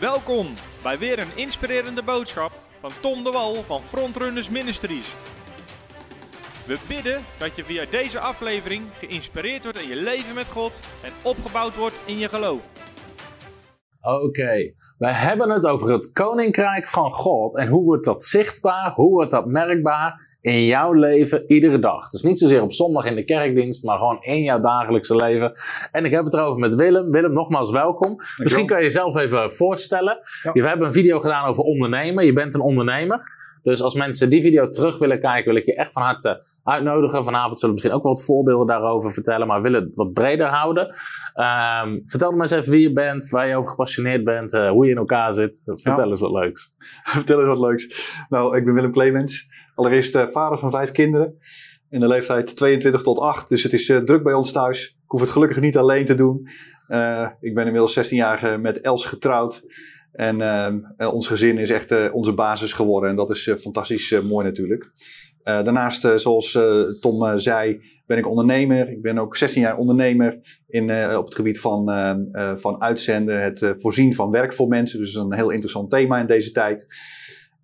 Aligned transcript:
Welkom 0.00 0.46
bij 0.82 0.98
weer 0.98 1.18
een 1.18 1.36
inspirerende 1.36 2.02
boodschap 2.02 2.52
van 2.80 2.90
Tom 3.00 3.24
de 3.24 3.30
Wal 3.30 3.54
van 3.54 3.82
Frontrunners 3.82 4.50
Ministries. 4.50 5.14
We 6.66 6.78
bidden 6.88 7.20
dat 7.38 7.56
je 7.56 7.64
via 7.64 7.84
deze 7.90 8.18
aflevering 8.18 8.82
geïnspireerd 8.98 9.62
wordt 9.62 9.78
in 9.78 9.88
je 9.88 9.96
leven 9.96 10.34
met 10.34 10.46
God 10.46 10.72
en 11.02 11.12
opgebouwd 11.22 11.76
wordt 11.76 12.00
in 12.04 12.18
je 12.18 12.28
geloof. 12.28 12.68
Oké, 14.00 14.72
wij 14.98 15.12
hebben 15.12 15.50
het 15.50 15.66
over 15.66 15.92
het 15.92 16.12
koninkrijk 16.12 16.88
van 16.88 17.10
God 17.10 17.56
en 17.56 17.68
hoe 17.68 17.84
wordt 17.84 18.04
dat 18.04 18.22
zichtbaar, 18.22 18.92
hoe 18.94 19.10
wordt 19.10 19.30
dat 19.30 19.46
merkbaar 19.46 20.27
in 20.40 20.64
jouw 20.64 20.92
leven 20.92 21.44
iedere 21.46 21.78
dag. 21.78 22.08
Dus 22.08 22.22
niet 22.22 22.38
zozeer 22.38 22.62
op 22.62 22.72
zondag 22.72 23.04
in 23.06 23.14
de 23.14 23.24
kerkdienst, 23.24 23.84
maar 23.84 23.98
gewoon 23.98 24.22
in 24.22 24.42
jouw 24.42 24.60
dagelijkse 24.60 25.16
leven. 25.16 25.52
En 25.92 26.04
ik 26.04 26.10
heb 26.10 26.24
het 26.24 26.34
erover 26.34 26.58
met 26.58 26.74
Willem. 26.74 27.10
Willem, 27.10 27.32
nogmaals 27.32 27.70
welkom. 27.70 28.16
Misschien 28.36 28.66
kan 28.66 28.78
je 28.78 28.84
jezelf 28.84 29.16
even 29.16 29.52
voorstellen. 29.52 30.18
Ja. 30.42 30.52
We 30.52 30.68
hebben 30.68 30.86
een 30.86 30.92
video 30.92 31.20
gedaan 31.20 31.46
over 31.48 31.62
ondernemen. 31.62 32.24
Je 32.24 32.32
bent 32.32 32.54
een 32.54 32.60
ondernemer. 32.60 33.20
Dus 33.62 33.82
als 33.82 33.94
mensen 33.94 34.30
die 34.30 34.42
video 34.42 34.68
terug 34.68 34.98
willen 34.98 35.20
kijken, 35.20 35.44
wil 35.52 35.60
ik 35.60 35.66
je 35.66 35.74
echt 35.74 35.92
van 35.92 36.02
harte 36.02 36.42
uitnodigen. 36.64 37.24
Vanavond 37.24 37.58
zullen 37.58 37.74
we 37.74 37.80
misschien 37.80 37.92
ook 37.92 38.02
wat 38.02 38.24
voorbeelden 38.24 38.66
daarover 38.66 39.12
vertellen, 39.12 39.46
maar 39.46 39.62
we 39.62 39.68
willen 39.70 39.84
het 39.86 39.96
wat 39.96 40.12
breder 40.12 40.46
houden. 40.46 40.96
Ehm, 41.34 41.98
vertel 42.04 42.30
me 42.32 42.40
eens 42.40 42.50
even 42.50 42.70
wie 42.70 42.80
je 42.80 42.92
bent, 42.92 43.28
waar 43.28 43.48
je 43.48 43.56
over 43.56 43.70
gepassioneerd 43.70 44.24
bent, 44.24 44.52
eh, 44.52 44.70
hoe 44.70 44.84
je 44.84 44.90
in 44.90 44.96
elkaar 44.98 45.32
zit. 45.32 45.62
Vertel 45.64 45.96
Ja. 45.96 46.04
eens 46.04 46.20
wat 46.20 46.30
leuks. 46.30 46.72
Vertel 47.04 47.38
eens 47.38 47.58
wat 47.58 47.68
leuks. 47.68 48.12
Nou, 48.28 48.56
ik 48.56 48.64
ben 48.64 48.74
Willem 48.74 48.92
Clemens. 48.92 49.48
Allereerst 49.78 50.14
eh, 50.14 50.26
vader 50.26 50.58
van 50.58 50.70
vijf 50.70 50.90
kinderen. 50.90 51.38
In 51.90 52.00
de 52.00 52.06
leeftijd 52.06 52.56
22 52.56 53.02
tot 53.02 53.18
8. 53.18 53.48
Dus 53.48 53.62
het 53.62 53.72
is 53.72 53.88
eh, 53.88 53.96
druk 53.96 54.22
bij 54.22 54.32
ons 54.32 54.52
thuis. 54.52 54.86
Ik 54.88 55.10
hoef 55.10 55.20
het 55.20 55.30
gelukkig 55.30 55.60
niet 55.60 55.76
alleen 55.76 56.04
te 56.04 56.14
doen. 56.14 56.48
Eh, 56.86 57.28
ik 57.40 57.54
ben 57.54 57.64
inmiddels 57.64 57.92
16 57.92 58.16
jaar 58.16 58.60
met 58.60 58.80
Els 58.80 59.06
getrouwd. 59.06 59.62
En 60.12 60.42
ons 61.12 61.26
gezin 61.26 61.58
is 61.58 61.70
echt 61.70 62.10
onze 62.12 62.32
basis 62.32 62.72
geworden. 62.72 63.10
En 63.10 63.16
dat 63.16 63.30
is 63.30 63.52
fantastisch 63.58 64.20
mooi 64.20 64.46
natuurlijk. 64.46 64.90
Daarnaast, 65.42 66.08
zoals 66.16 66.58
Tom 67.00 67.38
zei, 67.38 67.80
ben 68.06 68.18
ik 68.18 68.28
ondernemer. 68.28 68.90
Ik 68.90 69.02
ben 69.02 69.18
ook 69.18 69.36
16 69.36 69.62
jaar 69.62 69.76
ondernemer 69.76 70.40
in, 70.68 71.16
op 71.16 71.24
het 71.24 71.34
gebied 71.34 71.60
van, 71.60 71.84
van 72.56 72.80
uitzenden. 72.80 73.42
Het 73.42 73.70
voorzien 73.72 74.14
van 74.14 74.30
werk 74.30 74.52
voor 74.52 74.68
mensen. 74.68 74.98
Dus 74.98 75.14
een 75.14 75.34
heel 75.34 75.50
interessant 75.50 75.90
thema 75.90 76.20
in 76.20 76.26
deze 76.26 76.50
tijd. 76.50 76.86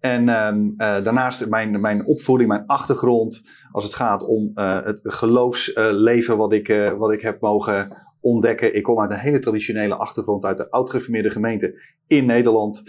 En 0.04 0.28
ehm, 0.28 0.68
eh, 0.76 1.04
daarnaast 1.04 1.48
mijn, 1.48 1.80
mijn 1.80 2.06
opvoeding, 2.06 2.48
mijn 2.48 2.66
achtergrond, 2.66 3.42
als 3.72 3.84
het 3.84 3.94
gaat 3.94 4.26
om 4.26 4.50
eh, 4.54 4.84
het 4.84 4.98
geloofsleven 5.02 6.36
wat, 6.36 6.52
ik, 6.52 6.68
eh, 6.68 6.92
wat 6.92 7.12
ik 7.12 7.20
heb 7.20 7.40
mogen 7.40 7.96
ontdekken. 8.20 8.74
Ik 8.74 8.82
kom 8.82 9.00
uit 9.00 9.10
een 9.10 9.16
hele 9.16 9.38
traditionele 9.38 9.94
achtergrond 9.94 10.44
uit 10.44 10.56
de 10.56 10.70
oud-geformeerde 10.70 11.30
gemeente 11.30 11.80
in 12.06 12.26
Nederland. 12.26 12.82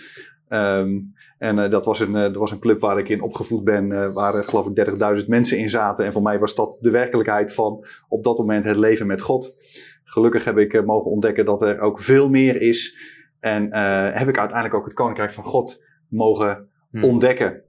Ehm, 0.47 0.99
en 1.37 1.69
dat, 1.69 1.85
was 1.85 1.99
een, 1.99 2.11
dat 2.11 2.35
was 2.35 2.51
een 2.51 2.59
club 2.59 2.79
waar 2.79 2.99
ik 2.99 3.09
in 3.09 3.21
opgevoed 3.21 3.63
ben, 3.63 4.13
waar 4.13 4.33
geloof 4.33 4.67
ik 4.67 4.75
30.000 4.75 5.27
mensen 5.27 5.57
in 5.57 5.69
zaten. 5.69 6.05
En 6.05 6.13
voor 6.13 6.21
mij 6.21 6.39
was 6.39 6.55
dat 6.55 6.77
de 6.81 6.91
werkelijkheid 6.91 7.53
van 7.53 7.85
op 8.07 8.23
dat 8.23 8.37
moment 8.37 8.63
het 8.63 8.77
leven 8.77 9.07
met 9.07 9.21
God. 9.21 9.49
Gelukkig 10.03 10.43
heb 10.43 10.57
ik 10.57 10.85
mogen 10.85 11.11
ontdekken 11.11 11.45
dat 11.45 11.61
er 11.61 11.79
ook 11.79 11.99
veel 11.99 12.29
meer 12.29 12.61
is. 12.61 12.97
En 13.39 13.73
heb 14.13 14.27
ik 14.27 14.37
uiteindelijk 14.37 14.73
ook 14.73 14.85
het 14.85 14.93
Koninkrijk 14.93 15.31
van 15.31 15.43
God 15.43 15.83
mogen 16.09 16.69
Hmm. 16.99 17.09
ontdekken. 17.09 17.61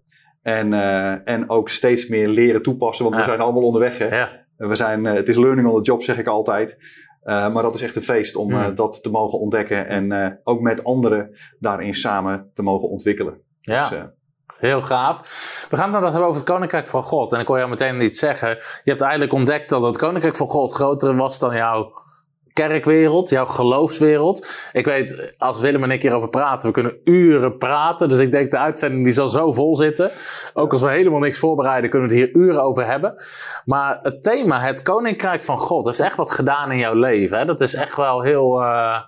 En, 0.43 0.73
eh, 0.73 1.29
en 1.29 1.51
ook 1.51 1.69
steeds 1.69 2.09
meer 2.09 2.29
leren 2.29 2.63
toepassen, 2.63 3.05
want 3.05 3.17
Ja. 3.17 3.23
we 3.23 3.29
zijn 3.29 3.41
allemaal 3.41 3.63
onderweg. 3.63 3.99
Hè? 3.99 4.17
Ja, 4.17 4.45
We 4.57 4.77
zijn, 4.77 5.07
eh, 5.07 5.15
het 5.15 5.29
is 5.29 5.37
learning 5.37 5.69
on 5.69 5.77
the 5.77 5.91
job, 5.91 6.03
zeg 6.03 6.19
ik 6.19 6.27
altijd. 6.27 6.79
Eh, 7.23 7.53
maar 7.55 7.63
dat 7.63 7.75
is 7.75 7.83
echt 7.83 7.97
een 7.97 8.03
feest 8.03 8.37
om 8.37 8.53
Hmm. 8.53 8.63
eh, 8.63 8.77
dat 8.77 9.03
te 9.03 9.11
mogen 9.11 9.39
ontdekken. 9.39 9.89
En 9.89 10.41
ook 10.45 10.61
met 10.61 10.85
anderen 10.85 11.37
daarin 11.59 11.95
samen 11.95 12.51
te 12.55 12.63
mogen 12.63 12.89
ontwikkelen. 12.89 13.41
ja. 13.61 13.89
Dus, 13.89 13.99
Heel 14.59 14.83
gaaf. 14.83 15.21
We 15.71 15.77
gaan 15.77 15.93
het 15.93 16.01
nou 16.01 16.05
hebben 16.13 16.29
over 16.29 16.41
het 16.41 16.51
Koninkrijk 16.51 16.87
van 16.87 17.03
God. 17.03 17.33
En 17.33 17.41
ik 17.41 17.47
hoor 17.47 17.57
jou 17.57 17.71
meteen 17.71 18.01
iets 18.03 18.19
zeggen. 18.19 18.49
Je 18.49 18.91
hebt 18.91 19.01
eigenlijk 19.01 19.33
ontdekt 19.33 19.69
dat 19.71 19.83
het 19.83 19.97
Koninkrijk 19.97 20.37
van 20.37 20.47
God 20.49 20.73
groter 20.75 21.17
was 21.17 21.39
dan 21.39 21.55
jouw 21.57 21.93
kerkwereld, 22.57 23.29
jouw 23.29 23.47
geloofswereld. 23.47 24.47
Ik 24.73 24.85
weet, 24.85 25.35
als 25.39 25.61
Willem 25.61 25.83
en 25.83 25.91
ik 25.91 26.03
hierover 26.03 26.29
praten, 26.29 26.69
we 26.69 26.75
kunnen 26.75 26.99
uren 27.05 27.57
praten. 27.57 28.09
Dus 28.09 28.19
ik 28.19 28.31
denk 28.31 28.51
de 28.51 28.59
uitzending 28.59 29.05
die 29.05 29.13
zal 29.13 29.29
zo 29.29 29.53
vol 29.53 29.77
zitten. 29.77 30.11
Ook 30.55 30.73
als 30.73 30.83
we 30.83 30.91
helemaal 30.91 31.21
niks 31.21 31.39
voorbereiden, 31.39 31.91
kunnen 31.91 32.09
we 32.09 32.15
het 32.15 32.25
hier 32.25 32.43
uren 32.43 32.63
over 32.63 32.87
hebben. 32.87 33.15
Maar 33.65 33.99
het 34.03 34.23
thema, 34.23 34.61
het 34.61 34.83
Koninkrijk 34.83 35.45
van 35.45 35.59
God, 35.59 35.85
heeft 35.87 36.01
echt 36.01 36.17
wat 36.17 36.31
gedaan 36.31 36.73
in 36.73 36.79
jouw 36.79 36.95
leven. 36.95 37.39
Hè? 37.39 37.45
Dat 37.45 37.61
is 37.61 37.75
echt 37.75 37.97
wel 37.97 38.23
heel... 38.23 38.63
eh, 38.63 39.01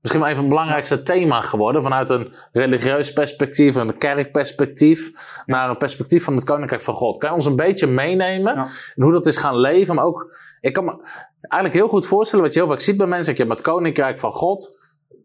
Misschien 0.00 0.22
wel 0.22 0.30
even 0.30 0.42
het 0.42 0.52
belangrijkste 0.54 1.02
thema 1.02 1.40
geworden. 1.40 1.82
Vanuit 1.82 2.10
een 2.10 2.32
religieus 2.52 3.12
perspectief, 3.12 3.74
een 3.74 3.98
kerkperspectief. 3.98 5.10
Naar 5.46 5.70
een 5.70 5.76
perspectief 5.76 6.24
van 6.24 6.34
het 6.34 6.44
Koninkrijk 6.44 6.82
van 6.82 6.94
God. 6.94 7.18
Kan 7.18 7.28
je 7.28 7.34
ons 7.34 7.46
een 7.46 7.56
beetje 7.56 7.86
meenemen? 7.86 8.54
Ja. 8.54 8.66
En 8.94 9.02
hoe 9.02 9.12
dat 9.12 9.26
is 9.26 9.36
gaan 9.36 9.58
leven. 9.58 9.94
Maar 9.94 10.04
ook, 10.04 10.34
ik 10.60 10.72
kan 10.72 11.00
eigenlijk 11.40 11.82
heel 11.82 11.88
goed 11.88 12.06
voorstellen. 12.06 12.44
Wat 12.44 12.54
je 12.54 12.60
heel 12.60 12.68
vaak 12.68 12.80
ziet 12.80 12.96
bij 12.96 13.06
mensen. 13.06 13.32
Ik 13.32 13.38
heb 13.38 13.48
het 13.48 13.60
Koninkrijk 13.60 14.18
van 14.18 14.30
God. 14.30 14.76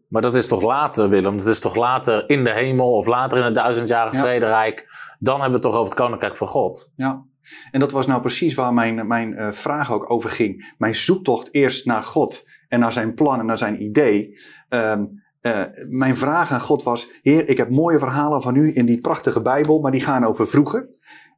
Maar 0.08 0.22
dat 0.22 0.34
is 0.34 0.48
toch 0.48 0.62
later, 0.62 1.08
Willem? 1.08 1.38
Dat 1.38 1.46
is 1.46 1.60
toch 1.60 1.76
later 1.76 2.28
in 2.28 2.44
de 2.44 2.50
hemel. 2.52 2.92
Of 2.92 3.06
later 3.06 3.38
in 3.38 3.44
het 3.44 3.54
duizendjarige 3.54 4.16
Ja. 4.16 4.22
vrederijk. 4.22 4.84
Dan 5.18 5.40
hebben 5.40 5.60
we 5.60 5.66
het 5.66 5.72
toch 5.72 5.80
over 5.80 5.92
het 5.92 6.02
Koninkrijk 6.02 6.36
van 6.36 6.46
God. 6.46 6.92
Ja, 6.96 7.24
en 7.70 7.80
dat 7.80 7.92
was 7.92 8.06
nou 8.06 8.20
precies 8.20 8.54
waar 8.54 8.74
mijn, 8.74 9.06
mijn 9.06 9.36
eh, 9.36 9.52
vraag 9.52 9.92
ook 9.92 10.10
over 10.10 10.30
ging. 10.30 10.74
Mijn 10.78 10.94
zoektocht 10.94 11.48
eerst 11.54 11.86
naar 11.86 12.02
God 12.02 12.46
en 12.68 12.80
naar 12.80 12.92
zijn 12.92 13.14
plan 13.14 13.38
en 13.38 13.46
naar 13.46 13.58
zijn 13.58 13.82
idee. 13.82 14.38
Ehm, 14.68 15.04
eh, 15.40 15.60
mijn 15.88 16.16
vraag 16.16 16.50
aan 16.50 16.60
God 16.60 16.82
was: 16.82 17.10
Heer, 17.22 17.48
ik 17.48 17.56
heb 17.56 17.70
mooie 17.70 17.98
verhalen 17.98 18.42
van 18.42 18.56
u 18.56 18.70
in 18.74 18.86
die 18.86 19.00
prachtige 19.00 19.42
Bijbel, 19.42 19.80
maar 19.80 19.92
die 19.92 20.00
gaan 20.00 20.24
over 20.24 20.46
vroeger. 20.46 20.88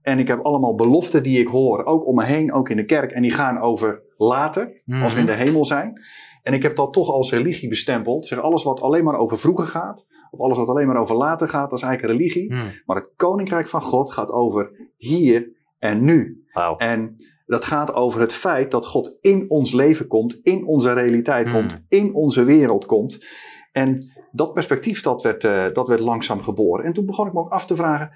En 0.06 0.18
ik 0.18 0.28
heb 0.28 0.44
allemaal 0.44 0.74
beloften 0.74 1.22
die 1.22 1.38
ik 1.38 1.46
hoor, 1.46 1.84
ook 1.84 2.06
om 2.06 2.14
me 2.14 2.24
heen, 2.24 2.52
ook 2.52 2.68
in 2.68 2.76
de 2.76 2.84
kerk, 2.84 3.12
en 3.12 3.22
die 3.22 3.32
gaan 3.32 3.60
over 3.60 4.02
later, 4.16 4.82
als 5.02 5.14
we 5.14 5.20
in 5.20 5.26
de 5.26 5.32
hemel 5.32 5.64
zijn. 5.64 6.00
En 6.42 6.54
ik 6.54 6.62
heb 6.62 6.76
dat 6.76 6.92
toch 6.92 7.10
als 7.10 7.32
religie 7.32 7.68
bestempeld. 7.68 8.26
Zeg, 8.26 8.40
alles 8.40 8.62
wat 8.62 8.80
alleen 8.80 9.04
maar 9.04 9.18
over 9.18 9.38
vroeger 9.38 9.66
gaat, 9.66 10.06
of 10.30 10.40
alles 10.40 10.58
wat 10.58 10.68
alleen 10.68 10.86
maar 10.86 11.00
over 11.00 11.16
later 11.16 11.48
gaat, 11.48 11.70
dat 11.70 11.78
is 11.78 11.84
eigenlijk 11.84 12.18
religie. 12.18 12.54
Hmm. 12.54 12.72
Maar 12.84 12.96
het 12.96 13.12
koninkrijk 13.16 13.68
van 13.68 13.82
God 13.82 14.12
gaat 14.12 14.30
over 14.30 14.90
hier 14.96 15.48
en 15.78 16.04
nu. 16.04 16.44
En 16.76 17.16
dat 17.46 17.64
gaat 17.64 17.94
over 17.94 18.20
het 18.20 18.32
feit 18.32 18.70
dat 18.70 18.86
God 18.86 19.18
in 19.20 19.50
ons 19.50 19.72
leven 19.72 20.06
komt, 20.06 20.40
in 20.42 20.66
onze 20.66 20.92
realiteit 20.92 21.48
Hmm. 21.48 21.54
komt, 21.54 21.84
in 21.88 22.14
onze 22.14 22.44
wereld 22.44 22.86
komt. 22.86 23.26
En 23.72 24.10
dat 24.32 24.52
perspectief 24.52 25.02
dat 25.02 25.22
werd, 25.22 25.44
eh, 25.44 25.64
dat 25.72 25.88
werd 25.88 26.00
langzaam 26.00 26.42
geboren. 26.42 26.84
En 26.84 26.92
toen 26.92 27.06
begon 27.06 27.26
ik 27.26 27.32
me 27.32 27.40
ook 27.40 27.52
af 27.52 27.66
te 27.66 27.76
vragen, 27.76 28.10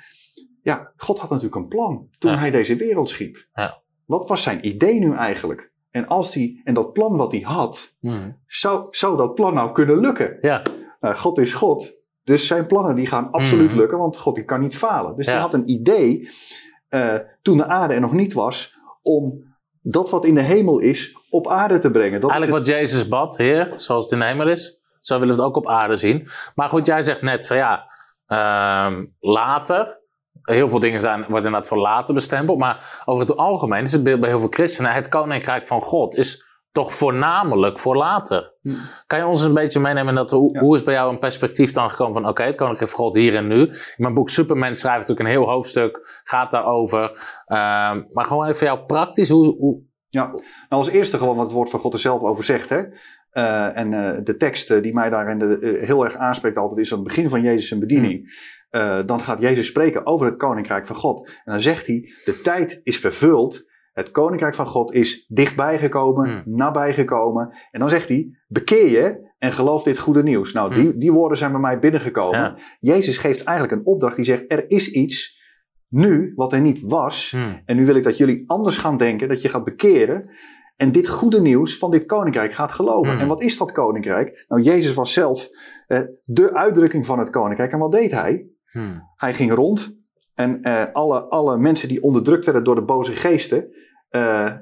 ja, 0.63 0.93
God 0.97 1.19
had 1.19 1.29
natuurlijk 1.31 1.57
een 1.57 1.69
plan 1.69 2.09
toen 2.19 2.31
Ja. 2.33 2.39
hij 2.39 2.51
deze 2.51 2.77
wereld 2.77 3.09
schiep. 3.09 3.47
Ja. 3.53 3.81
Wat 4.07 4.29
was 4.29 4.43
zijn 4.43 4.67
idee 4.67 4.99
nu 4.99 5.15
eigenlijk? 5.17 5.71
En, 5.91 6.07
als 6.07 6.33
die, 6.33 6.61
en 6.65 6.75
dat 6.75 6.93
plan 6.93 7.17
wat 7.17 7.33
hij 7.33 7.41
had, 7.41 7.95
Hmm. 8.01 8.39
zou, 8.47 8.87
zou 8.91 9.17
dat 9.17 9.35
plan 9.35 9.55
nou 9.55 9.73
kunnen 9.73 9.99
lukken? 10.01 10.37
Ja. 10.41 10.63
Nou, 11.01 11.15
God 11.17 11.39
is 11.39 11.53
God. 11.53 11.99
Dus 12.25 12.47
zijn 12.47 12.67
plannen 12.67 12.95
die 12.95 13.07
gaan 13.07 13.31
absoluut 13.31 13.69
Mhm. 13.71 13.79
lukken, 13.79 13.99
want 13.99 14.17
God 14.17 14.35
die 14.35 14.45
kan 14.45 14.61
niet 14.61 14.77
falen. 14.77 15.17
Dus 15.17 15.27
hij 15.27 15.39
had 15.39 15.55
een 15.55 15.71
idee, 15.71 16.29
eh, 16.89 17.15
toen 17.43 17.57
de 17.57 17.67
aarde 17.67 17.95
er 17.95 18.01
nog 18.01 18.13
niet 18.13 18.33
was, 18.33 18.75
om 19.03 19.49
dat 19.83 20.11
wat 20.11 20.25
in 20.25 20.35
de 20.35 20.43
hemel 20.43 20.79
is, 20.79 21.17
op 21.31 21.49
aarde 21.49 21.79
te 21.79 21.91
brengen. 21.91 22.21
Dat 22.21 22.31
Eigenlijk 22.31 22.59
wat 22.67 22.75
Jezus 22.75 23.09
bad, 23.09 23.37
Heer, 23.37 23.73
zoals 23.75 24.05
het 24.05 24.13
in 24.15 24.19
de 24.21 24.25
hemel 24.25 24.49
is, 24.49 24.81
zo 25.01 25.19
willen 25.19 25.35
we 25.35 25.41
het 25.41 25.51
ook 25.51 25.57
op 25.57 25.69
aarde 25.69 25.97
zien. 25.97 26.27
Maar 26.55 26.69
goed, 26.69 26.87
jij 26.87 27.03
zegt 27.03 27.23
net 27.23 27.47
van 27.47 27.57
ja, 27.57 27.93
ehm, 28.27 29.07
later. 29.21 30.00
Heel 30.51 30.69
veel 30.69 30.81
dingen 30.81 31.01
zijn, 31.01 31.19
worden 31.19 31.37
inderdaad 31.37 31.69
voor 31.69 31.79
later 31.79 32.15
bestempeld. 32.15 32.59
Maar 32.59 33.03
over 33.05 33.27
het 33.27 33.37
algemeen 33.37 33.83
is 33.83 33.93
het 33.93 34.03
beeld 34.03 34.21
bij 34.21 34.29
heel 34.29 34.39
veel 34.39 34.49
christenen: 34.51 34.93
het 34.93 35.09
koninkrijk 35.09 35.67
van 35.67 35.81
God 35.81 36.17
is 36.17 36.49
toch 36.73 36.95
voornamelijk 36.95 37.79
voor 37.79 37.97
later. 37.97 38.55
Hm. 38.61 38.71
Kan 39.07 39.19
je 39.19 39.27
ons 39.27 39.43
een 39.43 39.55
beetje 39.55 39.81
meenemen 39.81 40.15
dat? 40.15 40.31
Hoe, 40.31 40.53
Ja. 40.53 40.61
hoe 40.61 40.77
is 40.77 40.83
bij 40.83 40.95
jou 40.95 41.13
een 41.13 41.19
perspectief 41.19 41.73
dan 41.73 41.91
gekomen 41.91 42.15
van: 42.15 42.29
oké, 42.29 42.43
het 42.43 42.57
koninkrijk 42.57 42.91
van 42.91 42.99
God 42.99 43.15
hier 43.15 43.37
en 43.37 43.47
nu? 43.47 43.61
In 43.61 43.75
mijn 43.97 44.15
boek 44.15 44.31
Superman 44.31 44.75
schrijf 44.75 45.01
ik 45.01 45.09
natuurlijk 45.09 45.29
een 45.29 45.43
heel 45.43 45.51
hoofdstuk, 45.51 46.23
gaat 46.25 46.51
daarover. 46.51 47.01
Ehm, 47.47 48.03
maar 48.13 48.27
gewoon 48.27 48.47
even 48.47 48.67
jou 48.67 48.79
praktisch, 48.87 49.29
hoe, 49.29 49.57
hoe, 49.59 49.89
Ja, 50.09 50.27
nou 50.27 50.43
als 50.69 50.89
eerste 50.89 51.19
gewoon 51.19 51.37
wat 51.37 51.47
het 51.47 51.55
woord 51.55 51.71
van 51.71 51.81
God 51.81 51.93
er 51.93 51.99
zelf 51.99 52.23
over 52.23 52.45
zegt. 52.45 52.69
Hè? 52.69 52.83
Eh, 53.31 53.77
en 53.77 53.93
eh, 53.93 54.19
de 54.25 54.37
tekst 54.37 54.71
eh, 54.71 54.83
die 54.83 54.93
mij 54.93 55.11
daarin 55.11 55.39
de, 55.39 55.79
heel 55.81 56.05
erg 56.05 56.17
aanspreekt 56.17 56.57
altijd 56.57 56.79
is 56.79 56.93
aan 56.93 56.99
het 56.99 57.07
begin 57.07 57.29
van 57.29 57.43
Jezus' 57.43 57.79
bediening. 57.79 58.29
Eh, 58.71 58.99
dan 59.07 59.21
gaat 59.21 59.41
Jezus 59.41 59.67
spreken 59.67 60.07
over 60.07 60.27
het 60.27 60.37
koninkrijk 60.37 60.87
van 60.87 60.97
God. 60.97 61.27
En 61.29 61.53
dan 61.53 61.61
zegt 61.61 61.87
hij, 61.87 62.01
de 62.25 62.41
tijd 62.43 62.81
is 62.83 62.99
vervuld. 62.99 63.69
Het 63.93 64.11
koninkrijk 64.11 64.55
van 64.55 64.67
God 64.67 64.95
is 64.95 65.27
dichtbij 65.29 65.79
gekomen, 65.79 66.31
Hmm. 66.31 66.43
nabij 66.57 66.95
gekomen. 66.95 67.57
En 67.71 67.81
dan 67.81 67.89
zegt 67.91 68.09
hij, 68.09 68.39
bekeer 68.49 68.91
je 68.91 69.33
en 69.39 69.53
geloof 69.53 69.83
dit 69.83 69.99
goede 69.99 70.23
nieuws. 70.23 70.53
Nou, 70.53 70.75
die, 70.75 70.97
die 70.97 71.13
woorden 71.13 71.39
zijn 71.39 71.51
bij 71.53 71.61
mij 71.61 71.79
binnengekomen. 71.79 72.39
Ja. 72.39 72.57
Jezus 72.81 73.17
geeft 73.19 73.45
eigenlijk 73.45 73.79
een 73.79 73.87
opdracht 73.87 74.17
die 74.17 74.25
zegt, 74.25 74.45
er 74.49 74.71
is 74.71 74.91
iets 74.91 75.39
nu 75.89 76.33
wat 76.35 76.53
er 76.53 76.61
niet 76.61 76.81
was. 76.81 77.31
Hmm. 77.31 77.63
En 77.65 77.77
nu 77.77 77.87
wil 77.87 77.95
ik 77.95 78.05
dat 78.05 78.17
jullie 78.17 78.45
anders 78.47 78.79
gaan 78.79 78.97
denken, 78.97 79.29
dat 79.29 79.43
je 79.43 79.49
gaat 79.49 79.65
bekeren. 79.65 80.31
En 80.77 80.93
dit 80.93 81.09
goede 81.09 81.41
nieuws 81.41 81.79
van 81.79 81.91
dit 81.91 82.07
koninkrijk 82.07 82.55
gaat 82.55 82.73
geloven. 82.73 83.13
Hmm. 83.13 83.21
En 83.21 83.29
wat 83.29 83.43
is 83.43 83.59
dat 83.59 83.73
koninkrijk? 83.73 84.45
Nou, 84.49 84.63
Jezus 84.63 84.95
was 84.95 85.13
zelf 85.13 85.49
eh, 85.87 86.01
de 86.23 86.55
uitdrukking 86.55 87.07
van 87.07 87.19
het 87.19 87.31
koninkrijk. 87.31 87.73
En 87.73 87.79
wat 87.79 87.93
deed 87.93 88.11
hij? 88.11 88.47
Hmm. 88.71 89.03
Hij 89.17 89.35
ging 89.35 89.53
rond 89.55 89.99
en 90.35 90.63
eh, 90.63 90.83
alle, 90.93 91.21
alle 91.29 91.57
mensen 91.59 91.89
die 91.89 92.03
onderdrukt 92.03 92.45
werden 92.45 92.65
door 92.65 92.75
de 92.75 92.85
boze 92.85 93.13
geesten, 93.13 93.73
eh, 94.09 94.47
eh, 94.47 94.55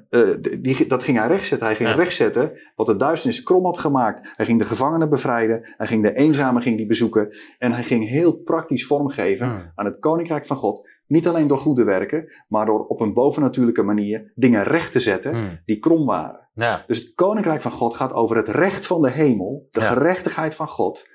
die, 0.60 0.86
dat 0.86 1.02
ging 1.02 1.18
hij 1.18 1.26
rechtzetten. 1.28 1.66
Hij 1.66 1.76
ging 1.76 1.88
Ja. 1.88 1.94
rechtzetten 1.94 2.52
wat 2.76 2.86
de 2.86 2.96
duisternis 2.96 3.42
krom 3.42 3.64
had 3.64 3.78
gemaakt. 3.78 4.32
Hij 4.36 4.46
ging 4.46 4.58
de 4.58 4.64
gevangenen 4.64 5.10
bevrijden. 5.10 5.60
Hij 5.76 5.86
ging 5.86 6.02
de 6.02 6.12
eenzamen 6.16 6.62
ging 6.62 6.76
die 6.76 6.86
bezoeken. 6.86 7.36
En 7.58 7.72
hij 7.72 7.84
ging 7.84 8.08
heel 8.08 8.32
praktisch 8.32 8.86
vormgeven 8.86 9.46
Hmm. 9.48 9.72
aan 9.74 9.84
het 9.84 9.98
koninkrijk 9.98 10.46
van 10.46 10.56
God. 10.56 10.88
Niet 11.06 11.28
alleen 11.28 11.46
door 11.46 11.58
goede 11.58 11.84
werken, 11.84 12.32
maar 12.48 12.66
door 12.66 12.86
op 12.86 13.00
een 13.00 13.12
bovennatuurlijke 13.14 13.82
manier 13.82 14.32
dingen 14.34 14.62
recht 14.62 14.92
te 14.92 15.00
zetten 15.00 15.34
Hmm. 15.34 15.60
die 15.64 15.78
krom 15.78 16.06
waren. 16.06 16.48
Dus 16.86 16.98
het 16.98 17.14
koninkrijk 17.14 17.60
van 17.60 17.70
God 17.70 17.94
gaat 17.94 18.12
over 18.12 18.36
het 18.36 18.48
recht 18.48 18.86
van 18.86 19.02
de 19.02 19.10
hemel, 19.10 19.66
de 19.70 19.80
gerechtigheid 19.80 20.54
van 20.54 20.68
God, 20.68 21.08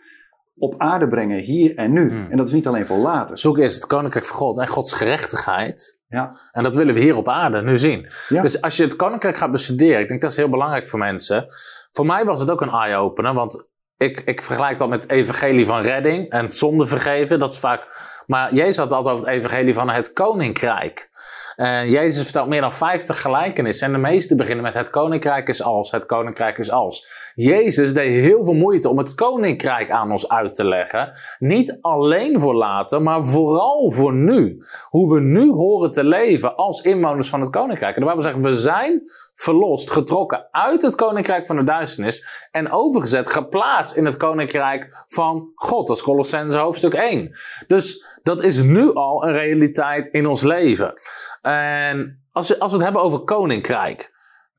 op 0.55 0.75
aarde 0.77 1.07
brengen, 1.07 1.39
hier 1.39 1.75
en 1.75 1.93
nu. 1.93 2.09
Hmm. 2.09 2.31
En 2.31 2.37
dat 2.37 2.47
is 2.47 2.53
niet 2.53 2.67
alleen 2.67 2.85
voor 2.85 2.97
later. 2.97 3.37
Zoek 3.37 3.57
eerst 3.57 3.75
het 3.75 3.85
koninkrijk 3.85 4.25
van 4.25 4.35
God 4.35 4.57
en 4.57 4.67
Gods 4.67 4.91
gerechtigheid. 4.91 6.01
Ja. 6.07 6.35
En 6.51 6.63
dat 6.63 6.75
willen 6.75 6.93
we 6.93 7.01
hier 7.01 7.15
op 7.15 7.27
aarde 7.27 7.61
nu 7.61 7.77
zien. 7.77 8.07
Ja. 8.29 8.41
Dus 8.41 8.61
als 8.61 8.77
je 8.77 8.83
het 8.83 8.95
koninkrijk 8.95 9.37
gaat 9.37 9.51
bestuderen, 9.51 9.99
ik 9.99 10.07
denk 10.07 10.21
dat 10.21 10.31
is 10.31 10.37
heel 10.37 10.49
belangrijk 10.49 10.87
voor 10.87 10.99
mensen. 10.99 11.45
Voor 11.91 12.05
mij 12.05 12.25
was 12.25 12.39
het 12.39 12.51
ook 12.51 12.61
een 12.61 12.69
eye-opener, 12.69 13.33
want 13.33 13.67
ik, 13.97 14.19
ik 14.19 14.41
vergelijk 14.41 14.77
dat 14.77 14.89
met 14.89 15.03
het 15.03 15.11
evangelie 15.11 15.65
van 15.65 15.81
redding 15.81 16.29
en 16.29 16.49
zonde 16.49 16.85
vergeven. 16.85 17.39
Dat 17.39 17.51
is 17.51 17.59
vaak. 17.59 18.11
Maar 18.27 18.53
Jezus 18.53 18.77
had 18.77 18.91
altijd 18.91 19.15
over 19.15 19.27
het 19.27 19.35
evangelie 19.35 19.73
van 19.73 19.89
het 19.89 20.13
koninkrijk. 20.13 21.09
En 21.55 21.89
Jezus 21.89 22.23
vertelt 22.23 22.47
meer 22.47 22.61
dan 22.61 22.73
50 22.73 23.21
gelijkenissen. 23.21 23.87
En 23.87 23.93
de 23.93 23.99
meeste 23.99 24.35
beginnen 24.35 24.63
met 24.63 24.73
het 24.73 24.89
koninkrijk 24.89 25.47
is 25.47 25.63
als, 25.63 25.91
het 25.91 26.05
koninkrijk 26.05 26.57
is 26.57 26.71
als. 26.71 27.21
Jezus 27.35 27.93
deed 27.93 28.21
heel 28.21 28.43
veel 28.43 28.53
moeite 28.53 28.89
om 28.89 28.97
het 28.97 29.15
koninkrijk 29.15 29.91
aan 29.91 30.11
ons 30.11 30.29
uit 30.29 30.53
te 30.53 30.65
leggen. 30.67 31.15
Niet 31.39 31.77
alleen 31.81 32.39
voor 32.39 32.55
later, 32.55 33.01
maar 33.01 33.23
vooral 33.23 33.91
voor 33.91 34.13
nu. 34.13 34.63
Hoe 34.89 35.13
we 35.13 35.21
nu 35.21 35.49
horen 35.49 35.91
te 35.91 36.03
leven 36.03 36.55
als 36.55 36.81
inwoners 36.81 37.29
van 37.29 37.41
het 37.41 37.49
koninkrijk. 37.49 37.95
En 37.95 37.99
de 37.99 38.05
Bijbel 38.05 38.23
zegt, 38.23 38.39
we 38.39 38.55
zijn 38.55 39.01
verlost, 39.33 39.89
getrokken 39.91 40.47
uit 40.51 40.81
het 40.81 40.95
koninkrijk 40.95 41.45
van 41.45 41.55
de 41.55 41.63
duisternis. 41.63 42.47
En 42.51 42.71
overgezet, 42.71 43.29
geplaatst 43.29 43.95
in 43.95 44.05
het 44.05 44.17
koninkrijk 44.17 45.03
van 45.07 45.51
God. 45.55 45.87
Dat 45.87 45.95
is 45.97 46.03
Colossense 46.03 46.57
hoofdstuk 46.57 46.93
1. 46.93 47.31
Dus 47.67 48.05
dat 48.23 48.43
is 48.43 48.61
nu 48.61 48.93
al 48.93 49.25
een 49.25 49.31
realiteit 49.33 50.07
in 50.07 50.27
ons 50.27 50.41
leven. 50.41 50.93
En 51.41 52.23
als, 52.31 52.47
we- 52.49 52.59
als 52.59 52.71
we 52.71 52.77
het 52.77 52.85
hebben 52.85 53.03
over 53.03 53.19
koninkrijk. 53.19 54.11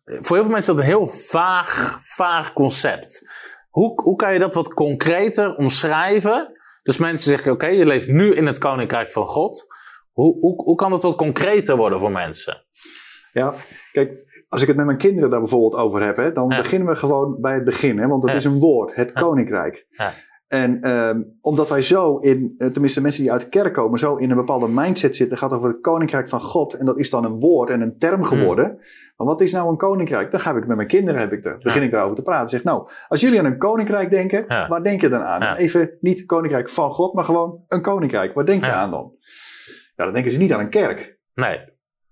Voor 0.05 0.37
heel 0.37 0.45
veel 0.45 0.55
mensen 0.55 0.59
is 0.59 0.67
dat 0.67 0.79
een 0.79 0.83
heel 0.99 1.07
vaag, 1.09 1.99
vaag 2.03 2.53
concept. 2.53 3.31
Hoe, 3.71 4.03
hoe 4.03 4.17
kan 4.17 4.33
je 4.33 4.39
dat 4.39 4.55
wat 4.55 4.75
concreter 4.75 5.57
omschrijven? 5.57 6.53
Dus 6.83 6.99
mensen 6.99 7.29
zeggen, 7.29 7.53
oké, 7.53 7.67
je 7.67 7.87
leeft 7.87 8.07
nu 8.09 8.35
in 8.35 8.47
het 8.47 8.59
koninkrijk 8.59 9.11
van 9.11 9.25
God. 9.25 9.67
Hoe, 10.13 10.39
hoe, 10.41 10.63
hoe 10.63 10.77
kan 10.77 10.91
dat 10.91 11.03
wat 11.03 11.15
concreter 11.17 11.77
worden 11.77 12.01
voor 12.01 12.11
mensen? 12.11 12.65
Ja, 13.33 13.55
kijk, 13.93 14.11
als 14.55 14.63
ik 14.63 14.69
het 14.69 14.77
met 14.77 14.87
mijn 14.87 14.99
kinderen 14.99 15.31
daar 15.31 15.39
bijvoorbeeld 15.41 15.77
over 15.77 16.03
heb, 16.03 16.17
hè, 16.17 16.33
dan 16.33 16.49
Ja. 16.49 16.57
beginnen 16.57 16.89
we 16.89 16.97
gewoon 16.97 17.37
bij 17.41 17.55
het 17.55 17.65
begin. 17.65 17.99
Hè, 17.99 18.07
want 18.07 18.23
dat 18.23 18.31
Ja. 18.31 18.37
is 18.37 18.45
een 18.45 18.59
woord, 18.59 18.95
het 18.95 19.13
koninkrijk. 19.13 19.87
Ja. 19.89 20.11
En 20.49 20.81
ehm, 20.81 21.23
omdat 21.41 21.69
wij 21.69 21.81
zo 21.81 22.17
in, 22.17 22.55
eh, 22.57 22.69
tenminste 22.69 23.03
mensen 23.03 23.23
die 23.23 23.33
uit 23.33 23.41
de 23.41 23.49
kerk 23.49 23.75
komen, 23.75 23.99
zo 23.99 24.17
in 24.17 24.31
een 24.31 24.37
bepaalde 24.37 24.69
mindset 24.75 25.17
zitten, 25.17 25.39
gaat 25.39 25.53
over 25.53 25.69
het 25.69 25.81
koninkrijk 25.81 26.29
van 26.29 26.41
God. 26.41 26.75
En 26.75 26.87
dat 26.87 26.99
is 26.99 27.11
dan 27.11 27.25
een 27.25 27.41
woord 27.41 27.71
en 27.71 27.81
een 27.81 27.99
term 27.99 28.25
geworden. 28.25 28.79
Maar 29.17 29.27
wat 29.27 29.41
is 29.41 29.53
nou 29.53 29.69
een 29.69 29.77
koninkrijk? 29.77 30.31
Dan 30.31 30.41
ga 30.41 30.57
ik 30.57 30.67
met 30.67 30.77
mijn 30.77 30.89
kinderen, 30.89 31.21
heb 31.21 31.33
ik 31.33 31.43
daar, 31.43 31.59
begin 31.63 31.83
ik 31.83 31.91
daarover 31.91 32.17
te 32.17 32.23
praten. 32.23 32.49
Zeg, 32.49 32.65
nou, 32.65 32.89
als 33.09 33.21
jullie 33.21 33.39
aan 33.39 33.45
een 33.45 33.59
koninkrijk 33.59 34.11
denken, 34.11 34.45
waar 34.47 34.83
denk 34.83 35.01
je 35.01 35.09
dan 35.09 35.23
aan? 35.23 35.57
Even 35.57 35.91
niet 36.01 36.27
koninkrijk 36.27 36.71
van 36.71 36.91
God, 36.95 37.15
maar 37.15 37.25
gewoon 37.25 37.61
een 37.69 37.83
koninkrijk. 37.83 38.35
Waar 38.35 38.47
denk 38.47 38.65
je 38.65 38.73
aan 38.73 38.91
dan? 38.91 39.13
Ja, 39.97 40.05
dan 40.05 40.13
denken 40.13 40.33
ze 40.33 40.39
niet 40.39 40.53
aan 40.53 40.61
een 40.61 40.69
kerk. 40.71 41.19
Nee. 41.35 41.59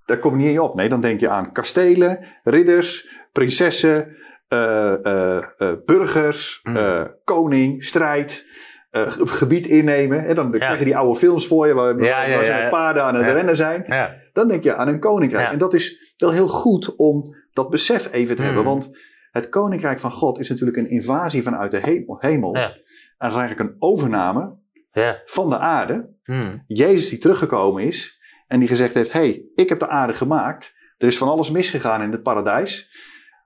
Daar 0.07 0.19
kom 0.19 0.41
je 0.41 0.49
niet 0.49 0.59
op. 0.59 0.75
Nee, 0.75 0.89
dan 0.89 1.01
denk 1.01 1.21
je 1.21 1.29
aan 1.29 1.53
kastelen, 1.53 2.25
ridders, 2.45 3.09
prinsessen, 3.33 4.17
eh, 4.49 5.07
eh, 5.07 5.37
eh, 5.57 5.73
burgers, 5.85 6.61
Mm. 6.63 6.77
eh, 6.77 7.03
koning, 7.25 7.85
strijd, 7.85 8.51
ge- 8.91 9.27
gebied 9.27 9.67
innemen. 9.67 10.27
En 10.27 10.35
dan 10.35 10.49
Ja. 10.51 10.59
krijg 10.59 10.79
je 10.79 10.85
die 10.85 10.97
oude 10.97 11.19
films 11.19 11.47
voor 11.47 11.67
je 11.67 11.75
waar, 11.75 12.03
Ja, 12.03 12.23
ja, 12.25 12.69
paarden 12.69 13.03
aan 13.03 13.15
het 13.15 13.27
rennen 13.33 13.57
zijn. 13.57 13.85
Dan 14.33 14.49
denk 14.49 14.63
je 14.65 14.75
aan 14.75 14.89
een 14.89 15.01
koninkrijk. 15.01 15.51
En 15.53 15.59
dat 15.59 15.75
is 15.75 16.15
wel 16.17 16.33
heel 16.33 16.49
goed 16.49 16.97
om 16.97 17.23
dat 17.53 17.71
besef 17.71 18.13
even 18.13 18.35
te 18.37 18.41
Mm. 18.41 18.47
hebben. 18.47 18.65
Want 18.65 18.91
het 19.31 19.49
koninkrijk 19.49 20.01
van 20.01 20.11
God 20.13 20.39
is 20.39 20.49
natuurlijk 20.49 20.77
een 20.79 20.91
invasie 20.91 21.43
vanuit 21.43 21.71
de 21.71 21.81
hemel. 21.81 22.17
hemel. 22.21 22.55
En 22.55 22.73
dat 23.19 23.31
is 23.31 23.37
eigenlijk 23.37 23.61
een 23.71 23.77
overname 23.79 24.55
Ja. 24.93 25.21
van 25.25 25.49
de 25.51 25.59
aarde. 25.59 26.09
Hmm. 26.25 26.63
Jezus 26.67 27.09
die 27.09 27.19
teruggekomen 27.19 27.83
is 27.83 28.21
en 28.53 28.59
die 28.59 28.69
gezegd 28.69 28.95
heeft: 28.95 29.13
hey, 29.13 29.45
ik 29.55 29.69
heb 29.69 29.79
de 29.79 29.89
aarde 29.89 30.15
gemaakt. 30.15 30.75
Er 30.97 31.07
is 31.07 31.19
van 31.19 31.29
alles 31.29 31.51
misgegaan 31.51 32.03
in 32.03 32.13
het 32.13 32.23
paradijs. 32.23 32.97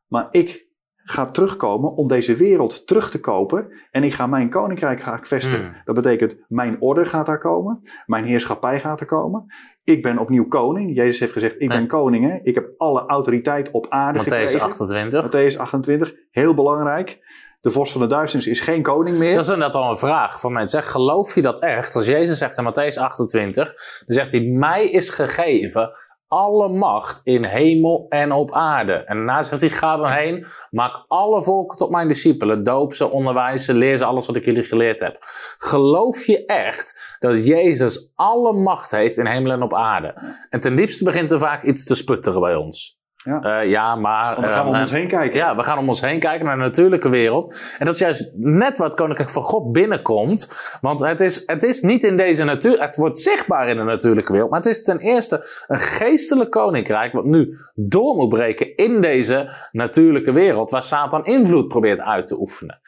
Maar 0.06 0.26
ik 0.30 0.66
ga 0.94 1.30
terugkomen 1.30 1.92
om 1.92 2.08
deze 2.08 2.34
wereld 2.34 2.86
terug 2.86 3.10
te 3.10 3.20
kopen. 3.20 3.68
En 3.90 4.04
ik 4.04 4.12
ga 4.12 4.26
mijn 4.26 4.50
koninkrijk 4.50 5.00
ga 5.00 5.16
ik 5.16 5.26
vestigen. 5.26 5.64
Hmm. 5.64 5.82
Dat 5.84 5.94
betekent, 5.94 6.44
mijn 6.48 6.80
orde 6.80 7.04
gaat 7.04 7.26
daar 7.26 7.38
komen. 7.38 7.82
Mijn 8.06 8.24
heerschappij 8.24 8.80
gaat 8.80 9.00
er 9.00 9.06
komen. 9.06 9.44
Ik 9.84 10.02
ben 10.02 10.18
opnieuw 10.18 10.48
koning. 10.48 10.96
Jezus 10.96 11.20
heeft 11.20 11.32
gezegd, 11.32 11.54
ik 11.58 11.68
ben 11.68 11.86
koning. 11.86 12.30
Hè? 12.30 12.38
Ik 12.42 12.54
heb 12.54 12.74
alle 12.76 13.06
autoriteit 13.06 13.70
op 13.70 13.86
aarde 13.88 14.18
Matthäus 14.18 14.22
gekregen. 14.22 14.60
28. 14.60 15.24
Matthäus 15.24 15.58
28, 15.58 16.14
heel 16.30 16.54
belangrijk. 16.54 17.18
De 17.66 17.72
vorst 17.72 17.92
van 17.92 18.00
de 18.00 18.06
duisternis 18.06 18.48
is 18.48 18.60
geen 18.60 18.82
koning 18.82 19.18
meer. 19.18 19.34
Dat 19.34 19.44
is 19.44 19.50
inderdaad 19.50 19.82
al 19.82 19.90
een 19.90 19.96
vraag 19.96 20.40
van 20.40 20.52
mensen. 20.52 20.82
Geloof 20.82 21.34
je 21.34 21.42
dat 21.42 21.60
echt? 21.60 21.96
Als 21.96 22.06
Jezus 22.06 22.38
zegt 22.38 22.58
in 22.58 22.64
Matthäus 22.64 22.98
28, 22.98 23.64
dan 24.06 24.16
zegt 24.16 24.32
hij, 24.32 24.40
mij 24.40 24.90
is 24.90 25.10
gegeven 25.10 25.90
alle 26.28 26.68
macht 26.68 27.20
in 27.24 27.44
hemel 27.44 28.06
en 28.08 28.32
op 28.32 28.52
aarde. 28.52 28.92
En 28.92 29.16
daarna 29.16 29.42
zegt 29.42 29.60
hij, 29.60 29.70
ga 29.70 29.96
dan 29.96 30.10
heen, 30.10 30.46
maak 30.70 31.04
alle 31.08 31.42
volken 31.42 31.76
tot 31.76 31.90
mijn 31.90 32.08
discipelen, 32.08 32.64
doop 32.64 32.94
ze, 32.94 33.10
onderwijs 33.10 33.64
ze, 33.64 33.74
leer 33.74 33.96
ze 33.96 34.04
alles 34.04 34.26
wat 34.26 34.36
ik 34.36 34.44
jullie 34.44 34.64
geleerd 34.64 35.00
heb. 35.00 35.16
Geloof 35.58 36.26
je 36.26 36.44
echt 36.44 37.16
dat 37.18 37.46
Jezus 37.46 38.12
alle 38.14 38.52
macht 38.52 38.90
heeft 38.90 39.18
in 39.18 39.26
hemel 39.26 39.52
en 39.52 39.62
op 39.62 39.74
aarde? 39.74 40.14
En 40.50 40.60
ten 40.60 40.76
diepste 40.76 41.04
begint 41.04 41.30
er 41.30 41.38
vaak 41.38 41.64
iets 41.64 41.84
te 41.84 41.94
sputteren 41.94 42.40
bij 42.40 42.54
ons. 42.54 42.95
Ja. 43.26 43.40
Eh, 43.40 43.68
ja, 43.68 43.94
maar... 43.94 44.34
Want 44.34 44.46
dan 44.46 44.54
gaan 44.54 44.62
we 44.62 44.68
om 44.68 44.74
eh, 44.74 44.80
ons 44.80 44.90
heen 44.90 45.08
kijken. 45.08 45.38
ja, 45.38 45.56
we 45.56 45.62
gaan 45.62 45.78
om 45.78 45.88
ons 45.88 46.00
heen 46.00 46.20
kijken 46.20 46.46
naar 46.46 46.56
de 46.56 46.62
natuurlijke 46.62 47.08
wereld. 47.08 47.74
En 47.78 47.86
dat 47.86 47.94
is 47.94 48.00
juist 48.00 48.32
net 48.36 48.78
het 48.78 48.94
koninkrijk 48.94 49.30
van 49.30 49.42
God 49.42 49.72
binnenkomt. 49.72 50.78
Want 50.80 51.00
het 51.00 51.20
is, 51.20 51.42
het 51.46 51.62
is 51.62 51.80
niet 51.80 52.04
in 52.04 52.16
deze 52.16 52.44
natuur. 52.44 52.80
Het 52.80 52.96
wordt 52.96 53.18
zichtbaar 53.18 53.68
in 53.68 53.76
de 53.76 53.82
natuurlijke 53.82 54.32
wereld. 54.32 54.50
Maar 54.50 54.60
het 54.60 54.68
is 54.68 54.82
ten 54.82 54.98
eerste 54.98 55.64
een 55.66 55.78
geestelijk 55.78 56.50
koninkrijk. 56.50 57.12
wat 57.12 57.24
nu 57.24 57.52
door 57.74 58.16
moet 58.16 58.28
breken 58.28 58.76
in 58.76 59.00
deze 59.00 59.54
natuurlijke 59.72 60.32
wereld. 60.32 60.70
waar 60.70 60.82
Satan 60.82 61.24
invloed 61.24 61.68
probeert 61.68 62.00
uit 62.00 62.26
te 62.26 62.40
oefenen. 62.40 62.80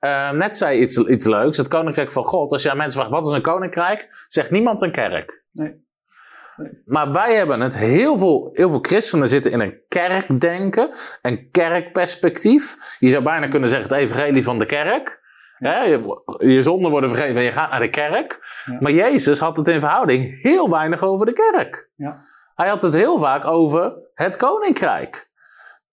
Eh, 0.00 0.30
net 0.30 0.56
zei 0.56 0.80
iets, 0.80 0.96
iets 0.96 1.24
leuks. 1.24 1.56
Het 1.56 1.68
koninkrijk 1.68 2.12
van 2.12 2.24
God. 2.24 2.52
Als 2.52 2.68
aan 2.68 2.76
mensen 2.76 3.00
vraagt 3.00 3.14
wat 3.14 3.26
is 3.26 3.32
een 3.32 3.42
koninkrijk. 3.42 4.06
zegt 4.28 4.50
niemand 4.50 4.82
een 4.82 4.92
kerk. 4.92 5.44
Nee. 5.52 5.85
Maar 6.84 7.12
wij 7.12 7.34
hebben 7.34 7.60
het, 7.60 7.76
heel 7.78 8.16
veel, 8.18 8.50
heel 8.52 8.70
veel 8.70 8.78
christenen 8.82 9.28
zitten 9.28 9.52
in 9.52 9.60
een 9.60 9.80
kerkdenken, 9.88 10.90
een 11.22 11.48
kerkperspectief. 11.50 12.76
Je 12.98 13.08
zou 13.08 13.22
bijna 13.22 13.48
kunnen 13.48 13.68
zeggen 13.68 13.88
het 13.88 13.98
evangelie 13.98 14.42
van 14.44 14.58
de 14.58 14.66
kerk. 14.66 15.24
Je, 15.58 16.22
je 16.38 16.62
zonden 16.62 16.90
worden 16.90 17.10
vergeven 17.10 17.36
en 17.36 17.42
je 17.42 17.50
gaat 17.52 17.70
naar 17.70 17.80
de 17.80 17.90
kerk. 17.90 18.38
Ja. 18.64 18.76
Maar 18.80 18.92
Jezus 18.92 19.38
had 19.38 19.56
het 19.56 19.68
in 19.68 19.80
verhouding 19.80 20.40
heel 20.42 20.70
weinig 20.70 21.02
over 21.02 21.26
de 21.26 21.32
kerk. 21.32 21.90
Ja. 21.96 22.14
Hij 22.54 22.68
had 22.68 22.82
het 22.82 22.94
heel 22.94 23.18
vaak 23.18 23.44
over 23.44 23.94
het 24.14 24.36
koninkrijk. 24.36 25.30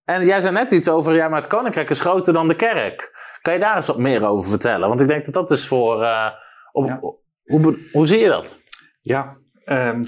En 0.03 0.25
jij 0.25 0.41
zei 0.41 0.53
net 0.53 0.71
iets 0.71 0.89
over, 0.89 1.15
ja, 1.15 1.27
maar 1.27 1.39
het 1.39 1.49
koninkrijk 1.49 1.89
is 1.89 1.99
groter 1.99 2.33
dan 2.33 2.47
de 2.47 2.55
kerk. 2.55 3.11
Kan 3.41 3.53
je 3.53 3.59
daar 3.59 3.75
eens 3.75 3.87
wat 3.87 3.97
meer 3.97 4.25
over 4.25 4.49
vertellen? 4.49 4.87
Want 4.87 5.01
ik 5.01 5.07
denk 5.07 5.25
dat 5.25 5.33
dat 5.33 5.51
is 5.51 5.67
voor... 5.67 6.03
eh, 6.03 6.27
op- 6.71 7.19
hoe, 7.43 7.77
hoe 7.91 8.07
zie 8.07 8.19
je 8.19 8.27
dat? 8.27 8.59
Ja, 9.01 9.37
ehm, 9.65 10.05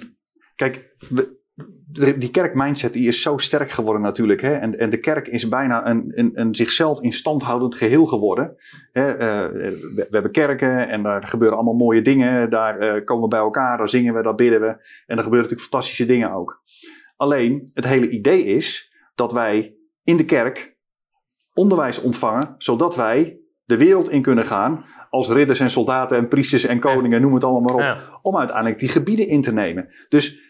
kijk, 0.56 0.96
we- 1.10 1.34
die 2.18 2.32
kerkmindset 2.32 2.94
die 2.94 3.08
is 3.08 3.22
zo 3.22 3.38
sterk 3.38 3.72
geworden 3.72 4.02
natuurlijk. 4.02 4.42
Hè? 4.42 4.54
En, 4.54 4.80
en 4.80 4.90
de 4.90 5.00
kerk 5.00 5.28
is 5.28 5.48
bijna 5.50 5.88
een, 5.88 6.12
een, 6.16 6.32
een 6.34 6.56
zichzelf 6.56 7.02
in 7.02 7.14
stand 7.14 7.44
houdend 7.44 7.76
geheel 7.76 8.06
geworden. 8.06 8.56
Hè? 8.92 9.12
eh, 9.12 9.52
we, 9.52 9.94
we 9.96 10.08
hebben 10.10 10.32
kerken 10.32 10.90
en 10.90 11.04
daar 11.04 11.28
gebeuren 11.28 11.58
allemaal 11.58 11.74
mooie 11.76 12.02
dingen. 12.02 12.50
Daar 12.50 12.80
eh, 12.80 13.04
komen 13.04 13.24
we 13.24 13.30
bij 13.30 13.40
elkaar, 13.40 13.78
daar 13.78 13.90
zingen 13.90 14.14
we, 14.14 14.22
daar 14.22 14.36
bidden 14.36 14.62
we. 14.62 14.68
En 14.68 14.78
er 15.18 15.24
gebeuren 15.24 15.32
natuurlijk 15.42 15.62
fantastische 15.62 16.06
dingen 16.06 16.32
ook. 16.32 16.62
Alleen, 17.16 17.62
het 17.74 17.88
hele 17.88 18.10
idee 18.10 18.44
is 18.44 18.94
dat 19.16 19.32
wij 19.34 19.76
in 20.04 20.18
de 20.18 20.26
kerk 20.26 20.78
onderwijs 21.54 22.02
ontvangen, 22.02 22.56
zodat 22.58 22.96
wij 22.96 23.40
de 23.64 23.78
wereld 23.78 24.10
in 24.10 24.22
kunnen 24.22 24.46
gaan 24.46 24.84
als 25.10 25.30
ridders 25.30 25.60
en 25.60 25.70
soldaten 25.70 26.18
en 26.18 26.28
priesters 26.28 26.66
en 26.66 26.80
koningen, 26.80 27.22
noem 27.22 27.34
het 27.34 27.44
allemaal 27.44 27.62
maar 27.62 27.74
op 27.74 27.80
Ja. 27.80 28.20
om 28.22 28.38
uiteindelijk 28.38 28.80
die 28.80 28.90
gebieden 28.90 29.28
in 29.28 29.42
te 29.42 29.54
nemen. 29.54 29.88
Dus 30.10 30.44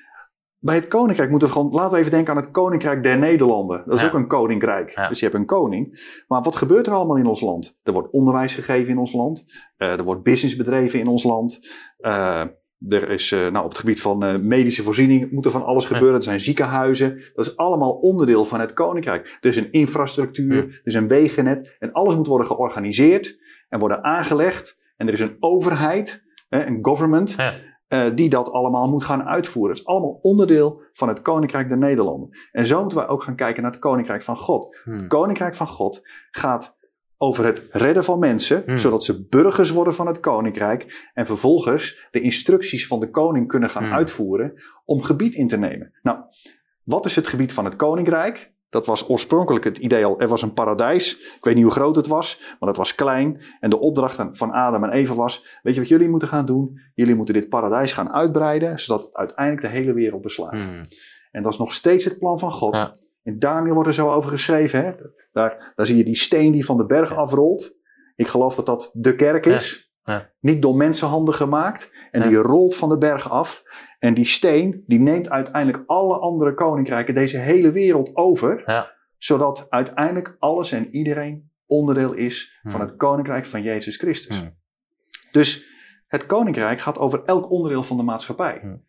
bij 0.65 0.75
het 0.75 0.87
koninkrijk 0.87 1.29
moeten 1.29 1.47
we 1.47 1.53
gewoon, 1.53 1.71
laten 1.71 1.91
we 1.91 1.97
even 1.97 2.11
denken 2.11 2.35
aan 2.35 2.41
het 2.41 2.51
koninkrijk 2.51 3.03
der 3.03 3.17
Nederlanden. 3.17 3.83
Dat 3.85 3.95
is 3.95 4.01
Ja. 4.01 4.07
ook 4.07 4.13
een 4.13 4.27
koninkrijk. 4.27 4.89
Ja. 4.95 5.07
Dus 5.07 5.19
je 5.19 5.25
hebt 5.25 5.37
een 5.37 5.45
koning. 5.45 6.13
Maar 6.27 6.41
wat 6.41 6.55
gebeurt 6.55 6.87
er 6.87 6.93
allemaal 6.93 7.17
in 7.17 7.25
ons 7.25 7.41
land? 7.41 7.79
Er 7.83 7.93
wordt 7.93 8.11
onderwijs 8.11 8.55
gegeven 8.55 8.89
in 8.89 8.97
ons 8.97 9.13
land. 9.13 9.45
Eh, 9.77 9.91
er 9.91 10.03
wordt 10.03 10.23
business 10.23 10.55
bedreven 10.55 10.99
in 10.99 11.07
ons 11.07 11.23
land. 11.23 11.59
Eh, 11.97 12.41
er 12.89 13.09
is, 13.09 13.31
eh, 13.31 13.39
nou, 13.39 13.63
op 13.63 13.69
het 13.69 13.77
gebied 13.79 14.01
van 14.01 14.47
medische 14.47 14.83
voorziening 14.83 15.31
moet 15.31 15.45
er 15.45 15.51
van 15.51 15.65
alles 15.65 15.85
gebeuren. 15.85 16.15
Er 16.15 16.23
zijn 16.23 16.39
ziekenhuizen. 16.39 17.21
Dat 17.35 17.45
is 17.45 17.57
allemaal 17.57 17.91
onderdeel 17.91 18.45
van 18.45 18.59
het 18.59 18.73
koninkrijk. 18.73 19.37
Er 19.41 19.49
is 19.49 19.57
een 19.57 19.71
infrastructuur, 19.71 20.57
er 20.63 20.81
is 20.83 20.93
een 20.93 21.07
wegennet. 21.07 21.75
En 21.79 21.91
alles 21.91 22.15
moet 22.15 22.27
worden 22.27 22.47
georganiseerd 22.47 23.39
en 23.69 23.79
worden 23.79 24.03
aangelegd. 24.03 24.81
En 24.97 25.07
er 25.07 25.13
is 25.13 25.19
een 25.19 25.37
overheid, 25.39 26.23
hè, 26.49 26.65
een 26.65 26.79
government, 26.81 27.35
Eh, 27.87 28.05
die 28.15 28.29
dat 28.29 28.51
allemaal 28.51 28.89
moet 28.89 29.03
gaan 29.03 29.23
uitvoeren. 29.23 29.71
Het 29.71 29.79
is 29.79 29.87
allemaal 29.87 30.19
onderdeel 30.21 30.81
van 30.93 31.07
het 31.07 31.21
Koninkrijk 31.21 31.67
der 31.67 31.77
Nederlanden. 31.77 32.29
En 32.51 32.65
zo 32.65 32.79
moeten 32.79 32.97
wij 32.97 33.07
ook 33.07 33.23
gaan 33.23 33.35
kijken 33.35 33.61
naar 33.63 33.71
het 33.71 33.79
Koninkrijk 33.79 34.23
van 34.23 34.37
God. 34.37 34.77
Hmm. 34.83 34.93
Het 34.93 35.07
Koninkrijk 35.07 35.55
van 35.55 35.67
God 35.67 36.01
gaat 36.31 36.77
over 37.17 37.45
het 37.45 37.67
redden 37.71 38.03
van 38.03 38.19
mensen, 38.19 38.63
Hmm. 38.65 38.77
zodat 38.77 39.03
ze 39.03 39.27
burgers 39.27 39.69
worden 39.69 39.93
van 39.93 40.07
het 40.07 40.19
Koninkrijk 40.19 41.09
en 41.13 41.25
vervolgens 41.25 42.07
de 42.11 42.19
instructies 42.21 42.87
van 42.87 42.99
de 42.99 43.09
koning 43.09 43.47
kunnen 43.47 43.69
gaan 43.69 43.83
Hmm. 43.83 43.93
uitvoeren 43.93 44.53
om 44.85 45.01
gebied 45.01 45.33
in 45.35 45.47
te 45.47 45.57
nemen. 45.57 45.93
Nou, 46.01 46.19
wat 46.83 47.05
is 47.05 47.15
het 47.15 47.27
gebied 47.27 47.53
van 47.53 47.65
het 47.65 47.75
Koninkrijk? 47.75 48.53
Dat 48.75 48.85
was 48.85 49.09
oorspronkelijk 49.09 49.63
het 49.63 49.77
idee 49.77 50.05
al, 50.05 50.19
er 50.19 50.27
was 50.27 50.41
een 50.41 50.53
paradijs. 50.53 51.19
Ik 51.19 51.43
weet 51.43 51.55
niet 51.55 51.63
hoe 51.63 51.73
groot 51.73 51.95
het 51.95 52.07
was, 52.07 52.41
maar 52.59 52.69
het 52.69 52.77
was 52.77 52.95
klein. 52.95 53.41
En 53.59 53.69
de 53.69 53.79
opdracht 53.79 54.25
van 54.31 54.51
Adam 54.51 54.83
en 54.83 54.89
Eva 54.89 55.15
was, 55.15 55.45
weet 55.61 55.73
je 55.73 55.79
wat 55.79 55.89
jullie 55.89 56.09
moeten 56.09 56.27
gaan 56.27 56.45
doen? 56.45 56.79
Jullie 56.93 57.15
moeten 57.15 57.33
dit 57.33 57.49
paradijs 57.49 57.93
gaan 57.93 58.11
uitbreiden, 58.11 58.79
zodat 58.79 59.01
het 59.05 59.13
uiteindelijk 59.15 59.65
de 59.65 59.71
hele 59.71 59.93
wereld 59.93 60.21
beslaat. 60.21 60.55
Hmm. 60.55 60.81
En 61.31 61.43
dat 61.43 61.53
is 61.53 61.59
nog 61.59 61.73
steeds 61.73 62.05
het 62.05 62.19
plan 62.19 62.39
van 62.39 62.51
God. 62.51 62.75
Ja. 62.75 62.95
In 63.23 63.39
Daniel 63.39 63.73
wordt 63.73 63.89
er 63.89 63.95
zo 63.95 64.11
over 64.11 64.29
geschreven. 64.29 64.85
Hè? 64.85 64.91
Daar, 65.31 65.73
daar 65.75 65.85
zie 65.85 65.97
je 65.97 66.03
die 66.03 66.15
steen 66.15 66.51
die 66.51 66.65
van 66.65 66.77
de 66.77 66.85
berg 66.85 67.09
Ja. 67.09 67.15
afrolt. 67.15 67.75
Ik 68.15 68.27
geloof 68.27 68.55
dat 68.55 68.65
dat 68.65 68.89
de 68.93 69.15
kerk 69.15 69.45
is. 69.45 69.89
Ja. 70.03 70.29
Niet 70.39 70.61
door 70.61 70.75
mensenhanden 70.75 71.33
gemaakt. 71.33 71.91
En 72.11 72.21
die 72.21 72.37
rolt 72.37 72.75
van 72.75 72.89
de 72.89 72.97
berg 72.97 73.29
af. 73.29 73.63
En 73.99 74.13
die 74.13 74.25
steen 74.25 74.83
die 74.87 74.99
neemt 74.99 75.29
uiteindelijk 75.29 75.83
alle 75.85 76.17
andere 76.17 76.53
koninkrijken, 76.53 77.13
deze 77.13 77.37
hele 77.37 77.71
wereld 77.71 78.15
over. 78.15 78.63
Ja. 78.65 78.91
Zodat 79.17 79.65
uiteindelijk 79.69 80.35
alles 80.39 80.71
en 80.71 80.87
iedereen 80.89 81.49
onderdeel 81.65 82.13
is 82.13 82.59
van 82.63 82.71
Hmm. 82.71 82.81
het 82.81 82.95
koninkrijk 82.95 83.45
van 83.45 83.61
Jezus 83.61 83.97
Christus. 83.97 84.39
Hmm. 84.39 84.55
Dus 85.31 85.73
het 86.07 86.25
koninkrijk 86.25 86.79
gaat 86.79 86.97
over 86.97 87.23
elk 87.23 87.49
onderdeel 87.51 87.83
van 87.83 87.97
de 87.97 88.03
maatschappij. 88.03 88.57
Hmm. 88.61 88.83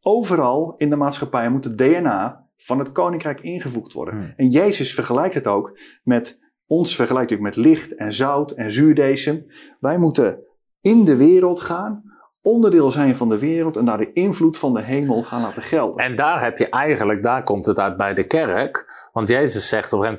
Overal 0.00 0.74
in 0.76 0.90
de 0.90 0.96
maatschappij 0.96 1.50
moet 1.50 1.64
het 1.64 1.78
DNA 1.78 2.48
van 2.56 2.78
het 2.78 2.92
koninkrijk 2.92 3.40
ingevoegd 3.40 3.92
worden. 3.92 4.34
En 4.36 4.48
Jezus 4.48 4.94
vergelijkt 4.94 5.34
het 5.34 5.46
ook 5.46 5.78
met 6.02 6.40
ons, 6.66 6.96
vergelijkt 6.96 7.32
ook 7.32 7.40
met 7.40 7.56
licht 7.56 7.94
en 7.94 8.12
zout 8.12 8.50
en 8.50 8.72
zuurdesem. 8.72 9.46
Wij 9.80 9.98
moeten 9.98 10.38
in 10.80 11.04
de 11.04 11.16
wereld 11.16 11.60
gaan, 11.60 12.05
onderdeel 12.46 12.90
zijn 12.90 13.16
van 13.16 13.28
de 13.28 13.38
wereld 13.38 13.76
en 13.76 13.84
daar 13.84 13.98
de 13.98 14.12
invloed 14.12 14.58
van 14.58 14.74
de 14.74 14.82
hemel 14.82 15.22
gaan 15.22 15.42
laten 15.42 15.62
gelden. 15.62 16.04
En 16.04 16.16
daar 16.16 16.42
heb 16.42 16.58
je 16.58 16.68
eigenlijk, 16.68 17.22
daar 17.22 17.42
komt 17.42 17.66
het 17.66 17.78
uit 17.78 17.96
bij 17.96 18.14
de 18.14 18.26
kerk. 18.26 18.84
Want 19.12 19.28
Jezus 19.28 19.68
zegt 19.68 19.92
op 19.92 20.18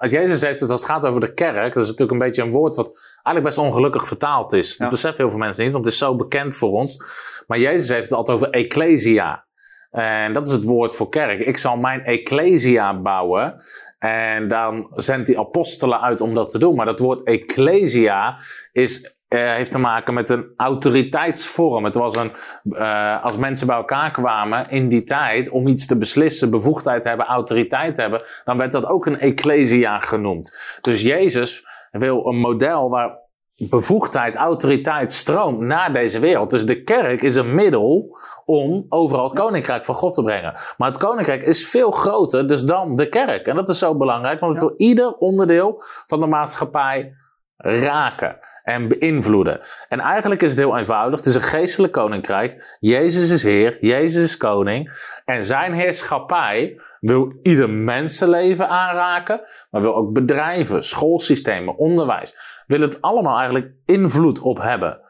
Jezus 0.00 0.40
heeft 0.40 0.60
het 0.60 0.70
als 0.70 0.80
het 0.80 0.90
gaat 0.90 1.06
over 1.06 1.20
de 1.20 1.34
kerk, 1.34 1.74
dat 1.74 1.82
is 1.82 1.88
natuurlijk 1.88 2.10
een 2.10 2.26
beetje 2.26 2.42
een 2.42 2.50
woord 2.50 2.76
wat 2.76 2.98
eigenlijk 3.22 3.44
best 3.44 3.58
ongelukkig 3.58 4.06
vertaald 4.06 4.52
is. 4.52 4.68
Dat 4.68 4.78
Ja. 4.86 4.88
beseffen 4.88 5.20
heel 5.20 5.30
veel 5.30 5.38
mensen 5.38 5.64
niet, 5.64 5.72
want 5.72 5.84
het 5.84 5.94
is 5.94 6.00
zo 6.00 6.16
bekend 6.16 6.54
voor 6.54 6.70
ons. 6.70 7.02
Maar 7.46 7.58
Jezus 7.58 7.88
heeft 7.88 8.08
het 8.08 8.18
altijd 8.18 8.36
over 8.36 8.50
ecclesia. 8.50 9.44
En 9.90 10.32
dat 10.32 10.46
is 10.46 10.52
het 10.52 10.64
woord 10.64 10.94
voor 10.94 11.08
kerk. 11.08 11.40
Ik 11.40 11.58
zal 11.58 11.76
mijn 11.76 12.04
ecclesia 12.04 13.00
bouwen. 13.00 13.62
En 13.98 14.48
dan 14.48 14.90
zendt 14.94 15.28
hij 15.28 15.38
apostelen 15.38 16.00
uit 16.00 16.20
om 16.20 16.34
dat 16.34 16.50
te 16.50 16.58
doen. 16.58 16.74
Maar 16.74 16.86
dat 16.86 16.98
woord 16.98 17.22
ecclesia 17.22 18.38
is, 18.72 19.14
eh, 19.30 19.52
heeft 19.52 19.70
te 19.70 19.78
maken 19.78 20.14
met 20.14 20.30
een 20.30 20.52
autoriteitsvorm. 20.56 21.84
Het 21.84 21.94
was 21.94 22.16
een, 22.16 22.32
eh, 22.72 23.24
als 23.24 23.36
mensen 23.36 23.66
bij 23.66 23.76
elkaar 23.76 24.10
kwamen 24.10 24.70
in 24.70 24.88
die 24.88 25.04
tijd 25.04 25.48
om 25.48 25.66
iets 25.66 25.86
te 25.86 25.98
beslissen, 25.98 26.50
bevoegdheid 26.50 27.04
hebben, 27.04 27.26
autoriteit 27.26 27.96
hebben, 27.96 28.22
dan 28.44 28.58
werd 28.58 28.72
dat 28.72 28.86
ook 28.86 29.06
een 29.06 29.18
ecclesia 29.18 30.00
genoemd. 30.00 30.78
Dus 30.80 31.02
Jezus 31.02 31.64
wil 31.90 32.26
een 32.26 32.38
model 32.38 32.90
waar 32.90 33.18
bevoegdheid, 33.68 34.36
autoriteit 34.36 35.12
stroomt 35.12 35.60
naar 35.60 35.92
deze 35.92 36.18
wereld. 36.18 36.50
Dus 36.50 36.66
de 36.66 36.82
kerk 36.82 37.22
is 37.22 37.36
een 37.36 37.54
middel 37.54 38.18
om 38.44 38.86
overal 38.88 39.24
het 39.24 39.38
koninkrijk 39.38 39.84
van 39.84 39.94
God 39.94 40.14
te 40.14 40.22
brengen. 40.22 40.60
Maar 40.76 40.88
het 40.88 40.98
koninkrijk 40.98 41.42
is 41.42 41.68
veel 41.68 41.90
groter 41.90 42.48
dus 42.48 42.62
dan 42.62 42.96
de 42.96 43.08
kerk. 43.08 43.46
En 43.46 43.56
dat 43.56 43.68
is 43.68 43.78
zo 43.78 43.96
belangrijk, 43.96 44.40
want 44.40 44.52
het 44.52 44.60
wil 44.60 44.74
ieder 44.76 45.16
onderdeel 45.16 45.82
van 46.06 46.20
de 46.20 46.26
maatschappij 46.26 47.14
raken 47.56 48.38
en 48.70 48.88
beïnvloeden. 48.88 49.60
En 49.88 50.00
eigenlijk 50.00 50.42
is 50.42 50.50
het 50.50 50.58
heel 50.58 50.76
eenvoudig. 50.76 51.18
Het 51.18 51.28
is 51.28 51.34
een 51.34 51.40
geestelijk 51.40 51.92
koninkrijk. 51.92 52.76
Jezus 52.80 53.30
is 53.30 53.42
Heer, 53.42 53.78
Jezus 53.80 54.24
is 54.24 54.36
koning. 54.36 54.92
En 55.24 55.44
zijn 55.44 55.72
heerschappij 55.72 56.80
wil 57.00 57.38
ieder 57.42 57.70
mensenleven 57.70 58.68
aanraken, 58.68 59.40
maar 59.70 59.82
wil 59.82 59.94
ook 59.94 60.12
bedrijven, 60.12 60.84
schoolsystemen, 60.84 61.76
onderwijs. 61.76 62.36
Wil 62.66 62.80
het 62.80 63.02
allemaal 63.02 63.36
eigenlijk 63.36 63.72
invloed 63.86 64.40
op 64.40 64.58
hebben. 64.58 65.00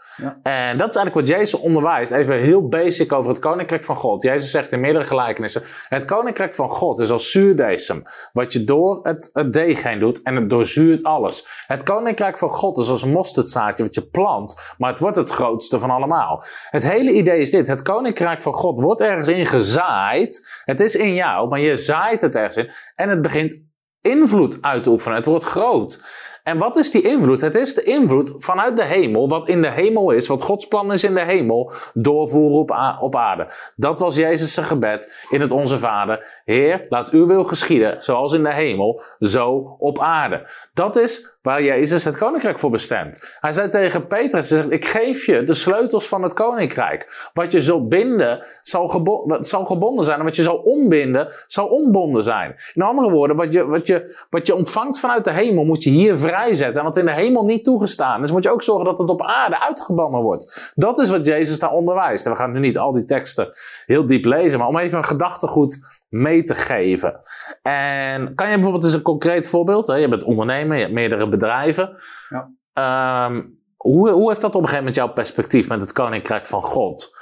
En 0.42 0.76
dat 0.76 0.88
is 0.88 0.96
eigenlijk 0.96 1.14
wat 1.14 1.38
Jezus 1.38 1.60
onderwijst. 1.60 2.12
Even 2.12 2.38
heel 2.38 2.68
basic 2.68 3.12
over 3.12 3.30
het 3.30 3.40
koninkrijk 3.40 3.84
van 3.84 3.96
God. 3.96 4.22
Jezus 4.22 4.50
zegt 4.50 4.72
in 4.72 4.80
meerdere 4.80 5.04
gelijkenissen: 5.04 5.62
Het 5.88 6.04
koninkrijk 6.04 6.54
van 6.54 6.68
God 6.68 6.98
is 6.98 7.10
als 7.10 7.30
zuurdesem, 7.30 8.02
wat 8.32 8.52
je 8.52 8.64
door 8.64 9.00
het, 9.02 9.30
het 9.32 9.52
deeg 9.52 9.82
heen 9.82 9.98
doet 9.98 10.22
en 10.22 10.36
het 10.36 10.50
doorzuurt 10.50 11.04
alles. 11.04 11.64
Het 11.66 11.82
koninkrijk 11.82 12.38
van 12.38 12.50
God 12.50 12.78
is 12.78 12.88
als 12.88 13.04
mosterdzaadje 13.04 13.84
wat 13.84 13.94
je 13.94 14.06
plant, 14.06 14.74
maar 14.78 14.90
het 14.90 15.00
wordt 15.00 15.16
het 15.16 15.30
grootste 15.30 15.78
van 15.78 15.90
allemaal. 15.90 16.44
Het 16.70 16.88
hele 16.88 17.12
idee 17.12 17.40
is 17.40 17.50
dit: 17.50 17.68
het 17.68 17.82
koninkrijk 17.82 18.42
van 18.42 18.52
God 18.52 18.80
wordt 18.80 19.00
ergens 19.00 19.28
in 19.28 19.46
gezaaid. 19.46 20.62
Het 20.64 20.80
is 20.80 20.94
in 20.94 21.14
jou, 21.14 21.48
maar 21.48 21.60
je 21.60 21.76
zaait 21.76 22.20
het 22.20 22.36
ergens 22.36 22.56
in 22.56 22.72
en 22.96 23.08
het 23.08 23.22
begint 23.22 23.68
invloed 24.00 24.58
uit 24.60 24.82
te 24.82 24.90
oefenen. 24.90 25.16
Het 25.16 25.26
wordt 25.26 25.44
groot. 25.44 26.02
En 26.50 26.58
wat 26.58 26.76
is 26.76 26.90
die 26.90 27.02
invloed? 27.02 27.40
Het 27.40 27.54
is 27.54 27.74
de 27.74 27.82
invloed 27.82 28.34
vanuit 28.38 28.76
de 28.76 28.84
hemel, 28.84 29.28
wat 29.28 29.48
in 29.48 29.62
de 29.62 29.70
hemel 29.70 30.10
is, 30.10 30.26
wat 30.26 30.42
Gods 30.42 30.66
plan 30.66 30.92
is 30.92 31.04
in 31.04 31.14
de 31.14 31.20
hemel, 31.20 31.72
doorvoeren 31.94 32.58
op, 32.58 32.96
op 33.00 33.16
aarde. 33.16 33.52
Dat 33.76 34.00
was 34.00 34.16
Jezus' 34.16 34.56
gebed 34.56 35.26
in 35.28 35.40
het 35.40 35.50
Onze 35.50 35.78
Vader. 35.78 36.42
Heer, 36.44 36.86
laat 36.88 37.10
uw 37.10 37.26
wil 37.26 37.44
geschieden, 37.44 38.02
zoals 38.02 38.32
in 38.32 38.42
de 38.42 38.52
hemel, 38.52 39.02
zo 39.18 39.76
op 39.78 39.98
aarde. 39.98 40.50
Dat 40.74 40.96
is 40.96 41.38
waar 41.42 41.62
Jezus 41.62 42.04
het 42.04 42.18
koninkrijk 42.18 42.58
voor 42.58 42.70
bestemt. 42.70 43.36
Hij 43.40 43.52
zei 43.52 43.68
tegen 43.68 44.06
Petrus, 44.06 44.50
hij 44.50 44.58
zegt, 44.58 44.70
ik 44.70 44.84
geef 44.84 45.26
je 45.26 45.44
de 45.44 45.54
sleutels 45.54 46.08
van 46.08 46.22
het 46.22 46.32
koninkrijk. 46.32 47.30
Wat 47.32 47.52
je 47.52 47.60
zult 47.60 47.88
binden, 47.88 48.46
zal, 48.62 48.88
gebonden 48.88 50.04
zijn. 50.04 50.18
En 50.18 50.24
wat 50.24 50.36
je 50.36 50.42
zal 50.42 50.56
ontbinden, 50.56 51.28
zal 51.46 51.66
ontbonden 51.66 52.24
zijn. 52.24 52.54
In 52.74 52.82
andere 52.82 53.10
woorden, 53.10 53.36
wat 53.36 53.52
je, 53.52 53.66
wat, 53.66 53.86
je, 53.86 54.24
wat 54.30 54.46
je 54.46 54.54
ontvangt 54.54 54.98
vanuit 54.98 55.24
de 55.24 55.32
hemel, 55.32 55.64
moet 55.64 55.82
je 55.82 55.90
hier 55.90 56.18
vrijzetten. 56.18 56.80
En 56.80 56.86
wat 56.86 56.96
in 56.96 57.04
de 57.04 57.12
hemel 57.12 57.44
niet 57.44 57.64
toegestaan 57.64 58.22
is, 58.22 58.32
moet 58.32 58.42
je 58.42 58.50
ook 58.50 58.62
zorgen 58.62 58.84
dat 58.84 58.98
het 58.98 59.08
op 59.08 59.22
aarde 59.22 59.60
uitgebannen 59.60 60.20
wordt. 60.20 60.72
Dat 60.74 60.98
is 60.98 61.10
wat 61.10 61.26
Jezus 61.26 61.58
daar 61.58 61.72
onderwijst. 61.72 62.24
En 62.24 62.32
we 62.32 62.38
gaan 62.38 62.52
nu 62.52 62.60
niet 62.60 62.78
al 62.78 62.92
die 62.92 63.04
teksten 63.04 63.48
heel 63.86 64.06
diep 64.06 64.24
lezen, 64.24 64.58
maar 64.58 64.68
om 64.68 64.78
even 64.78 64.98
een 64.98 65.04
gedachtegoed 65.04 65.99
mee 66.10 66.42
te 66.42 66.54
geven. 66.54 67.18
En 67.62 68.34
kan 68.34 68.48
je 68.48 68.54
bijvoorbeeld 68.54 68.84
eens 68.84 68.94
een 68.94 69.02
concreet 69.02 69.48
voorbeeld? 69.48 69.86
Hè? 69.86 69.94
Je 69.94 70.08
bent 70.08 70.22
ondernemer, 70.22 70.76
je 70.76 70.82
hebt 70.82 70.94
meerdere 70.94 71.28
bedrijven. 71.28 72.00
Ja. 72.28 72.50
Ehm, 72.72 73.42
hoe, 73.76 74.10
hoe 74.10 74.28
heeft 74.28 74.40
dat 74.40 74.54
op 74.54 74.62
een 74.62 74.68
gegeven 74.68 74.78
moment 74.78 74.94
jouw 74.94 75.12
perspectief 75.12 75.68
met 75.68 75.80
het 75.80 75.92
Koninkrijk 75.92 76.46
van 76.46 76.60
God? 76.60 77.16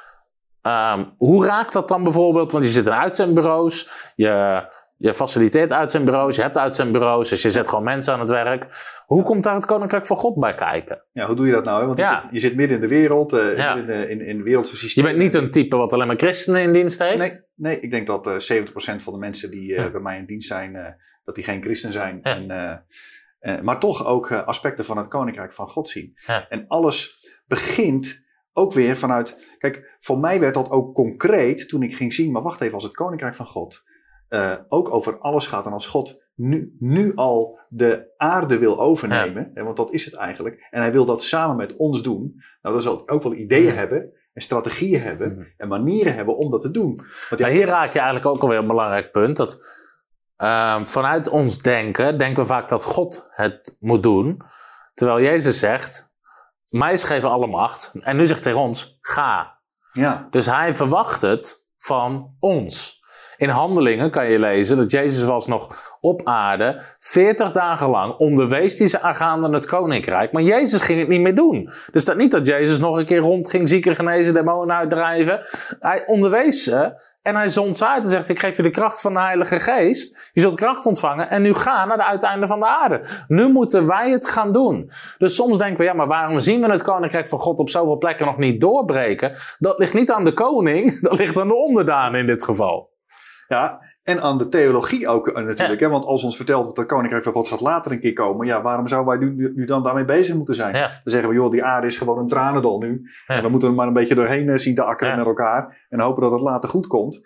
Ehm, 0.63 1.05
hoe 1.17 1.47
raakt 1.47 1.73
dat 1.73 1.89
dan 1.89 2.03
bijvoorbeeld? 2.03 2.53
Want 2.53 2.65
je 2.65 2.71
zit 2.71 2.87
in 2.87 2.93
uitzendbureaus, 2.93 3.91
je, 4.17 4.65
je 4.99 5.15
faciliteert 5.15 5.73
uitzendbureaus, 5.73 6.37
je 6.37 6.43
hebt 6.43 6.59
uitzendbureaus, 6.59 7.29
dus 7.29 7.43
je 7.43 7.51
zet 7.51 7.69
gewoon 7.69 7.85
mensen 7.85 8.13
aan 8.15 8.21
het 8.21 8.31
werk. 8.31 8.67
Hoe 9.07 9.23
komt 9.23 9.43
daar 9.43 9.55
het 9.55 9.67
Koninkrijk 9.67 10.07
van 10.07 10.17
God 10.17 10.39
bij 10.41 10.55
kijken? 10.55 11.05
Ja, 11.13 11.27
hoe 11.27 11.37
doe 11.37 11.47
je 11.47 11.53
dat 11.53 11.65
nou? 11.65 11.81
hè? 11.81 11.87
Want 11.87 11.99
Ja. 11.99 12.11
je, 12.13 12.21
zit, 12.23 12.31
je 12.33 12.41
zit 12.41 12.57
midden 12.57 12.77
in 12.77 12.83
de 12.83 12.89
wereld, 12.89 13.31
Ja. 13.57 13.75
midden 13.75 13.97
in, 13.97 14.19
de- 14.19 14.25
in, 14.25 14.37
in 14.37 14.43
wereldse 14.43 15.01
Je 15.01 15.03
bent 15.03 15.19
niet 15.19 15.35
een 15.35 15.51
type 15.51 15.77
wat 15.77 15.93
alleen 15.93 16.07
maar 16.07 16.17
christenen 16.17 16.63
in 16.63 16.73
dienst 16.73 16.99
heeft. 16.99 17.19
Nee, 17.19 17.31
nee, 17.73 17.81
ik 17.81 17.91
denk 17.91 18.07
dat 18.07 18.27
eh 18.27 18.57
70% 18.63 19.03
van 19.03 19.13
de 19.13 19.19
mensen 19.19 19.51
die 19.51 19.75
eh, 19.75 19.91
bij 19.91 20.01
mij 20.01 20.19
in 20.19 20.27
dienst 20.27 20.49
zijn, 20.49 20.97
dat 21.25 21.35
die 21.35 21.45
geen 21.45 21.63
christen 21.63 21.93
zijn. 21.93 22.23
En, 22.23 22.47
maar 23.63 23.79
toch 23.81 24.07
ook 24.07 24.33
aspecten 24.33 24.85
van 24.85 24.97
het 24.97 25.09
koninkrijk 25.09 25.53
van 25.55 25.69
God 25.69 25.89
zien. 25.89 26.19
En 26.49 26.65
alles 26.69 27.27
begint 27.47 28.27
ook 28.53 28.73
weer 28.73 28.97
vanuit. 28.97 29.55
Kijk, 29.59 29.95
voor 29.99 30.19
mij 30.19 30.41
werd 30.41 30.55
dat 30.55 30.71
ook 30.71 30.95
concreet 30.95 31.69
toen 31.69 31.83
ik 31.83 31.97
ging 31.97 32.15
zien, 32.15 32.33
maar 32.33 32.43
wacht 32.43 32.61
even, 32.61 32.75
als 32.75 32.85
het 32.85 32.93
koninkrijk 32.95 33.35
van 33.35 33.47
God 33.47 33.83
eh, 34.29 34.53
ook 34.69 34.93
over 34.93 35.19
alles 35.19 35.47
gaat 35.47 35.67
en 35.67 35.73
als 35.73 35.87
God 35.87 36.27
nu, 36.35 36.77
nu 36.79 37.13
al 37.15 37.59
de 37.69 38.15
aarde 38.17 38.59
wil 38.59 38.81
overnemen, 38.81 39.51
hè, 39.55 39.63
want 39.63 39.77
dat 39.77 39.93
is 39.93 40.05
het 40.05 40.15
eigenlijk, 40.15 40.67
en 40.71 40.81
hij 40.81 40.93
wil 40.93 41.05
dat 41.05 41.23
samen 41.23 41.57
met 41.57 41.77
ons 41.77 42.03
doen, 42.03 42.43
nou 42.63 42.75
dan 42.75 42.83
zal 42.83 42.99
ik 43.01 43.13
ook 43.13 43.23
wel 43.23 43.35
ideeën 43.35 43.77
hebben 43.77 44.13
en 44.33 44.43
strategieën 44.43 45.03
hebben 45.03 45.33
Mhm. 45.33 45.43
en 45.57 45.69
manieren 45.69 46.15
hebben 46.15 46.37
om 46.37 46.51
dat 46.51 46.61
te 46.61 46.71
doen. 46.71 46.95
Want 46.95 47.07
ja, 47.29 47.37
Maar 47.41 47.51
hier 47.51 47.67
raak 47.67 47.93
je 47.93 47.99
eigenlijk 47.99 48.29
ook 48.35 48.43
alweer 48.43 48.59
een 48.59 48.67
belangrijk 48.67 49.11
punt. 49.11 49.37
Dat 49.37 49.59
ehm, 50.37 50.85
vanuit 50.85 51.29
ons 51.29 51.59
denken, 51.59 52.19
denken 52.19 52.43
we 52.43 52.49
vaak 52.49 52.69
dat 52.69 52.85
God 52.85 53.29
het 53.31 53.77
moet 53.81 54.03
doen. 54.03 54.43
Terwijl 54.95 55.21
Jezus 55.21 55.59
zegt, 55.59 56.13
mij 56.69 56.93
is 56.93 57.05
gegeven 57.05 57.31
alle 57.31 57.47
macht. 57.47 57.93
En 58.01 58.17
nu 58.17 58.27
zegt 58.27 58.45
hij 58.45 58.53
tegen 58.53 58.67
ons, 58.69 58.99
ga. 59.01 59.59
ja, 59.93 60.27
Dus 60.31 60.47
hij 60.47 60.75
verwacht 60.75 61.23
het 61.23 61.67
van 61.79 62.37
ons. 62.41 62.98
In 63.39 63.49
handelingen 63.49 64.11
kan 64.11 64.31
je 64.31 64.39
lezen 64.39 64.77
dat 64.77 64.91
Jezus 64.91 65.23
was 65.23 65.47
nog 65.47 65.97
op 66.01 66.21
aarde 66.25 66.83
40 66.99 67.53
dagen 67.53 67.89
lang 67.89 68.15
onderwees 68.17 68.79
hij 68.79 68.89
ze 68.89 69.01
aangaande 69.01 69.49
het 69.49 69.67
koninkrijk. 69.67 70.33
Maar 70.33 70.43
Jezus 70.43 70.81
ging 70.81 70.99
het 70.99 71.09
niet 71.09 71.21
meer 71.21 71.35
doen. 71.35 71.71
Dus 71.93 72.05
dat 72.05 72.17
niet 72.17 72.31
dat 72.31 72.47
Jezus 72.47 72.79
nog 72.79 72.97
een 72.97 73.05
keer 73.05 73.19
rond 73.19 73.51
ging 73.51 73.69
zieken 73.69 73.95
genezen, 73.95 74.35
demonen 74.35 74.77
uitdrijven. 74.77 75.41
Hij 75.81 76.03
onderwees 76.07 76.63
ze 76.63 77.03
en 77.23 77.37
hij 77.37 77.49
zond 77.49 77.77
ze 77.77 77.89
uit 77.89 78.03
en 78.03 78.11
zegt 78.11 78.29
ik 78.29 78.39
geef 78.39 78.57
je 78.57 78.63
de 78.63 78.71
kracht 78.71 79.01
van 79.01 79.13
de 79.13 79.21
Heilige 79.21 79.59
Geest. 79.59 80.31
Je 80.33 80.41
zult 80.41 80.55
kracht 80.55 80.87
ontvangen 80.87 81.31
en 81.31 81.43
nu 81.43 81.55
ga 81.55 81.85
naar 81.85 81.97
de 81.97 82.05
uiteinden 82.05 82.49
van 82.49 82.61
de 82.61 82.67
aarde. 82.67 83.01
Nu 83.29 83.49
moeten 83.49 83.87
wij 83.87 84.11
het 84.11 84.29
gaan 84.29 84.53
doen. 84.53 84.91
Dus 85.19 85.35
soms 85.35 85.59
denken 85.59 85.79
we 85.79 85.85
ja 85.85 85.93
maar 85.93 86.07
waarom 86.07 86.41
zien 86.41 86.61
we 86.61 86.71
het 86.71 86.83
koninkrijk 86.83 87.29
van 87.29 87.39
God 87.39 87.59
op 87.59 87.69
zoveel 87.69 87.99
plekken 87.99 88.27
nog 88.27 88.37
niet 88.37 88.61
doorbreken? 88.61 89.37
Dat 89.59 89.79
ligt 89.79 89.95
niet 89.95 90.11
aan 90.11 90.25
de 90.25 90.33
koning, 90.33 90.99
dat 91.09 91.19
ligt 91.19 91.39
aan 91.39 91.49
de 91.49 91.55
onderdanen 91.55 92.21
in 92.21 92.27
dit 92.27 92.45
geval. 92.45 92.97
Ja, 93.49 93.81
en 94.03 94.23
aan 94.23 94.39
de 94.39 94.49
theologie 94.49 95.09
ook 95.09 95.29
eh, 95.29 95.45
natuurlijk. 95.45 95.81
Hè? 95.81 95.89
Want 95.89 96.05
als 96.05 96.23
ons 96.23 96.37
vertelt 96.37 96.67
dat 96.67 96.77
het 96.77 96.87
koninkrijk 96.87 97.23
van 97.23 97.33
God 97.33 97.49
gaat 97.49 97.61
later 97.61 97.93
een 97.93 98.01
keer 98.01 98.13
komen. 98.13 98.47
Ja, 98.47 98.63
waarom 98.63 98.89
zouden 98.89 99.19
wij 99.19 99.29
nu, 99.29 99.53
nu 99.55 99.65
dan 99.65 99.83
daarmee 99.83 100.05
bezig 100.05 100.35
moeten 100.35 100.55
zijn? 100.55 100.75
Ja. 100.75 100.87
Dan 100.87 101.01
zeggen 101.05 101.29
we, 101.29 101.35
joh, 101.35 101.51
die 101.51 101.65
aarde 101.65 101.87
is 101.87 101.99
gewoon 101.99 102.19
een 102.19 102.27
tranendal 102.27 102.79
nu. 102.79 103.11
Ja. 103.27 103.35
En 103.35 103.43
we 103.43 103.49
moeten 103.49 103.69
er 103.69 103.75
maar 103.75 103.87
een 103.87 103.93
beetje 103.93 104.15
doorheen 104.15 104.49
eh, 104.49 104.57
zien 104.57 104.75
te 104.75 104.85
akkeren 104.85 105.17
met 105.17 105.27
elkaar. 105.27 105.87
En 105.89 106.01
hopen 106.01 106.23
dat 106.23 106.33
het 106.33 106.41
later 106.41 106.69
goed 106.69 106.87
komt. 106.87 107.21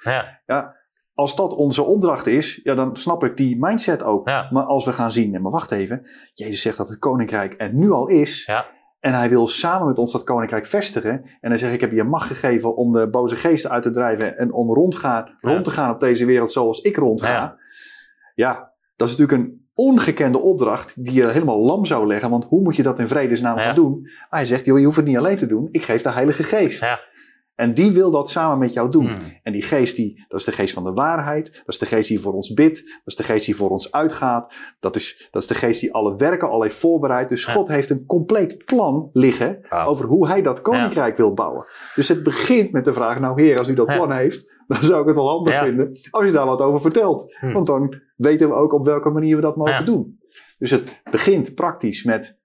Ja, 0.47 0.77
Als 1.15 1.37
dat 1.37 1.55
onze 1.55 1.83
opdracht 1.83 2.27
is, 2.27 2.61
ja, 2.63 2.75
dan 2.75 2.97
snap 2.97 3.25
ik 3.25 3.37
die 3.37 3.57
mindset 3.61 4.03
ook. 4.03 4.27
Maar 4.27 4.65
als 4.65 4.85
we 4.85 4.93
gaan 4.93 5.13
zien, 5.13 5.31
nee, 5.31 5.41
maar 5.41 5.53
wacht 5.53 5.71
even. 5.71 6.07
Jezus 6.33 6.63
zegt 6.63 6.77
dat 6.77 6.89
het 6.89 6.99
koninkrijk 6.99 7.55
er 7.59 7.75
nu 7.75 7.91
al 7.91 8.09
is. 8.09 8.45
ja. 8.45 8.67
En 9.03 9.13
hij 9.13 9.29
wil 9.29 9.49
samen 9.49 9.87
met 9.87 9.99
ons 9.99 10.13
dat 10.13 10.25
koninkrijk 10.25 10.67
vestigen. 10.67 11.25
En 11.41 11.49
hij 11.51 11.59
zegt, 11.59 11.73
ik 11.75 11.81
heb 11.81 11.93
je 11.93 12.03
macht 12.05 12.27
gegeven 12.27 12.77
om 12.77 12.93
de 12.93 13.09
boze 13.11 13.37
geesten 13.37 13.71
uit 13.71 13.83
te 13.83 13.91
drijven. 13.91 14.37
En 14.39 14.53
om 14.53 14.73
rondgaan, 14.75 15.25
Ja. 15.37 15.51
rond 15.51 15.65
te 15.65 15.71
gaan 15.71 15.91
op 15.95 16.01
deze 16.01 16.25
wereld 16.25 16.53
zoals 16.53 16.81
ik 16.81 16.97
rondga. 16.97 17.29
Ja. 17.33 17.57
Ja. 18.35 18.73
dat 18.97 19.09
is 19.11 19.17
natuurlijk 19.17 19.43
een 19.49 19.67
ongekende 19.75 20.39
opdracht 20.39 21.05
die 21.05 21.13
je 21.15 21.27
helemaal 21.29 21.59
lam 21.61 21.85
zou 21.85 22.07
leggen. 22.07 22.31
Want 22.31 22.45
hoe 22.45 22.63
moet 22.63 22.77
je 22.77 22.83
dat 22.83 22.99
in 22.99 23.09
vredesnaam 23.09 23.59
Ja. 23.59 23.65
gaan 23.65 23.75
doen? 23.75 24.01
Maar 24.03 24.27
hij 24.41 24.45
zegt, 24.45 24.65
joh, 24.65 24.79
je 24.79 24.85
hoeft 24.85 24.97
het 24.97 25.07
niet 25.07 25.17
alleen 25.17 25.37
te 25.37 25.47
doen. 25.47 25.69
Ik 25.71 25.83
geef 25.83 26.03
de 26.03 26.11
Heilige 26.11 26.43
Geest. 26.43 26.81
Ja. 26.81 27.01
En 27.63 27.75
die 27.75 27.91
wil 27.91 28.11
dat 28.11 28.31
samen 28.31 28.59
met 28.59 28.73
jou 28.73 28.91
doen. 28.91 29.07
Hmm. 29.07 29.17
En 29.43 29.53
die 29.53 29.63
geest, 29.63 29.97
die, 29.97 30.25
dat 30.29 30.41
is 30.41 30.47
de 30.47 30.53
geest 30.53 30.75
van 30.75 30.85
de 30.85 30.93
waarheid. 30.93 31.53
Dat 31.53 31.63
is 31.67 31.79
de 31.79 31.87
geest 31.87 32.09
die 32.09 32.21
voor 32.21 32.33
ons 32.33 32.53
bidt. 32.53 32.83
Dat 32.85 33.01
is 33.05 33.17
de 33.17 33.23
geest 33.23 33.47
die 33.47 33.57
voor 33.57 33.71
ons 33.71 33.93
uitgaat. 33.93 34.55
Dat 34.81 34.97
is, 34.97 35.29
dat 35.31 35.43
is 35.43 35.49
de 35.49 35.55
geest 35.55 35.81
die 35.81 35.95
alle 35.95 36.17
werken 36.17 36.49
al 36.49 36.63
heeft 36.63 36.79
voorbereid. 36.79 37.29
Dus 37.29 37.45
Ja. 37.45 37.53
God 37.53 37.69
heeft 37.69 37.91
een 37.91 38.07
compleet 38.07 38.65
plan 38.65 39.11
liggen 39.13 39.61
over 39.87 40.07
hoe 40.07 40.29
hij 40.29 40.43
dat 40.43 40.61
koninkrijk 40.61 41.17
wil 41.17 41.35
bouwen. 41.35 41.65
Dus 41.95 42.09
het 42.09 42.23
begint 42.23 42.73
met 42.73 42.85
de 42.85 42.93
vraag, 42.93 43.21
nou 43.21 43.43
heer, 43.43 43.59
als 43.59 43.69
u 43.69 43.75
dat 43.75 43.89
Ja. 43.89 43.97
plan 43.97 44.13
heeft, 44.13 44.53
dan 44.67 44.85
zou 44.85 45.01
ik 45.01 45.07
het 45.07 45.17
wel 45.17 45.29
handig 45.29 45.59
vinden 45.59 45.99
als 46.11 46.25
u 46.29 46.33
daar 46.33 46.47
wat 46.47 46.61
over 46.61 46.81
vertelt. 46.81 47.37
Hm. 47.41 47.53
Want 47.53 47.67
dan 47.67 48.01
weten 48.17 48.49
we 48.49 48.55
ook 48.55 48.73
op 48.73 48.85
welke 48.85 49.09
manier 49.11 49.37
we 49.37 49.43
dat 49.43 49.57
mogen 49.57 49.85
doen. 49.85 50.21
Dus 50.59 50.71
het 50.71 51.01
begint 51.11 51.55
praktisch 51.55 52.05
met 52.05 52.41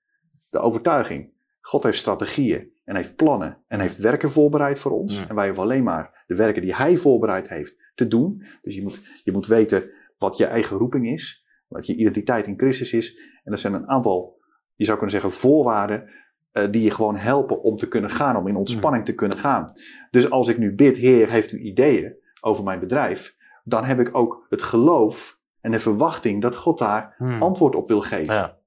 de 0.50 0.60
overtuiging. 0.60 1.36
God 1.68 1.84
heeft 1.84 1.98
strategieën 1.98 2.72
en 2.84 2.96
heeft 2.96 3.16
plannen 3.16 3.58
en 3.68 3.80
heeft 3.80 3.98
werken 3.98 4.32
voorbereid 4.32 4.80
voor 4.80 4.92
ons. 4.92 5.28
En 5.28 5.36
wij 5.36 5.46
hoeven 5.46 5.64
alleen 5.64 5.84
maar 5.84 6.24
de 6.28 6.36
werken 6.36 6.62
die 6.62 6.76
hij 6.76 6.98
voorbereid 6.98 7.50
heeft 7.50 7.76
te 7.96 8.08
doen. 8.08 8.44
Dus 8.62 8.76
je 8.76 8.84
moet, 8.84 9.22
je 9.24 9.32
moet 9.32 9.48
weten 9.48 9.92
wat 10.18 10.38
je 10.38 10.46
eigen 10.46 10.78
roeping 10.78 11.08
is, 11.08 11.46
wat 11.68 11.86
je 11.86 11.96
identiteit 11.96 12.48
in 12.48 12.58
Christus 12.58 12.94
is. 12.94 13.20
En 13.44 13.52
er 13.52 13.58
zijn 13.58 13.74
een 13.74 13.88
aantal, 13.88 14.40
je 14.76 14.86
zou 14.86 14.98
kunnen 14.98 15.22
zeggen, 15.22 15.40
voorwaarden 15.40 16.10
eh, 16.52 16.72
die 16.72 16.82
je 16.82 16.92
gewoon 16.92 17.16
helpen 17.16 17.62
om 17.62 17.76
te 17.76 17.88
kunnen 17.88 18.10
gaan, 18.10 18.38
om 18.38 18.48
in 18.48 18.56
ontspanning 18.56 19.06
te 19.06 19.16
kunnen 19.16 19.38
gaan. 19.38 19.74
Dus 20.12 20.30
als 20.30 20.48
ik 20.48 20.58
nu 20.58 20.76
bid, 20.76 20.98
Heer, 20.98 21.30
heeft 21.30 21.52
u 21.52 21.60
ideeën 21.60 22.16
over 22.42 22.64
mijn 22.64 22.80
bedrijf, 22.80 23.36
dan 23.64 23.84
heb 23.84 24.00
ik 24.00 24.16
ook 24.16 24.46
het 24.50 24.62
geloof 24.62 25.40
en 25.62 25.72
de 25.72 25.80
verwachting 25.80 26.42
dat 26.42 26.56
God 26.56 26.80
daar 26.80 27.16
Hmm. 27.18 27.42
antwoord 27.42 27.76
op 27.76 27.88
wil 27.88 28.02
geven. 28.02 28.34
Ja. 28.34 28.58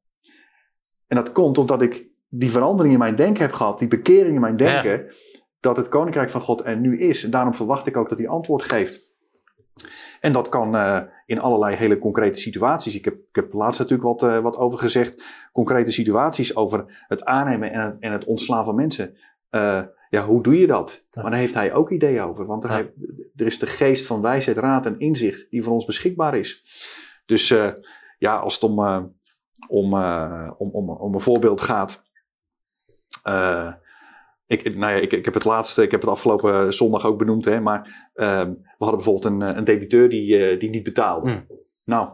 En 1.06 1.16
dat 1.16 1.32
komt 1.32 1.58
omdat 1.58 1.82
ik 1.82 2.09
die 2.32 2.50
verandering 2.50 2.92
in 2.92 2.98
mijn 3.00 3.16
denken 3.16 3.42
heb 3.42 3.52
gehad, 3.52 3.78
die 3.78 3.88
bekering 3.88 4.34
in 4.34 4.40
mijn 4.40 4.56
denken, 4.56 5.14
dat 5.60 5.76
het 5.76 5.88
koninkrijk 5.88 6.30
van 6.30 6.40
God 6.40 6.64
er 6.64 6.76
nu 6.76 6.98
is. 6.98 7.24
En 7.24 7.30
daarom 7.30 7.54
verwacht 7.54 7.86
ik 7.86 7.96
ook 7.96 8.08
dat 8.08 8.18
hij 8.18 8.28
antwoord 8.28 8.62
geeft. 8.62 9.08
En 10.20 10.32
dat 10.32 10.48
kan 10.48 10.76
eh, 10.76 11.00
in 11.26 11.40
allerlei 11.40 11.76
hele 11.76 11.98
concrete 11.98 12.38
situaties. 12.38 12.94
Ik 12.96 13.04
heb, 13.04 13.14
ik 13.14 13.34
heb 13.36 13.52
laatst 13.52 13.78
natuurlijk 13.78 14.08
wat, 14.08 14.22
eh, 14.22 14.38
wat 14.40 14.56
over 14.56 14.78
gezegd. 14.78 15.22
Concrete 15.52 15.90
situaties 15.92 16.56
over 16.56 17.04
het 17.08 17.24
aannemen 17.24 17.72
en 17.72 17.80
het, 17.80 17.96
en 18.00 18.12
het 18.12 18.24
ontslaan 18.24 18.64
van 18.64 18.74
mensen. 18.74 19.16
Eh, 19.50 19.82
ja, 20.10 20.24
hoe 20.24 20.42
doe 20.42 20.58
je 20.58 20.66
dat? 20.66 21.06
Ja. 21.10 21.22
Maar 21.22 21.30
daar 21.30 21.40
heeft 21.40 21.54
hij 21.54 21.72
ook 21.72 21.90
ideeën 21.90 22.22
over. 22.22 22.46
Want 22.46 22.64
er, 22.64 22.70
Ja. 22.70 22.76
hij- 22.76 22.92
er 23.36 23.46
is 23.46 23.58
de 23.58 23.66
geest 23.66 24.06
van 24.06 24.20
wijsheid, 24.20 24.56
raad 24.56 24.86
en 24.86 24.98
inzicht 24.98 25.50
die 25.50 25.62
voor 25.62 25.72
ons 25.72 25.84
beschikbaar 25.84 26.36
is. 26.36 26.64
Dus 27.26 27.54
ja, 28.18 28.36
als 28.36 28.54
het 28.54 28.62
om, 28.62 28.78
om, 29.68 29.94
om, 30.58 30.70
om, 30.72 30.90
om 30.90 31.14
een 31.14 31.20
voorbeeld 31.20 31.60
gaat. 31.60 32.02
Eh, 33.22 33.72
ik, 34.46 34.76
nou 34.76 34.92
ja, 34.92 34.98
ik, 34.98 35.12
ik 35.12 35.24
heb 35.24 35.34
het 35.34 35.44
laatste, 35.44 35.82
ik 35.82 35.90
heb 35.90 36.00
het 36.00 36.10
afgelopen 36.10 36.72
zondag 36.72 37.06
ook 37.06 37.18
benoemd, 37.18 37.44
hè, 37.44 37.60
maar 37.60 38.08
ehm, 38.12 38.48
we 38.50 38.84
hadden 38.84 38.96
bijvoorbeeld 38.96 39.24
een, 39.24 39.42
eh, 39.42 39.56
een 39.56 39.64
debiteur 39.64 40.08
die, 40.08 40.36
eh, 40.50 40.60
die 40.60 40.70
niet 40.70 40.82
betaalde. 40.82 41.30
Hmm. 41.30 41.46
Nou, 41.84 42.08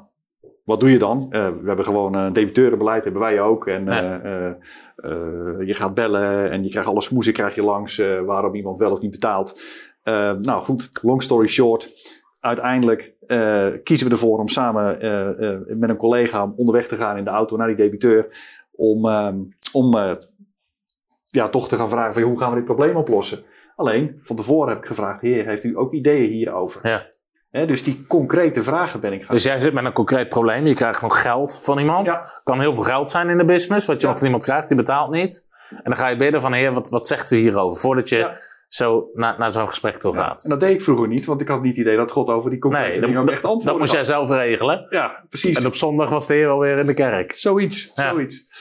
wat 0.65 0.81
doe 0.81 0.91
je 0.91 0.99
dan? 0.99 1.27
Eh, 1.31 1.49
we 1.61 1.67
hebben 1.67 1.85
gewoon 1.85 2.15
een 2.15 2.33
debiteurenbeleid, 2.33 3.05
hebben 3.05 3.23
wij 3.23 3.41
ook. 3.41 3.67
En 3.67 3.85
Ja. 3.85 4.21
eh, 4.21 4.47
eh, 4.47 4.55
eh, 4.97 5.67
je 5.67 5.75
gaat 5.75 5.95
bellen 5.95 6.51
en 6.51 6.63
je 6.65 6.71
krijgt 6.71 6.89
alle 6.89 7.03
smoezen 7.03 7.33
krijg 7.33 7.55
je 7.55 7.63
langs 7.63 7.99
eh, 7.99 8.21
waarom 8.21 8.55
iemand 8.55 8.79
wel 8.79 8.93
of 8.93 9.01
niet 9.01 9.11
betaalt. 9.11 9.61
Eh, 10.03 10.33
nou 10.33 10.65
goed, 10.65 10.91
long 11.03 11.23
story 11.23 11.47
short. 11.47 11.93
Uiteindelijk 12.41 13.15
eh, 13.27 13.67
kiezen 13.83 14.07
we 14.07 14.13
ervoor 14.13 14.39
om 14.39 14.49
samen 14.49 15.01
eh, 15.01 15.51
eh, 15.53 15.61
met 15.67 15.91
een 15.91 15.97
collega 15.97 16.53
onderweg 16.57 16.87
te 16.89 16.97
gaan 16.97 17.17
in 17.17 17.25
de 17.25 17.31
auto 17.31 17.57
naar 17.57 17.67
die 17.67 17.77
debiteur. 17.77 18.29
Om, 18.73 19.07
ehm, 19.09 19.39
om 19.73 19.95
eh, 19.97 20.11
ja, 21.37 21.49
toch 21.49 21.69
te 21.69 21.77
gaan 21.77 21.89
vragen 21.89 22.15
van 22.15 22.23
hoe 22.23 22.39
gaan 22.39 22.51
we 22.51 22.57
dit 22.57 22.65
probleem 22.65 22.97
oplossen. 22.97 23.45
Alleen, 23.77 24.21
van 24.23 24.37
tevoren 24.37 24.69
heb 24.69 24.79
ik 24.79 24.87
gevraagd, 24.87 25.21
heer, 25.21 25.47
heeft 25.47 25.65
u 25.65 25.79
ook 25.79 25.93
ideeën 25.93 26.31
hierover? 26.31 26.81
Ja. 26.89 27.07
Dus 27.67 27.85
die 27.85 28.05
concrete 28.09 28.63
vragen 28.63 29.01
ben 29.01 29.13
ik 29.13 29.23
gaan 29.23 29.35
Dus 29.35 29.45
jij 29.45 29.61
zit 29.61 29.73
met 29.73 29.85
een 29.85 29.93
concreet 29.93 30.29
probleem. 30.29 30.67
Je 30.67 30.75
krijgt 30.75 31.03
nog 31.03 31.23
geld 31.23 31.61
van 31.63 31.79
iemand. 31.79 32.07
Ja. 32.07 32.41
Kan 32.45 32.61
heel 32.61 32.75
veel 32.75 32.83
geld 32.83 33.11
zijn 33.11 33.29
in 33.29 33.39
de 33.39 33.45
business. 33.45 33.87
Wat 33.87 33.97
je 33.97 34.03
Ja. 34.03 34.09
nog 34.09 34.17
van 34.17 34.27
iemand 34.27 34.45
krijgt, 34.45 34.69
die 34.69 34.77
betaalt 34.77 35.11
niet. 35.11 35.49
En 35.71 35.81
dan 35.85 35.97
ga 35.97 36.09
je 36.09 36.17
bidden 36.17 36.41
van, 36.41 36.53
heer, 36.53 36.73
wat, 36.73 36.89
wat 36.89 37.07
zegt 37.07 37.31
u 37.31 37.37
hierover? 37.37 37.81
Voordat 37.81 38.09
je 38.09 38.17
Ja. 38.17 38.37
zo 38.69 39.11
naar, 39.15 39.35
naar 39.39 39.51
zo'n 39.51 39.69
gesprek 39.69 39.99
toe 40.01 40.15
gaat. 40.15 40.45
En 40.45 40.51
dat 40.51 40.61
deed 40.61 40.71
ik 40.73 40.83
vroeger 40.83 41.09
niet, 41.09 41.25
want 41.25 41.41
ik 41.41 41.49
had 41.49 41.63
niet 41.63 41.77
het 41.77 41.81
idee 41.87 41.97
dat 41.97 42.11
God 42.11 42.29
over 42.29 42.51
die 42.51 42.59
concrete 42.59 42.89
Nee, 42.91 43.01
dingen 43.01 43.29
echt 43.29 43.45
antwoorden 43.45 43.67
dat 43.67 43.79
moest 43.79 43.93
jij 43.93 44.05
zelf 44.05 44.31
regelen. 44.31 44.87
Ja, 44.89 45.25
precies. 45.29 45.59
En 45.59 45.67
op 45.67 45.75
zondag 45.75 46.09
was 46.11 46.27
de 46.27 46.35
heer 46.35 46.49
alweer 46.49 46.79
in 46.79 46.87
de 46.87 46.95
kerk. 46.95 47.35
Zoiets, 47.35 47.93
zoiets. 47.95 48.56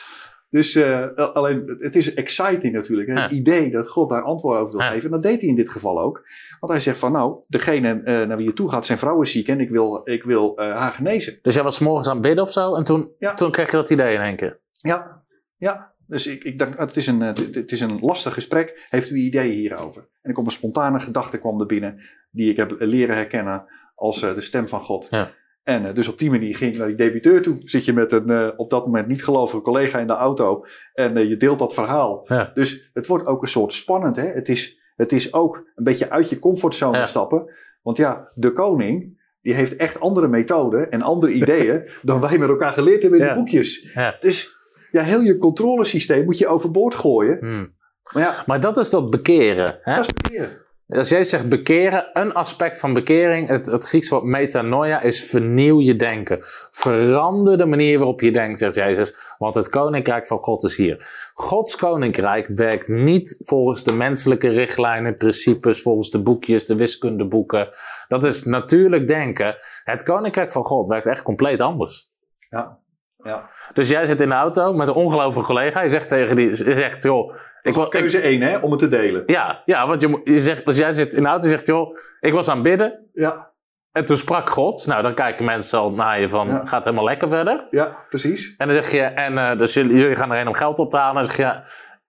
Dus 0.55 0.75
eh, 0.75 1.07
alleen, 1.33 1.77
het 1.79 1.95
is 1.95 2.13
exciting 2.13 2.73
natuurlijk. 2.73 3.07
Hè? 3.07 3.13
Ja. 3.13 3.21
Het 3.21 3.31
idee 3.31 3.71
dat 3.71 3.87
God 3.87 4.09
daar 4.09 4.21
antwoord 4.21 4.59
over 4.59 4.71
wil 4.77 4.85
Ja. 4.85 4.91
geven. 4.91 5.05
En 5.05 5.11
dat 5.11 5.23
deed 5.23 5.39
hij 5.41 5.49
in 5.49 5.55
dit 5.55 5.69
geval 5.69 6.01
ook. 6.01 6.27
Want 6.59 6.71
hij 6.71 6.81
zegt 6.81 6.97
van 6.97 7.11
nou, 7.11 7.43
degene 7.47 8.01
eh, 8.03 8.27
naar 8.27 8.37
wie 8.37 8.45
je 8.45 8.53
toe 8.53 8.69
gaat 8.69 8.85
zijn 8.85 8.97
vrouw 8.97 9.21
is 9.21 9.31
ziek 9.31 9.47
en 9.47 9.59
ik 9.59 9.69
wil, 9.69 10.01
ik 10.03 10.23
wil 10.23 10.55
eh, 10.57 10.77
haar 10.77 10.91
genezen. 10.91 11.39
Dus 11.41 11.53
jij 11.53 11.63
was 11.63 11.79
morgens 11.79 12.07
aan 12.07 12.13
het 12.13 12.21
bidden 12.25 12.43
of 12.43 12.51
zo. 12.51 12.75
En 12.75 12.83
toen, 12.83 13.11
Ja. 13.19 13.33
toen 13.33 13.51
kreeg 13.51 13.71
je 13.71 13.77
dat 13.77 13.89
idee 13.89 14.13
in 14.15 14.21
één 14.21 14.35
keer. 14.35 14.59
Ja, 14.71 15.23
ja. 15.57 15.93
Dus 16.07 16.27
ik, 16.27 16.43
ik 16.43 16.59
dacht, 16.59 16.77
het 16.77 16.95
is, 16.97 17.07
een, 17.07 17.19
het, 17.21 17.71
is 17.71 17.81
een 17.81 17.99
lastig 18.01 18.33
gesprek. 18.33 18.85
Heeft 18.89 19.09
u 19.11 19.15
ideeën 19.15 19.53
hierover? 19.53 20.01
En 20.21 20.29
ik 20.29 20.33
kwam 20.33 20.45
een 20.45 20.51
spontane 20.51 20.99
gedachte 20.99 21.37
kwam 21.37 21.59
er 21.59 21.65
binnen. 21.65 21.99
Die 22.31 22.51
ik 22.51 22.57
heb 22.57 22.75
leren 22.79 23.15
herkennen 23.15 23.65
als 23.95 24.19
de 24.19 24.41
stem 24.41 24.67
van 24.67 24.81
God. 24.81 25.07
Ja. 25.09 25.31
En 25.65 25.85
eh, 25.87 25.93
dus 25.93 26.07
op 26.07 26.17
die 26.17 26.29
manier 26.31 26.55
ging 26.55 26.71
ik 26.73 26.77
naar 26.77 26.87
die 26.87 26.95
debiteur 26.95 27.41
toe. 27.41 27.61
Zit 27.63 27.85
je 27.85 27.93
met 27.93 28.11
een 28.11 28.29
eh, 28.29 28.47
op 28.55 28.69
dat 28.69 28.85
moment 28.85 29.07
niet 29.07 29.23
gelovige 29.23 29.61
collega 29.61 29.99
in 29.99 30.07
de 30.07 30.13
auto. 30.13 30.65
En 30.93 31.17
eh, 31.17 31.29
je 31.29 31.37
deelt 31.37 31.59
dat 31.59 31.73
verhaal. 31.73 32.21
Ja. 32.25 32.51
Dus 32.53 32.89
het 32.93 33.07
wordt 33.07 33.25
ook 33.25 33.41
een 33.41 33.47
soort 33.47 33.73
spannend. 33.73 34.15
Hè? 34.15 34.27
Het, 34.27 34.49
is, 34.49 34.79
het 34.95 35.11
is 35.11 35.33
ook 35.33 35.55
een 35.75 35.83
beetje 35.83 36.09
uit 36.09 36.29
je 36.29 36.39
comfortzone 36.39 36.97
Ja. 36.97 37.05
stappen. 37.05 37.49
Want 37.81 37.97
ja, 37.97 38.31
de 38.35 38.51
koning. 38.51 39.23
Die 39.41 39.53
heeft 39.53 39.75
echt 39.75 39.99
andere 39.99 40.27
methoden 40.27 40.91
en 40.91 41.01
andere 41.01 41.31
ideeën 41.41 41.89
dan 42.01 42.21
wij 42.21 42.37
met 42.37 42.49
elkaar 42.49 42.73
geleerd 42.73 43.01
hebben 43.01 43.19
in 43.19 43.25
Ja. 43.25 43.33
de 43.33 43.39
boekjes. 43.39 43.97
Dus 44.19 44.53
ja, 44.91 45.01
heel 45.01 45.21
je 45.21 45.37
controlesysteem 45.37 46.25
moet 46.25 46.37
je 46.37 46.47
overboord 46.47 46.95
gooien. 46.95 47.37
Hmm. 47.39 47.73
Maar 48.13 48.23
ja, 48.23 48.43
Maar 48.45 48.59
dat 48.59 48.77
is 48.77 48.89
dat 48.89 49.09
bekeren. 49.09 49.77
Hè? 49.81 49.95
dat 49.95 50.05
is 50.05 50.13
bekeren. 50.13 50.49
Als 50.87 51.09
jij 51.09 51.23
zegt 51.23 51.49
bekeren, 51.49 52.09
een 52.13 52.33
aspect 52.33 52.79
van 52.79 52.93
bekering, 52.93 53.47
het, 53.47 53.65
het 53.65 53.85
Griekse 53.85 54.13
woord 54.13 54.25
metanoia, 54.25 55.01
is 55.01 55.23
vernieuw 55.23 55.81
je 55.81 55.95
denken. 55.95 56.39
Verander 56.71 57.57
de 57.57 57.65
manier 57.65 57.97
waarop 57.97 58.21
je 58.21 58.31
denkt, 58.31 58.59
zegt 58.59 58.75
Jezus, 58.75 59.15
want 59.37 59.55
het 59.55 59.69
koninkrijk 59.69 60.27
van 60.27 60.37
God 60.37 60.63
is 60.63 60.77
hier. 60.77 61.29
Gods 61.33 61.75
koninkrijk 61.75 62.47
werkt 62.47 62.87
niet 62.87 63.41
volgens 63.45 63.83
de 63.83 63.93
menselijke 63.93 64.49
richtlijnen, 64.49 65.17
principes, 65.17 65.81
volgens 65.81 66.11
de 66.11 66.21
boekjes, 66.21 66.65
de 66.65 66.75
wiskundeboeken. 66.75 67.69
Dat 68.07 68.23
is 68.23 68.43
natuurlijk 68.43 69.07
denken. 69.07 69.55
Het 69.83 70.03
koninkrijk 70.03 70.51
van 70.51 70.63
God 70.63 70.87
werkt 70.87 71.07
echt 71.07 71.21
compleet 71.21 71.61
anders. 71.61 72.09
Ja. 72.49 72.77
ja. 73.23 73.49
Dus 73.73 73.89
jij 73.89 74.05
zit 74.05 74.21
in 74.21 74.29
de 74.29 74.35
auto 74.35 74.73
met 74.73 74.87
een 74.87 74.93
ongelovige 74.93 75.45
collega, 75.45 75.81
je 75.81 75.89
zegt 75.89 76.07
tegen 76.07 76.35
die, 76.35 76.49
je 76.49 76.55
zegt, 76.55 77.03
joh, 77.03 77.33
Ik 77.65 77.73
wil- 77.73 77.87
keuze 77.87 78.19
één, 78.19 78.41
hè, 78.41 78.57
om 78.57 78.71
het 78.71 78.79
te 78.79 78.87
delen. 78.87 79.23
ja, 79.25 79.61
ja, 79.65 79.87
want 79.87 80.01
je, 80.01 80.21
je 80.23 80.39
zegt, 80.39 80.65
als 80.65 80.77
jij 80.77 80.91
zit 80.91 81.13
in 81.13 81.23
de 81.23 81.29
auto 81.29 81.43
en 81.43 81.49
zegt, 81.49 81.67
joh, 81.67 81.95
ik 82.19 82.33
was 82.33 82.47
aan 82.49 82.57
het 82.57 82.63
bidden 82.63 83.09
Ja, 83.13 83.51
en 83.91 84.05
toen 84.05 84.17
sprak 84.17 84.49
God. 84.49 84.87
Nou, 84.87 85.01
dan 85.01 85.13
kijken 85.13 85.45
mensen 85.45 85.79
al 85.79 85.91
naar 85.91 86.19
je 86.19 86.29
van, 86.29 86.47
Ja. 86.47 86.61
gaat 86.65 86.83
helemaal 86.83 87.05
lekker 87.05 87.29
verder? 87.29 87.67
ja, 87.69 87.95
precies. 88.09 88.55
En 88.57 88.67
dan 88.67 88.75
zeg 88.83 88.91
je, 88.91 89.01
en 89.01 89.37
eh, 89.37 89.57
dus 89.57 89.73
jullie, 89.73 89.97
jullie 89.97 90.15
gaan 90.15 90.31
erheen 90.31 90.47
om 90.47 90.53
geld 90.53 90.79
op 90.79 90.89
te 90.89 90.97
halen. 90.97 91.21
En 91.21 91.27
dan 91.27 91.31
zeg 91.35 91.37
je, 91.37 91.61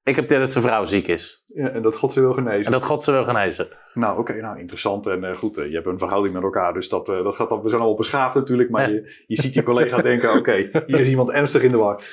ik 0.07 0.16
heb 0.16 0.29
dat 0.29 0.51
zijn 0.51 0.64
vrouw 0.64 0.85
ziek 0.85 1.09
is. 1.09 1.45
Ja, 1.47 1.69
en 1.69 1.83
dat 1.83 1.97
God 1.97 2.12
ze 2.12 2.21
wil 2.21 2.33
genezen. 2.33 2.64
En 2.64 2.73
dat 2.73 2.85
God 2.85 3.03
ze 3.03 3.12
wil 3.12 3.25
genezen. 3.25 3.69
Nou, 3.95 4.19
oké, 4.19 4.40
nou 4.40 4.59
interessant. 4.59 5.07
En 5.07 5.25
eh, 5.25 5.37
goed, 5.37 5.59
eh, 5.59 5.69
je 5.69 5.75
hebt 5.75 5.87
een 5.87 5.99
verhouding 5.99 6.35
met 6.35 6.42
elkaar, 6.42 6.75
dus 6.75 6.88
dat, 6.88 7.09
eh, 7.09 7.23
dat 7.23 7.35
gaat 7.35 7.49
dan, 7.49 7.62
we 7.62 7.69
zijn 7.69 7.81
allemaal 7.81 7.99
beschaafd 7.99 8.35
natuurlijk. 8.35 8.71
Maar 8.71 8.90
Ja. 8.90 8.95
je, 8.95 9.25
je 9.27 9.40
ziet 9.40 9.55
je 9.55 9.62
collega 9.62 10.03
denken, 10.11 10.33
oké, 10.33 10.83
hier 10.87 11.01
is 11.01 11.09
iemand 11.09 11.31
ernstig 11.31 11.62
in 11.62 11.71
de 11.71 11.77
war. 11.77 11.97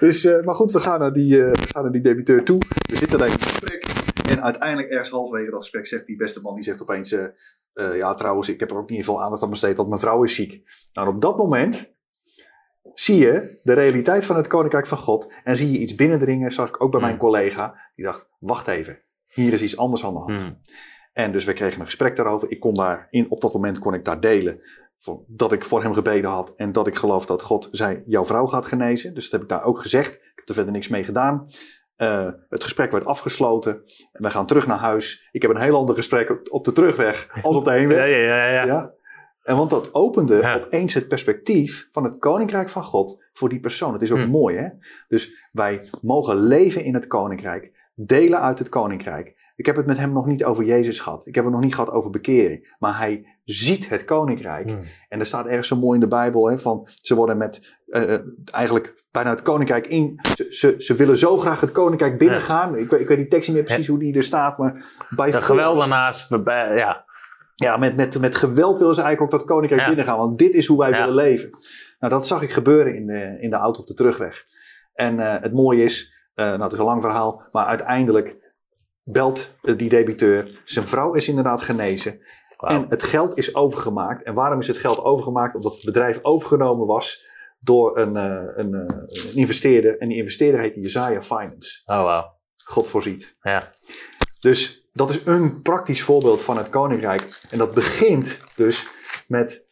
Dus, 0.00 0.24
maar 0.44 0.54
goed, 0.54 0.72
we 0.72 0.80
gaan, 0.80 1.00
naar 1.00 1.12
die, 1.12 1.42
we 1.42 1.66
gaan 1.72 1.82
naar 1.82 1.92
die 1.92 2.00
debiteur 2.00 2.44
toe. 2.44 2.58
We 2.90 2.96
zitten 2.96 3.18
daar 3.18 3.26
in 3.26 3.32
het 3.32 3.44
gesprek. 3.44 3.86
En 4.30 4.42
uiteindelijk 4.42 4.90
ergens 4.90 5.10
halverwege 5.10 5.50
dat 5.50 5.60
gesprek 5.60 5.86
zegt 5.86 6.06
die 6.06 6.16
beste 6.16 6.40
man, 6.40 6.54
die 6.54 6.64
zegt 6.64 6.82
opeens... 6.82 7.16
ja, 7.74 8.14
trouwens, 8.14 8.48
ik 8.48 8.60
heb 8.60 8.70
er 8.70 8.76
ook 8.76 8.90
niet 8.90 9.04
veel 9.04 9.22
aandacht 9.22 9.42
aan 9.42 9.50
besteed, 9.50 9.76
want 9.76 9.88
mijn 9.88 10.00
vrouw 10.00 10.22
is 10.22 10.34
ziek. 10.34 10.62
Nou, 10.92 11.08
op 11.08 11.20
dat 11.20 11.36
moment 11.36 11.94
zie 13.00 13.18
je 13.18 13.60
de 13.62 13.72
realiteit 13.72 14.26
van 14.26 14.36
het 14.36 14.46
Koninkrijk 14.46 14.86
van 14.86 14.98
God. 14.98 15.32
En 15.44 15.56
zie 15.56 15.72
je 15.72 15.78
iets 15.78 15.94
binnendringen, 15.94 16.52
zag 16.52 16.68
ik 16.68 16.82
ook 16.82 16.90
bij 16.90 17.00
mijn 17.00 17.12
Hmm. 17.12 17.20
collega. 17.20 17.74
Die 17.94 18.04
dacht, 18.04 18.28
wacht 18.38 18.66
even, 18.68 19.02
hier 19.26 19.52
is 19.52 19.62
iets 19.62 19.76
anders 19.76 20.04
aan 20.04 20.12
de 20.12 20.18
hand. 20.18 20.42
Hmm. 20.42 20.60
En 21.12 21.32
dus 21.32 21.44
we 21.44 21.52
kregen 21.52 21.80
een 21.80 21.86
gesprek 21.86 22.16
daarover. 22.16 22.50
Ik 22.50 22.60
kon 22.60 22.74
daar 22.74 23.06
in, 23.10 23.30
op 23.30 23.40
dat 23.40 23.52
moment 23.52 23.78
kon 23.78 23.94
ik 23.94 24.04
daar 24.04 24.20
delen. 24.20 24.60
Voor, 24.98 25.24
dat 25.26 25.52
ik 25.52 25.64
voor 25.64 25.82
hem 25.82 25.94
gebeden 25.94 26.30
had. 26.30 26.54
En 26.56 26.72
dat 26.72 26.86
ik 26.86 26.94
geloof 26.94 27.26
dat 27.26 27.42
God 27.42 27.68
zei, 27.70 28.02
jouw 28.06 28.24
vrouw 28.24 28.46
gaat 28.46 28.66
genezen. 28.66 29.14
Dus 29.14 29.22
dat 29.22 29.32
heb 29.32 29.42
ik 29.42 29.48
daar 29.48 29.64
ook 29.64 29.80
gezegd. 29.80 30.14
Ik 30.14 30.32
heb 30.34 30.48
er 30.48 30.54
verder 30.54 30.72
niks 30.72 30.88
mee 30.88 31.04
gedaan. 31.04 31.46
Eh, 31.96 32.28
het 32.48 32.62
gesprek 32.62 32.90
werd 32.90 33.04
afgesloten. 33.04 33.72
En 34.12 34.22
we 34.22 34.30
gaan 34.30 34.46
terug 34.46 34.66
naar 34.66 34.78
huis. 34.78 35.28
Ik 35.32 35.42
heb 35.42 35.50
een 35.50 35.60
heel 35.60 35.76
ander 35.76 35.94
gesprek 35.94 36.30
op, 36.30 36.40
op 36.50 36.64
de 36.64 36.72
terugweg 36.72 37.28
als 37.42 37.56
op 37.56 37.64
de 37.64 37.70
heenweg. 37.72 37.98
Ja, 37.98 38.04
ja, 38.04 38.16
ja. 38.16 38.52
ja. 38.52 38.64
Ja. 38.64 38.94
En 39.50 39.56
want 39.56 39.70
dat 39.70 39.94
opende 39.94 40.34
Ja. 40.36 40.54
opeens 40.56 40.94
het 40.94 41.08
perspectief 41.08 41.88
van 41.90 42.04
het 42.04 42.18
koninkrijk 42.18 42.68
van 42.68 42.82
God 42.84 43.22
voor 43.32 43.48
die 43.48 43.60
persoon. 43.60 43.92
Het 43.92 44.02
is 44.02 44.12
ook 44.12 44.18
Hm. 44.18 44.28
mooi, 44.30 44.56
hè? 44.56 44.68
Dus 45.08 45.48
wij 45.52 45.82
mogen 46.02 46.36
leven 46.36 46.84
in 46.84 46.94
het 46.94 47.06
koninkrijk, 47.06 47.72
delen 47.94 48.40
uit 48.40 48.58
het 48.58 48.68
koninkrijk. 48.68 49.38
Ik 49.56 49.66
heb 49.66 49.76
het 49.76 49.86
met 49.86 49.98
hem 49.98 50.12
nog 50.12 50.26
niet 50.26 50.44
over 50.44 50.64
Jezus 50.64 51.00
gehad. 51.00 51.26
Ik 51.26 51.34
heb 51.34 51.44
het 51.44 51.52
nog 51.52 51.62
niet 51.62 51.74
gehad 51.74 51.90
over 51.90 52.10
bekering. 52.10 52.74
Maar 52.78 52.98
hij 52.98 53.26
ziet 53.44 53.88
het 53.88 54.04
koninkrijk. 54.04 54.68
Hmm. 54.70 54.82
En 55.08 55.20
er 55.20 55.26
staat 55.26 55.46
ergens 55.46 55.68
zo 55.68 55.76
mooi 55.76 55.94
in 55.94 56.00
de 56.00 56.08
Bijbel: 56.08 56.50
hè, 56.50 56.58
van 56.58 56.88
ze 56.94 57.14
worden 57.14 57.36
met 57.36 57.76
eh, 57.86 58.14
eh, 58.14 58.20
eigenlijk 58.52 58.94
bijna 59.10 59.30
het 59.30 59.42
koninkrijk 59.42 59.86
in. 59.86 60.20
Ze, 60.34 60.46
ze, 60.50 60.74
ze 60.78 60.94
willen 60.94 61.18
zo 61.18 61.36
graag 61.36 61.60
het 61.60 61.72
koninkrijk 61.72 62.18
binnengaan. 62.18 62.76
Ik, 62.76 62.90
weet- 62.90 63.00
ik 63.00 63.08
weet 63.08 63.16
die 63.16 63.28
tekst 63.28 63.48
niet 63.48 63.56
meer 63.56 63.66
precies 63.66 63.86
hoe 63.86 63.98
die 63.98 64.14
er 64.14 64.22
staat, 64.22 64.58
maar 64.58 64.84
bij 65.16 65.30
De 65.30 65.42
geweldenaars, 65.42 66.28
bij- 66.44 66.76
ja. 66.76 67.04
Ja, 67.60 67.76
met, 67.76 67.96
met, 67.96 68.20
met 68.20 68.36
geweld 68.36 68.78
willen 68.78 68.94
ze 68.94 69.02
eigenlijk 69.02 69.32
ook 69.32 69.40
dat 69.40 69.48
koninkrijk 69.48 69.82
Ja. 69.82 69.88
binnengaan. 69.88 70.18
Want 70.18 70.38
dit 70.38 70.54
is 70.54 70.66
hoe 70.66 70.78
wij 70.78 70.90
Ja. 70.90 70.98
willen 70.98 71.14
leven. 71.14 71.50
Nou, 71.98 72.12
dat 72.12 72.26
zag 72.26 72.42
ik 72.42 72.52
gebeuren 72.52 72.94
in 72.94 73.06
de, 73.06 73.36
in 73.40 73.50
de 73.50 73.56
auto 73.56 73.80
op 73.80 73.86
de 73.86 73.94
terugweg. 73.94 74.44
En 74.92 75.20
eh, 75.20 75.42
het 75.42 75.52
mooie 75.52 75.82
is, 75.82 76.14
eh, 76.34 76.44
nou 76.46 76.62
het 76.62 76.72
is 76.72 76.78
een 76.78 76.84
lang 76.84 77.02
verhaal, 77.02 77.42
maar 77.50 77.66
uiteindelijk 77.66 78.36
belt 79.02 79.58
eh, 79.62 79.76
die 79.78 79.88
debiteur. 79.88 80.60
Zijn 80.64 80.86
vrouw 80.86 81.12
is 81.14 81.28
inderdaad 81.28 81.62
genezen. 81.62 82.20
En 82.66 82.84
het 82.88 83.02
geld 83.02 83.38
is 83.38 83.54
overgemaakt. 83.54 84.22
En 84.22 84.34
waarom 84.34 84.60
is 84.60 84.66
het 84.66 84.78
geld 84.78 85.00
overgemaakt? 85.02 85.54
Omdat 85.54 85.74
het 85.74 85.84
bedrijf 85.84 86.18
overgenomen 86.22 86.86
was 86.86 87.26
door 87.58 87.98
een, 87.98 88.14
een, 88.14 88.72
een 88.74 89.08
investeerder. 89.34 89.98
En 89.98 90.08
die 90.08 90.16
investeerder 90.16 90.60
heet 90.60 90.74
Jezaja 90.74 91.22
Finance. 91.22 91.82
Oh, 91.84 92.02
wauw. 92.02 92.38
God 92.64 92.86
voorziet. 92.88 93.36
Ja. 93.40 93.62
Dus 94.40 94.79
dat 94.92 95.10
is 95.10 95.26
een 95.26 95.62
praktisch 95.62 96.02
voorbeeld 96.02 96.42
van 96.42 96.56
het 96.56 96.68
koninkrijk. 96.68 97.40
En 97.50 97.58
dat 97.58 97.74
begint 97.74 98.38
dus 98.56 98.86
met 99.28 99.64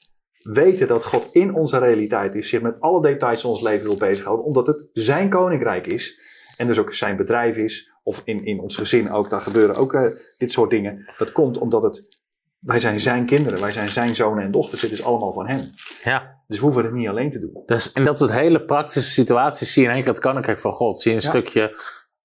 weten 0.52 0.88
dat 0.88 1.04
God 1.04 1.28
in 1.33 1.54
onze 1.54 1.78
realiteit 1.78 2.35
is, 2.35 2.48
zich 2.48 2.62
met 2.62 2.81
alle 2.81 3.02
details 3.02 3.40
van 3.40 3.50
ons 3.50 3.61
leven 3.62 3.87
wil 3.87 3.96
bezighouden, 3.96 4.46
omdat 4.46 4.66
het 4.66 4.88
zijn 4.92 5.31
koninkrijk 5.31 5.87
is. 5.87 6.26
En 6.57 6.66
dus 6.66 6.78
ook 6.78 6.94
zijn 6.94 7.16
bedrijf 7.16 7.57
is, 7.57 7.92
of 8.02 8.20
in, 8.24 8.44
in 8.44 8.61
ons 8.61 8.76
gezin 8.76 9.11
ook, 9.12 9.31
daar 9.31 9.40
gebeuren 9.40 9.76
ook 9.76 9.94
eh, 9.94 10.02
dit 10.38 10.52
soort 10.52 10.70
dingen. 10.70 11.14
Dat 11.18 11.33
komt 11.33 11.59
omdat 11.59 11.83
het, 11.83 12.20
wij 12.59 12.81
zijn 12.81 13.00
zijn 13.00 13.26
kinderen, 13.26 13.61
wij 13.61 13.72
zijn 13.72 13.88
zijn 13.88 14.14
zonen 14.16 14.44
en 14.44 14.50
dochters, 14.52 14.81
dit 14.81 14.90
is 14.92 15.02
allemaal 15.04 15.33
van 15.33 15.48
hem. 15.48 15.61
ja. 16.02 16.37
Dus 16.46 16.59
we 16.59 16.64
hoeven 16.64 16.85
het 16.85 16.92
niet 16.92 17.09
alleen 17.09 17.31
te 17.31 17.40
doen. 17.40 17.62
Dus 17.66 17.92
in 17.92 18.04
dat 18.04 18.18
soort 18.18 18.31
hele 18.31 18.64
praktische 18.64 19.11
situaties 19.11 19.72
zie 19.72 19.83
je 19.83 19.88
in 19.88 19.94
één 19.94 20.04
keer 20.04 20.12
het 20.12 20.22
koninkrijk 20.22 20.59
van 20.59 20.72
God. 20.72 21.00
Zie 21.00 21.11
je 21.11 21.16
een, 21.16 21.22
Ja. 21.22 21.28
stukje, 21.28 21.81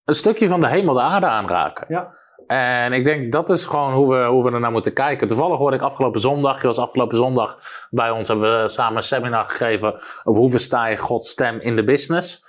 een 0.05 0.13
stukje 0.13 0.47
van 0.47 0.61
de 0.61 0.67
hemel 0.67 0.93
de 0.93 1.01
aarde 1.01 1.25
aanraken. 1.27 1.85
Ja. 1.89 2.13
En 2.53 2.93
ik 2.93 3.03
denk 3.03 3.31
dat 3.31 3.49
is 3.49 3.65
gewoon 3.65 3.93
hoe 3.93 4.15
we, 4.15 4.25
hoe 4.25 4.43
we 4.43 4.51
er 4.51 4.59
naar 4.59 4.71
moeten 4.71 4.93
kijken. 4.93 5.27
Toevallig 5.27 5.57
hoorde 5.57 5.75
ik 5.75 5.81
afgelopen 5.81 6.21
zondag, 6.21 6.61
je 6.61 6.67
was 6.67 6.77
afgelopen 6.77 7.17
zondag 7.17 7.57
bij 7.89 8.09
ons, 8.09 8.27
hebben 8.27 8.61
we 8.61 8.69
samen 8.69 8.97
een 8.97 9.03
seminar 9.03 9.47
gegeven 9.47 9.93
over 10.23 10.41
hoe 10.41 10.51
versta 10.51 10.85
je 10.85 10.97
Gods 10.97 11.29
stem 11.29 11.59
in 11.59 11.75
de 11.75 11.83
business. 11.83 12.45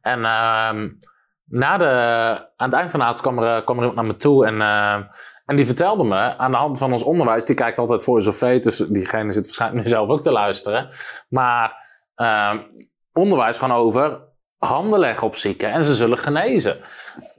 En 0.00 0.24
ehm, 0.24 0.90
na 1.44 1.76
de, 1.76 1.84
aan 2.56 2.68
het 2.68 2.78
eind 2.78 2.90
van 2.90 3.00
de 3.00 3.06
avond 3.06 3.20
kwam 3.20 3.38
er, 3.38 3.64
kwam 3.64 3.76
er 3.76 3.82
iemand 3.82 4.00
naar 4.00 4.14
me 4.14 4.16
toe 4.16 4.46
en, 4.46 4.60
ehm, 4.60 5.02
en 5.44 5.56
die 5.56 5.66
vertelde 5.66 6.04
me 6.04 6.36
aan 6.36 6.50
de 6.50 6.56
hand 6.56 6.78
van 6.78 6.92
ons 6.92 7.02
onderwijs, 7.02 7.44
die 7.44 7.56
kijkt 7.56 7.78
altijd 7.78 8.02
voor 8.02 8.22
Sofie, 8.22 8.60
dus 8.60 8.76
diegene 8.76 9.32
zit 9.32 9.44
waarschijnlijk 9.44 9.82
nu 9.82 9.90
zelf 9.90 10.08
ook 10.08 10.22
te 10.22 10.32
luisteren. 10.32 10.88
Maar 11.28 11.86
ehm, 12.14 12.58
onderwijs 13.12 13.58
gewoon 13.58 13.76
over 13.76 14.27
handen 14.58 14.98
leggen 14.98 15.26
op 15.26 15.36
zieken 15.36 15.72
en 15.72 15.84
ze 15.84 15.94
zullen 15.94 16.18
genezen. 16.18 16.78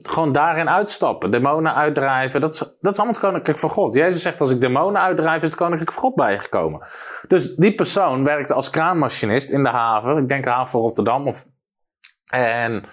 Gewoon 0.02 0.32
daarin 0.32 0.68
uitstappen, 0.68 1.30
demonen 1.30 1.74
uitdrijven. 1.74 2.40
Dat 2.40 2.52
is, 2.52 2.58
dat 2.58 2.92
is 2.92 2.98
allemaal 2.98 3.06
het 3.06 3.18
koninkrijk 3.18 3.58
van 3.58 3.70
God. 3.70 3.94
Jezus 3.94 4.22
zegt, 4.22 4.40
als 4.40 4.50
ik 4.50 4.60
demonen 4.60 5.02
uitdrijf, 5.02 5.42
is 5.42 5.48
het 5.48 5.58
koninkrijk 5.58 5.92
van 5.92 6.02
God 6.02 6.14
bij 6.14 6.32
je 6.32 6.38
gekomen. 6.38 6.88
Dus 7.28 7.54
die 7.54 7.74
persoon 7.74 8.24
werkte 8.24 8.54
als 8.54 8.70
kraanmachinist 8.70 9.50
in 9.50 9.62
de 9.62 9.68
haven. 9.68 10.16
Ik 10.16 10.28
denk 10.28 10.44
de 10.44 10.50
haven 10.50 10.70
van 10.70 10.80
Rotterdam. 10.80 11.26
Of... 11.26 11.46
En 12.26 12.84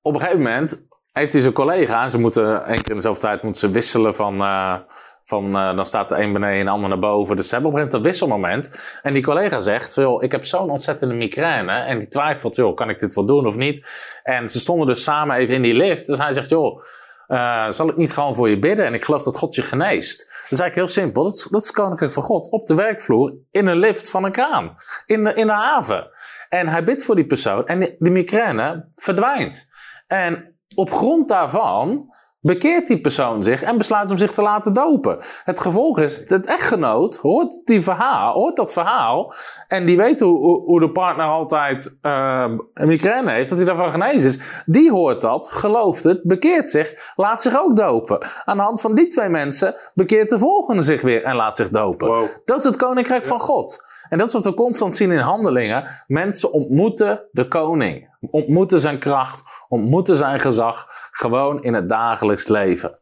op 0.00 0.14
een 0.14 0.20
gegeven 0.20 0.42
moment 0.42 0.88
heeft 1.12 1.32
hij 1.32 1.42
zijn 1.42 1.54
collega, 1.54 2.02
en 2.02 2.10
ze 2.10 2.18
moeten 2.18 2.64
één 2.64 2.82
keer 2.82 2.90
in 2.90 2.96
dezelfde 2.96 3.20
tijd 3.20 3.42
moeten 3.42 3.60
ze 3.60 3.70
wisselen 3.70 4.14
van, 4.14 4.40
eh, 4.40 4.74
van 5.24 5.56
eh, 5.56 5.76
dan 5.76 5.86
staat 5.86 6.08
de 6.08 6.16
een 6.16 6.32
beneden 6.32 6.58
en 6.58 6.64
de 6.64 6.70
ander 6.70 6.88
naar 6.88 6.98
boven. 6.98 7.36
Dus 7.36 7.48
ze 7.48 7.54
hebben 7.54 7.82
op 7.82 7.92
een 7.92 8.02
wisselmoment. 8.02 8.98
En 9.02 9.12
die 9.12 9.22
collega 9.22 9.60
zegt, 9.60 9.94
joh, 9.94 10.22
ik 10.22 10.32
heb 10.32 10.44
zo'n 10.44 10.70
ontzettende 10.70 11.14
migraine. 11.14 11.72
En 11.72 11.98
die 11.98 12.08
twijfelt, 12.08 12.56
joh, 12.56 12.74
kan 12.74 12.90
ik 12.90 12.98
dit 12.98 13.14
wel 13.14 13.26
doen 13.26 13.46
of 13.46 13.56
niet? 13.56 13.86
En 14.22 14.48
ze 14.48 14.60
stonden 14.60 14.86
dus 14.86 15.02
samen 15.02 15.36
even 15.36 15.54
in 15.54 15.62
die 15.62 15.74
lift. 15.74 16.06
Dus 16.06 16.18
hij 16.18 16.32
zegt, 16.32 16.48
joh, 16.48 16.82
eh, 17.26 17.70
zal 17.70 17.88
ik 17.88 17.96
niet 17.96 18.12
gewoon 18.12 18.34
voor 18.34 18.48
je 18.48 18.58
bidden? 18.58 18.86
En 18.86 18.94
ik 18.94 19.04
geloof 19.04 19.22
dat 19.22 19.36
God 19.36 19.54
je 19.54 19.62
geneest. 19.62 20.18
Dat 20.18 20.50
is 20.50 20.60
eigenlijk 20.60 20.74
heel 20.74 21.02
simpel. 21.02 21.24
Dat 21.24 21.34
is, 21.34 21.48
dat 21.50 21.70
koninkrijk 21.70 22.12
van 22.12 22.22
God. 22.22 22.50
Op 22.50 22.66
de 22.66 22.74
werkvloer, 22.74 23.34
in 23.50 23.66
een 23.66 23.78
lift 23.78 24.10
van 24.10 24.24
een 24.24 24.32
kraan. 24.32 24.74
In 25.06 25.24
de, 25.24 25.34
in 25.34 25.48
haven. 25.48 26.10
En 26.48 26.68
hij 26.68 26.84
bidt 26.84 27.04
voor 27.04 27.14
die 27.14 27.26
persoon. 27.26 27.66
En 27.66 27.78
die 27.78 28.10
migraine 28.10 28.88
verdwijnt. 28.94 29.70
En 30.06 30.56
op 30.74 30.90
grond 30.90 31.28
daarvan 31.28 32.14
bekeert 32.42 32.86
die 32.86 33.00
persoon 33.00 33.42
zich 33.42 33.62
en 33.62 33.78
besluit 33.78 34.10
om 34.10 34.18
zich 34.18 34.32
te 34.32 34.42
laten 34.42 34.72
dopen. 34.72 35.18
Het 35.44 35.60
gevolg 35.60 35.98
is, 35.98 36.28
het 36.28 36.46
echtgenoot 36.46 37.16
hoort, 37.16 37.60
die 37.64 37.80
verhaal, 37.80 38.32
hoort 38.32 38.56
dat 38.56 38.72
verhaal 38.72 39.34
en 39.68 39.84
die 39.84 39.96
weet 39.96 40.20
hoe, 40.20 40.38
hoe, 40.38 40.62
hoe 40.62 40.80
de 40.80 40.90
partner 40.90 41.26
altijd 41.26 41.98
ehm, 42.00 42.58
een 42.74 42.88
migraine 42.88 43.30
heeft, 43.30 43.48
dat 43.48 43.58
hij 43.58 43.66
daarvan 43.66 43.90
genezen 43.90 44.28
is. 44.28 44.62
Die 44.66 44.90
hoort 44.90 45.20
dat, 45.20 45.48
gelooft 45.48 46.04
het, 46.04 46.22
bekeert 46.22 46.68
zich, 46.68 47.12
laat 47.16 47.42
zich 47.42 47.60
ook 47.60 47.76
dopen. 47.76 48.26
Aan 48.44 48.56
de 48.56 48.62
hand 48.62 48.80
van 48.80 48.94
die 48.94 49.06
twee 49.06 49.28
mensen 49.28 49.74
bekeert 49.94 50.30
de 50.30 50.38
volgende 50.38 50.82
zich 50.82 51.02
weer 51.02 51.22
en 51.22 51.36
laat 51.36 51.56
zich 51.56 51.68
dopen. 51.68 52.08
Wow. 52.08 52.26
Dat 52.44 52.58
is 52.58 52.64
het 52.64 52.76
koninkrijk 52.76 53.26
van 53.26 53.40
God. 53.40 53.90
En 54.08 54.18
dat 54.18 54.26
is 54.26 54.32
wat 54.32 54.44
we 54.44 54.54
constant 54.54 54.96
zien 54.96 55.10
in 55.10 55.18
handelingen. 55.18 56.04
Mensen 56.06 56.52
ontmoeten 56.52 57.28
de 57.30 57.48
koning. 57.48 58.11
Ontmoeten 58.30 58.80
zijn 58.80 58.98
kracht. 58.98 59.64
Ontmoeten 59.68 60.16
zijn 60.16 60.40
gezag. 60.40 60.86
Gewoon 61.10 61.62
in 61.62 61.74
het 61.74 61.88
dagelijks 61.88 62.48
leven. 62.48 62.98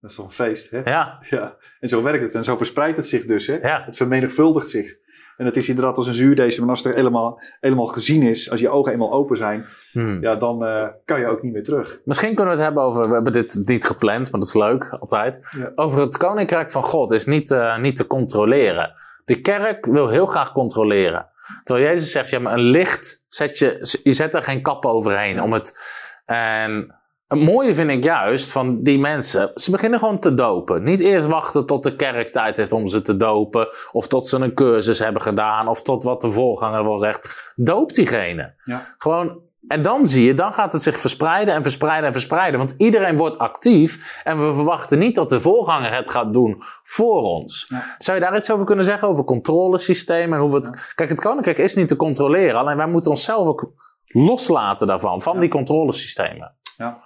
Dat 0.00 0.10
is 0.10 0.16
toch 0.16 0.26
een 0.26 0.32
feest, 0.32 0.70
hè? 0.70 0.80
Ja, 0.84 1.18
Ja. 1.30 1.56
En 1.80 1.88
zo 1.88 2.02
werkt 2.02 2.22
het. 2.22 2.34
En 2.34 2.44
zo 2.44 2.56
verspreidt 2.56 2.96
het 2.96 3.08
zich 3.08 3.24
dus, 3.24 3.46
hè? 3.46 3.54
ja, 3.54 3.82
Het 3.84 3.96
vermenigvuldigt 3.96 4.68
zich. 4.70 4.96
En 5.36 5.46
het 5.46 5.56
is 5.56 5.68
inderdaad 5.68 5.96
als 5.96 6.06
een 6.06 6.14
zuurdees. 6.14 6.58
Maar 6.58 6.68
als 6.68 6.82
het 6.82 6.88
er 6.92 6.98
helemaal, 6.98 7.40
helemaal 7.60 7.86
gezien 7.86 8.22
is, 8.22 8.50
als 8.50 8.60
je 8.60 8.68
ogen 8.68 8.92
eenmaal 8.92 9.12
open 9.12 9.36
zijn, 9.36 9.64
Hmm. 9.92 10.22
ja, 10.22 10.34
dan 10.36 10.64
eh, 10.64 10.86
kan 11.04 11.20
je 11.20 11.26
ook 11.26 11.42
niet 11.42 11.52
meer 11.52 11.64
terug. 11.64 12.00
Misschien 12.04 12.34
kunnen 12.34 12.54
we 12.54 12.58
het 12.60 12.68
hebben 12.68 12.82
over, 12.82 13.08
we 13.08 13.14
hebben 13.14 13.32
dit 13.32 13.62
niet 13.64 13.84
gepland, 13.84 14.30
maar 14.30 14.40
dat 14.40 14.48
is 14.48 14.54
leuk, 14.54 14.88
altijd. 15.00 15.48
Ja. 15.58 15.72
Over 15.74 16.00
het 16.00 16.16
koninkrijk 16.16 16.70
van 16.70 16.82
God 16.82 17.10
is 17.12 17.26
niet, 17.26 17.50
eh, 17.50 17.78
niet 17.78 17.96
te 17.96 18.06
controleren. 18.06 18.92
De 19.24 19.40
kerk 19.40 19.86
wil 19.86 20.08
heel 20.08 20.26
graag 20.26 20.52
controleren. 20.52 21.28
Terwijl 21.64 21.86
Jezus 21.86 22.12
zegt, 22.12 22.30
ja, 22.30 22.38
maar 22.38 22.52
een 22.52 22.60
licht, 22.60 23.24
zet 23.28 23.58
je, 23.58 23.98
je 24.02 24.12
zet 24.12 24.34
er 24.34 24.42
geen 24.42 24.62
kap 24.62 24.86
overheen. 24.86 25.42
Om 25.42 25.52
het, 25.52 25.78
en 26.24 26.94
het 27.28 27.40
mooie 27.40 27.74
vind 27.74 27.90
ik 27.90 28.04
juist 28.04 28.50
van 28.50 28.82
die 28.82 28.98
mensen, 28.98 29.50
ze 29.54 29.70
beginnen 29.70 29.98
gewoon 29.98 30.18
te 30.18 30.34
dopen. 30.34 30.82
Niet 30.82 31.00
eerst 31.00 31.26
wachten 31.26 31.66
tot 31.66 31.82
de 31.82 31.96
kerk 31.96 32.28
tijd 32.28 32.56
heeft 32.56 32.72
om 32.72 32.88
ze 32.88 33.02
te 33.02 33.16
dopen. 33.16 33.68
Of 33.92 34.06
tot 34.06 34.26
ze 34.26 34.36
een 34.36 34.54
cursus 34.54 34.98
hebben 34.98 35.22
gedaan. 35.22 35.68
Of 35.68 35.82
tot 35.82 36.02
wat 36.02 36.20
de 36.20 36.30
voorganger 36.30 36.84
wel 36.84 36.98
zegt. 36.98 37.52
Doop 37.56 37.92
diegene. 37.92 38.54
Ja. 38.64 38.82
Gewoon, 38.98 39.40
en 39.68 39.82
dan 39.82 40.06
zie 40.06 40.24
je, 40.26 40.34
dan 40.34 40.54
gaat 40.54 40.72
het 40.72 40.82
zich 40.82 41.00
verspreiden 41.00 41.54
en 41.54 41.62
verspreiden 41.62 42.06
en 42.06 42.12
verspreiden. 42.12 42.58
Want 42.58 42.74
iedereen 42.78 43.16
wordt 43.16 43.38
actief. 43.38 44.20
En 44.24 44.46
we 44.46 44.52
verwachten 44.52 44.98
niet 44.98 45.14
dat 45.14 45.28
de 45.28 45.40
voorganger 45.40 45.94
het 45.94 46.10
gaat 46.10 46.32
doen 46.32 46.62
voor 46.82 47.22
ons. 47.22 47.64
Ja. 47.68 47.82
Zou 47.98 48.18
je 48.18 48.24
daar 48.24 48.36
iets 48.36 48.50
over 48.50 48.64
kunnen 48.66 48.84
zeggen? 48.84 49.08
Over 49.08 49.24
controlesystemen 49.24 50.38
en 50.38 50.44
hoe 50.44 50.50
we 50.50 50.56
het. 50.56 50.92
Kijk, 50.94 51.08
het 51.10 51.20
koninkrijk 51.20 51.58
is 51.58 51.74
niet 51.74 51.88
te 51.88 51.96
controleren. 51.96 52.60
Alleen 52.60 52.76
wij 52.76 52.86
moeten 52.86 53.10
onszelf 53.10 53.46
ook 53.46 53.72
loslaten 54.06 54.86
daarvan. 54.86 55.22
Van 55.22 55.34
Ja. 55.34 55.40
die 55.40 55.48
controlesystemen. 55.50 56.54
Ja. 56.76 57.03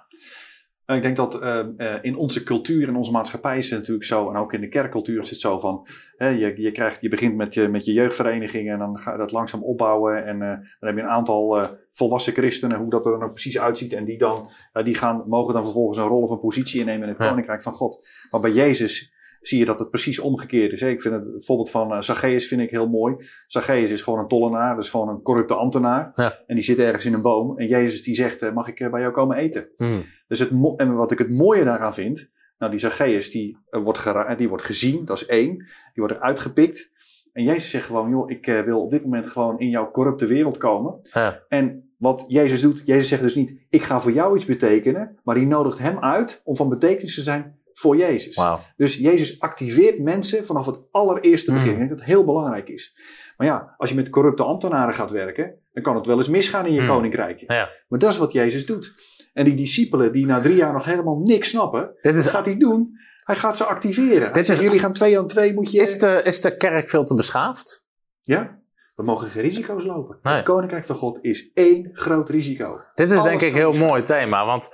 En 0.89 0.95
Ik 0.95 1.01
denk 1.01 1.15
dat 1.15 1.41
eh, 1.41 1.59
eh, 1.59 1.99
in 2.01 2.15
onze 2.15 2.43
cultuur, 2.43 2.87
in 2.87 2.95
onze 2.95 3.11
maatschappij 3.11 3.57
is 3.57 3.69
het 3.69 3.79
natuurlijk 3.79 4.05
zo, 4.05 4.29
en 4.29 4.35
ook 4.35 4.53
in 4.53 4.61
de 4.61 4.69
kerkcultuur 4.69 5.21
is 5.21 5.29
het 5.29 5.39
zo 5.39 5.59
van, 5.59 5.87
hè, 6.17 6.27
je, 6.27 6.61
je, 6.61 6.71
krijgt, 6.71 7.01
je 7.01 7.09
begint 7.09 7.35
met 7.35 7.53
je, 7.53 7.67
met 7.67 7.85
je 7.85 7.93
jeugdvereniging 7.93 8.69
en 8.69 8.79
dan 8.79 8.99
ga 8.99 9.11
je 9.11 9.17
dat 9.17 9.31
langzaam 9.31 9.63
opbouwen 9.63 10.25
en 10.25 10.41
eh, 10.41 10.49
dan 10.49 10.89
heb 10.89 10.95
je 10.95 11.01
een 11.01 11.09
aantal 11.09 11.67
volwassen 11.89 12.33
christenen, 12.33 12.77
hoe 12.77 12.89
dat 12.89 13.05
er 13.05 13.11
dan 13.11 13.23
ook 13.23 13.31
precies 13.31 13.59
uitziet 13.59 13.93
en 13.93 14.05
die, 14.05 14.17
dan, 14.17 14.37
die 14.83 14.95
gaan, 14.95 15.23
mogen 15.27 15.53
dan 15.53 15.63
vervolgens 15.63 15.97
een 15.97 16.07
rol 16.07 16.21
of 16.21 16.31
een 16.31 16.39
positie 16.39 16.79
innemen 16.79 17.03
in 17.03 17.15
het 17.15 17.27
koninkrijk 17.27 17.61
van 17.61 17.73
God. 17.73 18.07
Maar 18.31 18.41
bij 18.41 18.51
Jezus 18.51 19.13
zie 19.41 19.59
je 19.59 19.65
dat 19.65 19.79
het 19.79 19.89
precies 19.89 20.19
omgekeerd 20.19 20.71
is. 20.71 20.81
hè. 20.81 20.89
Ik 20.89 21.01
vind 21.01 21.13
het, 21.13 21.33
het 21.33 21.45
voorbeeld 21.45 21.71
van 21.71 21.93
eh, 21.93 22.01
Zacchaeus 22.01 22.47
vind 22.47 22.61
ik 22.61 22.69
heel 22.69 22.87
mooi. 22.87 23.15
Zacchaeus 23.47 23.89
is 23.89 24.01
gewoon 24.01 24.19
een 24.19 24.27
tollenaar, 24.27 24.75
dus 24.75 24.89
gewoon 24.89 25.09
een 25.09 25.21
corrupte 25.21 25.53
ambtenaar. 25.53 26.11
Ja. 26.15 26.39
En 26.47 26.55
die 26.55 26.63
zit 26.63 26.79
ergens 26.79 27.05
in 27.05 27.13
een 27.13 27.21
boom. 27.21 27.57
En 27.57 27.67
Jezus 27.67 28.03
die 28.03 28.15
zegt, 28.15 28.41
eh, 28.41 28.53
mag 28.53 28.67
ik 28.67 28.79
eh, 28.79 28.89
bij 28.89 29.01
jou 29.01 29.13
komen 29.13 29.37
eten? 29.37 29.69
Hmm. 29.77 30.03
Dus 30.27 30.39
het, 30.39 30.51
en 30.75 30.95
wat 30.95 31.11
ik 31.11 31.17
het 31.17 31.29
mooie 31.29 31.63
daaraan 31.63 31.93
vind, 31.93 32.29
nou 32.57 32.71
die 32.71 32.79
Zacchaeus 32.79 33.31
die, 33.31 33.57
wordt 33.69 34.37
die 34.37 34.49
wordt 34.49 34.63
gezien, 34.63 35.05
dat 35.05 35.17
is 35.17 35.25
één. 35.25 35.57
Die 35.57 35.67
wordt 36.03 36.13
eruit 36.13 36.39
gepikt. 36.39 36.91
En 37.33 37.43
Jezus 37.43 37.69
zegt 37.69 37.85
gewoon, 37.85 38.09
joh, 38.09 38.29
ik 38.29 38.45
wil 38.45 38.81
op 38.81 38.91
dit 38.91 39.03
moment 39.03 39.27
gewoon 39.27 39.59
in 39.59 39.69
jouw 39.69 39.91
corrupte 39.91 40.25
wereld 40.25 40.57
komen. 40.57 40.99
Ja. 41.13 41.43
En 41.47 41.89
wat 41.97 42.25
Jezus 42.27 42.61
doet, 42.61 42.83
Jezus 42.85 43.07
zegt 43.07 43.21
dus 43.21 43.35
niet, 43.35 43.53
ik 43.69 43.83
ga 43.83 43.99
voor 43.99 44.11
jou 44.11 44.35
iets 44.35 44.45
betekenen. 44.45 45.17
Maar 45.23 45.35
die 45.35 45.47
nodigt 45.47 45.79
hem 45.79 45.99
uit 45.99 46.41
om 46.43 46.55
van 46.55 46.69
betekenis 46.69 47.15
te 47.15 47.21
zijn 47.21 47.58
voor 47.79 47.97
Jezus. 47.97 48.41
Dus 48.77 48.95
Jezus 48.97 49.39
activeert 49.39 49.99
mensen 49.99 50.45
vanaf 50.45 50.65
het 50.65 50.79
allereerste 50.91 51.51
begin. 51.51 51.65
Mm. 51.67 51.71
Ik 51.73 51.77
denk 51.77 51.89
dat 51.89 51.99
het 51.99 52.07
heel 52.07 52.25
belangrijk 52.25 52.67
is. 52.69 52.99
Maar 53.37 53.47
ja, 53.47 53.73
als 53.77 53.89
je 53.89 53.95
met 53.95 54.09
corrupte 54.09 54.43
ambtenaren 54.43 54.93
gaat 54.93 55.11
werken, 55.11 55.55
dan 55.71 55.83
kan 55.83 55.95
het 55.95 56.05
wel 56.05 56.17
eens 56.17 56.27
misgaan 56.29 56.65
in 56.65 56.73
je 56.73 56.81
Mm. 56.81 56.87
koninkrijk. 56.87 57.39
Ja. 57.47 57.69
Maar 57.87 57.99
dat 57.99 58.11
is 58.11 58.17
wat 58.17 58.31
Jezus 58.31 58.65
doet. 58.65 58.93
En 59.33 59.45
die 59.45 59.55
discipelen 59.55 60.11
die 60.11 60.25
na 60.25 60.39
drie 60.41 60.55
jaar 60.55 60.73
nog 60.73 60.85
helemaal 60.85 61.19
niks 61.19 61.49
snappen, 61.49 61.91
Dit 62.01 62.15
is, 62.15 62.23
wat 62.23 62.33
gaat 62.33 62.45
hij 62.45 62.57
doen? 62.57 62.91
Hij 63.23 63.35
gaat 63.35 63.57
ze 63.57 63.63
activeren. 63.63 64.33
Dit 64.33 64.49
is- 64.49 64.59
jullie 64.59 64.79
gaan 64.79 64.93
twee 64.93 65.19
aan 65.19 65.27
twee, 65.27 65.53
moet 65.53 65.71
je... 65.71 65.81
is, 65.81 65.99
de, 65.99 66.21
is 66.23 66.41
de 66.41 66.57
kerk 66.57 66.89
veel 66.89 67.03
te 67.03 67.13
beschaafd? 67.13 67.85
Ja, 68.21 68.59
we 68.95 69.03
mogen 69.03 69.29
geen 69.29 69.41
risico's 69.41 69.83
lopen. 69.83 70.19
Nee. 70.21 70.33
Het 70.33 70.43
koninkrijk 70.43 70.85
van 70.85 70.95
God 70.95 71.19
is 71.21 71.51
één 71.53 71.89
groot 71.93 72.29
risico. 72.29 72.79
Dit 72.95 73.11
is 73.11 73.17
Alles 73.17 73.29
denk 73.29 73.41
ik 73.41 73.49
een 73.49 73.55
heel 73.71 73.87
mooi 73.87 74.03
thema. 74.03 74.45
Want 74.45 74.69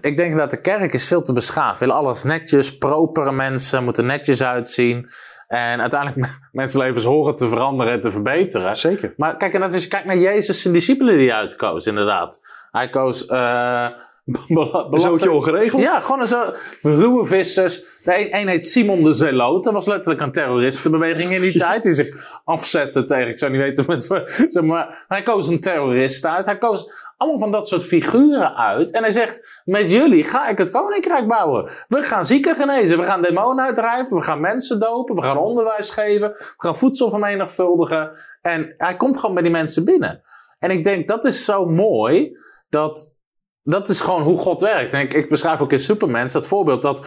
ik 0.00 0.16
denk 0.16 0.36
dat 0.36 0.50
de 0.50 0.60
kerk 0.60 0.92
is 0.92 1.06
veel 1.06 1.22
te 1.22 1.32
beschaafd. 1.32 1.80
Willen 1.80 1.94
alles 1.94 2.22
netjes, 2.22 2.78
propere 2.78 3.32
mensen, 3.32 3.84
moeten 3.84 4.06
netjes 4.06 4.42
uitzien. 4.42 5.08
En 5.48 5.80
uiteindelijk 5.80 6.38
mensenlevens 6.52 7.04
horen 7.04 7.36
te 7.36 7.48
veranderen 7.48 7.92
en 7.92 8.00
te 8.00 8.10
verbeteren. 8.10 8.76
Zeker. 8.76 9.14
Maar 9.16 9.36
kijk, 9.36 9.54
en 9.54 9.62
als 9.62 9.82
je 9.82 9.88
kijkt 9.88 10.06
naar 10.06 10.18
Jezus 10.18 10.62
zijn 10.62 10.74
discipelen 10.74 11.16
die 11.16 11.28
hij 11.28 11.38
uitkoos, 11.38 11.86
inderdaad. 11.86 12.40
Hij 12.70 12.88
koos 12.88 13.28
Een 14.24 15.00
zootje 15.00 15.30
ongeregeld. 15.30 15.82
Ja, 15.82 16.00
gewoon 16.00 16.20
een 16.20 16.26
zo 16.26 16.52
ruwe 16.82 17.26
vissers. 17.26 17.84
De 18.04 18.18
een, 18.18 18.36
een 18.36 18.48
heet 18.48 18.66
Simon 18.66 19.02
de 19.02 19.14
Zeloot. 19.14 19.64
Dat 19.64 19.72
was 19.72 19.86
letterlijk 19.86 20.20
een 20.20 20.32
terroristenbeweging 20.32 21.30
in 21.30 21.40
die 21.40 21.58
tijd. 21.64 21.82
Die 21.82 21.92
zich 21.92 22.40
afzette 22.44 23.04
tegen, 23.04 23.28
ik 23.28 23.38
zou 23.38 23.52
niet 23.52 23.60
weten 23.60 23.84
met, 23.88 24.02
zeg 24.48 24.62
maar. 24.62 25.04
Hij 25.08 25.22
koos 25.22 25.48
een 25.48 25.60
terrorist 25.60 26.26
uit. 26.26 26.46
Hij 26.46 26.58
koos 26.58 27.11
allemaal 27.22 27.40
van 27.40 27.52
dat 27.52 27.68
soort 27.68 27.82
figuren 27.82 28.56
uit. 28.56 28.90
En 28.90 29.02
hij 29.02 29.12
zegt, 29.12 29.62
met 29.64 29.90
jullie 29.90 30.24
ga 30.24 30.48
ik 30.48 30.58
het 30.58 30.70
koninkrijk 30.70 31.28
bouwen. 31.28 31.70
We 31.88 32.02
gaan 32.02 32.26
zieken 32.26 32.56
genezen. 32.56 32.98
We 32.98 33.04
gaan 33.04 33.22
demonen 33.22 33.64
uitdrijven. 33.64 34.16
We 34.16 34.22
gaan 34.22 34.40
mensen 34.40 34.80
dopen. 34.80 35.14
We 35.14 35.22
gaan 35.22 35.38
onderwijs 35.38 35.90
geven. 35.90 36.28
We 36.28 36.54
gaan 36.56 36.76
voedsel 36.76 37.10
vermenigvuldigen. 37.10 38.18
En 38.40 38.74
hij 38.78 38.96
komt 38.96 39.18
gewoon 39.18 39.34
bij 39.34 39.42
die 39.42 39.52
mensen 39.52 39.84
binnen. 39.84 40.22
En 40.58 40.70
ik 40.70 40.84
denk, 40.84 41.08
dat 41.08 41.24
is 41.24 41.44
zo 41.44 41.66
mooi. 41.66 42.36
Dat 42.68 43.12
dat 43.64 43.88
is 43.88 44.00
gewoon 44.00 44.22
hoe 44.22 44.38
God 44.38 44.60
werkt. 44.60 44.92
En 44.92 45.00
ik, 45.00 45.14
ik 45.14 45.28
beschrijf 45.28 45.60
ook 45.60 45.72
in 45.72 45.80
Supermens 45.80 46.32
dat 46.32 46.46
voorbeeld 46.46 46.82
dat 46.82 47.06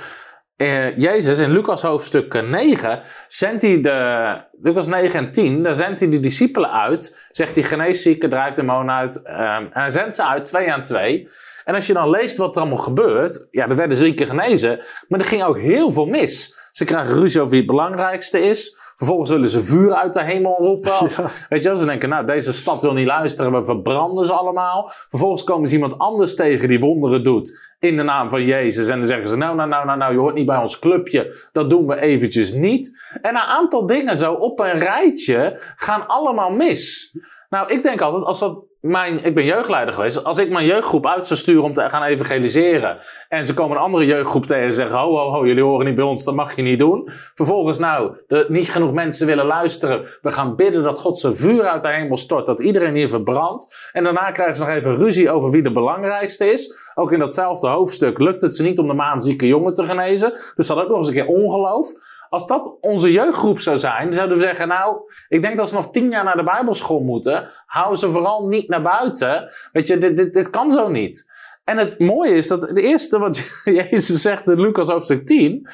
eh, 0.58 0.98
Jezus 0.98 1.40
in 1.40 1.52
Lucas 1.52 1.82
hoofdstuk 1.82 2.34
eh, 2.34 2.42
9 2.42 3.02
zendt 3.28 3.62
hij 3.62 3.82
de, 3.82 4.42
Lucas 4.62 4.88
9 4.88 5.20
en 5.20 5.32
10, 5.32 5.64
daar 5.64 5.76
zendt 5.76 6.00
hij 6.00 6.10
de 6.10 6.20
discipelen 6.20 6.72
uit, 6.72 7.28
zegt 7.32 7.56
hij 7.56 7.64
genees 7.64 8.02
zieken, 8.02 8.30
drijft 8.30 8.56
demonen 8.56 8.96
uit, 8.96 9.24
ehm, 9.24 9.64
en 9.64 9.70
hij 9.72 9.90
zendt 9.90 10.16
ze 10.16 10.26
uit 10.26 10.46
twee 10.46 10.72
aan 10.72 10.84
twee. 10.84 11.30
En 11.64 11.76
als 11.76 11.88
je 11.88 11.94
dan 11.94 12.10
leest 12.10 12.38
wat 12.38 12.56
er 12.56 12.62
allemaal 12.62 12.84
gebeurt, 12.84 13.48
ja, 13.52 13.70
er 13.70 13.76
werden 13.76 13.98
zieken 13.98 14.28
genezen, 14.28 14.80
maar 15.08 15.20
er 15.20 15.26
ging 15.26 15.44
ook 15.44 15.60
heel 15.60 15.92
veel 15.92 16.06
mis. 16.06 16.56
Ze 16.72 16.86
krijgen 16.86 17.16
ruzie 17.16 17.40
over 17.40 17.52
wie 17.52 17.62
het 17.62 17.70
belangrijkste 17.70 18.40
is. 18.40 18.78
Vervolgens 18.96 19.30
willen 19.30 19.50
ze 19.50 19.64
vuur 19.64 19.94
uit 19.94 20.14
de 20.14 20.24
hemel 20.24 20.56
roepen. 20.58 20.92
Ja. 20.92 21.30
Weet 21.50 21.62
je 21.62 21.68
wel, 21.70 21.78
ze 21.78 21.86
denken, 21.86 22.10
nou, 22.10 22.26
deze 22.26 22.54
stad 22.54 22.82
wil 22.82 22.94
niet 22.94 23.08
luisteren, 23.08 23.52
we 23.52 23.66
verbranden 23.66 24.26
ze 24.26 24.34
allemaal. 24.34 24.90
Vervolgens 24.90 25.44
komen 25.44 25.68
ze 25.68 25.74
iemand 25.74 25.98
anders 25.98 26.36
tegen 26.36 26.68
die 26.68 26.80
wonderen 26.80 27.24
doet 27.24 27.74
in 27.80 27.96
de 27.98 28.04
naam 28.04 28.30
van 28.30 28.46
Jezus. 28.46 28.88
En 28.88 29.00
dan 29.00 29.08
zeggen 29.08 29.28
ze, 29.28 29.38
nou, 29.38 29.56
nou, 29.56 29.70
nou, 29.70 29.86
nou, 29.86 29.98
nou, 29.98 30.14
je 30.14 30.20
hoort 30.20 30.36
niet 30.36 30.46
bij 30.46 30.58
ons 30.58 30.80
clubje, 30.80 31.50
dat 31.52 31.70
doen 31.70 31.88
we 31.88 32.00
eventjes 32.00 32.54
niet. 32.54 33.18
En 33.22 33.36
een 33.36 33.42
aantal 33.42 33.86
dingen 33.86 34.18
zo 34.18 34.34
op 34.34 34.60
een 34.60 34.74
rijtje 34.74 35.62
gaan 35.76 36.08
allemaal 36.08 36.50
mis. 36.50 37.16
Nou, 37.50 37.74
ik 37.74 37.84
denk 37.84 38.02
altijd, 38.02 38.24
als 38.24 38.40
dat 38.40 38.66
mijn, 38.86 39.26
ik 39.26 39.36
ben 39.36 39.46
jeugdleider 39.46 39.94
geweest, 39.94 40.24
als 40.24 40.38
ik 40.38 40.50
mijn 40.50 40.66
jeugdgroep 40.66 41.08
uit 41.08 41.28
zou 41.28 41.40
sturen 41.40 41.64
om 41.64 41.74
te 41.74 41.90
gaan 41.90 42.04
evangeliseren. 42.04 42.98
En 43.30 43.46
ze 43.46 43.54
komen 43.54 43.78
een 43.78 43.84
andere 43.84 44.06
jeugdgroep 44.06 44.46
tegen 44.46 44.64
en 44.64 44.74
zeggen, 44.74 45.00
ho, 45.00 45.18
ho, 45.18 45.30
ho, 45.30 45.46
jullie 45.46 45.64
horen 45.64 45.86
niet 45.86 45.96
bij 45.96 46.04
ons, 46.04 46.24
dat 46.24 46.36
mag 46.36 46.56
je 46.56 46.62
niet 46.62 46.80
doen. 46.80 47.10
Vervolgens, 47.34 47.80
nou, 47.80 48.16
er 48.28 48.46
niet 48.50 48.70
genoeg 48.70 48.94
mensen 48.94 49.28
willen 49.28 49.46
luisteren. 49.46 50.08
We 50.22 50.32
gaan 50.32 50.56
bidden 50.56 50.84
dat 50.84 51.00
God 51.00 51.18
zijn 51.18 51.36
vuur 51.36 51.64
uit 51.64 51.84
de 51.84 51.90
hemel 51.90 52.18
stort, 52.18 52.46
dat 52.46 52.60
iedereen 52.60 52.96
hier 52.96 53.10
verbrandt. 53.10 53.90
En 53.92 54.04
daarna 54.04 54.32
krijgen 54.32 54.56
ze 54.56 54.62
nog 54.62 54.72
even 54.72 54.96
ruzie 54.96 55.30
over 55.30 55.50
wie 55.50 55.64
de 55.64 55.72
belangrijkste 55.72 56.52
is. 56.52 56.92
Ook 56.96 57.12
in 57.12 57.20
datzelfde 57.20 57.68
hoofdstuk 57.68 58.20
lukt 58.20 58.42
het 58.42 58.56
ze 58.56 58.64
niet 58.64 58.80
om 58.80 58.88
de 58.88 58.94
maanzieke 58.94 59.48
jongen 59.48 59.74
te 59.74 59.84
genezen. 59.84 60.32
Dus 60.56 60.68
dat 60.68 60.78
ook 60.78 60.88
nog 60.88 60.98
eens 60.98 61.08
een 61.08 61.14
keer 61.14 61.28
ongeloof. 61.28 61.88
Als 62.30 62.48
dat 62.48 62.78
onze 62.82 63.12
jeugdgroep 63.12 63.60
zou 63.60 63.78
zijn, 63.78 64.14
zouden 64.14 64.38
we 64.38 64.44
zeggen, 64.44 64.68
nou, 64.68 64.98
ik 65.28 65.42
denk 65.42 65.58
dat 65.58 65.70
ze 65.70 65.76
nog 65.76 65.92
tien 65.92 66.10
jaar 66.10 66.24
naar 66.24 66.38
de 66.38 66.44
bijbelschool 66.44 67.00
moeten. 67.00 67.50
Hou 67.66 67.96
ze 67.96 68.10
vooral 68.10 68.48
niet 68.48 68.68
naar 68.68 68.82
buiten. 68.82 69.54
Weet 69.72 69.88
je, 69.88 69.98
dit, 69.98 70.18
dit, 70.18 70.34
dit 70.34 70.50
kan 70.50 70.72
zo 70.72 70.90
niet. 70.90 71.32
En 71.64 71.78
het 71.78 72.00
mooie 72.00 72.36
is 72.36 72.48
dat 72.48 72.62
het 72.62 72.78
eerste 72.78 73.20
wat 73.20 73.38
Jezus 73.90 74.22
zegt 74.22 74.48
in 74.48 74.62
Lucas 74.62 74.88
hoofdstuk 74.88 75.26
10, 75.26 75.68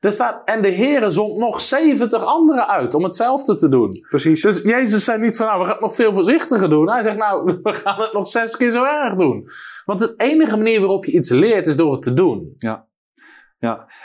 er 0.00 0.12
staat, 0.12 0.42
en 0.44 0.62
de 0.62 0.70
Heere 0.70 1.10
zond 1.10 1.36
nog 1.36 1.60
70 1.60 2.24
anderen 2.24 2.68
uit 2.68 2.94
om 2.94 3.04
hetzelfde 3.04 3.54
te 3.54 3.68
doen. 3.68 4.06
Precies. 4.08 4.42
Dus 4.42 4.62
Jezus 4.62 5.04
zei 5.04 5.20
niet 5.20 5.36
van, 5.36 5.46
nou, 5.46 5.58
we 5.58 5.64
gaan 5.64 5.74
het 5.74 5.82
nog 5.82 5.94
veel 5.94 6.12
voorzichtiger 6.12 6.70
doen. 6.70 6.90
Hij 6.90 7.02
zegt, 7.02 7.18
nou, 7.18 7.44
we 7.62 7.74
gaan 7.74 8.00
het 8.00 8.12
nog 8.12 8.28
zes 8.28 8.56
keer 8.56 8.70
zo 8.70 8.84
erg 8.84 9.14
doen. 9.14 9.48
Want 9.84 9.98
de 9.98 10.14
enige 10.16 10.56
manier 10.56 10.80
waarop 10.80 11.04
je 11.04 11.12
iets 11.12 11.30
leert, 11.30 11.66
is 11.66 11.76
door 11.76 11.92
het 11.92 12.02
te 12.02 12.14
doen. 12.14 12.54
Ja, 12.56 12.86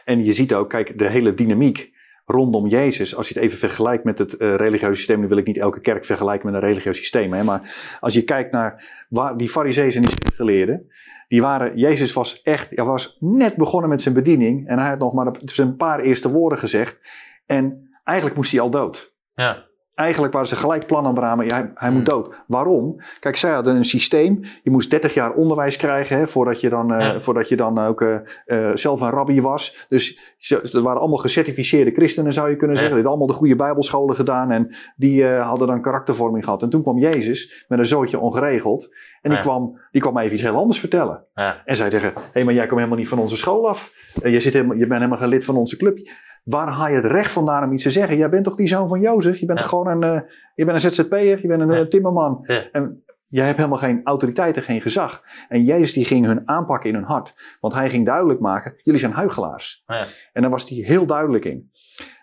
en 0.06 0.24
je 0.24 0.34
ziet 0.34 0.54
ook, 0.54 0.70
kijk, 0.70 0.98
de 0.98 1.10
hele 1.10 1.34
dynamiek 1.34 1.92
rondom 2.26 2.68
Jezus, 2.68 3.16
als 3.16 3.28
je 3.28 3.34
het 3.34 3.44
even 3.44 3.58
vergelijkt 3.58 4.04
met 4.04 4.20
het 4.20 4.38
eh 4.38 4.56
religieuze 4.56 4.96
systeem, 4.96 5.20
nu 5.20 5.28
wil 5.28 5.38
ik 5.38 5.46
niet 5.46 5.58
elke 5.58 5.80
kerk 5.80 6.06
vergelijken 6.06 6.46
met 6.52 6.56
een 6.56 6.68
religieus 6.68 6.98
systeem, 6.98 7.34
hè, 7.34 7.44
maar 7.44 7.98
als 8.00 8.14
je 8.14 8.24
kijkt 8.24 8.52
naar 8.52 9.06
waar 9.10 9.38
die 9.38 9.50
fariseeën 9.50 9.92
en 9.92 10.02
die 10.02 10.12
schriftgeleerden, 10.12 10.92
die 11.28 11.42
waren, 11.42 11.78
Jezus 11.78 12.14
was 12.14 12.42
echt, 12.42 12.76
hij 12.76 12.86
was 12.86 13.18
net 13.20 13.56
begonnen 13.56 13.90
met 13.90 14.02
zijn 14.02 14.16
bediening 14.16 14.68
en 14.68 14.80
hij 14.80 14.90
had 14.90 15.00
nog 15.00 15.14
maar 15.14 15.36
zijn 15.46 15.76
paar 15.76 16.00
eerste 16.00 16.30
woorden 16.30 16.58
gezegd 16.60 17.00
en 17.46 17.90
eigenlijk 18.04 18.38
moest 18.38 18.52
hij 18.52 18.62
al 18.62 18.70
dood. 18.70 19.16
Ja. 19.28 19.66
Eigenlijk 19.96 20.34
waren 20.34 20.48
ze 20.48 20.56
gelijk 20.56 20.86
plan 20.86 21.06
aan 21.06 21.14
beramen. 21.14 21.46
Ja, 21.46 21.56
hij, 21.56 21.72
hij 21.76 21.92
moet 21.92 22.06
dood. 22.06 22.36
Waarom? 22.48 23.02
Kijk, 23.20 23.36
zij 23.36 23.52
hadden 23.52 23.76
een 23.76 23.86
systeem. 23.86 24.40
Je 24.64 24.72
moest 24.72 24.90
30 24.90 25.14
jaar 25.14 25.32
onderwijs 25.34 25.78
krijgen 25.78 26.18
hè, 26.18 26.28
voordat 26.28 26.62
je 26.62 26.70
dan, 26.70 26.94
eh, 26.94 27.00
Ja. 27.00 27.20
voordat 27.20 27.50
je 27.50 27.56
dan 27.56 27.80
ook 27.80 28.02
eh, 28.02 28.16
eh, 28.46 28.76
zelf 28.76 29.02
een 29.02 29.10
rabbi 29.10 29.42
was. 29.42 29.86
Dus 29.88 30.36
ze, 30.38 30.82
waren 30.82 31.00
allemaal 31.00 31.18
gecertificeerde 31.18 31.92
christenen, 31.92 32.34
zou 32.34 32.50
je 32.50 32.56
kunnen 32.56 32.76
Ja. 32.76 32.82
zeggen. 32.82 32.98
Die 33.00 33.06
hadden 33.08 33.10
allemaal 33.12 33.28
de 33.28 33.34
goede 33.34 33.64
bijbelscholen 33.66 34.16
gedaan 34.16 34.52
en 34.52 34.76
die 34.96 35.26
hadden 35.26 35.68
dan 35.68 35.82
karaktervorming 35.82 36.44
gehad. 36.44 36.62
En 36.62 36.70
toen 36.70 36.82
kwam 36.82 36.98
Jezus 36.98 37.66
met 37.68 37.80
een 37.80 37.86
zootje 37.86 38.20
ongeregeld. 38.20 38.94
En 39.22 39.30
die, 39.30 39.38
Ja. 39.38 39.44
kwam, 39.44 39.80
die 39.92 40.02
kwam 40.02 40.18
even 40.18 40.34
iets 40.34 40.42
heel 40.42 40.58
anders 40.58 40.80
vertellen. 40.80 41.24
En 41.66 41.76
zei 41.76 41.90
tegen, 41.90 42.14
hé, 42.16 42.22
hey, 42.34 42.44
maar 42.44 42.54
jij 42.54 42.66
komt 42.66 42.78
helemaal 42.78 43.00
niet 43.00 43.08
van 43.08 43.20
onze 43.20 43.38
school 43.38 43.68
af. 43.68 43.94
Je, 44.24 44.40
zit 44.40 44.54
helemaal, 44.54 44.78
je 44.78 44.88
bent 44.88 45.00
helemaal 45.00 45.18
geen 45.20 45.30
lid 45.30 45.46
van 45.46 45.56
onze 45.56 45.78
club. 45.78 45.98
Waar 46.44 46.68
haal 46.68 46.88
je 46.90 46.96
het 46.96 47.06
recht 47.06 47.32
vandaan 47.32 47.64
om 47.64 47.74
iets 47.74 47.84
te 47.84 47.92
zeggen? 47.92 48.18
Jij 48.18 48.30
bent 48.30 48.44
toch 48.44 48.56
die 48.56 48.68
zoon 48.68 48.88
van 48.90 49.00
Jozef? 49.02 49.38
Je 49.38 49.46
bent 49.46 49.60
Ja. 49.60 49.66
gewoon 49.66 49.88
een, 49.88 50.04
eh, 50.04 50.22
je 50.56 50.66
bent 50.66 50.84
een 50.84 50.92
ZZP'er, 50.92 51.42
je 51.42 51.48
bent 51.48 51.62
een 51.62 51.72
Ja. 51.72 51.80
eh, 51.80 51.86
timmerman. 51.86 52.44
Ja. 52.48 52.70
En 52.72 53.04
jij 53.28 53.46
hebt 53.46 53.58
helemaal 53.58 53.78
geen 53.80 54.02
autoriteit 54.04 54.58
en 54.58 54.64
geen 54.64 54.82
gezag. 54.82 55.24
En 55.50 55.64
Jezus 55.64 55.94
die 55.94 56.06
ging 56.06 56.26
hun 56.26 56.42
aanpakken 56.46 56.90
in 56.90 56.96
hun 56.96 57.04
hart. 57.04 57.58
Want 57.60 57.74
hij 57.74 57.90
ging 57.90 58.06
duidelijk 58.06 58.40
maken, 58.40 58.74
jullie 58.84 59.00
zijn 59.00 59.12
huigelaars. 59.12 59.84
Ja. 59.88 60.04
En 60.34 60.42
daar 60.42 60.52
was 60.52 60.70
hij 60.70 60.78
heel 60.78 61.06
duidelijk 61.06 61.46
in. 61.46 61.72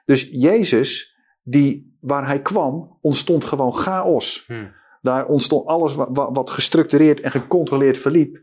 Dus 0.05 0.29
Jezus, 0.31 1.17
die, 1.43 1.97
waar 2.01 2.27
hij 2.27 2.41
kwam, 2.43 2.99
ontstond 3.01 3.45
gewoon 3.45 3.75
chaos. 3.75 4.45
Hm. 4.47 4.65
Daar 5.03 5.27
ontstond 5.27 5.67
alles 5.67 5.95
wat, 5.95 6.09
wat, 6.13 6.29
wat 6.33 6.51
gestructureerd 6.51 7.21
en 7.21 7.31
gecontroleerd 7.31 7.99
verliep. 7.99 8.41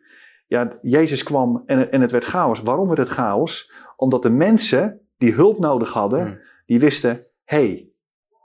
Ja, 0.47 0.75
Jezus 0.79 1.23
kwam 1.23 1.63
en, 1.65 1.91
en 1.91 2.01
het 2.01 2.11
werd 2.11 2.25
chaos. 2.25 2.61
Waarom 2.61 2.87
werd 2.87 2.99
het 2.99 3.09
chaos? 3.09 3.71
Omdat 3.95 4.21
de 4.23 4.29
mensen 4.29 5.01
die 5.17 5.33
hulp 5.33 5.59
nodig 5.59 5.93
hadden, 5.93 6.25
Hm. 6.27 6.33
die 6.65 6.79
wisten: 6.79 7.19
hey, 7.43 7.89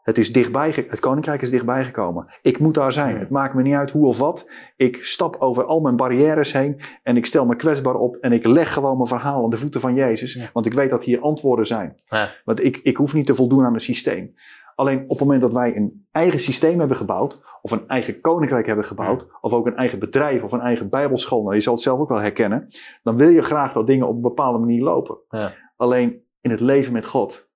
het 0.02 0.18
is 0.18 0.32
dichtbij, 0.32 0.86
het 0.88 1.00
koninkrijk 1.00 1.42
is 1.42 1.50
dichtbij 1.50 1.84
gekomen. 1.84 2.26
Ik 2.42 2.58
moet 2.58 2.74
daar 2.74 2.92
zijn. 2.92 3.14
Hm. 3.14 3.20
Het 3.20 3.30
maakt 3.30 3.54
me 3.54 3.62
niet 3.62 3.74
uit 3.74 3.90
hoe 3.90 4.06
of 4.06 4.18
wat. 4.18 4.50
Ik 4.76 5.04
stap 5.04 5.36
over 5.38 5.64
al 5.64 5.80
mijn 5.80 5.96
barrières 5.96 6.52
heen 6.52 6.80
en 7.02 7.16
ik 7.16 7.26
stel 7.26 7.46
me 7.46 7.56
kwetsbaar 7.56 7.94
op 7.94 8.16
en 8.16 8.32
ik 8.32 8.46
leg 8.46 8.72
gewoon 8.72 8.96
mijn 8.96 9.08
verhaal 9.08 9.44
aan 9.44 9.50
de 9.50 9.58
voeten 9.58 9.80
van 9.80 9.94
Jezus. 9.94 10.34
Ja. 10.34 10.50
Want 10.52 10.66
ik 10.66 10.72
weet 10.72 10.90
dat 10.90 11.04
hier 11.04 11.20
antwoorden 11.20 11.66
zijn. 11.66 11.94
Ja. 12.08 12.30
Want 12.44 12.64
ik, 12.64 12.76
ik 12.76 12.96
hoef 12.96 13.14
niet 13.14 13.26
te 13.26 13.34
voldoen 13.34 13.64
aan 13.64 13.74
een 13.74 13.80
systeem. 13.80 14.34
Alleen 14.74 15.02
op 15.02 15.08
het 15.08 15.18
moment 15.18 15.40
dat 15.40 15.52
wij 15.52 15.76
een 15.76 16.06
eigen 16.12 16.40
systeem 16.40 16.78
hebben 16.78 16.96
gebouwd, 16.96 17.42
of 17.62 17.70
een 17.70 17.88
eigen 17.88 18.20
koninkrijk 18.20 18.66
hebben 18.66 18.84
gebouwd, 18.84 19.26
of 19.40 19.52
ook 19.52 19.66
een 19.66 19.76
eigen 19.76 19.98
bedrijf 19.98 20.42
of 20.42 20.52
een 20.52 20.60
eigen 20.60 20.88
bijbelschool, 20.88 21.42
nou, 21.42 21.54
je 21.54 21.60
zal 21.60 21.72
het 21.72 21.82
zelf 21.82 22.00
ook 22.00 22.08
wel 22.08 22.20
herkennen, 22.20 22.68
dan 23.02 23.16
wil 23.16 23.28
je 23.28 23.42
graag 23.42 23.72
dat 23.72 23.86
dingen 23.86 24.08
op 24.08 24.14
een 24.14 24.20
bepaalde 24.20 24.58
manier 24.58 24.82
lopen. 24.82 25.18
Alleen 25.76 26.21
in 26.42 26.50
het 26.50 26.60
leven 26.60 26.92
met 26.92 27.06
God 27.06 27.48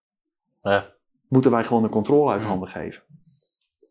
Ja. 0.62 0.92
moeten 1.28 1.50
wij 1.50 1.64
gewoon 1.64 1.82
de 1.82 1.88
controle 1.88 2.30
uit 2.32 2.42
Mm. 2.42 2.46
handen 2.48 2.68
geven. 2.68 3.02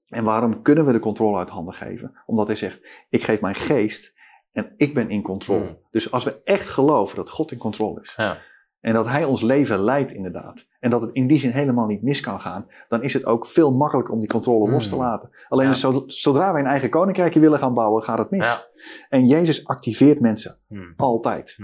En 0.09 0.23
waarom 0.23 0.61
kunnen 0.61 0.85
we 0.85 0.91
de 0.91 0.99
controle 0.99 1.37
uit 1.37 1.49
handen 1.49 1.73
geven? 1.73 2.17
Omdat 2.25 2.47
hij 2.47 2.55
zegt, 2.55 2.79
ik 3.09 3.23
geef 3.23 3.41
mijn 3.41 3.55
geest 3.55 4.13
en 4.51 4.73
ik 4.77 4.93
ben 4.93 5.09
in 5.09 5.21
controle. 5.21 5.63
Mm. 5.65 5.77
Dus 5.91 6.11
als 6.11 6.23
we 6.23 6.41
echt 6.43 6.69
geloven 6.69 7.15
dat 7.15 7.29
God 7.29 7.51
in 7.51 7.57
controle 7.57 8.01
is, 8.01 8.13
Ja. 8.17 8.37
en 8.81 8.93
dat 8.93 9.07
hij 9.07 9.23
ons 9.23 9.41
leven 9.41 9.79
leidt 9.79 10.11
inderdaad. 10.11 10.67
En 10.79 10.89
dat 10.89 11.01
het 11.01 11.11
in 11.13 11.27
die 11.27 11.39
zin 11.39 11.51
helemaal 11.51 11.85
niet 11.87 12.01
mis 12.01 12.19
kan 12.19 12.41
gaan. 12.41 12.67
Dan 12.89 13.03
is 13.03 13.13
het 13.13 13.25
ook 13.25 13.47
veel 13.47 13.71
makkelijker 13.73 14.13
om 14.13 14.19
die 14.19 14.27
controle 14.29 14.71
los 14.71 14.87
te 14.89 14.95
Mm. 14.95 15.01
laten. 15.01 15.29
Alleen 15.49 15.67
Ja. 15.67 15.73
zo- 15.73 16.03
zodra 16.07 16.51
wij 16.51 16.61
een 16.61 16.67
eigen 16.67 16.89
koninkrijkje 16.89 17.39
willen 17.39 17.59
gaan 17.59 17.73
bouwen, 17.73 18.03
gaat 18.03 18.17
het 18.17 18.29
mis. 18.29 18.45
Ja. 18.45 18.65
En 19.09 19.27
Jezus 19.27 19.67
activeert 19.67 20.19
mensen. 20.19 20.57
Hm. 20.67 20.91
Altijd. 20.97 21.57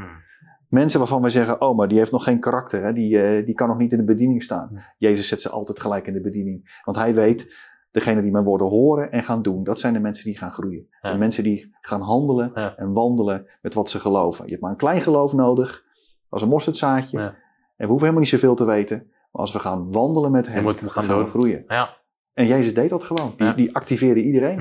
Mensen 0.71 0.99
waarvan 0.99 1.21
wij 1.21 1.29
zeggen, 1.29 1.61
oh 1.61 1.77
maar 1.77 1.87
die 1.87 1.97
heeft 1.97 2.11
nog 2.11 2.23
geen 2.23 2.39
karakter. 2.39 2.83
Hè? 2.83 2.93
Die, 2.93 3.21
eh, 3.21 3.45
die 3.45 3.55
kan 3.55 3.67
nog 3.67 3.77
niet 3.77 3.91
in 3.91 3.97
de 3.97 4.03
bediening 4.03 4.43
staan. 4.43 4.83
Jezus 4.97 5.27
zet 5.27 5.41
ze 5.41 5.49
altijd 5.49 5.79
gelijk 5.79 6.07
in 6.07 6.13
de 6.13 6.21
bediening. 6.21 6.81
Want 6.83 6.97
hij 6.97 7.13
weet, 7.13 7.55
degene 7.91 8.21
die 8.21 8.31
mijn 8.31 8.43
woorden 8.43 8.67
horen 8.67 9.11
en 9.11 9.23
gaan 9.23 9.41
doen. 9.41 9.63
Dat 9.63 9.79
zijn 9.79 9.93
de 9.93 9.99
mensen 9.99 10.25
die 10.25 10.37
gaan 10.37 10.51
groeien. 10.51 10.87
Ja. 11.01 11.11
De 11.11 11.17
mensen 11.17 11.43
die 11.43 11.75
gaan 11.81 12.01
handelen 12.01 12.51
Ja. 12.55 12.75
en 12.77 12.93
wandelen 12.93 13.47
met 13.61 13.73
wat 13.73 13.89
ze 13.89 13.99
geloven. 13.99 14.43
Je 14.43 14.49
hebt 14.49 14.61
maar 14.61 14.71
een 14.71 14.77
klein 14.77 15.01
geloof 15.01 15.33
nodig. 15.33 15.83
Als 16.29 16.41
een 16.41 16.49
mosterdzaadje. 16.49 17.19
En 17.19 17.35
we 17.77 17.85
hoeven 17.85 17.99
helemaal 17.99 18.19
niet 18.19 18.29
zoveel 18.29 18.55
te 18.55 18.65
weten. 18.65 18.97
Maar 19.31 19.41
als 19.41 19.53
we 19.53 19.59
gaan 19.59 19.91
wandelen 19.91 20.31
met 20.31 20.47
hem, 20.47 20.67
het 20.67 20.91
gaan 20.91 21.07
dan 21.07 21.17
we 21.23 21.29
groeien. 21.29 21.63
Ja. 21.67 21.97
En 22.33 22.47
Jezus 22.47 22.73
deed 22.73 22.89
dat 22.89 23.03
gewoon. 23.03 23.33
Die, 23.37 23.53
die 23.55 23.75
activeerde 23.75 24.21
iedereen. 24.23 24.59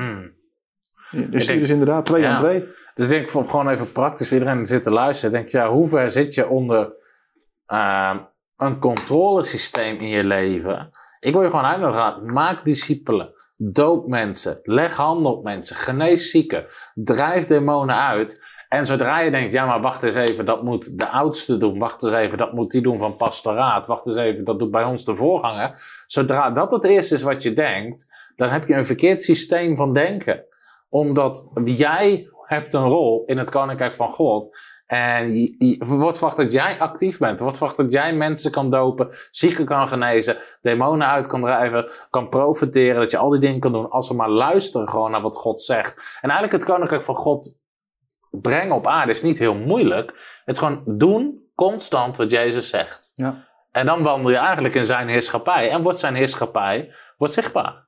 Dus 1.11 1.47
denk- 1.47 1.61
dus 1.61 1.69
inderdaad 1.69 2.07
twee 2.07 2.27
aan 2.27 2.37
twee. 2.37 2.65
Dus 2.95 3.05
ik 3.05 3.09
denk 3.09 3.29
van 3.29 3.49
gewoon 3.51 3.69
even 3.69 3.93
praktisch, 3.93 4.33
iedereen 4.33 4.57
die 4.57 4.67
zit 4.67 4.83
te 4.83 4.91
luisteren. 4.91 5.33
Denk 5.33 5.49
ja, 5.49 5.69
hoe 5.71 5.89
ver 5.89 6.11
zit 6.11 6.35
je 6.35 6.49
onder 6.49 6.93
ehm, 7.67 8.19
een 8.57 8.79
controlesysteem 8.79 9.99
in 10.01 10.09
je 10.09 10.25
leven? 10.25 10.91
Ik 11.21 11.33
wil 11.33 11.43
je 11.43 11.51
gewoon 11.51 11.65
uitnodigen, 11.65 12.33
maak 12.33 12.65
discipelen. 12.65 13.33
Doop 13.57 14.07
mensen, 14.09 14.59
leg 14.63 14.97
handen 14.97 15.33
op 15.33 15.45
mensen, 15.45 15.77
genees 15.77 16.31
zieken, 16.31 16.67
drijf 16.95 17.47
demonen 17.47 17.97
uit. 17.97 18.43
En 18.69 18.87
zodra 18.87 19.21
je 19.21 19.31
denkt, 19.31 19.53
ja 19.53 19.67
maar 19.67 19.81
wacht 19.81 20.03
eens 20.03 20.15
even, 20.15 20.47
dat 20.47 20.63
moet 20.63 20.99
de 20.99 21.09
oudste 21.09 21.59
doen. 21.59 21.79
Wacht 21.79 22.03
eens 22.03 22.13
even, 22.13 22.39
dat 22.39 22.53
moet 22.53 22.71
die 22.71 22.83
doen 22.83 22.99
van 22.99 23.17
pastoraat. 23.17 23.87
Wacht 23.87 24.07
eens 24.07 24.17
even, 24.17 24.45
dat 24.45 24.59
doet 24.59 24.71
bij 24.71 24.85
ons 24.85 25.05
de 25.05 25.15
voorganger. 25.15 25.83
Zodra 26.07 26.51
dat 26.51 26.71
het 26.71 26.85
eerste 26.85 27.15
is 27.15 27.23
wat 27.23 27.43
je 27.43 27.53
denkt, 27.53 28.07
dan 28.37 28.49
heb 28.49 28.69
je 28.69 28.75
een 28.75 28.87
verkeerd 28.87 29.23
systeem 29.23 29.77
van 29.77 29.95
denken. 29.95 30.45
Omdat 30.91 31.51
jij 31.65 32.29
hebt 32.47 32.75
een 32.75 32.89
rol 32.89 33.23
in 33.27 33.39
het 33.39 33.51
koninkrijk 33.51 33.95
van 33.95 34.09
God. 34.09 34.59
En 34.87 35.41
je, 35.41 35.55
je, 35.59 35.85
wordt 35.85 36.19
verwacht 36.19 36.37
dat 36.37 36.53
jij 36.53 36.77
actief 36.79 37.19
bent. 37.19 37.37
Er 37.37 37.43
wordt 37.43 37.59
verwacht 37.59 37.79
dat 37.79 37.93
jij 37.93 38.15
mensen 38.15 38.51
kan 38.51 38.71
dopen, 38.71 39.09
zieken 39.31 39.65
kan 39.65 39.89
genezen, 39.89 40.37
demonen 40.63 41.09
uit 41.09 41.27
kan 41.27 41.41
drijven, 41.41 41.91
kan 42.11 42.29
profiteren. 42.29 43.01
Dat 43.01 43.11
je 43.11 43.19
al 43.19 43.31
die 43.31 43.41
dingen 43.41 43.61
kan 43.61 43.73
doen 43.73 43.91
als 43.91 44.09
we 44.09 44.15
maar 44.15 44.31
luisteren 44.31 44.89
gewoon 44.89 45.11
naar 45.11 45.21
wat 45.21 45.37
God 45.37 45.61
zegt. 45.61 46.19
En 46.21 46.31
eigenlijk 46.31 46.53
het 46.53 46.73
koninkrijk 46.73 47.03
van 47.03 47.15
God 47.15 47.59
brengen 48.31 48.77
op 48.77 48.87
aarde 48.87 49.11
is 49.11 49.23
niet 49.23 49.39
heel 49.39 49.55
moeilijk. 49.55 50.11
Het 50.45 50.57
is 50.57 50.63
gewoon 50.63 50.83
doen 50.87 51.51
constant 51.55 52.17
wat 52.17 52.31
Jezus 52.31 52.69
zegt. 52.69 53.13
Ja. 53.15 53.49
En 53.71 53.87
dan 53.87 54.03
wandel 54.03 54.31
je 54.31 54.37
eigenlijk 54.37 54.75
in 54.75 54.85
zijn 54.85 55.09
heerschappij. 55.09 55.71
En 55.71 55.83
wordt 55.83 55.99
zijn 55.99 56.15
heerschappij 56.15 56.95
wordt 57.17 57.35
zichtbaar. 57.35 57.87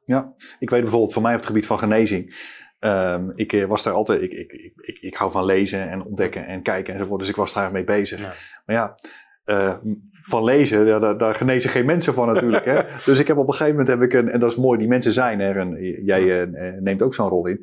Ik 0.59 0.71
weet 0.71 0.81
bijvoorbeeld 0.81 1.12
voor 1.12 1.23
mij 1.23 1.33
op 1.33 1.38
het 1.38 1.47
gebied 1.47 1.67
van 1.67 1.79
genezing. 1.79 2.35
Ehm, 2.83 3.31
ik 3.35 3.53
eh, 3.53 3.64
was 3.64 3.83
daar 3.83 3.95
altijd, 3.95 4.23
ik, 4.23 4.33
ik, 4.33 4.53
ik, 4.53 4.73
ik, 4.77 4.99
ik 5.01 5.14
hou 5.14 5.31
van 5.31 5.45
lezen 5.45 5.90
en 5.90 6.05
ontdekken 6.05 6.47
en 6.47 6.62
kijken 6.62 6.95
enzovoort. 6.95 7.21
Dus 7.21 7.29
ik 7.29 7.37
was 7.37 7.55
daar 7.55 7.73
mee 7.73 7.85
bezig. 7.85 8.21
Ja. 8.21 8.33
Maar 8.66 8.77
ja, 8.77 8.95
eh, 9.45 9.75
van 10.23 10.45
lezen, 10.45 10.87
ja, 10.87 10.99
daar, 10.99 11.18
daar 11.18 11.35
genezen 11.35 11.71
geen 11.71 11.85
mensen 11.85 12.14
van 12.14 12.33
natuurlijk. 12.33 12.64
hè? 12.64 12.83
Dus 13.05 13.21
ik 13.21 13.27
heb 13.27 13.37
op 13.37 13.47
een 13.47 13.53
gegeven 13.53 13.79
moment, 13.79 13.88
heb 13.88 14.03
ik 14.03 14.12
een, 14.12 14.29
en 14.29 14.40
dat 14.40 14.51
is 14.51 14.57
mooi, 14.57 14.79
die 14.79 14.88
mensen 14.88 15.12
zijn 15.12 15.40
er. 15.40 15.57
En 15.57 15.77
jij 16.05 16.42
eh, 16.42 16.73
neemt 16.81 17.03
ook 17.03 17.14
zo'n 17.14 17.29
rol 17.29 17.47
in. 17.47 17.57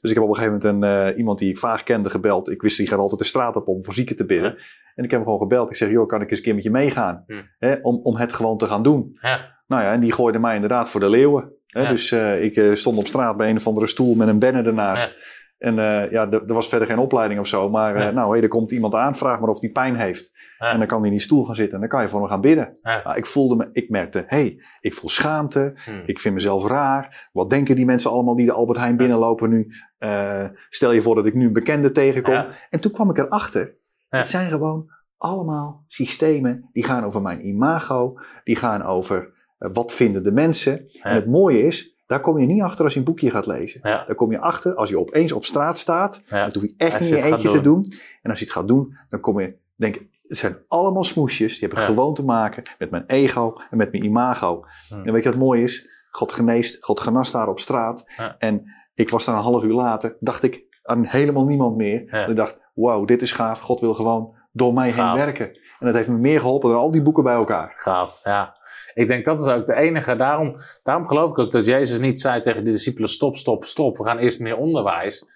Dus 0.00 0.10
ik 0.10 0.14
heb 0.14 0.22
op 0.22 0.28
een 0.28 0.36
gegeven 0.36 0.70
moment 0.70 0.84
een, 0.84 1.16
iemand 1.16 1.38
die 1.38 1.50
ik 1.50 1.58
vaag 1.58 1.82
kende 1.82 2.10
gebeld. 2.10 2.50
Ik 2.50 2.62
wist, 2.62 2.76
die 2.76 2.88
gaat 2.88 2.98
altijd 2.98 3.20
de 3.20 3.26
straat 3.26 3.56
op 3.56 3.68
om 3.68 3.84
voor 3.84 3.94
zieken 3.94 4.16
te 4.16 4.24
bidden. 4.24 4.50
En 4.94 5.04
ik 5.04 5.10
heb 5.10 5.20
hem 5.20 5.22
gewoon 5.22 5.38
gebeld. 5.38 5.70
Ik 5.70 5.76
zeg, 5.76 5.90
joh, 5.90 6.08
kan 6.08 6.22
ik 6.22 6.30
eens 6.30 6.38
een 6.38 6.44
keer 6.44 6.54
met 6.54 6.64
je 6.64 6.70
meegaan? 6.70 7.24
Hè, 7.58 7.74
om, 7.82 8.00
om 8.02 8.16
het 8.16 8.32
gewoon 8.32 8.58
te 8.58 8.66
gaan 8.66 8.82
doen. 8.82 9.16
Ja. 9.20 9.54
Nou 9.66 9.82
ja, 9.82 9.92
en 9.92 10.00
die 10.00 10.12
gooide 10.12 10.38
mij 10.38 10.54
inderdaad 10.54 10.88
voor 10.88 11.00
de 11.00 11.10
leeuwen. 11.10 11.52
Hè? 11.76 11.88
Dus 11.88 12.12
eh, 12.12 12.42
ik 12.42 12.56
eh, 12.56 12.74
stond 12.74 12.96
op 12.96 13.06
straat 13.06 13.36
bij 13.36 13.50
een 13.50 13.56
of 13.56 13.66
andere 13.66 13.86
stoel 13.86 14.14
met 14.14 14.28
een 14.28 14.38
banner 14.38 14.66
ernaast. 14.66 15.18
En 15.58 15.78
eh, 15.78 16.10
ja, 16.10 16.30
er 16.30 16.54
was 16.54 16.68
verder 16.68 16.88
geen 16.88 16.98
opleiding 16.98 17.40
of 17.40 17.46
zo. 17.46 17.70
Maar 17.70 17.98
Ja. 17.98 18.10
nou, 18.10 18.40
er 18.40 18.48
komt 18.48 18.72
iemand 18.72 18.94
aan, 18.94 19.16
vraag 19.16 19.40
maar 19.40 19.48
of 19.48 19.60
die 19.60 19.70
pijn 19.70 19.96
heeft. 19.96 20.32
Ja. 20.58 20.70
En 20.72 20.78
dan 20.78 20.86
kan 20.86 20.98
hij 20.98 21.06
in 21.06 21.12
die 21.12 21.24
stoel 21.24 21.44
gaan 21.44 21.54
zitten 21.54 21.74
en 21.74 21.80
dan 21.80 21.88
kan 21.88 22.02
je 22.02 22.08
voor 22.08 22.20
hem 22.20 22.28
gaan 22.28 22.40
bidden. 22.40 22.78
Ja. 22.82 23.00
Nou, 23.04 23.16
ik 23.16 23.26
voelde 23.26 23.56
me, 23.56 23.68
ik 23.72 23.88
merkte, 23.90 24.24
hé, 24.26 24.36
hey, 24.36 24.62
ik 24.80 24.94
voel 24.94 25.10
schaamte. 25.10 25.72
Hm. 25.84 25.90
Ik 26.04 26.20
vind 26.20 26.34
mezelf 26.34 26.66
raar. 26.66 27.28
Wat 27.32 27.50
denken 27.50 27.76
die 27.76 27.84
mensen 27.84 28.10
allemaal 28.10 28.36
die 28.36 28.46
de 28.46 28.52
Albert 28.52 28.78
Heijn 28.78 28.96
binnenlopen 28.96 29.50
nu? 29.50 29.66
Stel 30.68 30.92
je 30.92 31.02
voor 31.02 31.14
dat 31.14 31.26
ik 31.26 31.34
nu 31.34 31.46
een 31.46 31.52
bekende 31.52 31.90
tegenkom. 31.90 32.46
En 32.70 32.80
toen 32.80 32.92
kwam 32.92 33.10
ik 33.10 33.18
erachter. 33.18 33.76
Het 34.08 34.28
zijn 34.28 34.50
gewoon 34.50 34.90
allemaal 35.16 35.84
systemen 35.86 36.68
die 36.72 36.84
gaan 36.84 37.04
over 37.04 37.22
mijn 37.22 37.46
imago. 37.46 38.14
Die 38.44 38.56
gaan 38.56 38.82
over 38.82 39.34
wat 39.58 39.92
vinden 39.92 40.22
de 40.22 40.30
mensen. 40.32 40.90
En 41.02 41.14
het 41.14 41.26
mooie 41.26 41.62
is, 41.62 41.94
daar 42.06 42.20
kom 42.20 42.38
je 42.38 42.46
niet 42.46 42.62
achter 42.62 42.84
als 42.84 42.92
je 42.92 42.98
een 42.98 43.04
boekje 43.04 43.30
gaat 43.30 43.46
lezen. 43.46 43.80
Ja. 43.82 44.04
Daar 44.06 44.14
kom 44.16 44.30
je 44.30 44.38
achter 44.40 44.74
als 44.74 44.90
je 44.90 44.98
opeens 44.98 45.32
op 45.32 45.44
straat 45.44 45.78
staat. 45.78 46.22
Ja. 46.28 46.44
Dat 46.44 46.54
hoef 46.54 46.62
je 46.62 46.74
echt 46.76 47.00
niet 47.00 47.08
in 47.10 47.16
je 47.16 47.22
eentje 47.22 47.50
te 47.50 47.60
doen. 47.60 47.92
En 48.22 48.30
als 48.30 48.38
je 48.38 48.44
het 48.44 48.54
gaat 48.54 48.68
doen, 48.68 48.96
dan 49.08 49.20
kom 49.20 49.40
je, 49.40 49.56
denk 49.76 49.94
ik, 49.96 50.06
het 50.26 50.38
zijn 50.38 50.56
allemaal 50.68 51.04
smoesjes. 51.04 51.52
Die 51.58 51.60
hebben 51.68 51.78
Ja. 51.78 51.84
gewoon 51.84 52.14
te 52.14 52.24
maken 52.24 52.62
met 52.78 52.90
mijn 52.90 53.04
ego 53.06 53.60
en 53.70 53.76
met 53.76 53.90
mijn 53.92 54.04
imago. 54.04 54.64
En 55.04 55.12
weet 55.12 55.22
je 55.22 55.28
wat 55.30 55.38
mooi 55.38 55.62
is? 55.62 55.88
God 56.10 56.32
geneest, 56.32 56.84
God 56.84 57.00
genast 57.00 57.32
daar 57.32 57.48
op 57.48 57.60
straat. 57.60 58.04
En 58.38 58.64
ik 58.94 59.10
was 59.10 59.24
daar 59.24 59.36
een 59.36 59.42
half 59.42 59.64
uur 59.64 59.72
later, 59.74 60.16
dacht 60.20 60.42
ik 60.42 60.64
aan 60.82 61.04
helemaal 61.04 61.44
niemand 61.44 61.76
meer. 61.76 62.08
En 62.08 62.30
ik 62.30 62.36
dacht, 62.36 62.58
wow, 62.74 63.06
dit 63.06 63.22
is 63.22 63.32
gaaf. 63.32 63.60
God 63.60 63.80
wil 63.80 63.94
gewoon 63.94 64.34
door 64.52 64.72
mij 64.74 64.92
Gaaf. 64.92 65.16
heen 65.16 65.24
werken. 65.24 65.58
En 65.78 65.86
dat 65.86 65.94
heeft 65.94 66.08
me 66.08 66.18
meer 66.18 66.40
geholpen 66.40 66.70
dan 66.70 66.78
al 66.78 66.90
die 66.90 67.02
boeken 67.02 67.22
bij 67.22 67.34
elkaar. 67.34 67.74
Gaaf, 67.76 68.20
ja. 68.24 68.56
Ik 68.94 69.08
denk 69.08 69.24
dat 69.24 69.42
is 69.42 69.48
ook 69.48 69.66
de 69.66 69.74
enige. 69.74 70.16
Daarom, 70.16 70.56
daarom 70.82 71.08
geloof 71.08 71.30
ik 71.30 71.38
ook 71.38 71.50
dat 71.50 71.66
Jezus 71.66 71.98
niet 71.98 72.20
zei 72.20 72.40
tegen 72.40 72.64
de 72.64 72.70
discipelen: 72.70 73.08
stop, 73.08 73.36
stop, 73.36 73.64
stop. 73.64 73.96
We 73.96 74.04
gaan 74.04 74.18
eerst 74.18 74.40
meer 74.40 74.56
onderwijs. 74.56 75.26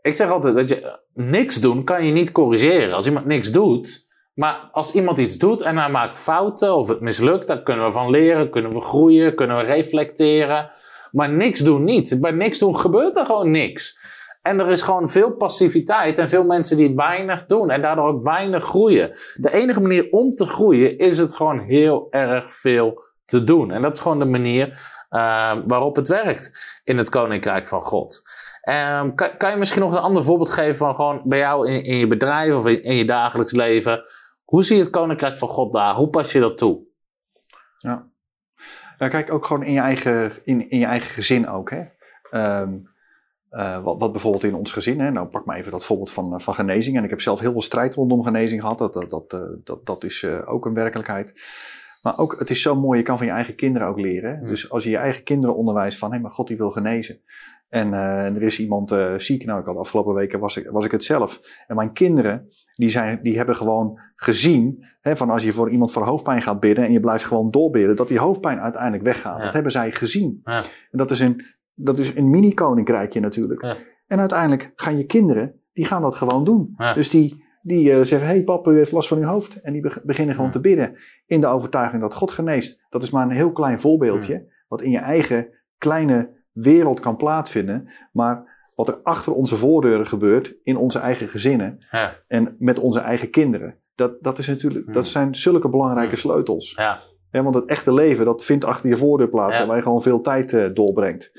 Ik 0.00 0.14
zeg 0.14 0.30
altijd 0.30 0.54
dat 0.54 0.68
je 0.68 0.98
niks 1.14 1.60
doen 1.60 1.84
kan 1.84 2.04
je 2.04 2.12
niet 2.12 2.32
corrigeren. 2.32 2.94
Als 2.94 3.06
iemand 3.06 3.26
niks 3.26 3.50
doet, 3.50 4.06
maar 4.34 4.68
als 4.72 4.92
iemand 4.92 5.18
iets 5.18 5.36
doet 5.36 5.60
en 5.60 5.78
hij 5.78 5.90
maakt 5.90 6.18
fouten 6.18 6.76
of 6.76 6.88
het 6.88 7.00
mislukt, 7.00 7.46
dan 7.46 7.62
kunnen 7.62 7.84
we 7.84 7.92
van 7.92 8.10
leren, 8.10 8.50
kunnen 8.50 8.72
we 8.72 8.80
groeien, 8.80 9.34
kunnen 9.34 9.56
we 9.56 9.62
reflecteren. 9.62 10.70
Maar 11.10 11.32
niks 11.32 11.60
doen 11.60 11.84
niet. 11.84 12.20
Bij 12.20 12.30
niks 12.30 12.58
doen 12.58 12.78
gebeurt 12.78 13.16
er 13.16 13.26
gewoon 13.26 13.50
niks. 13.50 13.98
En 14.46 14.60
er 14.60 14.68
is 14.68 14.82
gewoon 14.82 15.08
veel 15.08 15.36
passiviteit 15.36 16.18
en 16.18 16.28
veel 16.28 16.44
mensen 16.44 16.76
die 16.76 16.94
weinig 16.94 17.46
doen 17.46 17.70
en 17.70 17.82
daardoor 17.82 18.06
ook 18.06 18.22
weinig 18.22 18.64
groeien. 18.64 19.16
De 19.34 19.52
enige 19.52 19.80
manier 19.80 20.08
om 20.10 20.34
te 20.34 20.46
groeien 20.46 20.98
is 20.98 21.18
het 21.18 21.34
gewoon 21.34 21.58
heel 21.58 22.06
erg 22.10 22.52
veel 22.52 23.02
te 23.24 23.44
doen. 23.44 23.70
En 23.70 23.82
dat 23.82 23.94
is 23.94 24.00
gewoon 24.00 24.18
de 24.18 24.24
manier 24.24 24.66
uh, 25.10 25.56
waarop 25.66 25.96
het 25.96 26.08
werkt 26.08 26.78
in 26.84 26.98
het 26.98 27.08
Koninkrijk 27.08 27.68
van 27.68 27.82
God. 27.82 28.22
Um, 28.68 29.14
kan, 29.14 29.36
kan, 29.36 29.50
je 29.50 29.56
misschien 29.56 29.82
nog 29.82 29.92
een 29.92 29.98
ander 29.98 30.24
voorbeeld 30.24 30.50
geven 30.50 30.76
van 30.76 30.94
gewoon 30.94 31.22
bij 31.24 31.38
jou 31.38 31.68
in, 31.70 31.82
in 31.84 31.96
je 31.96 32.06
bedrijf 32.06 32.54
of 32.54 32.66
in, 32.66 32.94
je 32.94 33.04
dagelijks 33.04 33.52
leven? 33.52 34.02
Hoe 34.44 34.64
zie 34.64 34.76
je 34.76 34.82
het 34.82 34.90
Koninkrijk 34.90 35.38
van 35.38 35.48
God 35.48 35.72
daar? 35.72 35.94
Hoe 35.94 36.08
pas 36.08 36.32
je 36.32 36.40
dat 36.40 36.58
toe? 36.58 36.80
Ja, 37.78 39.08
kijk 39.08 39.32
ook 39.32 39.46
gewoon 39.46 39.62
in 39.62 39.72
je 39.72 39.80
eigen, 39.80 40.32
in, 40.44 40.70
in 40.70 40.78
je 40.78 40.86
eigen 40.86 41.10
gezin 41.10 41.48
ook. 41.48 41.70
Hè? 41.70 41.84
Um, 42.60 42.88
uh, 43.56 43.82
wat, 43.82 43.98
wat, 43.98 44.12
bijvoorbeeld 44.12 44.44
in 44.44 44.54
ons 44.54 44.72
gezin, 44.72 45.00
hè, 45.00 45.10
nou 45.10 45.26
pak 45.26 45.44
maar 45.44 45.56
even 45.56 45.70
dat 45.70 45.84
voorbeeld 45.84 46.12
van, 46.12 46.32
uh, 46.32 46.38
van 46.38 46.54
genezing. 46.54 46.96
En 46.96 47.04
ik 47.04 47.10
heb 47.10 47.20
zelf 47.20 47.40
heel 47.40 47.52
veel 47.52 47.62
strijd 47.62 47.94
rondom 47.94 48.24
genezing 48.24 48.60
gehad. 48.60 48.78
Dat, 48.78 48.92
dat, 48.92 49.10
dat, 49.10 49.32
uh, 49.34 49.40
dat, 49.64 49.86
dat 49.86 50.04
is 50.04 50.26
ook 50.46 50.66
een 50.66 50.74
werkelijkheid. 50.74 51.34
Maar 52.02 52.18
ook, 52.18 52.38
het 52.38 52.50
is 52.50 52.62
zo 52.62 52.74
mooi, 52.74 52.98
je 52.98 53.04
kan 53.04 53.16
van 53.16 53.26
je 53.26 53.32
eigen 53.32 53.56
kinderen 53.56 53.88
ook 53.88 54.00
leren. 54.00 54.44
Dus 54.44 54.70
als 54.70 54.84
je 54.84 54.90
je 54.90 54.96
eigen 54.96 55.22
kinderen 55.22 55.56
onderwijst 55.56 55.98
van, 55.98 56.12
hé, 56.12 56.18
maar 56.18 56.30
God 56.30 56.46
die 56.48 56.56
wil 56.56 56.70
genezen. 56.70 57.20
En 57.68 57.92
er 57.92 58.42
is 58.42 58.60
iemand 58.60 58.96
ziek. 59.16 59.44
Nou, 59.44 59.60
ik 59.60 59.66
had 59.66 59.76
afgelopen 59.76 60.14
weken 60.14 60.38
was 60.38 60.56
ik, 60.56 60.68
was 60.70 60.84
ik 60.84 60.90
het 60.90 61.04
zelf. 61.04 61.40
En 61.66 61.76
mijn 61.76 61.92
kinderen, 61.92 62.48
die, 62.74 62.88
zijn, 62.88 63.20
die 63.22 63.36
hebben 63.36 63.56
gewoon 63.56 64.00
gezien, 64.14 64.86
hè, 65.00 65.16
van 65.16 65.30
als 65.30 65.42
je 65.42 65.52
voor 65.52 65.70
iemand 65.70 65.92
voor 65.92 66.06
hoofdpijn 66.06 66.42
gaat 66.42 66.60
bidden 66.60 66.84
en 66.84 66.92
je 66.92 67.00
blijft 67.00 67.24
gewoon 67.24 67.50
doorbidden, 67.50 67.96
dat 67.96 68.08
die 68.08 68.18
hoofdpijn 68.18 68.60
uiteindelijk 68.60 69.02
weggaat. 69.02 69.38
Ja. 69.38 69.44
Dat 69.44 69.52
hebben 69.52 69.72
zij 69.72 69.92
gezien. 69.92 70.40
Ja. 70.44 70.62
En 70.90 70.98
dat 70.98 71.10
is 71.10 71.20
een, 71.20 71.44
dat 71.76 71.98
is 71.98 72.14
een 72.14 72.30
mini-koninkrijkje 72.30 73.20
natuurlijk. 73.20 73.62
Ja. 73.62 73.76
En 74.06 74.18
uiteindelijk 74.18 74.72
gaan 74.74 74.98
je 74.98 75.06
kinderen, 75.06 75.60
die 75.72 75.84
gaan 75.84 76.02
dat 76.02 76.14
gewoon 76.14 76.44
doen. 76.44 76.74
Ja. 76.76 76.94
Dus 76.94 77.10
die, 77.10 77.44
die 77.62 77.90
uh, 77.90 78.00
zeggen, 78.02 78.28
hey 78.28 78.42
papa, 78.42 78.70
u 78.70 78.76
heeft 78.76 78.92
last 78.92 79.08
van 79.08 79.18
uw 79.18 79.24
hoofd. 79.24 79.60
En 79.60 79.72
die 79.72 79.86
beginnen 80.04 80.34
gewoon 80.34 80.50
te 80.50 80.60
bidden. 80.60 80.96
In 81.26 81.40
de 81.40 81.46
overtuiging 81.46 82.02
dat 82.02 82.14
God 82.14 82.30
geneest. 82.30 82.86
Dat 82.90 83.02
is 83.02 83.10
maar 83.10 83.24
een 83.24 83.36
heel 83.36 83.52
klein 83.52 83.80
voorbeeldje. 83.80 84.54
Wat 84.68 84.82
in 84.82 84.90
je 84.90 84.98
eigen 84.98 85.48
kleine 85.78 86.30
wereld 86.52 87.00
kan 87.00 87.16
plaatsvinden. 87.16 87.88
Maar 88.12 88.54
wat 88.74 88.88
er 88.88 89.00
achter 89.02 89.32
onze 89.32 89.56
voordeuren 89.56 90.06
gebeurt. 90.06 90.56
In 90.62 90.76
onze 90.76 90.98
eigen 90.98 91.28
gezinnen. 91.28 91.86
En 92.26 92.56
met 92.58 92.78
onze 92.78 93.00
eigen 93.00 93.30
kinderen. 93.30 93.78
Dat, 93.94 94.22
dat, 94.22 94.38
is 94.38 94.46
natuurlijk, 94.46 94.92
dat 94.92 95.06
zijn 95.06 95.34
zulke 95.34 95.68
belangrijke 95.68 96.16
sleutels. 96.16 96.74
Ja. 96.76 97.00
Ja, 97.36 97.42
want 97.42 97.54
het 97.54 97.64
echte 97.64 97.92
leven, 97.92 98.24
dat 98.24 98.44
vindt 98.44 98.64
achter 98.64 98.88
je 98.88 98.96
voordeur 98.96 99.28
plaats. 99.28 99.58
Ja. 99.58 99.66
Waar 99.66 99.76
je 99.76 99.82
gewoon 99.82 100.02
veel 100.02 100.20
tijd 100.20 100.52
uh, 100.52 100.74
doorbrengt. 100.74 101.32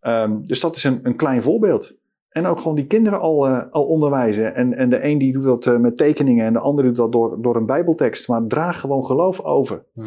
Um, 0.00 0.46
dus 0.46 0.60
dat 0.60 0.76
is 0.76 0.84
een, 0.84 1.00
een 1.02 1.16
klein 1.16 1.42
voorbeeld. 1.42 1.96
En 2.28 2.46
ook 2.46 2.58
gewoon 2.58 2.76
die 2.76 2.86
kinderen 2.86 3.20
al, 3.20 3.48
uh, 3.48 3.62
al 3.70 3.84
onderwijzen. 3.84 4.54
En, 4.54 4.76
en 4.76 4.88
de 4.88 5.04
een 5.04 5.18
die 5.18 5.32
doet 5.32 5.44
dat 5.44 5.66
uh, 5.66 5.76
met 5.78 5.96
tekeningen 5.96 6.46
en 6.46 6.52
de 6.52 6.58
ander 6.58 6.84
doet 6.84 6.96
dat 6.96 7.12
door, 7.12 7.42
door 7.42 7.56
een 7.56 7.66
bijbeltekst. 7.66 8.28
Maar 8.28 8.46
draag 8.46 8.80
gewoon 8.80 9.06
geloof 9.06 9.40
over. 9.40 9.84
Hmm. 9.94 10.04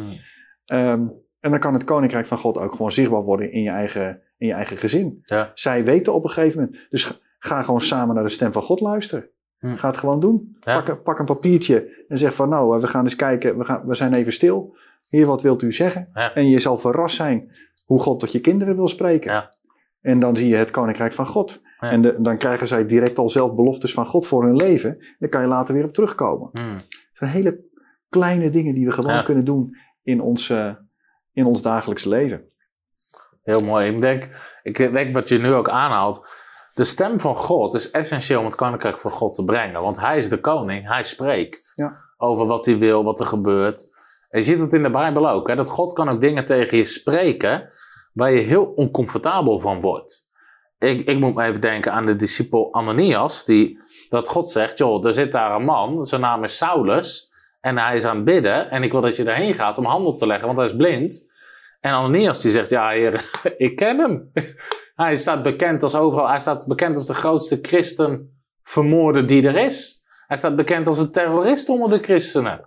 Um, 0.72 1.12
en 1.40 1.50
dan 1.50 1.58
kan 1.58 1.74
het 1.74 1.84
koninkrijk 1.84 2.26
van 2.26 2.38
God 2.38 2.58
ook 2.58 2.72
gewoon 2.72 2.92
zichtbaar 2.92 3.22
worden 3.22 3.52
in 3.52 3.62
je 3.62 3.70
eigen, 3.70 4.20
in 4.38 4.46
je 4.46 4.52
eigen 4.52 4.76
gezin. 4.76 5.20
Ja. 5.24 5.50
Zij 5.54 5.84
weten 5.84 6.14
op 6.14 6.24
een 6.24 6.30
gegeven 6.30 6.60
moment. 6.60 6.86
Dus 6.90 7.20
ga 7.38 7.62
gewoon 7.62 7.80
samen 7.80 8.14
naar 8.14 8.24
de 8.24 8.30
stem 8.30 8.52
van 8.52 8.62
God 8.62 8.80
luisteren. 8.80 9.28
Hmm. 9.58 9.76
Ga 9.76 9.88
het 9.88 9.96
gewoon 9.96 10.20
doen. 10.20 10.56
Ja. 10.60 10.80
Pak, 10.80 11.02
pak, 11.02 11.18
een 11.18 11.24
papiertje 11.24 12.04
en 12.08 12.18
zeg 12.18 12.34
van 12.34 12.48
nou, 12.48 12.80
we 12.80 12.86
gaan 12.86 13.04
eens 13.04 13.16
kijken. 13.16 13.58
We, 13.58 13.64
gaan, 13.64 13.82
we 13.86 13.94
zijn 13.94 14.14
even 14.14 14.32
stil. 14.32 14.76
Heer, 15.10 15.26
wat 15.26 15.42
wilt 15.42 15.62
u 15.62 15.72
zeggen? 15.72 16.08
Ja. 16.14 16.34
En 16.34 16.48
je 16.48 16.60
zal 16.60 16.76
verrast 16.76 17.16
zijn 17.16 17.50
hoe 17.84 18.00
God 18.00 18.20
tot 18.20 18.32
je 18.32 18.40
kinderen 18.40 18.76
wil 18.76 18.88
spreken. 18.88 19.32
Ja. 19.32 19.54
En 20.00 20.20
dan 20.20 20.36
zie 20.36 20.48
je 20.48 20.56
het 20.56 20.70
koninkrijk 20.70 21.12
van 21.12 21.26
God. 21.26 21.62
Ja. 21.80 21.90
En 21.90 22.00
de, 22.00 22.16
dan 22.18 22.38
krijgen 22.38 22.68
zij 22.68 22.86
direct 22.86 23.18
al 23.18 23.28
zelf 23.28 23.54
beloftes 23.54 23.92
van 23.92 24.06
God 24.06 24.26
voor 24.26 24.44
hun 24.44 24.56
leven. 24.56 24.98
Daar 25.18 25.28
kan 25.28 25.40
je 25.40 25.46
later 25.46 25.74
weer 25.74 25.84
op 25.84 25.92
terugkomen. 25.92 26.48
Hmm. 26.52 26.74
Het 26.74 27.10
zijn 27.12 27.30
hele 27.30 27.64
kleine 28.08 28.50
dingen 28.50 28.74
die 28.74 28.86
we 28.86 28.92
gewoon 28.92 29.24
kunnen 29.24 29.44
doen 29.44 29.76
in 30.02 30.20
ons, 30.20 30.48
uh, 30.48 30.74
in 31.32 31.44
ons 31.44 31.62
dagelijks 31.62 32.04
leven. 32.04 32.44
Heel 33.42 33.64
mooi. 33.64 33.90
Ik 33.90 34.00
denk, 34.00 34.28
ik 34.62 34.76
denk 34.76 35.14
wat 35.14 35.28
je 35.28 35.38
nu 35.38 35.52
ook 35.52 35.68
aanhaalt. 35.68 36.28
De 36.74 36.84
stem 36.84 37.20
van 37.20 37.36
God 37.36 37.74
is 37.74 37.90
essentieel 37.90 38.38
om 38.38 38.44
het 38.44 38.54
koninkrijk 38.54 38.98
van 38.98 39.10
God 39.10 39.34
te 39.34 39.44
brengen. 39.44 39.80
Want 39.80 40.00
hij 40.00 40.16
is 40.16 40.28
de 40.28 40.40
koning, 40.40 40.88
hij 40.88 41.02
spreekt 41.02 41.74
over 42.16 42.46
wat 42.46 42.66
hij 42.66 42.78
wil, 42.78 43.04
wat 43.04 43.20
er 43.20 43.26
gebeurt. 43.26 43.98
Je 44.30 44.42
ziet 44.42 44.58
het 44.58 44.72
in 44.72 44.82
de 44.82 44.90
Bijbel 44.90 45.28
ook, 45.28 45.56
dat 45.56 45.68
God 45.68 45.92
kan 45.92 46.08
ook 46.08 46.20
dingen 46.20 46.44
tegen 46.44 46.76
je 46.76 46.84
spreken 46.84 47.72
waar 48.12 48.30
je 48.30 48.40
heel 48.40 48.64
oncomfortabel 48.64 49.58
van 49.58 49.80
wordt. 49.80 50.28
Ik, 50.78 51.08
ik 51.08 51.18
moet 51.18 51.34
me 51.34 51.44
even 51.44 51.60
denken 51.60 51.92
aan 51.92 52.06
de 52.06 52.16
discipel 52.16 52.74
Ananias, 52.74 53.44
die, 53.44 53.80
dat 54.08 54.28
God 54.28 54.50
zegt, 54.50 54.78
joh, 54.78 55.06
er 55.06 55.12
zit 55.12 55.32
daar 55.32 55.54
een 55.54 55.64
man, 55.64 56.04
zijn 56.04 56.20
naam 56.20 56.44
is 56.44 56.56
Saulus, 56.56 57.32
en 57.60 57.78
hij 57.78 57.96
is 57.96 58.04
aan 58.04 58.16
het 58.16 58.24
bidden, 58.24 58.70
en 58.70 58.82
ik 58.82 58.92
wil 58.92 59.00
dat 59.00 59.16
je 59.16 59.24
daarheen 59.24 59.54
gaat 59.54 59.78
om 59.78 59.84
handen 59.84 60.12
op 60.12 60.18
te 60.18 60.26
leggen, 60.26 60.46
want 60.46 60.58
hij 60.58 60.68
is 60.68 60.76
blind. 60.76 61.28
En 61.80 61.92
Ananias 61.92 62.42
die 62.42 62.50
zegt, 62.50 62.70
ja 62.70 62.88
heer, 62.88 63.24
ik 63.56 63.76
ken 63.76 63.98
hem. 63.98 64.30
hij 64.94 65.16
staat 65.16 65.42
bekend 65.42 65.82
als 65.82 65.94
overal, 65.94 66.28
hij 66.28 66.40
staat 66.40 66.66
bekend 66.66 66.96
als 66.96 67.06
de 67.06 67.14
grootste 67.14 67.58
christenvermoorder 67.62 69.26
die 69.26 69.46
er 69.46 69.56
is. 69.56 70.02
Hij 70.26 70.36
staat 70.36 70.56
bekend 70.56 70.86
als 70.86 70.98
een 70.98 71.12
terrorist 71.12 71.68
onder 71.68 71.88
de 71.88 71.98
christenen. 71.98 72.66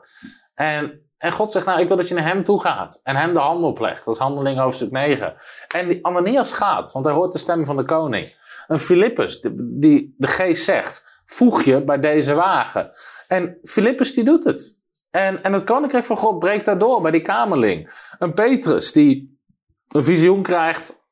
En 0.54 1.04
en 1.24 1.32
God 1.32 1.52
zegt, 1.52 1.66
nou, 1.66 1.80
ik 1.80 1.88
wil 1.88 1.98
dat 1.98 2.08
je 2.08 2.14
naar 2.14 2.28
hem 2.28 2.44
toe 2.44 2.62
gaat. 2.62 3.00
En 3.04 3.16
hem 3.16 3.34
de 3.34 3.40
hand 3.40 3.64
oplegt. 3.64 4.06
Dat 4.06 4.14
is 4.14 4.20
handeling 4.20 4.60
hoofdstuk 4.60 4.92
9. 4.92 5.36
En 5.76 5.88
die 5.88 6.06
Ananias 6.06 6.52
gaat, 6.52 6.92
want 6.92 7.06
hij 7.06 7.14
hoort 7.14 7.32
de 7.32 7.38
stem 7.38 7.66
van 7.66 7.78
de 7.78 7.86
koning. 7.86 8.28
Een 8.68 8.80
Filippus, 8.80 9.42
die, 9.56 10.16
de 10.18 10.28
geest 10.28 10.64
zegt, 10.64 11.22
voeg 11.26 11.64
je 11.64 11.84
bij 11.84 12.00
deze 12.00 12.34
wagen. 12.34 12.92
En 13.28 13.58
Filippus 13.64 14.14
die 14.14 14.24
doet 14.24 14.44
het. 14.44 14.80
En, 15.12 15.44
en 15.44 15.54
het 15.54 15.64
koninkrijk 15.64 16.06
van 16.06 16.18
God 16.18 16.40
breekt 16.40 16.66
daardoor 16.66 17.02
bij 17.02 17.12
die 17.12 17.22
kamerling. 17.22 17.94
Een 18.20 18.34
Petrus 18.34 18.92
die 18.92 19.40
een 19.88 20.04
visioen 20.04 20.42
krijgt. 20.42 21.04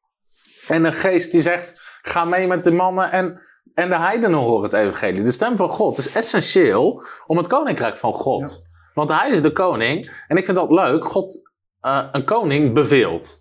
En 0.68 0.84
een 0.84 0.94
geest 0.94 1.32
die 1.32 1.42
zegt, 1.42 2.00
ga 2.02 2.26
mee 2.26 2.48
met 2.48 2.64
de 2.64 2.72
mannen 2.72 3.12
en... 3.12 3.50
En 3.74 3.90
de 3.90 3.98
heidenen 3.98 4.40
horen 4.40 4.64
het 4.64 4.74
evangelie. 4.74 5.24
De 5.24 5.32
stem 5.32 5.56
van 5.56 5.70
God 5.70 5.98
is 5.98 6.12
essentieel 6.12 7.04
om 7.28 7.38
het 7.38 7.48
koninkrijk 7.48 7.98
van 7.98 8.14
God 8.14 8.70
want 8.94 9.10
hij 9.10 9.30
is 9.30 9.42
de 9.42 9.52
koning. 9.52 10.24
En 10.28 10.38
ik 10.38 10.46
vind 10.46 10.58
dat 10.58 10.72
leuk. 10.72 11.06
God, 11.06 11.52
uh, 11.82 12.04
een 12.12 12.26
koning 12.26 12.74
beveelt. 12.74 13.40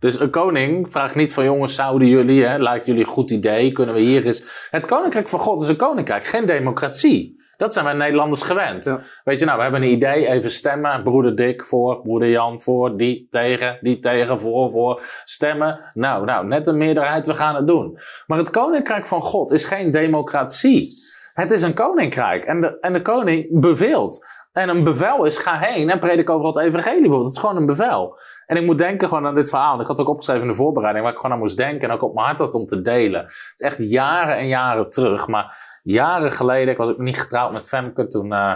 Dus 0.00 0.20
een 0.20 0.30
koning 0.30 0.90
vraagt 0.90 1.14
niet 1.14 1.32
van 1.32 1.44
jongens, 1.44 1.74
zouden 1.74 2.08
jullie, 2.08 2.44
hè, 2.44 2.58
lijkt 2.58 2.86
jullie 2.86 3.00
een 3.00 3.10
goed 3.10 3.30
idee, 3.30 3.72
kunnen 3.72 3.94
we 3.94 4.00
hier 4.00 4.26
eens... 4.26 4.68
Het 4.70 4.86
koninkrijk 4.86 5.28
van 5.28 5.38
God 5.38 5.62
is 5.62 5.68
een 5.68 5.76
koninkrijk, 5.76 6.26
geen 6.26 6.46
democratie. 6.46 7.38
Dat 7.60 7.72
zijn 7.72 7.84
wij 7.84 7.94
Nederlanders 7.94 8.42
gewend. 8.42 8.84
Ja. 8.84 9.00
Weet 9.24 9.38
je, 9.38 9.44
nou, 9.44 9.56
we 9.56 9.62
hebben 9.62 9.82
een 9.82 9.90
idee, 9.90 10.26
even 10.26 10.50
stemmen. 10.50 11.02
Broeder 11.02 11.36
Dick 11.36 11.64
voor, 11.64 12.00
broeder 12.00 12.30
Jan 12.30 12.60
voor, 12.60 12.96
die 12.96 13.26
tegen, 13.30 13.78
die 13.80 13.98
tegen, 13.98 14.40
voor, 14.40 14.70
voor. 14.70 15.02
Stemmen. 15.24 15.90
Nou, 15.94 16.24
nou, 16.24 16.46
net 16.46 16.66
een 16.66 16.78
meerderheid, 16.78 17.26
we 17.26 17.34
gaan 17.34 17.54
het 17.54 17.66
doen. 17.66 17.98
Maar 18.26 18.38
het 18.38 18.50
koninkrijk 18.50 19.06
van 19.06 19.22
God 19.22 19.52
is 19.52 19.64
geen 19.64 19.90
democratie. 19.90 20.92
Het 21.34 21.50
is 21.50 21.62
een 21.62 21.74
koninkrijk 21.74 22.44
en 22.44 22.60
de, 22.60 22.78
en 22.80 22.92
de 22.92 23.02
koning 23.02 23.60
beveelt. 23.60 24.26
En 24.52 24.68
een 24.68 24.84
bevel 24.84 25.24
is, 25.24 25.38
ga 25.38 25.58
heen 25.58 25.90
en 25.90 25.98
predik 25.98 26.30
over 26.30 26.46
het 26.46 26.58
evangelie 26.58 27.00
bijvoorbeeld. 27.00 27.26
Dat 27.26 27.36
is 27.36 27.48
gewoon 27.48 27.56
een 27.56 27.66
bevel. 27.66 28.18
En 28.46 28.56
ik 28.56 28.64
moet 28.64 28.78
denken 28.78 29.08
gewoon 29.08 29.26
aan 29.26 29.34
dit 29.34 29.48
verhaal. 29.48 29.80
Ik 29.80 29.86
had 29.86 30.00
ook 30.00 30.08
opgeschreven 30.08 30.42
in 30.42 30.48
de 30.48 30.54
voorbereiding 30.54 31.04
waar 31.04 31.14
ik 31.14 31.20
gewoon 31.20 31.36
aan 31.36 31.42
moest 31.42 31.56
denken. 31.56 31.88
En 31.88 31.94
ook 31.94 32.02
op 32.02 32.14
mijn 32.14 32.26
hart 32.26 32.38
had 32.38 32.54
om 32.54 32.66
te 32.66 32.80
delen. 32.80 33.20
Het 33.20 33.52
is 33.56 33.66
echt 33.66 33.90
jaren 33.90 34.36
en 34.36 34.46
jaren 34.46 34.90
terug. 34.90 35.26
Maar 35.26 35.78
jaren 35.82 36.30
geleden, 36.30 36.68
ik 36.68 36.76
was 36.76 36.88
ook 36.88 36.98
niet 36.98 37.20
getrouwd 37.20 37.52
met 37.52 37.68
Femke. 37.68 38.06
Toen, 38.06 38.32
uh, 38.32 38.54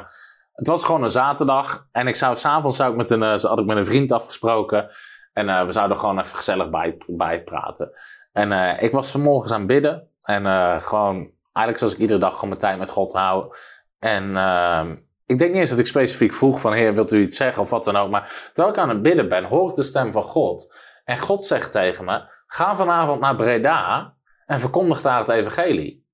het 0.53 0.67
was 0.67 0.85
gewoon 0.85 1.03
een 1.03 1.11
zaterdag. 1.11 1.87
En 1.93 2.07
ik 2.07 2.17
zou 2.17 2.37
s'avonds 2.37 2.77
zou 2.77 2.91
ik 2.91 2.97
met 2.97 3.11
een, 3.11 3.23
uh, 3.23 3.37
had 3.37 3.59
ik 3.59 3.67
met 3.67 3.77
een 3.77 3.85
vriend 3.85 4.13
afgesproken. 4.13 4.87
En 5.33 5.49
uh, 5.49 5.65
we 5.65 5.73
zouden 5.73 5.99
gewoon 5.99 6.19
even 6.19 6.37
gezellig 6.37 6.71
bij, 6.71 6.97
bijpraten. 7.07 7.91
En 8.33 8.79
ik 8.79 8.93
was 8.93 9.11
vanmorgens 9.11 9.53
aan 9.53 9.59
het 9.59 9.69
bidden. 9.69 10.09
En 10.21 10.43
gewoon, 10.81 11.31
eigenlijk 11.53 11.79
zoals 11.79 11.93
ik 11.93 11.99
iedere 11.99 12.19
dag 12.19 12.33
gewoon 12.35 12.49
mijn 12.49 12.61
tijd 12.61 12.79
met 12.79 12.91
God 12.91 13.13
hou. 13.13 13.55
En 13.99 14.37
ehm, 14.37 14.97
ik 15.27 15.39
denk 15.39 15.51
niet 15.51 15.61
eens 15.61 15.71
dat 15.71 15.79
ik 15.79 15.87
specifiek 15.87 16.33
vroeg 16.33 16.61
van, 16.61 16.73
heer, 16.73 16.95
wilt 16.95 17.13
u 17.13 17.21
iets 17.21 17.37
zeggen 17.37 17.63
of 17.63 17.71
wat 17.71 17.85
dan 17.85 17.97
ook. 17.97 18.11
Maar 18.11 18.51
terwijl 18.53 18.75
ik 18.75 18.81
aan 18.81 18.89
het 18.89 19.03
bidden 19.03 19.29
ben, 19.29 19.45
hoor 19.45 19.71
ik 19.71 19.77
de 19.77 19.83
stem 19.83 20.13
van 20.13 20.23
God. 20.23 20.75
En 21.05 21.19
God 21.19 21.45
zegt 21.45 21.73
tegen 21.73 22.05
me, 22.05 22.23
ga 22.47 22.77
vanavond 22.77 23.21
naar 23.21 23.35
Breda 23.35 24.15
en 24.47 24.61
verkondig 24.61 25.01
daar 25.01 25.19
het 25.19 25.29
evangelie. 25.29 26.07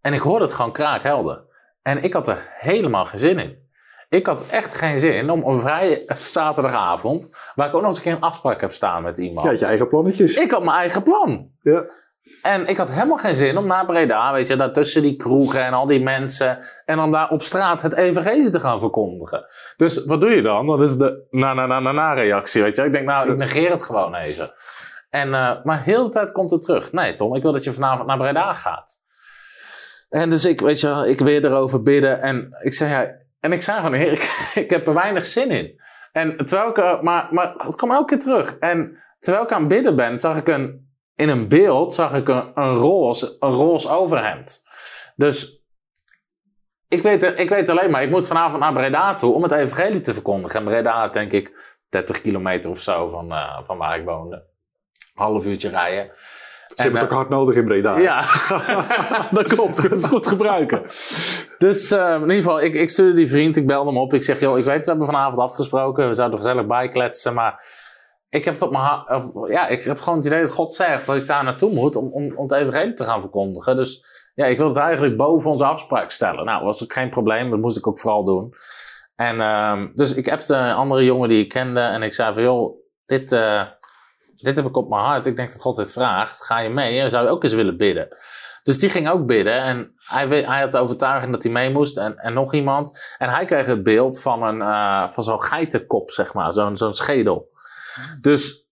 En 0.00 0.12
ik 0.12 0.20
hoorde 0.20 0.44
het 0.44 0.54
gewoon 0.54 0.72
kraakhelder. 0.72 1.46
En 1.82 2.02
ik 2.02 2.12
had 2.12 2.28
er 2.28 2.46
helemaal 2.54 3.04
geen 3.04 3.18
zin 3.18 3.38
in. 3.38 3.66
Ik 4.08 4.26
had 4.26 4.46
echt 4.46 4.74
geen 4.74 5.00
zin 5.00 5.30
om 5.30 5.44
een 5.44 5.60
vrije 5.60 6.04
zaterdagavond, 6.16 7.30
waar 7.54 7.68
ik 7.68 7.74
ook 7.74 7.80
nog 7.80 7.90
eens 7.90 7.98
een 7.98 8.04
keer 8.04 8.12
een 8.12 8.20
afspraak 8.20 8.60
heb 8.60 8.72
staan 8.72 9.02
met 9.02 9.18
iemand. 9.18 9.46
Ja, 9.46 9.52
je 9.52 9.64
eigen 9.64 9.88
plannetjes. 9.88 10.36
Ik 10.36 10.50
had 10.50 10.62
mijn 10.62 10.76
eigen 10.76 11.02
plan. 11.02 11.50
Ja. 11.62 11.84
En 12.42 12.66
ik 12.66 12.76
had 12.76 12.92
helemaal 12.92 13.16
geen 13.16 13.36
zin 13.36 13.56
om 13.56 13.66
naar 13.66 13.86
Breda, 13.86 14.32
weet 14.32 14.48
je, 14.48 14.56
daar 14.56 14.72
tussen 14.72 15.02
die 15.02 15.16
kroegen 15.16 15.64
en 15.64 15.72
al 15.72 15.86
die 15.86 16.02
mensen. 16.02 16.58
En 16.84 16.96
dan 16.96 17.12
daar 17.12 17.30
op 17.30 17.42
straat 17.42 17.82
het 17.82 17.94
evangelie 17.94 18.50
te 18.50 18.60
gaan 18.60 18.80
verkondigen. 18.80 19.46
Dus 19.76 20.04
wat 20.04 20.20
doe 20.20 20.30
je 20.30 20.42
dan? 20.42 20.66
Dat 20.66 20.82
is 20.82 20.96
de 20.96 21.26
na-na-na-na-reactie, 21.30 22.62
weet 22.62 22.76
je. 22.76 22.84
Ik 22.84 22.92
denk, 22.92 23.06
nou, 23.06 23.30
ik 23.30 23.36
negeer 23.36 23.70
het 23.70 23.82
gewoon 23.82 24.14
even. 24.14 24.52
En, 25.10 25.28
uh, 25.28 25.64
maar 25.64 25.82
heel 25.82 26.04
de 26.04 26.10
tijd 26.10 26.32
komt 26.32 26.50
het 26.50 26.62
terug. 26.62 26.92
Nee, 26.92 27.14
Tom, 27.14 27.34
ik 27.34 27.42
wil 27.42 27.52
dat 27.52 27.64
je 27.64 27.72
vanavond 27.72 28.06
naar 28.06 28.18
Breda 28.18 28.54
gaat. 28.54 29.02
En 30.08 30.30
dus 30.30 30.44
ik, 30.44 30.60
weet 30.60 30.80
je, 30.80 31.04
ik 31.08 31.18
weer 31.18 31.44
erover 31.44 31.82
bidden. 31.82 32.20
En 32.20 32.56
ik 32.62 32.72
zei, 32.72 32.90
ja, 32.90 33.14
en 33.40 33.52
ik 33.52 33.62
zei 33.62 33.76
gewoon, 33.76 33.92
heer, 33.92 34.12
ik, 34.54 34.70
heb 34.70 34.86
er 34.86 34.94
weinig 34.94 35.26
zin 35.26 35.50
in. 35.50 35.80
En 36.12 36.36
terwijl 36.36 36.68
ik, 36.70 37.02
maar, 37.02 37.28
maar 37.30 37.54
het 37.56 37.76
kwam 37.76 37.90
elke 37.90 38.04
keer 38.04 38.18
terug. 38.18 38.56
En 38.58 38.98
terwijl 39.18 39.44
ik 39.44 39.52
aan 39.52 39.60
het 39.60 39.68
bidden 39.68 39.96
ben, 39.96 40.18
zag 40.18 40.36
ik 40.36 40.48
een, 40.48 40.87
in 41.18 41.28
een 41.28 41.48
beeld, 41.48 41.94
zag 41.94 42.12
ik 42.12 42.28
een, 42.28 42.50
een 42.54 42.74
roze, 42.74 43.36
een 43.40 43.50
roze 43.50 43.90
overhemd. 43.90 44.62
Dus 45.16 45.62
ik 46.88 47.02
weet, 47.02 47.22
ik 47.22 47.48
weet 47.48 47.68
alleen 47.68 47.90
maar, 47.90 48.02
ik 48.02 48.10
moet 48.10 48.26
vanavond 48.26 48.60
naar 48.60 48.72
Breda 48.72 49.14
toe 49.14 49.34
om 49.34 49.42
het 49.42 49.52
evangelie 49.52 50.00
te 50.00 50.14
verkondigen. 50.14 50.60
En 50.60 50.66
Breda 50.66 51.04
is 51.04 51.12
denk 51.12 51.32
ik 51.32 51.76
30 51.88 52.20
kilometer 52.20 52.70
of 52.70 52.80
zo 52.80 53.08
van, 53.08 53.32
uh, 53.32 53.58
van 53.66 53.78
waar 53.78 53.98
ik 53.98 54.04
woonde. 54.04 54.44
Half 55.14 55.46
uurtje 55.46 55.68
rijden. 55.68 56.10
Ze 56.74 56.82
hebben 56.82 57.00
het 57.00 57.10
ook 57.10 57.16
hard 57.16 57.28
nodig 57.28 57.54
in 57.54 57.64
Breda. 57.64 57.98
Ja, 57.98 58.24
dat 59.30 59.48
klopt. 59.48 59.82
Dat 59.88 59.98
is 59.98 60.04
goed 60.04 60.26
gebruiken. 60.26 60.82
Dus 61.58 61.92
uh, 61.92 62.14
in 62.14 62.20
ieder 62.20 62.36
geval, 62.36 62.60
ik, 62.60 62.74
ik 62.74 62.90
stuurde 62.90 63.16
die 63.16 63.28
vriend, 63.28 63.56
ik 63.56 63.66
belde 63.66 63.90
hem 63.90 63.98
op. 63.98 64.14
Ik 64.14 64.22
zeg, 64.22 64.40
joh, 64.40 64.58
ik 64.58 64.64
weet, 64.64 64.84
we 64.84 64.90
hebben 64.90 65.06
vanavond 65.06 65.38
afgesproken. 65.38 66.08
We 66.08 66.14
zouden 66.14 66.38
er 66.38 66.44
gezellig 66.44 66.66
bijkletsen, 66.66 67.34
maar 67.34 67.64
ik 68.28 68.44
heb 68.44 68.54
het 68.54 68.62
op 68.62 68.70
mijn 68.70 69.50
Ja, 69.50 69.68
ik 69.68 69.82
heb 69.82 69.98
gewoon 69.98 70.18
het 70.18 70.26
idee 70.26 70.40
dat 70.40 70.50
God 70.50 70.74
zegt 70.74 71.06
dat 71.06 71.16
ik 71.16 71.26
daar 71.26 71.44
naartoe 71.44 71.72
moet 71.72 71.96
om, 71.96 72.12
om, 72.12 72.36
om 72.36 72.42
het 72.42 72.52
evangelie 72.52 72.94
te 72.94 73.04
gaan 73.04 73.20
verkondigen. 73.20 73.76
Dus 73.76 74.02
ja, 74.34 74.46
ik 74.46 74.58
wil 74.58 74.68
het 74.68 74.76
eigenlijk 74.76 75.16
boven 75.16 75.50
onze 75.50 75.64
afspraak 75.64 76.10
stellen. 76.10 76.44
Nou, 76.44 76.64
was 76.64 76.82
ook 76.82 76.92
geen 76.92 77.10
probleem. 77.10 77.50
Dat 77.50 77.58
moest 77.58 77.76
ik 77.76 77.86
ook 77.86 78.00
vooral 78.00 78.24
doen. 78.24 78.54
En 79.14 79.36
uh, 79.36 79.84
dus 79.94 80.14
ik 80.14 80.30
appte 80.30 80.54
een 80.54 80.74
andere 80.74 81.04
jongen 81.04 81.28
die 81.28 81.42
ik 81.42 81.48
kende 81.48 81.80
en 81.80 82.02
ik 82.02 82.12
zei 82.12 82.34
van, 82.34 82.42
joh, 82.42 82.76
dit... 83.06 83.32
Uh, 83.32 83.62
dit 84.42 84.56
heb 84.56 84.66
ik 84.66 84.76
op 84.76 84.88
mijn 84.88 85.02
hart. 85.02 85.26
Ik 85.26 85.36
denk 85.36 85.52
dat 85.52 85.60
God 85.60 85.76
het 85.76 85.92
vraagt. 85.92 86.44
Ga 86.44 86.58
je 86.58 86.68
mee? 86.68 87.00
En 87.00 87.10
zou 87.10 87.24
je 87.24 87.30
ook 87.30 87.42
eens 87.42 87.52
willen 87.52 87.76
bidden? 87.76 88.08
Dus 88.62 88.78
die 88.78 88.88
ging 88.88 89.08
ook 89.08 89.26
bidden. 89.26 89.62
En 89.62 89.92
hij, 89.96 90.26
hij 90.26 90.60
had 90.60 90.72
de 90.72 90.78
overtuiging 90.78 91.32
dat 91.32 91.42
hij 91.42 91.52
mee 91.52 91.70
moest. 91.70 91.98
En, 91.98 92.16
en 92.18 92.32
nog 92.32 92.54
iemand. 92.54 93.14
En 93.18 93.28
hij 93.28 93.44
kreeg 93.44 93.66
het 93.66 93.82
beeld 93.82 94.20
van, 94.20 94.42
een, 94.42 94.58
uh, 94.58 95.08
van 95.08 95.24
zo'n 95.24 95.42
geitenkop, 95.42 96.10
zeg 96.10 96.34
maar. 96.34 96.52
Zo'n 96.52 96.76
zo'n 96.76 96.94
schedel. 96.94 97.48
Dus 98.20 98.68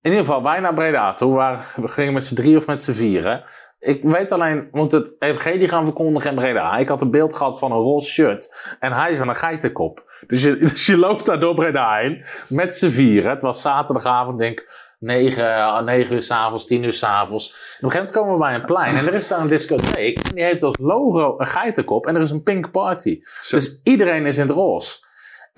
in 0.00 0.10
ieder 0.10 0.26
geval, 0.26 0.42
wij 0.42 0.60
naar 0.60 0.74
Breda 0.74 1.12
toe. 1.14 1.34
Waar, 1.34 1.72
we 1.76 1.88
gingen 1.88 2.12
met 2.12 2.24
z'n 2.24 2.34
drie 2.34 2.56
of 2.56 2.66
met 2.66 2.82
z'n 2.82 2.92
vieren. 2.92 3.44
Ik 3.78 4.02
weet 4.02 4.32
alleen, 4.32 4.68
moet 4.72 4.92
het 4.92 5.16
evangelie 5.18 5.68
gaan 5.68 5.84
verkondigen 5.84 6.30
in 6.30 6.36
Breda. 6.36 6.76
Ik 6.76 6.88
had 6.88 7.00
een 7.00 7.10
beeld 7.10 7.36
gehad 7.36 7.58
van 7.58 7.72
een 7.72 7.78
roze 7.78 8.10
shirt. 8.10 8.76
En 8.80 8.92
hij 8.92 9.16
van 9.16 9.28
een 9.28 9.34
geitenkop. 9.34 10.04
Dus 10.26 10.42
je, 10.42 10.56
dus 10.72 10.86
je 10.86 10.96
loopt 10.96 11.26
daar 11.26 11.40
door 11.40 11.54
Breda 11.54 11.96
heen. 11.96 12.24
Met 12.48 12.76
z'n 12.76 12.88
vieren. 12.88 13.30
Het 13.30 13.42
was 13.42 13.60
zaterdagavond, 13.60 14.38
denk 14.38 14.60
ik 14.60 14.94
9, 14.98 15.84
9 15.84 16.14
uur 16.14 16.22
s'avonds, 16.22 16.66
10 16.66 16.82
uur 16.82 16.92
s'avonds. 16.92 17.48
Op 17.48 17.54
een 17.82 17.90
gegeven 17.90 17.96
moment 17.96 18.10
komen 18.10 18.32
we 18.32 18.38
bij 18.38 18.54
een 18.54 18.66
plein 18.66 18.96
en 18.96 19.06
er 19.06 19.14
is 19.14 19.28
daar 19.28 19.40
een 19.40 19.48
discotheek. 19.48 20.18
En 20.18 20.34
die 20.34 20.44
heeft 20.44 20.62
als 20.62 20.76
logo 20.80 21.34
een 21.38 21.46
geitenkop 21.46 22.06
en 22.06 22.14
er 22.14 22.20
is 22.20 22.30
een 22.30 22.42
pink 22.42 22.70
party. 22.70 23.20
Dus 23.50 23.80
iedereen 23.82 24.26
is 24.26 24.36
in 24.36 24.46
het 24.46 24.56
roze. 24.56 25.05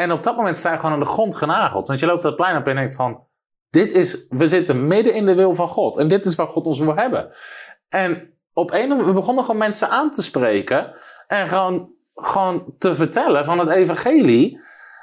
En 0.00 0.12
op 0.12 0.22
dat 0.22 0.36
moment 0.36 0.58
sta 0.58 0.72
je 0.72 0.76
gewoon 0.76 0.92
aan 0.92 1.00
de 1.00 1.06
grond 1.06 1.36
genageld. 1.36 1.88
Want 1.88 2.00
je 2.00 2.06
loopt 2.06 2.22
dat 2.22 2.36
plein 2.36 2.56
op 2.56 2.66
en 2.66 2.76
denkt 2.76 2.94
van... 2.94 3.26
Dit 3.70 3.92
is, 3.92 4.26
we 4.28 4.46
zitten 4.46 4.86
midden 4.86 5.14
in 5.14 5.26
de 5.26 5.34
wil 5.34 5.54
van 5.54 5.68
God. 5.68 5.98
En 5.98 6.08
dit 6.08 6.26
is 6.26 6.34
waar 6.34 6.46
God 6.46 6.66
ons 6.66 6.78
wil 6.78 6.96
hebben. 6.96 7.32
En 7.88 8.34
op 8.52 8.72
een 8.72 8.88
moment, 8.88 9.06
we 9.06 9.12
begonnen 9.12 9.44
gewoon 9.44 9.58
mensen 9.58 9.88
aan 9.88 10.10
te 10.10 10.22
spreken. 10.22 10.92
En 11.26 11.48
gewoon, 11.48 11.90
gewoon 12.14 12.74
te 12.78 12.94
vertellen 12.94 13.44
van 13.44 13.58
het 13.58 13.68
evangelie. 13.68 14.60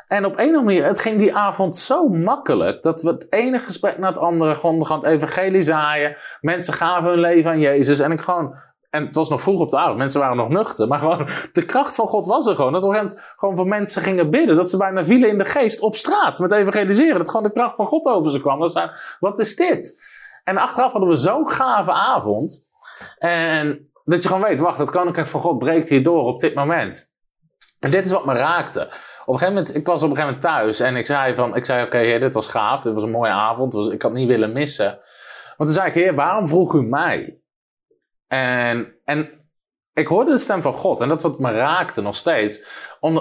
En 0.08 0.26
op 0.26 0.32
een 0.32 0.38
of 0.38 0.46
andere 0.46 0.64
manier, 0.64 0.86
het 0.86 1.00
ging 1.00 1.18
die 1.18 1.36
avond 1.36 1.78
zo 1.78 2.08
makkelijk. 2.08 2.84
Dat 2.84 3.02
we 3.02 3.10
het 3.10 3.28
ene 3.30 3.60
gesprek 3.60 3.98
na 3.98 4.08
het 4.08 4.18
andere 4.18 4.56
gewoon 4.56 4.86
gaan 4.86 4.98
het 4.98 5.08
evangelie 5.08 5.64
zaaien. 5.64 6.16
Mensen 6.42 6.74
gaven 6.74 7.10
hun 7.10 7.20
leven 7.20 7.52
aan 7.52 7.60
Jezus. 7.60 8.00
En 8.00 8.12
ik 8.12 8.22
gewoon, 8.22 8.58
en 8.96 9.06
het 9.06 9.16
was 9.16 9.30
nog 9.30 9.42
vroeg 9.42 9.60
op 9.60 9.70
de 9.70 9.78
avond, 9.78 9.98
mensen 9.98 10.20
waren 10.20 10.38
nog 10.38 10.50
nuchter. 10.50 10.88
Maar 10.88 11.00
gewoon, 11.00 11.28
de 11.54 11.66
kracht 11.66 11.96
van 11.96 12.08
God 12.08 12.28
was 12.28 12.48
er 12.48 12.56
gewoon. 12.56 12.74
Dat 12.74 12.84
we 12.84 13.20
gewoon 13.38 13.56
voor 13.56 13.68
mensen 13.68 14.02
gingen 14.02 14.30
bidden. 14.30 14.56
Dat 14.56 14.70
ze 14.70 14.78
bijna 14.78 15.04
vielen 15.04 15.30
in 15.30 15.38
de 15.38 15.46
geest 15.46 15.82
op 15.82 15.96
straat 15.96 16.40
met 16.40 16.52
evangeliseren. 16.52 17.18
Dat 17.18 17.30
gewoon 17.30 17.46
de 17.46 17.52
kracht 17.52 17.76
van 17.76 17.86
God 17.86 18.06
over 18.06 18.32
ze 18.32 18.40
kwam. 18.40 18.60
Dat 18.60 18.72
zei, 18.72 18.90
wat 19.20 19.40
is 19.40 19.56
dit? 19.56 20.04
En 20.44 20.58
achteraf 20.58 20.92
hadden 20.92 21.10
we 21.10 21.16
zo'n 21.16 21.50
gave 21.50 21.92
avond. 21.92 22.68
En 23.18 23.90
dat 24.04 24.24
je 24.24 24.28
gewoon 24.28 24.44
weet, 24.44 24.60
wacht, 24.60 24.78
het 24.78 24.92
koninkrijk 24.92 25.28
van 25.28 25.42
God 25.42 25.58
breekt 25.58 25.90
hier 25.90 26.04
door 26.04 26.24
op 26.24 26.40
dit 26.40 26.56
moment. 26.56 27.14
En 27.80 27.90
dit 27.92 28.06
is 28.06 28.12
wat 28.12 28.26
me 28.26 28.34
raakte. 28.34 28.82
Op 29.26 29.34
een 29.34 29.40
gegeven 29.40 29.54
moment, 29.54 29.76
ik 29.76 29.86
was 29.86 30.04
op 30.04 30.10
een 30.10 30.16
gegeven 30.16 30.36
moment 30.36 30.42
thuis 30.42 30.80
en 30.80 30.96
ik 30.96 31.06
zei 31.06 31.36
van, 31.36 31.56
ik 31.56 31.66
zei 31.66 31.86
oké, 31.86 32.20
dit 32.20 32.34
was 32.34 32.48
gaaf, 32.48 32.82
dit 32.84 32.94
was 32.94 33.04
een 33.04 33.12
mooie 33.12 33.32
avond, 33.32 33.74
was, 33.74 33.90
ik 33.90 34.02
had 34.02 34.14
niet 34.14 34.28
willen 34.28 34.54
missen. 34.54 35.00
Want 35.58 35.70
toen 35.70 35.80
zei 35.80 35.88
ik, 35.88 35.94
heer, 35.94 36.16
waarom 36.16 36.48
vroeg 36.48 36.74
u 36.74 36.82
mij? 36.82 37.40
En, 38.28 38.96
en 39.04 39.50
ik 39.94 40.08
hoorde 40.08 40.32
de 40.32 40.38
stem 40.38 40.62
van 40.62 40.74
God 40.74 41.02
en 41.02 41.10
dat 41.10 41.22
wat 41.22 41.40
me 41.40 41.52
raakte 41.52 42.02
nog 42.02 42.16
steeds. 42.16 42.64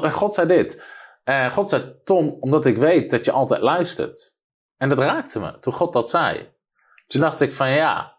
God 0.03 0.35
zei 0.35 0.49
dit, 0.49 0.83
uh, 1.25 1.53
God 1.53 1.69
zei, 1.69 2.01
Tom, 2.05 2.37
omdat 2.41 2.67
ik 2.67 2.77
weet 2.77 3.11
dat 3.11 3.25
je 3.25 3.33
altijd 3.33 3.61
luistert. 3.61 4.37
En 4.77 4.89
dat 4.89 4.99
raakte 4.99 5.41
me 5.41 5.59
toen 5.59 5.73
God 5.73 5.93
dat 5.93 6.11
zei. 6.11 6.53
Toen 7.07 7.21
dacht 7.21 7.41
ik 7.41 7.53
van 7.53 7.71
ja, 7.71 8.19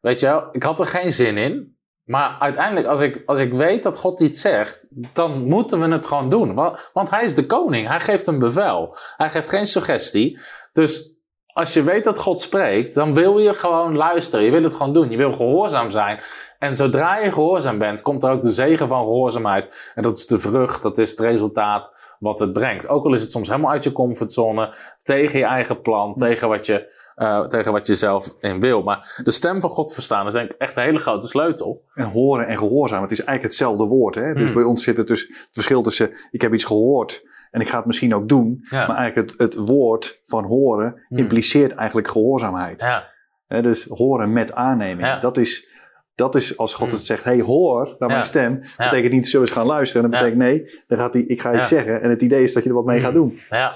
weet 0.00 0.20
je 0.20 0.26
wel, 0.26 0.48
ik 0.52 0.62
had 0.62 0.80
er 0.80 0.86
geen 0.86 1.12
zin 1.12 1.36
in. 1.36 1.72
Maar 2.04 2.36
uiteindelijk, 2.38 2.86
als 2.86 3.00
ik, 3.00 3.22
als 3.26 3.38
ik 3.38 3.52
weet 3.52 3.82
dat 3.82 3.98
God 3.98 4.20
iets 4.20 4.40
zegt, 4.40 4.86
dan 5.12 5.44
moeten 5.44 5.80
we 5.80 5.88
het 5.88 6.06
gewoon 6.06 6.28
doen. 6.28 6.54
Want, 6.54 6.90
want 6.92 7.10
hij 7.10 7.24
is 7.24 7.34
de 7.34 7.46
koning. 7.46 7.88
Hij 7.88 8.00
geeft 8.00 8.26
een 8.26 8.38
bevel. 8.38 8.96
Hij 9.16 9.30
geeft 9.30 9.48
geen 9.48 9.66
suggestie. 9.66 10.40
Dus 10.72 11.13
als 11.54 11.72
je 11.72 11.82
weet 11.82 12.04
dat 12.04 12.18
God 12.18 12.40
spreekt, 12.40 12.94
dan 12.94 13.14
wil 13.14 13.38
je 13.38 13.54
gewoon 13.54 13.96
luisteren. 13.96 14.44
Je 14.44 14.50
wil 14.50 14.62
het 14.62 14.74
gewoon 14.74 14.92
doen. 14.92 15.10
Je 15.10 15.16
wil 15.16 15.32
gehoorzaam 15.32 15.90
zijn. 15.90 16.20
En 16.58 16.76
zodra 16.76 17.18
je 17.18 17.32
gehoorzaam 17.32 17.78
bent, 17.78 18.02
komt 18.02 18.22
er 18.22 18.30
ook 18.30 18.42
de 18.42 18.52
zegen 18.52 18.88
van 18.88 19.04
gehoorzaamheid. 19.04 19.92
En 19.94 20.02
dat 20.02 20.16
is 20.16 20.26
de 20.26 20.38
vrucht, 20.38 20.82
dat 20.82 20.98
is 20.98 21.10
het 21.10 21.18
resultaat 21.20 22.14
wat 22.18 22.38
het 22.38 22.52
brengt. 22.52 22.88
Ook 22.88 23.04
al 23.04 23.12
is 23.12 23.20
het 23.20 23.30
soms 23.30 23.48
helemaal 23.48 23.70
uit 23.70 23.84
je 23.84 23.92
comfortzone, 23.92 24.74
tegen 25.02 25.38
je 25.38 25.44
eigen 25.44 25.80
plan, 25.80 26.14
tegen 26.14 26.48
wat 26.48 26.66
je, 26.66 26.94
uh, 27.16 27.46
tegen 27.46 27.72
wat 27.72 27.86
je 27.86 27.94
zelf 27.94 28.34
in 28.40 28.60
wil. 28.60 28.82
Maar 28.82 29.20
de 29.22 29.30
stem 29.30 29.60
van 29.60 29.70
God 29.70 29.94
verstaan 29.94 30.26
is 30.26 30.32
denk 30.32 30.50
ik 30.50 30.56
echt 30.58 30.76
een 30.76 30.82
hele 30.82 30.98
grote 30.98 31.26
sleutel. 31.26 31.82
En 31.94 32.04
horen 32.04 32.46
en 32.46 32.58
gehoorzaam, 32.58 33.02
het 33.02 33.10
is 33.10 33.18
eigenlijk 33.18 33.48
hetzelfde 33.48 33.84
woord. 33.84 34.14
Hè? 34.14 34.32
Dus 34.32 34.44
hmm. 34.44 34.54
bij 34.54 34.62
ons 34.62 34.82
zit 34.82 34.96
het 34.96 35.06
dus 35.06 35.20
het 35.20 35.48
verschil 35.50 35.82
tussen 35.82 36.10
ik 36.30 36.40
heb 36.40 36.54
iets 36.54 36.64
gehoord 36.64 37.24
en 37.54 37.60
ik 37.60 37.68
ga 37.68 37.76
het 37.76 37.86
misschien 37.86 38.14
ook 38.14 38.28
doen. 38.28 38.66
Maar 38.70 38.96
eigenlijk 38.96 39.30
het, 39.30 39.38
het 39.38 39.54
woord 39.54 40.20
van 40.24 40.44
horen 40.44 41.02
hmm. 41.08 41.18
impliceert 41.18 41.74
eigenlijk 41.74 42.08
gehoorzaamheid. 42.08 42.80
Ja. 42.80 43.60
dus 43.60 43.84
horen 43.84 44.32
met 44.32 44.54
aanneming. 44.54 45.20
Dat 45.20 45.36
is 45.36 45.68
dat 46.14 46.34
is 46.34 46.58
als 46.58 46.74
God 46.74 46.86
hmm. 46.86 46.96
het 46.96 47.06
zegt, 47.06 47.24
hey 47.24 47.40
hoor 47.40 47.96
naar 47.98 48.08
mijn 48.08 48.24
stem. 48.24 48.60
Dat 48.60 48.76
betekent 48.76 49.12
niet, 49.12 49.26
zullen 49.26 49.46
we 49.46 49.52
eens 49.52 49.60
gaan 49.60 49.66
luisteren. 49.66 50.10
Dat 50.10 50.20
betekent 50.20 50.42
nee, 50.42 50.84
dan 50.86 50.98
gaat 50.98 51.12
hij, 51.12 51.22
ik 51.22 51.40
ga 51.40 51.54
iets 51.54 51.68
zeggen. 51.68 52.02
En 52.02 52.10
het 52.10 52.22
idee 52.22 52.42
is 52.42 52.52
dat 52.52 52.62
je 52.62 52.68
er 52.68 52.74
wat 52.74 52.84
mee 52.84 53.00
gaat 53.00 53.12
hmm. 53.12 53.20
doen. 53.20 53.40
Ja. 53.50 53.74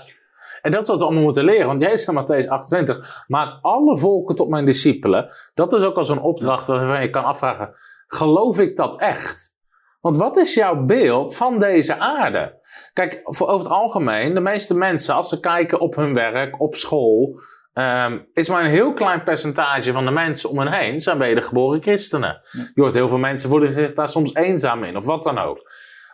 En 0.63 0.71
dat 0.71 0.83
is 0.83 0.89
wat 0.89 0.99
we 0.99 1.05
allemaal 1.05 1.23
moeten 1.23 1.45
leren. 1.45 1.67
Want 1.67 1.83
jij 1.83 1.97
zegt 1.97 2.19
Matthäus 2.19 2.49
28, 2.49 3.25
maak 3.27 3.59
alle 3.63 3.99
volken 3.99 4.37
tot 4.37 4.49
mijn 4.49 4.65
discipelen. 4.65 5.29
Dat 5.55 5.73
is 5.73 5.83
ook 5.83 5.97
al 5.97 6.05
zo'n 6.05 6.23
opdracht 6.23 6.67
waarvan 6.67 7.03
je 7.03 7.11
kan 7.11 7.25
afvragen, 7.25 7.71
geloof 8.07 8.59
ik 8.59 8.77
dat 8.77 9.01
echt? 9.01 9.57
Want 10.01 10.17
wat 10.17 10.37
is 10.37 10.55
jouw 10.55 10.85
beeld 10.85 11.37
van 11.37 11.59
deze 11.59 11.99
aarde? 11.99 12.61
Kijk, 12.93 13.21
voor 13.23 13.49
over 13.49 13.67
het 13.67 13.77
algemeen, 13.77 14.35
de 14.35 14.41
meeste 14.41 14.75
mensen, 14.75 15.15
als 15.15 15.29
ze 15.29 15.41
kijken 15.41 15.81
op 15.81 15.95
hun 15.95 16.15
werk, 16.15 16.61
op 16.61 16.75
school, 16.75 17.41
Um, 17.79 18.29
is 18.33 18.49
maar 18.49 18.65
een 18.65 18.71
heel 18.71 18.93
klein 18.93 19.23
percentage 19.23 19.93
van 19.93 20.05
de 20.05 20.11
mensen 20.11 20.51
om 20.51 20.59
hen 20.59 20.73
heen 20.73 21.01
zijn 21.01 21.19
wedergeboren 21.19 21.83
christenen. 21.83 22.39
Je 22.75 22.81
hoort 22.81 22.95
heel 22.95 23.09
veel 23.09 23.19
mensen 23.19 23.49
voelen 23.49 23.75
zich 23.75 23.95
daar 23.95 24.09
soms 24.09 24.35
eenzaam 24.35 24.85
in, 24.85 24.97
of 24.97 25.05
wat 25.05 25.23
dan 25.23 25.39
ook. 25.39 25.61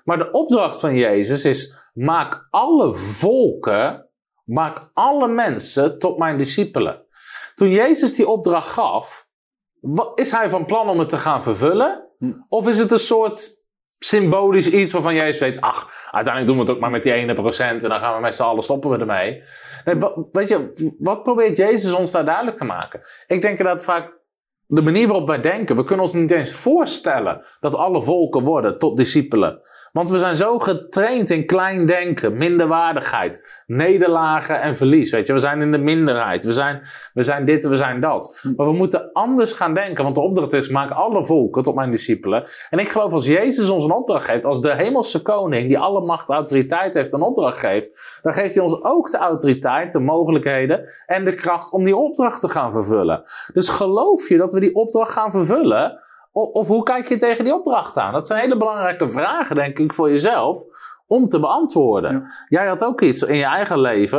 Maar 0.04 0.18
de 0.18 0.30
opdracht 0.30 0.80
van 0.80 0.96
Jezus 0.96 1.44
is: 1.44 1.88
maak 1.92 2.46
alle 2.50 2.94
volken, 2.94 4.08
maak 4.44 4.90
alle 4.92 5.28
mensen 5.28 5.98
tot 5.98 6.18
mijn 6.18 6.36
discipelen. 6.36 7.06
Toen 7.54 7.70
Jezus 7.70 8.14
die 8.14 8.28
opdracht 8.28 8.68
gaf, 8.68 9.28
is 10.14 10.30
hij 10.30 10.50
van 10.50 10.64
plan 10.64 10.88
om 10.88 10.98
het 10.98 11.08
te 11.08 11.18
gaan 11.18 11.42
vervullen? 11.42 12.08
Hm. 12.18 12.32
Of 12.48 12.68
is 12.68 12.78
het 12.78 12.90
een 12.90 12.98
soort 12.98 13.63
symbolisch 13.98 14.70
iets 14.70 14.92
waarvan 14.92 15.14
jij 15.14 15.38
weet, 15.38 15.60
ach, 15.60 15.90
uiteindelijk 16.10 16.46
doen 16.46 16.56
we 16.56 16.62
het 16.62 16.70
ook 16.70 16.80
maar 16.80 16.90
met 16.90 17.02
die 17.02 17.12
ene 17.12 17.32
procent 17.32 17.82
en 17.82 17.88
dan 17.88 18.00
gaan 18.00 18.14
we 18.14 18.20
met 18.20 18.34
z'n 18.34 18.42
allen 18.42 18.62
stoppen 18.62 18.90
we 18.90 18.98
ermee. 18.98 19.42
Nee, 19.84 19.96
weet 20.32 20.48
je, 20.48 20.92
wat 20.98 21.22
probeert 21.22 21.56
Jezus 21.56 21.92
ons 21.92 22.10
daar 22.10 22.24
duidelijk 22.24 22.56
te 22.56 22.64
maken? 22.64 23.00
Ik 23.26 23.40
denk 23.40 23.58
dat 23.58 23.84
vaak 23.84 24.22
de 24.66 24.82
manier 24.82 25.06
waarop 25.06 25.28
wij 25.28 25.40
denken, 25.40 25.76
we 25.76 25.84
kunnen 25.84 26.04
ons 26.04 26.14
niet 26.14 26.30
eens 26.30 26.52
voorstellen 26.52 27.46
dat 27.60 27.74
alle 27.74 28.02
volken 28.02 28.42
worden 28.42 28.78
tot 28.78 28.96
discipelen. 28.96 29.60
Want 29.94 30.10
we 30.10 30.18
zijn 30.18 30.36
zo 30.36 30.58
getraind 30.58 31.30
in 31.30 31.46
klein 31.46 31.86
denken, 31.86 32.36
minderwaardigheid, 32.36 33.62
nederlagen 33.66 34.60
en 34.60 34.76
verlies. 34.76 35.10
Weet 35.10 35.26
je, 35.26 35.32
we 35.32 35.38
zijn 35.38 35.60
in 35.60 35.72
de 35.72 35.78
minderheid. 35.78 36.44
We 36.44 36.52
zijn, 36.52 36.80
we 37.12 37.22
zijn 37.22 37.44
dit, 37.44 37.66
we 37.66 37.76
zijn 37.76 38.00
dat. 38.00 38.38
Maar 38.56 38.66
we 38.66 38.72
moeten 38.72 39.12
anders 39.12 39.52
gaan 39.52 39.74
denken, 39.74 40.04
want 40.04 40.14
de 40.14 40.20
opdracht 40.20 40.52
is: 40.52 40.68
maak 40.68 40.90
alle 40.90 41.26
volken 41.26 41.62
tot 41.62 41.74
mijn 41.74 41.90
discipelen. 41.90 42.44
En 42.70 42.78
ik 42.78 42.88
geloof 42.88 43.12
als 43.12 43.26
Jezus 43.26 43.70
ons 43.70 43.84
een 43.84 43.92
opdracht 43.92 44.24
geeft, 44.24 44.44
als 44.44 44.60
de 44.60 44.74
hemelse 44.74 45.22
koning 45.22 45.68
die 45.68 45.78
alle 45.78 46.00
macht 46.00 46.28
en 46.28 46.34
autoriteit 46.34 46.94
heeft, 46.94 47.12
een 47.12 47.22
opdracht 47.22 47.58
geeft, 47.58 48.18
dan 48.22 48.34
geeft 48.34 48.54
hij 48.54 48.64
ons 48.64 48.82
ook 48.82 49.10
de 49.10 49.18
autoriteit, 49.18 49.92
de 49.92 50.00
mogelijkheden 50.00 50.92
en 51.06 51.24
de 51.24 51.34
kracht 51.34 51.72
om 51.72 51.84
die 51.84 51.96
opdracht 51.96 52.40
te 52.40 52.48
gaan 52.48 52.72
vervullen. 52.72 53.22
Dus 53.52 53.68
geloof 53.68 54.28
je 54.28 54.36
dat 54.36 54.52
we 54.52 54.60
die 54.60 54.74
opdracht 54.74 55.12
gaan 55.12 55.30
vervullen? 55.30 55.98
Of, 56.34 56.52
of 56.52 56.66
hoe 56.66 56.82
kijk 56.82 57.08
je 57.08 57.16
tegen 57.16 57.44
die 57.44 57.54
opdracht 57.54 57.96
aan? 57.96 58.12
Dat 58.12 58.26
zijn 58.26 58.40
hele 58.40 58.56
belangrijke 58.56 59.08
vragen, 59.08 59.56
denk 59.56 59.78
ik, 59.78 59.92
voor 59.92 60.10
jezelf 60.10 60.56
om 61.06 61.28
te 61.28 61.40
beantwoorden. 61.40 62.26
Jij 62.48 62.66
had 62.66 62.84
ook 62.84 63.00
iets 63.00 63.22
in 63.22 63.36
je 63.36 63.44
eigen 63.44 63.80
leven. 63.80 64.18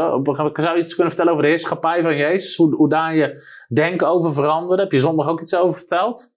Zou 0.53 0.53
je 0.53 0.75
iets 0.75 0.93
kunnen 0.93 1.07
vertellen 1.07 1.31
over 1.31 1.43
de 1.43 1.49
heerschappij 1.49 2.01
van 2.01 2.15
Jezus? 2.15 2.55
Hoe, 2.55 2.75
hoe 2.75 2.89
daar 2.89 3.15
je 3.15 3.43
denken 3.73 4.07
over 4.07 4.33
veranderde? 4.33 4.83
Heb 4.83 4.91
je 4.91 4.99
zondag 4.99 5.27
ook 5.27 5.41
iets 5.41 5.55
over 5.55 5.77
verteld? 5.77 6.33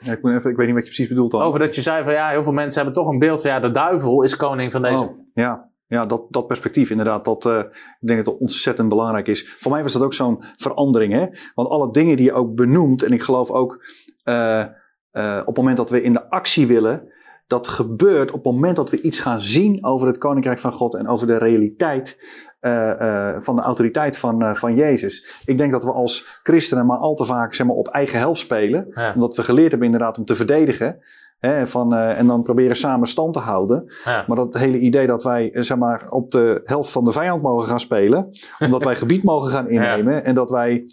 Ja, 0.00 0.12
ik, 0.12 0.22
moet 0.22 0.32
even, 0.32 0.50
ik 0.50 0.56
weet 0.56 0.66
niet 0.66 0.74
wat 0.74 0.84
je 0.84 0.90
precies 0.90 1.08
bedoelt 1.08 1.30
dan. 1.30 1.42
Over 1.42 1.58
dat 1.58 1.74
je 1.74 1.80
zei 1.80 2.04
van 2.04 2.12
ja, 2.12 2.28
heel 2.28 2.42
veel 2.42 2.52
mensen 2.52 2.82
hebben 2.82 3.02
toch 3.02 3.12
een 3.12 3.18
beeld 3.18 3.40
van 3.40 3.50
ja, 3.50 3.60
de 3.60 3.70
duivel 3.70 4.22
is 4.22 4.36
koning 4.36 4.70
van 4.70 4.82
deze. 4.82 5.02
Oh, 5.02 5.18
ja, 5.34 5.70
ja 5.86 6.06
dat, 6.06 6.26
dat 6.28 6.46
perspectief 6.46 6.90
inderdaad, 6.90 7.24
dat, 7.24 7.44
uh, 7.44 7.58
ik 8.00 8.06
denk 8.06 8.24
dat 8.24 8.34
dat 8.34 8.40
ontzettend 8.40 8.88
belangrijk 8.88 9.26
is. 9.26 9.56
Voor 9.58 9.72
mij 9.72 9.82
was 9.82 9.92
dat 9.92 10.02
ook 10.02 10.14
zo'n 10.14 10.44
verandering. 10.56 11.12
Hè? 11.12 11.26
Want 11.54 11.68
alle 11.68 11.90
dingen 11.92 12.16
die 12.16 12.24
je 12.24 12.32
ook 12.32 12.54
benoemt, 12.54 13.02
en 13.02 13.12
ik 13.12 13.22
geloof 13.22 13.50
ook 13.50 13.84
uh, 14.24 14.64
uh, 15.12 15.38
op 15.40 15.46
het 15.46 15.56
moment 15.56 15.76
dat 15.76 15.90
we 15.90 16.02
in 16.02 16.12
de 16.12 16.30
actie 16.30 16.66
willen, 16.66 17.12
dat 17.46 17.68
gebeurt 17.68 18.30
op 18.30 18.44
het 18.44 18.54
moment 18.54 18.76
dat 18.76 18.90
we 18.90 19.00
iets 19.00 19.20
gaan 19.20 19.40
zien 19.40 19.84
over 19.84 20.06
het 20.06 20.18
Koninkrijk 20.18 20.58
van 20.58 20.72
God 20.72 20.94
en 20.94 21.08
over 21.08 21.26
de 21.26 21.36
realiteit 21.36 22.18
uh, 22.60 22.92
uh, 23.00 23.36
van 23.40 23.56
de 23.56 23.62
autoriteit 23.62 24.18
van, 24.18 24.42
uh, 24.42 24.54
van 24.54 24.74
Jezus. 24.74 25.42
Ik 25.44 25.58
denk 25.58 25.72
dat 25.72 25.84
we 25.84 25.92
als 25.92 26.40
christenen 26.42 26.86
maar 26.86 26.98
al 26.98 27.14
te 27.14 27.24
vaak 27.24 27.54
zeg 27.54 27.66
maar, 27.66 27.76
op 27.76 27.88
eigen 27.88 28.18
helft 28.18 28.40
spelen. 28.40 28.86
Ja. 28.94 29.12
Omdat 29.14 29.36
we 29.36 29.42
geleerd 29.42 29.70
hebben 29.70 29.88
inderdaad 29.88 30.18
om 30.18 30.24
te 30.24 30.34
verdedigen. 30.34 30.98
Hè, 31.38 31.66
van, 31.66 31.94
en 31.94 32.26
dan 32.26 32.42
proberen 32.42 32.76
samen 32.76 33.08
stand 33.08 33.34
te 33.34 33.40
houden. 33.40 33.92
Ja. 34.04 34.24
Maar 34.26 34.36
dat 34.36 34.54
hele 34.54 34.78
idee 34.78 35.06
dat 35.06 35.22
wij 35.22 35.50
zeg 35.54 35.76
maar, 35.76 36.08
op 36.10 36.30
de 36.30 36.60
helft 36.64 36.90
van 36.90 37.04
de 37.04 37.12
vijand 37.12 37.42
mogen 37.42 37.68
gaan 37.68 37.80
spelen. 37.80 38.30
Omdat 38.58 38.84
wij 38.84 38.96
gebied 39.04 39.22
mogen 39.22 39.50
gaan 39.50 39.68
innemen. 39.68 40.14
Ja. 40.14 40.22
En 40.22 40.34
dat 40.34 40.50
wij 40.50 40.84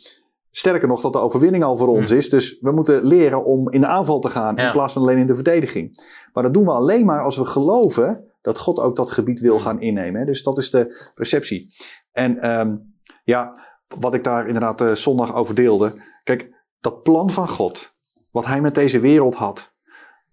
Sterker 0.58 0.88
nog, 0.88 1.02
dat 1.02 1.14
de 1.14 1.20
overwinning 1.20 1.64
al 1.64 1.78
voor 1.78 1.88
ons 1.88 2.12
is. 2.12 2.30
Dus 2.30 2.60
we 2.60 2.72
moeten 2.72 3.04
leren 3.04 3.46
om 3.46 3.72
in 3.72 3.82
de 3.82 3.88
aanval 3.88 4.20
te 4.20 4.30
gaan 4.30 4.58
in 4.58 4.72
plaats 4.72 4.94
van 4.94 5.02
alleen 5.02 5.18
in 5.18 5.28
de 5.28 5.36
verdediging. 5.36 5.98
Maar 6.34 6.44
dat 6.44 6.54
doen 6.54 6.66
we 6.66 6.72
alleen 6.72 7.06
maar 7.06 7.24
als 7.24 7.38
we 7.38 7.46
geloven 7.46 8.24
dat 8.42 8.60
God 8.60 8.80
ook 8.80 8.96
dat 8.96 9.12
gebied 9.12 9.40
wil 9.40 9.60
gaan 9.60 9.82
innemen. 9.82 10.26
Dus 10.26 10.44
dat 10.44 10.58
is 10.58 10.70
de 10.70 11.12
perceptie. 11.16 11.68
En 12.12 12.50
um, 12.60 12.96
ja, 13.24 13.60
wat 14.00 14.14
ik 14.14 14.24
daar 14.24 14.48
inderdaad 14.48 14.82
uh, 14.82 14.94
zondag 14.94 15.36
over 15.36 15.56
deelde. 15.56 16.02
Kijk, 16.24 16.50
dat 16.80 17.04
plan 17.04 17.30
van 17.30 17.48
God, 17.48 17.96
wat 18.32 18.46
hij 18.46 18.62
met 18.62 18.76
deze 18.76 19.00
wereld 19.00 19.36
had. 19.36 19.74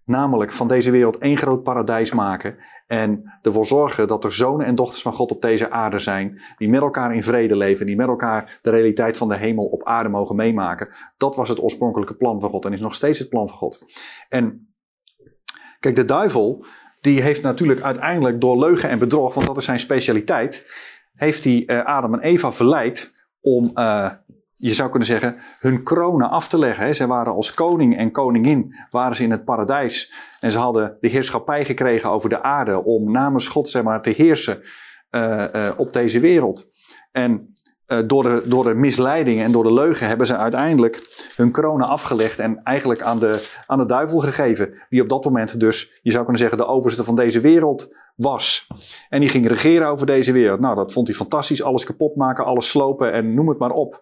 Namelijk 0.05 0.53
van 0.53 0.67
deze 0.67 0.91
wereld 0.91 1.17
één 1.17 1.37
groot 1.37 1.63
paradijs 1.63 2.13
maken. 2.13 2.55
En 2.93 3.39
ervoor 3.41 3.65
zorgen 3.65 4.07
dat 4.07 4.23
er 4.23 4.33
zonen 4.33 4.65
en 4.65 4.75
dochters 4.75 5.01
van 5.01 5.13
God 5.13 5.31
op 5.31 5.41
deze 5.41 5.71
aarde 5.71 5.99
zijn. 5.99 6.41
Die 6.57 6.69
met 6.69 6.81
elkaar 6.81 7.15
in 7.15 7.23
vrede 7.23 7.55
leven. 7.55 7.85
Die 7.85 7.95
met 7.95 8.07
elkaar 8.07 8.59
de 8.61 8.69
realiteit 8.69 9.17
van 9.17 9.29
de 9.29 9.35
hemel 9.35 9.65
op 9.65 9.83
aarde 9.83 10.09
mogen 10.09 10.35
meemaken. 10.35 10.89
Dat 11.17 11.35
was 11.35 11.49
het 11.49 11.61
oorspronkelijke 11.61 12.15
plan 12.15 12.39
van 12.39 12.49
God. 12.49 12.65
En 12.65 12.73
is 12.73 12.79
nog 12.79 12.95
steeds 12.95 13.19
het 13.19 13.29
plan 13.29 13.47
van 13.47 13.57
God. 13.57 13.85
En 14.29 14.73
kijk, 15.79 15.95
de 15.95 16.05
duivel. 16.05 16.65
Die 17.01 17.21
heeft 17.21 17.41
natuurlijk 17.41 17.81
uiteindelijk 17.81 18.41
door 18.41 18.59
leugen 18.59 18.89
en 18.89 18.99
bedrog. 18.99 19.33
Want 19.33 19.47
dat 19.47 19.57
is 19.57 19.65
zijn 19.65 19.79
specialiteit. 19.79 20.65
Heeft 21.13 21.43
hij 21.43 21.63
uh, 21.65 21.83
Adam 21.85 22.13
en 22.13 22.19
Eva 22.19 22.51
verleid 22.51 23.13
om 23.41 23.71
uh, 23.73 24.11
je 24.63 24.73
zou 24.73 24.89
kunnen 24.89 25.07
zeggen, 25.07 25.35
hun 25.59 25.83
kronen 25.83 26.29
af 26.29 26.47
te 26.47 26.57
leggen. 26.57 26.95
Ze 26.95 27.07
waren 27.07 27.33
als 27.33 27.53
koning 27.53 27.97
en 27.97 28.11
koningin 28.11 28.75
waren 28.91 29.15
ze 29.15 29.23
in 29.23 29.31
het 29.31 29.45
paradijs. 29.45 30.13
En 30.39 30.51
ze 30.51 30.57
hadden 30.57 30.97
de 30.99 31.07
heerschappij 31.07 31.65
gekregen 31.65 32.09
over 32.09 32.29
de 32.29 32.43
aarde 32.43 32.83
om 32.83 33.11
namens 33.11 33.47
God 33.47 33.69
zeg 33.69 33.83
maar, 33.83 34.01
te 34.01 34.09
heersen 34.09 34.61
uh, 35.11 35.43
uh, 35.55 35.69
op 35.77 35.93
deze 35.93 36.19
wereld. 36.19 36.69
En 37.11 37.53
uh, 37.87 37.97
door, 38.05 38.23
de, 38.23 38.43
door 38.45 38.63
de 38.63 38.73
misleiding 38.73 39.41
en 39.41 39.51
door 39.51 39.63
de 39.63 39.73
leugen 39.73 40.07
hebben 40.07 40.27
ze 40.27 40.37
uiteindelijk 40.37 41.27
hun 41.35 41.51
kronen 41.51 41.87
afgelegd 41.87 42.39
en 42.39 42.63
eigenlijk 42.63 43.01
aan 43.01 43.19
de, 43.19 43.49
aan 43.67 43.77
de 43.77 43.85
duivel 43.85 44.19
gegeven. 44.19 44.73
Die 44.89 45.01
op 45.01 45.09
dat 45.09 45.23
moment 45.23 45.59
dus, 45.59 45.99
je 46.01 46.11
zou 46.11 46.23
kunnen 46.23 46.41
zeggen, 46.41 46.57
de 46.57 46.67
overste 46.67 47.03
van 47.03 47.15
deze 47.15 47.39
wereld 47.39 47.95
was. 48.15 48.67
En 49.09 49.19
die 49.19 49.29
ging 49.29 49.47
regeren 49.47 49.87
over 49.87 50.05
deze 50.05 50.31
wereld. 50.31 50.59
Nou, 50.59 50.75
dat 50.75 50.93
vond 50.93 51.07
hij 51.07 51.15
fantastisch. 51.15 51.63
Alles 51.63 51.83
kapot 51.83 52.15
maken, 52.15 52.45
alles 52.45 52.69
slopen 52.69 53.11
en 53.11 53.33
noem 53.33 53.49
het 53.49 53.57
maar 53.57 53.71
op. 53.71 54.01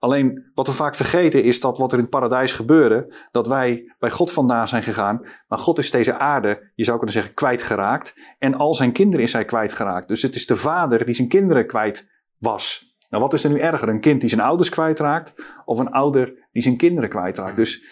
Alleen 0.00 0.50
wat 0.54 0.66
we 0.66 0.72
vaak 0.72 0.94
vergeten 0.94 1.42
is 1.42 1.60
dat 1.60 1.78
wat 1.78 1.92
er 1.92 1.96
in 1.98 2.04
het 2.04 2.12
paradijs 2.12 2.52
gebeurde, 2.52 3.14
dat 3.30 3.46
wij 3.46 3.94
bij 3.98 4.10
God 4.10 4.32
vandaan 4.32 4.68
zijn 4.68 4.82
gegaan. 4.82 5.26
Maar 5.48 5.58
God 5.58 5.78
is 5.78 5.90
deze 5.90 6.18
aarde, 6.18 6.70
je 6.74 6.84
zou 6.84 6.96
kunnen 6.96 7.14
zeggen, 7.14 7.34
kwijtgeraakt. 7.34 8.14
En 8.38 8.54
al 8.54 8.74
zijn 8.74 8.92
kinderen 8.92 9.24
is 9.24 9.32
hij 9.32 9.44
kwijtgeraakt. 9.44 10.08
Dus 10.08 10.22
het 10.22 10.34
is 10.34 10.46
de 10.46 10.56
vader 10.56 11.04
die 11.04 11.14
zijn 11.14 11.28
kinderen 11.28 11.66
kwijt 11.66 12.08
was. 12.38 12.94
Nou, 13.10 13.22
wat 13.22 13.32
is 13.32 13.44
er 13.44 13.50
nu 13.50 13.58
erger? 13.58 13.88
Een 13.88 14.00
kind 14.00 14.20
die 14.20 14.30
zijn 14.30 14.40
ouders 14.40 14.68
kwijtraakt 14.68 15.34
of 15.64 15.78
een 15.78 15.90
ouder 15.90 16.48
die 16.52 16.62
zijn 16.62 16.76
kinderen 16.76 17.10
kwijtraakt? 17.10 17.56
Dus, 17.56 17.84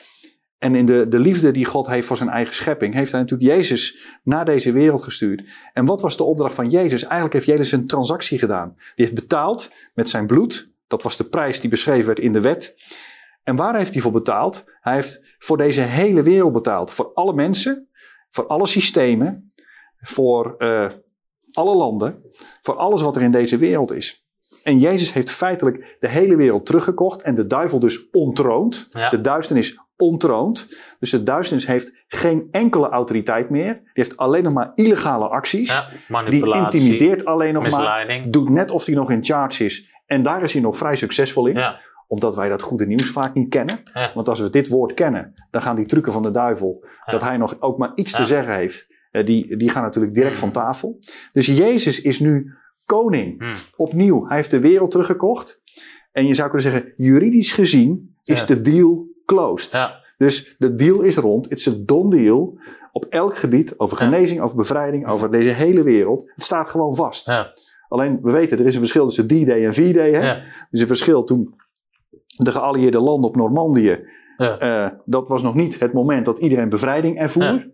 en 0.59 0.75
in 0.75 0.87
de, 0.87 1.09
de 1.09 1.19
liefde 1.19 1.51
die 1.51 1.65
God 1.65 1.87
heeft 1.87 2.07
voor 2.07 2.17
zijn 2.17 2.29
eigen 2.29 2.55
schepping, 2.55 2.95
heeft 2.95 3.13
hij 3.13 3.21
natuurlijk 3.21 3.51
Jezus 3.51 3.99
naar 4.23 4.45
deze 4.45 4.73
wereld 4.73 5.03
gestuurd. 5.03 5.51
En 5.73 5.85
wat 5.85 6.01
was 6.01 6.17
de 6.17 6.23
opdracht 6.23 6.55
van 6.55 6.71
Jezus? 6.71 7.03
Eigenlijk 7.03 7.33
heeft 7.33 7.47
Jezus 7.47 7.73
een 7.73 7.87
transactie 7.87 8.39
gedaan. 8.39 8.73
Die 8.77 9.05
heeft 9.07 9.15
betaald 9.15 9.73
met 9.95 10.09
zijn 10.09 10.27
bloed, 10.27 10.68
dat 10.89 11.03
was 11.03 11.17
de 11.17 11.25
prijs 11.25 11.61
die 11.61 11.71
beschreven 11.71 12.07
werd 12.07 12.19
in 12.19 12.33
de 12.33 12.41
wet. 12.41 12.77
En 13.43 13.57
waar 13.57 13.77
heeft 13.77 13.93
hij 13.93 14.03
voor 14.03 14.13
betaald? 14.13 14.65
Hij 14.81 14.95
heeft 14.95 15.25
voor 15.39 15.57
deze 15.57 15.81
hele 15.81 16.23
wereld 16.23 16.53
betaald. 16.53 16.91
Voor 16.91 17.11
alle 17.15 17.35
mensen, 17.35 17.89
voor 18.31 18.47
alle 18.47 18.67
systemen, 18.67 19.47
voor 20.01 20.55
uh, 20.59 20.87
alle 21.53 21.75
landen, 21.75 22.23
voor 22.61 22.75
alles 22.75 23.03
wat 23.03 23.17
er 23.17 23.23
in 23.23 23.31
deze 23.31 23.57
wereld 23.57 23.93
is. 23.93 24.27
En 24.63 24.79
Jezus 24.79 25.13
heeft 25.13 25.31
feitelijk 25.31 25.97
de 25.99 26.09
hele 26.09 26.37
wereld 26.37 26.67
teruggekocht 26.67 27.23
en 27.23 27.35
de 27.35 27.47
duivel 27.47 27.79
dus 27.79 28.11
ontroond. 28.11 28.89
Ja. 28.91 29.11
De 29.11 29.21
duisternis 29.21 29.79
ontroond. 29.97 30.77
Dus 30.99 31.11
de 31.11 31.23
duisternis 31.23 31.67
heeft 31.67 31.93
geen 32.09 32.49
enkele 32.51 32.89
autoriteit 32.89 33.51
meer. 33.51 33.75
Die 33.75 33.91
heeft 33.93 34.17
alleen 34.17 34.43
nog 34.43 34.53
maar 34.53 34.73
illegale 34.75 35.29
acties. 35.29 35.89
Ja, 36.09 36.23
die 36.29 36.55
intimideert 36.55 37.25
alleen 37.25 37.55
nog 37.55 37.71
maar. 37.71 38.25
Doet 38.31 38.49
net 38.49 38.71
of 38.71 38.87
hij 38.87 38.95
nog 38.95 39.11
in 39.11 39.25
charge 39.25 39.65
is. 39.65 39.97
En 40.09 40.23
daar 40.23 40.43
is 40.43 40.53
hij 40.53 40.63
nog 40.63 40.77
vrij 40.77 40.97
succesvol 40.97 41.47
in. 41.47 41.57
Ja. 41.57 41.81
Omdat 42.07 42.37
wij 42.37 42.49
dat 42.49 42.63
goede 42.63 42.87
nieuws 42.87 43.11
vaak 43.11 43.35
niet 43.35 43.49
kennen. 43.49 43.81
Ja. 43.93 44.11
Want 44.15 44.29
als 44.29 44.41
we 44.41 44.51
dit 44.51 44.69
woord 44.69 44.95
kennen, 44.95 45.35
dan 45.51 45.63
gaan 45.63 45.77
die 45.77 45.87
trucken 45.87 46.13
van 46.13 46.23
de 46.23 46.31
duivel, 46.31 46.85
dat 47.07 47.23
hij 47.23 47.37
nog 47.37 47.61
ook 47.61 47.79
maar 47.79 47.93
iets 47.95 48.13
te 48.13 48.25
zeggen 48.25 48.55
heeft, 48.55 48.87
die, 49.25 49.57
die 49.57 49.71
gaan 49.71 49.83
natuurlijk 49.83 50.15
direct 50.15 50.35
mm. 50.35 50.41
van 50.41 50.51
tafel. 50.51 50.99
Dus 51.33 51.47
Jezus 51.47 52.01
is 52.01 52.21
nu 52.21 52.53
koning. 52.85 53.41
Mm. 53.41 53.55
Opnieuw. 53.77 54.27
Hij 54.27 54.37
heeft 54.37 54.51
de 54.51 54.61
wereld 54.61 54.91
teruggekocht. 54.91 55.63
En 56.13 56.27
je 56.27 56.35
zou 56.35 56.51
kunnen 56.51 56.73
zeggen, 56.73 56.93
juridisch 56.97 57.53
gezien 57.53 58.17
is 58.25 58.47
de 58.47 58.61
deal 58.61 59.07
closed. 59.27 59.91
Dus 60.17 60.55
de 60.59 60.75
deal 60.75 61.01
is 61.01 61.17
rond. 61.17 61.49
Het 61.49 61.59
is 61.59 61.67
een 61.67 61.87
don 61.87 62.11
deal. 62.11 62.59
Op 62.93 63.05
elk 63.05 63.37
gebied, 63.37 63.79
over 63.79 63.97
genezing, 63.97 64.41
over 64.41 64.57
bevrijding, 64.57 65.09
over 65.09 65.31
deze 65.31 65.49
hele 65.49 65.83
wereld. 65.83 66.31
Het 66.35 66.45
staat 66.45 66.69
gewoon 66.69 66.95
vast. 66.95 67.27
Ja. 67.27 67.53
Alleen, 67.89 68.19
we 68.23 68.33
weten, 68.33 68.59
er 68.59 68.67
is 68.67 68.75
een 68.75 68.81
verschil 68.81 69.07
tussen 69.07 69.27
D-Day 69.27 69.65
en 69.67 69.75
V-Day. 69.75 70.11
Hè? 70.11 70.19
Ja. 70.19 70.37
Er 70.37 70.69
is 70.71 70.81
een 70.81 70.87
verschil 70.87 71.25
toen 71.25 71.55
de 72.37 72.53
geallieerde 72.53 73.01
landen 73.01 73.31
op 73.31 73.37
Normandië. 73.37 74.01
Ja. 74.37 74.63
Uh, 74.63 74.99
dat 75.05 75.29
was 75.29 75.43
nog 75.43 75.55
niet 75.55 75.81
het 75.81 75.93
moment 75.93 76.25
dat 76.25 76.39
iedereen 76.39 76.69
bevrijding 76.69 77.19
ervoer. 77.19 77.43
Ja. 77.43 77.67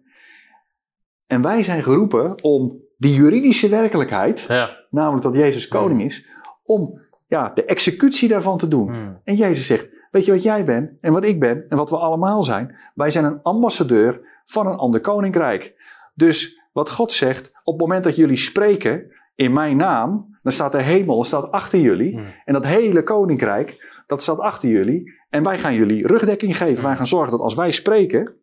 En 1.26 1.42
wij 1.42 1.62
zijn 1.62 1.82
geroepen 1.82 2.42
om 2.42 2.82
die 2.96 3.14
juridische 3.14 3.68
werkelijkheid, 3.68 4.46
namelijk 4.90 5.22
dat 5.22 5.34
Jezus 5.34 5.68
koning 5.68 6.02
is, 6.02 6.26
om 6.64 7.00
ja, 7.26 7.50
de 7.54 7.64
executie 7.64 8.28
daarvan 8.28 8.58
te 8.58 8.68
doen. 8.68 8.88
Hmm. 8.88 9.20
En 9.24 9.34
Jezus 9.34 9.66
zegt, 9.66 9.88
weet 10.10 10.24
je 10.24 10.32
wat 10.32 10.42
jij 10.42 10.62
bent 10.62 10.90
en 11.00 11.12
wat 11.12 11.24
ik 11.24 11.40
ben 11.40 11.64
en 11.68 11.76
wat 11.76 11.90
we 11.90 11.96
allemaal 11.96 12.44
zijn? 12.44 12.76
Wij 12.94 13.10
zijn 13.10 13.24
een 13.24 13.42
ambassadeur 13.42 14.20
van 14.44 14.66
een 14.66 14.76
ander 14.76 15.00
koninkrijk. 15.00 15.74
Dus 16.14 16.62
wat 16.72 16.90
God 16.90 17.12
zegt, 17.12 17.50
op 17.62 17.72
het 17.72 17.82
moment 17.82 18.04
dat 18.04 18.16
jullie 18.16 18.36
spreken, 18.36 19.12
in 19.34 19.52
mijn 19.52 19.76
naam, 19.76 20.36
dan 20.42 20.52
staat 20.52 20.72
de 20.72 20.82
hemel 20.82 21.24
staat 21.24 21.50
achter 21.50 21.78
jullie. 21.80 22.12
Hmm. 22.12 22.26
En 22.44 22.52
dat 22.52 22.66
hele 22.66 23.02
koninkrijk, 23.02 24.02
dat 24.06 24.22
staat 24.22 24.38
achter 24.38 24.68
jullie. 24.68 25.12
En 25.30 25.42
wij 25.42 25.58
gaan 25.58 25.74
jullie 25.74 26.06
rugdekking 26.06 26.56
geven. 26.56 26.84
Wij 26.84 26.96
gaan 26.96 27.06
zorgen 27.06 27.30
dat 27.30 27.40
als 27.40 27.54
wij 27.54 27.70
spreken, 27.70 28.34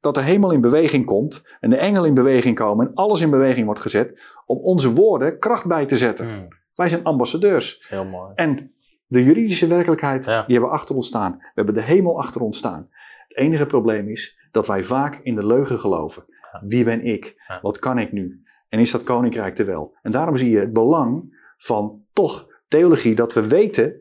dat 0.00 0.14
de 0.14 0.20
hemel 0.20 0.50
in 0.52 0.60
beweging 0.60 1.04
komt. 1.04 1.46
En 1.60 1.70
de 1.70 1.76
engelen 1.76 2.08
in 2.08 2.14
beweging 2.14 2.56
komen. 2.56 2.86
En 2.86 2.94
alles 2.94 3.20
in 3.20 3.30
beweging 3.30 3.64
wordt 3.66 3.80
gezet. 3.80 4.20
Om 4.46 4.58
onze 4.58 4.92
woorden 4.92 5.38
kracht 5.38 5.66
bij 5.66 5.86
te 5.86 5.96
zetten. 5.96 6.28
Hmm. 6.28 6.48
Wij 6.74 6.88
zijn 6.88 7.04
ambassadeurs. 7.04 7.86
Heel 7.88 8.04
mooi. 8.04 8.32
En 8.34 8.70
de 9.06 9.24
juridische 9.24 9.66
werkelijkheid, 9.66 10.24
Ja. 10.24 10.42
die 10.42 10.52
hebben 10.54 10.70
we 10.70 10.76
achter 10.76 10.94
ons 10.96 11.06
staan. 11.06 11.32
We 11.38 11.50
hebben 11.54 11.74
de 11.74 11.82
hemel 11.82 12.18
achter 12.18 12.40
ons 12.40 12.58
staan. 12.58 12.88
Het 13.28 13.36
enige 13.36 13.66
probleem 13.66 14.08
is 14.08 14.38
dat 14.50 14.66
wij 14.66 14.84
vaak 14.84 15.20
in 15.22 15.34
de 15.34 15.46
leugen 15.46 15.78
geloven. 15.78 16.24
Wie 16.60 16.84
ben 16.84 17.04
ik? 17.04 17.42
Ja. 17.48 17.58
Wat 17.62 17.78
kan 17.78 17.98
ik 17.98 18.12
nu? 18.12 18.42
En 18.70 18.78
is 18.78 18.90
dat 18.90 19.02
koninkrijk 19.02 19.58
er 19.58 19.66
wel? 19.66 19.94
En 20.02 20.12
daarom 20.12 20.36
zie 20.36 20.50
je 20.50 20.58
het 20.58 20.72
belang 20.72 21.38
van 21.58 22.02
toch 22.12 22.48
theologie, 22.68 23.14
dat 23.14 23.32
we 23.34 23.46
weten 23.46 24.00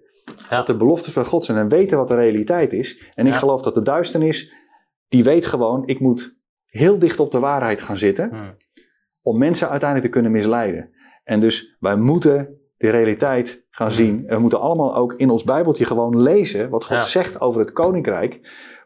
Ja. 0.49 0.57
wat 0.57 0.67
de 0.67 0.77
beloften 0.77 1.11
van 1.11 1.25
God 1.25 1.45
zijn 1.45 1.57
en 1.57 1.69
weten 1.69 1.97
wat 1.97 2.07
de 2.07 2.15
realiteit 2.15 2.73
is. 2.73 3.03
En 3.13 3.25
ik 3.27 3.33
Ja. 3.33 3.39
geloof 3.39 3.61
dat 3.61 3.73
de 3.73 3.81
duisternis, 3.81 4.53
die 5.07 5.23
weet 5.23 5.45
gewoon, 5.45 5.87
ik 5.87 5.99
moet 5.99 6.37
heel 6.65 6.99
dicht 6.99 7.19
op 7.19 7.31
de 7.31 7.39
waarheid 7.39 7.81
gaan 7.81 7.97
zitten 7.97 8.29
Hmm. 8.29 8.55
om 9.21 9.37
mensen 9.37 9.69
uiteindelijk 9.69 10.09
te 10.09 10.13
kunnen 10.19 10.31
misleiden. 10.31 10.89
En 11.23 11.39
dus 11.39 11.75
wij 11.79 11.95
moeten 11.97 12.57
de 12.77 12.89
realiteit 12.89 13.65
gaan 13.69 13.87
Hmm. 13.87 13.95
zien. 13.95 14.23
En 14.27 14.35
we 14.35 14.41
moeten 14.41 14.59
allemaal 14.61 14.95
ook 14.95 15.13
in 15.13 15.29
ons 15.29 15.43
Bijbeltje 15.43 15.85
gewoon 15.85 16.21
lezen 16.21 16.69
wat 16.69 16.85
God 16.85 16.97
Ja. 16.97 17.01
zegt 17.03 17.41
over 17.41 17.61
het 17.61 17.71
koninkrijk. 17.71 18.39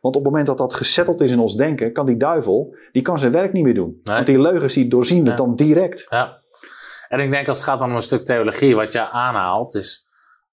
Want 0.03 0.15
op 0.15 0.23
het 0.23 0.31
moment 0.31 0.47
dat 0.47 0.57
dat 0.57 0.73
gezetteld 0.73 1.21
is 1.21 1.31
in 1.31 1.39
ons 1.39 1.55
denken, 1.55 1.93
kan 1.93 2.05
die 2.05 2.17
duivel, 2.17 2.75
die 2.91 3.01
kan 3.01 3.19
zijn 3.19 3.31
werk 3.31 3.53
niet 3.53 3.63
meer 3.63 3.73
doen. 3.73 3.99
Nee. 4.03 4.15
Want 4.15 4.25
die 4.25 4.41
leugens 4.41 4.73
die 4.73 4.87
doorzien 4.87 5.25
het 5.25 5.37
dan 5.37 5.55
direct. 5.55 6.05
Ja. 6.09 6.41
En 7.07 7.19
ik 7.19 7.31
denk 7.31 7.47
als 7.47 7.57
het 7.57 7.65
gaat 7.65 7.81
om 7.81 7.95
een 7.95 8.01
stuk 8.01 8.25
theologie, 8.25 8.75
wat 8.75 8.91
je 8.91 9.09
aanhaalt, 9.09 9.75
is. 9.75 10.07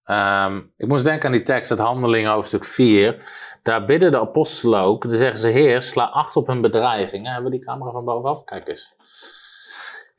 ehm, 0.04 0.60
ik 0.76 0.88
moest 0.88 1.04
denken 1.04 1.26
aan 1.26 1.32
die 1.32 1.42
tekst 1.42 1.70
uit 1.70 1.80
Handelingen 1.80 2.30
hoofdstuk 2.30 2.64
4. 2.64 3.26
Daar 3.62 3.84
bidden 3.84 4.10
de 4.10 4.20
apostelen 4.20 4.80
ook. 4.80 5.08
Dan 5.08 5.16
zeggen 5.16 5.38
ze: 5.38 5.48
Heer, 5.48 5.82
sla 5.82 6.04
acht 6.04 6.36
op 6.36 6.46
hun 6.46 6.60
bedreigingen. 6.60 7.32
Hebben 7.32 7.50
we 7.50 7.56
die 7.56 7.66
camera 7.66 7.90
van 7.90 8.04
bovenaf? 8.04 8.44
Kijk 8.44 8.68
eens. 8.68 8.94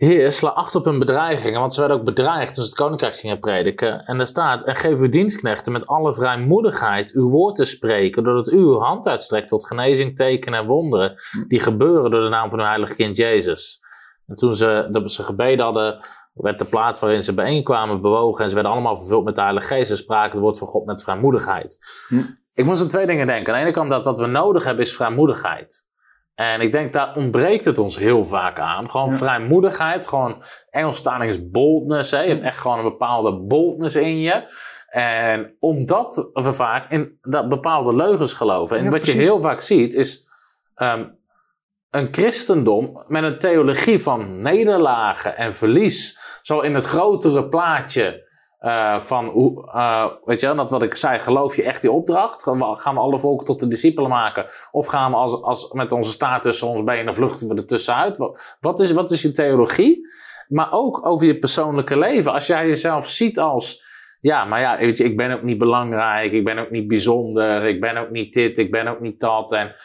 Heer, 0.02 0.32
sla 0.32 0.50
acht 0.50 0.76
op 0.76 0.86
hun 0.86 1.00
bedreigingen, 1.00 1.60
want 1.60 1.74
ze 1.74 1.80
werden 1.80 1.98
ook 1.98 2.06
bedreigd 2.06 2.54
toen 2.54 2.64
ze 2.64 2.70
het 2.70 2.80
koninkrijk 2.80 3.18
gingen 3.18 3.40
prediken. 3.40 4.06
En 4.06 4.20
er 4.20 4.26
staat: 4.26 4.64
En 4.64 4.76
geef 4.76 5.00
uw 5.00 5.10
dienstknechten 5.10 5.72
met 5.72 5.88
alle 5.88 6.14
vrijmoedigheid 6.14 7.12
uw 7.12 7.30
woord 7.30 7.56
te 7.56 7.66
spreken, 7.66 8.24
doordat 8.24 8.52
u 8.52 8.58
uw 8.58 8.80
hand 8.80 9.08
uitstrekt 9.08 9.48
tot 9.48 9.68
genezing, 9.68 10.16
tekenen 10.16 10.60
en 10.60 10.66
wonderen, 10.66 11.14
die 11.48 11.60
gebeuren 11.60 12.12
door 12.12 12.22
de 12.22 12.30
naam 12.30 12.50
van 12.50 12.60
uw 12.60 12.66
heilige 12.66 12.96
kind 12.96 13.16
Jezus. 13.16 13.80
En 14.28 14.36
toen 14.36 14.54
ze, 14.54 14.88
dat 14.92 15.12
ze 15.12 15.24
gebeden 15.24 15.66
hadden, 15.66 16.04
werd 16.34 16.60
de 16.60 16.66
plaats 16.66 17.00
waarin 17.00 17.24
ze 17.24 17.34
bijeenkwamen 17.34 18.02
bewogen 18.02 18.44
en 18.44 18.50
ze 18.50 18.56
werden 18.56 18.74
allemaal 18.74 18.98
vervuld 18.98 19.24
met 19.24 19.36
de 19.36 19.42
Heilige 19.42 19.68
Geest 19.68 19.92
en 19.92 19.98
spraken 19.98 20.32
het 20.32 20.42
woord 20.42 20.58
van 20.58 20.68
God 20.68 20.86
met 20.86 21.04
vrijmoedigheid. 21.04 21.80
Hm. 22.08 22.22
Ik 22.54 22.66
moest 22.66 22.82
aan 22.82 22.88
twee 22.88 23.06
dingen 23.06 23.28
denken. 23.28 23.54
Aan 23.54 23.60
de 23.60 23.66
ene 23.66 23.76
kant 23.76 23.90
dat 23.90 24.06
wat 24.06 24.20
we 24.20 24.28
nodig 24.28 24.64
hebben 24.64 24.84
is 24.84 24.96
vrijmoedigheid. 24.96 25.90
En 26.36 26.62
ik 26.62 26.72
denk 26.72 26.94
daar 26.94 27.16
ontbreekt 27.16 27.66
het 27.66 27.78
ons 27.78 27.98
heel 27.98 28.26
vaak 28.26 28.60
aan. 28.60 28.90
Gewoon 28.90 29.10
Ja. 29.10 29.16
vrijmoedigheid, 29.16 30.08
gewoon 30.08 30.42
Engelstalig 30.70 31.28
is 31.28 31.50
boldness. 31.50 32.12
Hè? 32.12 32.22
Je 32.22 32.30
hebt 32.30 32.42
echt 32.44 32.58
gewoon 32.58 32.78
een 32.78 32.84
bepaalde 32.84 33.40
boldness 33.40 33.96
in 33.96 34.20
je. 34.20 34.44
En 34.88 35.56
omdat 35.60 36.30
we 36.34 36.54
vaak 36.54 36.92
in 36.92 37.18
dat 37.22 37.50
bepaalde 37.50 37.96
leugens 37.96 38.34
geloven. 38.34 38.78
En 38.78 38.84
Ja, 38.84 38.90
wat 38.90 39.06
je 39.06 39.12
heel 39.12 39.40
vaak 39.40 39.62
ziet 39.62 39.94
is 39.94 40.30
ehm, 40.76 41.06
een 41.90 42.08
christendom 42.12 43.04
met 43.08 43.24
een 43.24 43.40
theologie 43.40 44.00
van 44.00 44.42
nederlagen 44.42 45.38
en 45.38 45.54
verlies. 45.54 46.20
Zo 46.42 46.60
in 46.60 46.74
het 46.76 46.86
grotere 46.86 47.50
plaatje 47.50 48.30
eh, 48.62 49.02
van, 49.02 49.26
hoe, 49.26 49.72
eh, 49.72 50.06
weet 50.26 50.40
je 50.40 50.46
wel, 50.46 50.56
dat 50.56 50.70
wat 50.70 50.84
ik 50.84 50.96
zei, 50.96 51.20
geloof 51.20 51.56
je 51.56 51.64
echt 51.64 51.82
die 51.82 51.92
opdracht? 51.92 52.44
Gaan 52.44 52.96
we, 52.96 53.00
alle 53.00 53.20
volken 53.20 53.46
tot 53.46 53.60
de 53.60 53.68
discipelen 53.68 54.10
maken? 54.10 54.46
Of 54.72 54.88
gaan 54.88 55.12
we 55.12 55.18
als, 55.18 55.42
als 55.42 55.72
met 55.72 55.92
onze 55.92 56.12
staart 56.12 56.42
tussen 56.42 56.68
ons 56.68 56.84
benen 56.84 57.16
vluchten 57.16 57.48
we 57.48 57.56
er 57.56 57.66
tussenuit? 57.66 58.18
Wat, 58.18 58.58
wat, 58.60 58.80
is, 58.80 58.92
wat 58.92 59.12
is 59.12 59.22
je 59.22 59.32
theologie? 59.32 60.08
Maar 60.48 60.72
ook 60.72 61.06
over 61.06 61.26
je 61.26 61.38
persoonlijke 61.38 61.98
leven. 61.98 62.34
Als 62.34 62.48
jij 62.48 62.68
jezelf 62.68 63.10
ziet 63.10 63.40
als, 63.40 63.84
ja, 64.20 64.46
maar 64.46 64.60
ja, 64.60 64.78
weet 64.78 64.98
je, 64.98 65.04
ik 65.04 65.18
ben 65.18 65.32
ook 65.32 65.44
niet 65.44 65.58
belangrijk, 65.58 66.32
ik 66.32 66.44
ben 66.44 66.58
ook 66.58 66.70
niet 66.70 66.88
bijzonder, 66.88 67.64
ik 67.64 67.82
ben 67.82 67.98
ook 67.98 68.10
niet 68.10 68.34
dit, 68.34 68.58
ik 68.58 68.72
ben 68.72 68.88
ook 68.88 69.00
niet 69.00 69.20
dat. 69.20 69.52
En 69.52 69.76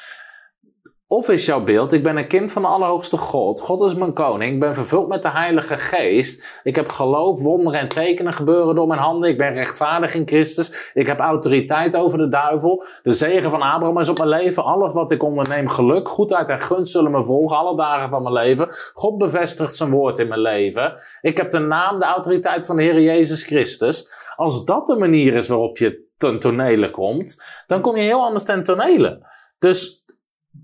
of 1.08 1.28
is 1.28 1.46
jouw 1.46 1.62
beeld, 1.62 1.92
ik 1.92 2.02
ben 2.02 2.16
een 2.16 2.28
kind 2.28 2.52
van 2.52 2.62
de 2.62 2.68
Allerhoogste 2.68 3.16
God. 3.16 3.60
God 3.60 3.82
is 3.82 3.94
mijn 3.94 4.12
koning. 4.12 4.52
Ik 4.52 4.60
ben 4.60 4.74
vervuld 4.74 5.08
met 5.08 5.22
de 5.22 5.30
Heilige 5.30 5.76
Geest. 5.76 6.60
Ik 6.62 6.76
heb 6.76 6.88
geloof, 6.88 7.42
wonderen 7.42 7.80
en 7.80 7.88
tekenen 7.88 8.32
gebeuren 8.32 8.74
door 8.74 8.86
mijn 8.86 9.00
handen. 9.00 9.30
Ik 9.30 9.38
ben 9.38 9.52
rechtvaardig 9.52 10.14
in 10.14 10.28
Christus. 10.28 10.90
Ik 10.94 11.06
heb 11.06 11.20
autoriteit 11.20 11.96
over 11.96 12.18
de 12.18 12.28
duivel. 12.28 12.84
De 13.02 13.12
zegen 13.12 13.50
van 13.50 13.62
Abraham 13.62 13.98
is 13.98 14.08
op 14.08 14.18
mijn 14.18 14.28
leven. 14.28 14.64
Alles 14.64 14.94
wat 14.94 15.10
ik 15.10 15.22
onderneem, 15.22 15.68
geluk, 15.68 16.08
goedheid 16.08 16.48
en 16.48 16.60
gunst 16.60 16.92
zullen 16.92 17.10
me 17.10 17.24
volgen. 17.24 17.56
Alle 17.56 17.76
dagen 17.76 18.08
van 18.08 18.22
mijn 18.22 18.34
leven. 18.34 18.68
God 18.92 19.18
bevestigt 19.18 19.74
zijn 19.74 19.90
woord 19.90 20.18
in 20.18 20.28
mijn 20.28 20.40
leven. 20.40 20.94
Ik 21.20 21.36
heb 21.36 21.50
de 21.50 21.58
naam, 21.58 21.98
de 21.98 22.04
autoriteit 22.04 22.66
van 22.66 22.76
de 22.76 22.82
Heer 22.82 23.00
Jezus 23.00 23.44
Christus. 23.44 24.08
Als 24.36 24.64
dat 24.64 24.86
de 24.86 24.96
manier 24.96 25.34
is 25.34 25.48
waarop 25.48 25.78
je 25.78 26.04
ten 26.16 26.38
tonele 26.38 26.90
komt, 26.90 27.42
dan 27.66 27.80
kom 27.80 27.96
je 27.96 28.02
heel 28.02 28.24
anders 28.24 28.44
ten 28.44 28.62
tonele. 28.62 29.26
Dus 29.58 30.04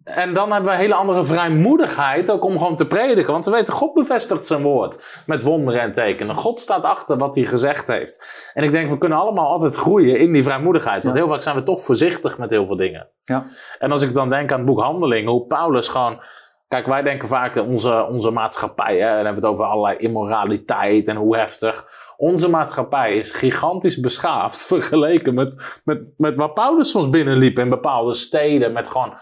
en 0.05 0.32
dan 0.32 0.53
hebben 0.53 0.68
we 0.70 0.74
een 0.76 0.82
hele 0.82 0.95
andere 0.95 1.24
vrijmoedigheid 1.24 2.30
ook 2.30 2.45
om 2.45 2.59
gewoon 2.59 2.76
te 2.76 2.86
prediken. 2.86 3.32
Want 3.32 3.45
we 3.45 3.51
weten, 3.51 3.74
God 3.74 3.95
bevestigt 3.95 4.47
zijn 4.47 4.62
woord 4.62 5.22
met 5.26 5.43
wonderen 5.43 5.80
en 5.80 5.93
tekenen. 5.93 6.34
God 6.36 6.59
staat 6.61 6.82
achter 6.82 7.18
wat 7.18 7.34
hij 7.34 7.45
gezegd 7.45 7.86
heeft. 7.86 8.51
En 8.55 8.64
ik 8.64 8.70
denk, 8.70 8.90
we 8.90 8.99
kunnen 8.99 9.18
allemaal 9.18 9.47
altijd 9.47 9.74
groeien 9.74 10.18
in 10.18 10.32
die 10.32 10.43
vrijmoedigheid. 10.43 11.03
Want 11.03 11.16
Ja. 11.16 11.22
heel 11.22 11.30
vaak 11.30 11.43
zijn 11.43 11.57
we 11.57 11.62
toch 11.62 11.80
voorzichtig 11.80 12.38
met 12.38 12.51
heel 12.51 12.66
veel 12.66 12.76
dingen. 12.76 13.09
Ja. 13.22 13.43
En 13.78 13.93
als 13.93 14.03
ik 14.03 14.12
dan 14.14 14.28
denk 14.30 14.53
aan 14.53 14.59
het 14.59 14.66
boek 14.66 14.80
Handelingen, 14.80 15.30
hoe 15.30 15.47
Paulus 15.47 15.88
gewoon... 15.88 16.20
Kijk, 16.68 16.86
wij 16.86 17.03
denken 17.03 17.28
vaak 17.28 17.57
in 17.57 17.62
onze, 17.62 18.07
onze 18.11 18.30
maatschappij, 18.30 18.97
hè, 18.97 19.07
dan 19.07 19.24
hebben 19.24 19.34
we 19.34 19.40
het 19.40 19.45
over 19.57 19.64
allerlei 19.64 19.97
immoraliteit 19.97 21.09
en 21.09 21.16
hoe 21.16 21.36
heftig. 21.36 21.86
Onze 22.16 22.51
maatschappij 22.51 23.12
is 23.14 23.30
gigantisch 23.30 24.01
beschaafd 24.01 24.66
vergeleken 24.72 25.34
met, 25.34 25.80
met, 25.84 26.03
met 26.16 26.36
waar 26.36 26.53
Paulus 26.53 26.90
soms 26.90 27.09
binnenliep 27.11 27.59
in 27.59 27.68
bepaalde 27.68 28.14
steden. 28.14 28.72
Met 28.72 28.88
gewoon 28.88 29.12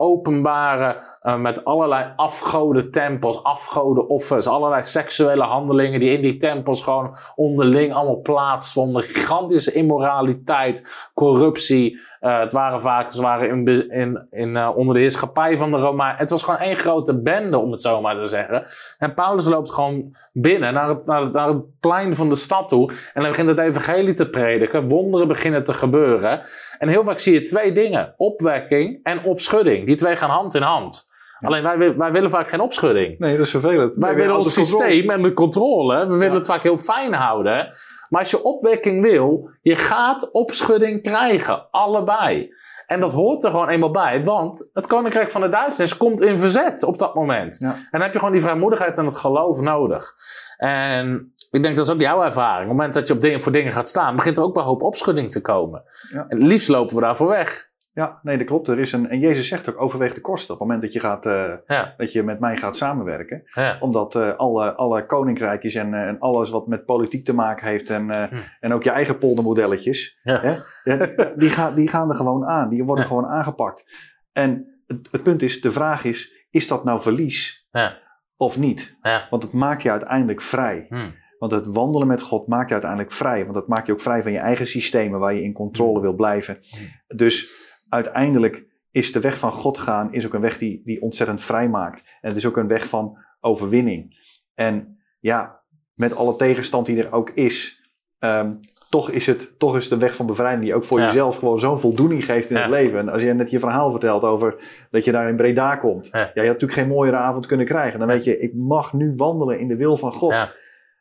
openbare, 0.00 0.96
eh, 1.20 1.36
met 1.36 1.64
allerlei 1.64 2.12
afgoden 2.16 2.90
tempels, 2.90 3.42
afgoden 3.42 4.08
offers, 4.08 4.46
allerlei 4.46 4.84
seksuele 4.84 5.42
handelingen 5.42 6.00
die 6.00 6.12
in 6.12 6.22
die 6.22 6.36
tempels 6.36 6.82
gewoon 6.82 7.16
onderling 7.34 7.92
allemaal 7.94 8.20
plaatsvonden. 8.20 9.02
Gigantische 9.02 9.72
immoraliteit, 9.72 11.08
corruptie. 11.14 12.00
Eh, 12.20 12.40
het 12.40 12.52
waren 12.52 12.80
vaak, 12.80 13.12
ze 13.12 13.22
waren 13.22 13.66
in, 13.66 14.26
in, 14.30 14.56
eh, 14.56 14.70
onder 14.76 14.94
de 14.94 15.00
heerschappij 15.00 15.58
van 15.58 15.70
de 15.70 15.76
Romeinen. 15.76 16.18
Het 16.18 16.30
was 16.30 16.42
gewoon 16.42 16.60
één 16.60 16.76
grote 16.76 17.20
bende, 17.20 17.58
om 17.58 17.70
het 17.70 17.80
zo 17.80 18.00
maar 18.00 18.16
te 18.16 18.26
zeggen. 18.26 18.62
En 18.98 19.14
Paulus 19.14 19.44
loopt 19.44 19.72
gewoon 19.72 20.16
binnen 20.32 20.72
naar 20.74 20.88
het, 20.88 21.06
naar, 21.06 21.30
naar 21.30 21.48
het 21.48 21.80
plein 21.80 22.14
van 22.14 22.28
de 22.28 22.34
stad 22.34 22.68
toe. 22.68 22.90
En 22.90 23.20
hij 23.20 23.30
begint 23.30 23.48
het 23.48 23.58
evangelie 23.58 24.14
te 24.14 24.28
prediken. 24.28 24.88
Wonderen 24.88 25.28
beginnen 25.28 25.64
te 25.64 25.74
gebeuren. 25.74 26.40
En 26.78 26.88
heel 26.88 27.04
vaak 27.04 27.18
zie 27.18 27.32
je 27.32 27.42
twee 27.42 27.72
dingen: 27.72 28.14
opwekking 28.16 29.00
en 29.02 29.24
opschudding. 29.24 29.86
Die 29.90 29.98
twee 29.98 30.16
gaan 30.16 30.30
hand 30.30 30.54
in 30.54 30.62
hand. 30.62 31.08
Alleen 31.40 31.62
wij, 31.62 31.96
wij 31.96 32.12
willen 32.12 32.30
vaak 32.30 32.48
geen 32.48 32.60
opschudding. 32.60 33.18
Nee, 33.18 33.36
dat 33.36 33.44
is 33.46 33.50
vervelend. 33.50 33.94
Wij 33.94 34.14
willen 34.14 34.36
ons 34.36 34.52
systeem 34.52 35.10
en 35.10 35.22
de 35.22 35.32
controle. 35.32 35.98
We 36.06 36.12
willen 36.16 36.32
Ja. 36.32 36.38
het 36.38 36.46
vaak 36.46 36.62
heel 36.62 36.78
fijn 36.78 37.12
houden. 37.12 37.68
Maar 38.08 38.20
als 38.20 38.30
je 38.30 38.42
opwekking 38.42 39.02
wil, 39.02 39.50
je 39.62 39.76
gaat 39.76 40.30
opschudding 40.32 41.02
krijgen. 41.02 41.70
Allebei. 41.70 42.50
En 42.86 43.00
dat 43.00 43.12
hoort 43.12 43.44
er 43.44 43.50
gewoon 43.50 43.68
eenmaal 43.68 43.90
bij. 43.90 44.24
Want 44.24 44.70
het 44.72 44.86
koninkrijk 44.86 45.30
van 45.30 45.40
de 45.40 45.48
Duitsers 45.48 45.96
komt 45.96 46.20
in 46.20 46.38
verzet 46.38 46.82
op 46.82 46.98
dat 46.98 47.14
moment. 47.14 47.56
Ja. 47.58 47.68
En 47.70 47.88
dan 47.90 48.00
heb 48.00 48.12
je 48.12 48.18
gewoon 48.18 48.34
die 48.34 48.42
vrijmoedigheid 48.42 48.98
en 48.98 49.04
het 49.04 49.16
geloof 49.16 49.60
nodig. 49.60 50.12
En 50.56 51.34
ik 51.50 51.62
denk 51.62 51.76
dat 51.76 51.86
is 51.86 51.92
ook 51.92 52.00
jouw 52.00 52.22
ervaring. 52.22 52.62
Op 52.62 52.68
het 52.68 52.76
moment 52.76 52.94
dat 52.94 53.06
je 53.08 53.14
op 53.14 53.20
dingen, 53.20 53.40
voor 53.40 53.52
dingen 53.52 53.72
gaat 53.72 53.88
staan, 53.88 54.16
begint 54.16 54.36
er 54.36 54.42
ook 54.44 54.54
bij 54.54 54.62
hoop 54.62 54.82
opschudding 54.82 55.30
te 55.30 55.40
komen. 55.40 55.82
En 56.28 56.38
liefst 56.38 56.68
lopen 56.68 56.94
we 56.94 57.00
daarvoor 57.00 57.28
weg. 57.28 57.68
Ja, 58.00 58.18
nee, 58.22 58.36
dat 58.38 58.46
klopt. 58.46 58.68
Er 58.68 58.78
is 58.78 58.92
een, 58.92 59.08
en 59.08 59.18
Jezus 59.18 59.48
zegt 59.48 59.68
ook, 59.70 59.80
overweeg 59.80 60.14
de 60.14 60.20
kosten. 60.20 60.54
Op 60.54 60.60
het 60.60 60.68
moment 60.68 60.84
dat 60.86 60.92
je, 60.94 61.00
gaat, 61.00 61.26
eh, 61.26 61.52
Ja. 61.66 61.94
dat 61.96 62.12
je 62.12 62.22
met 62.22 62.40
mij 62.40 62.56
gaat 62.56 62.76
samenwerken. 62.76 63.42
Ja. 63.54 63.76
Omdat 63.80 64.14
eh, 64.14 64.36
alle, 64.36 64.74
alle 64.74 65.06
koninkrijkjes 65.06 65.74
en, 65.74 65.94
eh, 65.94 66.00
en 66.08 66.18
alles 66.18 66.50
wat 66.50 66.66
met 66.66 66.84
politiek 66.84 67.24
te 67.24 67.34
maken 67.34 67.68
heeft. 67.68 67.90
En, 67.90 68.02
Hm. 68.28 68.36
en 68.60 68.72
ook 68.72 68.82
je 68.82 68.90
eigen 68.90 69.16
poldermodelletjes. 69.16 70.14
Ja. 70.22 70.40
Hè, 70.84 70.96
die, 71.36 71.48
gaan, 71.48 71.74
die 71.74 71.88
gaan 71.88 72.10
er 72.10 72.16
gewoon 72.16 72.44
aan. 72.46 72.68
Die 72.68 72.84
worden 72.84 73.04
gewoon 73.04 73.26
aangepakt. 73.26 74.08
En 74.32 74.82
het, 74.86 75.08
het 75.10 75.22
punt 75.22 75.42
is, 75.42 75.60
de 75.60 75.72
vraag 75.72 76.04
is, 76.04 76.46
is 76.50 76.68
dat 76.68 76.84
nou 76.84 77.00
verlies 77.00 77.68
Ja. 77.70 77.96
of 78.36 78.58
niet? 78.58 78.98
Want 79.30 79.42
het 79.42 79.52
maakt 79.52 79.82
je 79.82 79.90
uiteindelijk 79.90 80.40
vrij. 80.42 80.86
Hm. 80.88 81.10
Want 81.38 81.52
het 81.52 81.66
wandelen 81.66 82.06
met 82.06 82.22
God 82.22 82.46
maakt 82.46 82.66
je 82.66 82.72
uiteindelijk 82.72 83.12
vrij. 83.12 83.42
Want 83.42 83.54
dat 83.54 83.68
maakt 83.68 83.86
je 83.86 83.92
ook 83.92 84.00
vrij 84.00 84.22
van 84.22 84.32
je 84.32 84.38
eigen 84.38 84.66
systemen 84.66 85.20
waar 85.20 85.34
je 85.34 85.42
in 85.42 85.52
controle 85.52 86.00
wil 86.00 86.14
blijven. 86.14 86.58
Dus 87.06 87.68
uiteindelijk 87.90 88.64
is 88.90 89.12
de 89.12 89.20
weg 89.20 89.38
van 89.38 89.52
God 89.52 89.78
gaan 89.78 90.12
is 90.12 90.26
ook 90.26 90.34
een 90.34 90.40
weg 90.40 90.58
die, 90.58 90.82
die 90.84 91.02
ontzettend 91.02 91.42
vrij 91.42 91.68
maakt. 91.68 92.16
En 92.20 92.28
het 92.28 92.36
is 92.36 92.46
ook 92.46 92.56
een 92.56 92.68
weg 92.68 92.88
van 92.88 93.18
overwinning. 93.40 94.18
En 94.54 94.98
ja, 95.20 95.60
met 95.94 96.16
alle 96.16 96.36
tegenstand 96.36 96.86
die 96.86 97.02
er 97.04 97.12
ook 97.12 97.30
is, 97.30 97.88
ehm, 98.18 98.52
toch, 98.90 99.10
is 99.10 99.26
het, 99.26 99.58
toch 99.58 99.76
is 99.76 99.90
een 99.90 99.98
weg 99.98 100.16
van 100.16 100.26
bevrijding 100.26 100.64
die 100.64 100.74
ook 100.74 100.84
voor 100.84 100.98
Ja. 100.98 101.06
jezelf 101.06 101.38
gewoon 101.38 101.60
zo'n 101.60 101.80
voldoening 101.80 102.24
geeft 102.24 102.50
in 102.50 102.56
Ja. 102.56 102.62
het 102.62 102.70
leven. 102.70 102.98
En 102.98 103.08
als 103.08 103.22
je 103.22 103.32
net 103.34 103.50
je 103.50 103.58
verhaal 103.58 103.90
vertelt 103.90 104.22
over 104.22 104.54
dat 104.90 105.04
je 105.04 105.12
daar 105.12 105.28
in 105.28 105.36
Breda 105.36 105.76
komt. 105.76 106.08
Ja. 106.12 106.18
Ja, 106.18 106.24
je 106.34 106.40
had 106.40 106.46
natuurlijk 106.46 106.80
geen 106.80 106.88
mooiere 106.88 107.16
avond 107.16 107.46
kunnen 107.46 107.66
krijgen. 107.66 107.98
Dan 107.98 108.08
weet 108.08 108.24
je, 108.24 108.38
ik 108.40 108.54
mag 108.54 108.92
nu 108.92 109.12
wandelen 109.16 109.58
in 109.60 109.68
de 109.68 109.76
wil 109.76 109.96
van 109.96 110.12
God. 110.12 110.30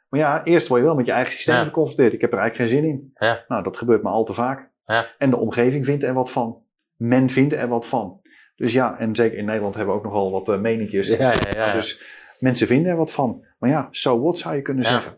Maar 0.09 0.19
ja, 0.19 0.43
eerst 0.43 0.67
word 0.67 0.79
je 0.79 0.85
wel 0.87 0.95
met 0.95 1.05
je 1.05 1.11
eigen 1.11 1.33
systeem 1.33 1.63
geconfronteerd. 1.63 2.13
Ik 2.13 2.21
heb 2.21 2.33
er 2.33 2.39
eigenlijk 2.39 2.69
geen 2.71 2.81
zin 2.81 2.89
in. 2.89 3.13
Nou, 3.47 3.63
dat 3.63 3.77
gebeurt 3.77 4.01
maar 4.03 4.13
al 4.13 4.23
te 4.23 4.33
vaak. 4.33 4.69
Ja. 4.85 5.05
En 5.17 5.29
de 5.29 5.37
omgeving 5.37 5.85
vindt 5.85 6.03
er 6.03 6.13
wat 6.13 6.31
van. 6.31 6.57
Men 6.99 7.29
vindt 7.29 7.53
er 7.53 7.67
wat 7.67 7.87
van. 7.87 8.21
Dus 8.55 8.73
ja, 8.73 8.99
en 8.99 9.15
zeker 9.15 9.37
in 9.37 9.45
Nederland 9.45 9.75
hebben 9.75 9.93
we 9.93 9.99
ook 9.99 10.05
nogal 10.05 10.31
wat 10.31 10.49
uh, 10.49 10.59
meningjes. 10.59 11.07
Ja, 11.07 11.17
ja, 11.17 11.33
ja, 11.49 11.67
ja. 11.67 11.73
Dus 11.73 12.01
mensen 12.39 12.67
vinden 12.67 12.91
er 12.91 12.97
wat 12.97 13.11
van. 13.11 13.45
Maar 13.59 13.69
ja, 13.69 13.87
so 13.91 14.21
what 14.21 14.37
zou 14.37 14.55
je 14.55 14.61
kunnen 14.61 14.85
zeggen. 14.85 15.17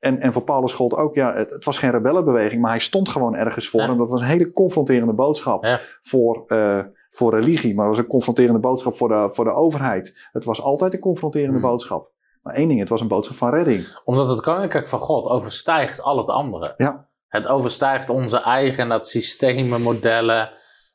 En, 0.00 0.20
en 0.20 0.32
voor 0.32 0.42
Paulus 0.42 0.72
gold 0.72 0.94
ook, 0.94 1.14
ja, 1.14 1.34
het, 1.34 1.50
het 1.50 1.64
was 1.64 1.78
geen 1.78 1.90
rebellenbeweging, 1.90 2.60
maar 2.60 2.70
hij 2.70 2.80
stond 2.80 3.08
gewoon 3.08 3.34
ergens 3.34 3.68
voor. 3.68 3.80
En 3.80 3.96
dat 3.96 4.10
was 4.10 4.20
een 4.20 4.26
hele 4.26 4.52
confronterende 4.52 5.12
boodschap 5.12 5.80
voor, 6.02 6.44
eh, 6.46 6.78
voor 7.10 7.34
religie. 7.34 7.74
Maar 7.74 7.86
het 7.86 7.96
was 7.96 8.04
een 8.04 8.10
confronterende 8.10 8.58
boodschap 8.58 8.94
voor 8.94 9.08
de, 9.08 9.28
voor 9.32 9.44
de 9.44 9.52
overheid. 9.52 10.28
Het 10.32 10.44
was 10.44 10.62
altijd 10.62 10.92
een 10.92 11.00
confronterende 11.00 11.58
Hmm. 11.58 11.68
boodschap. 11.70 12.10
Maar 12.42 12.54
één 12.54 12.68
ding, 12.68 12.80
het 12.80 12.88
was 12.88 13.00
een 13.00 13.08
boodschap 13.08 13.36
van 13.36 13.50
redding. 13.50 14.00
Omdat 14.04 14.28
het 14.28 14.40
koninkrijk 14.40 14.88
van 14.88 14.98
God 14.98 15.26
overstijgt 15.26 16.02
al 16.02 16.18
het 16.18 16.28
andere. 16.28 16.74
Ja. 16.76 17.08
Het 17.28 17.46
overstijgt 17.46 18.08
onze 18.08 18.40
eigen 18.40 18.88
dat 18.88 19.08
systemen, 19.08 19.82
modellen, 19.82 20.50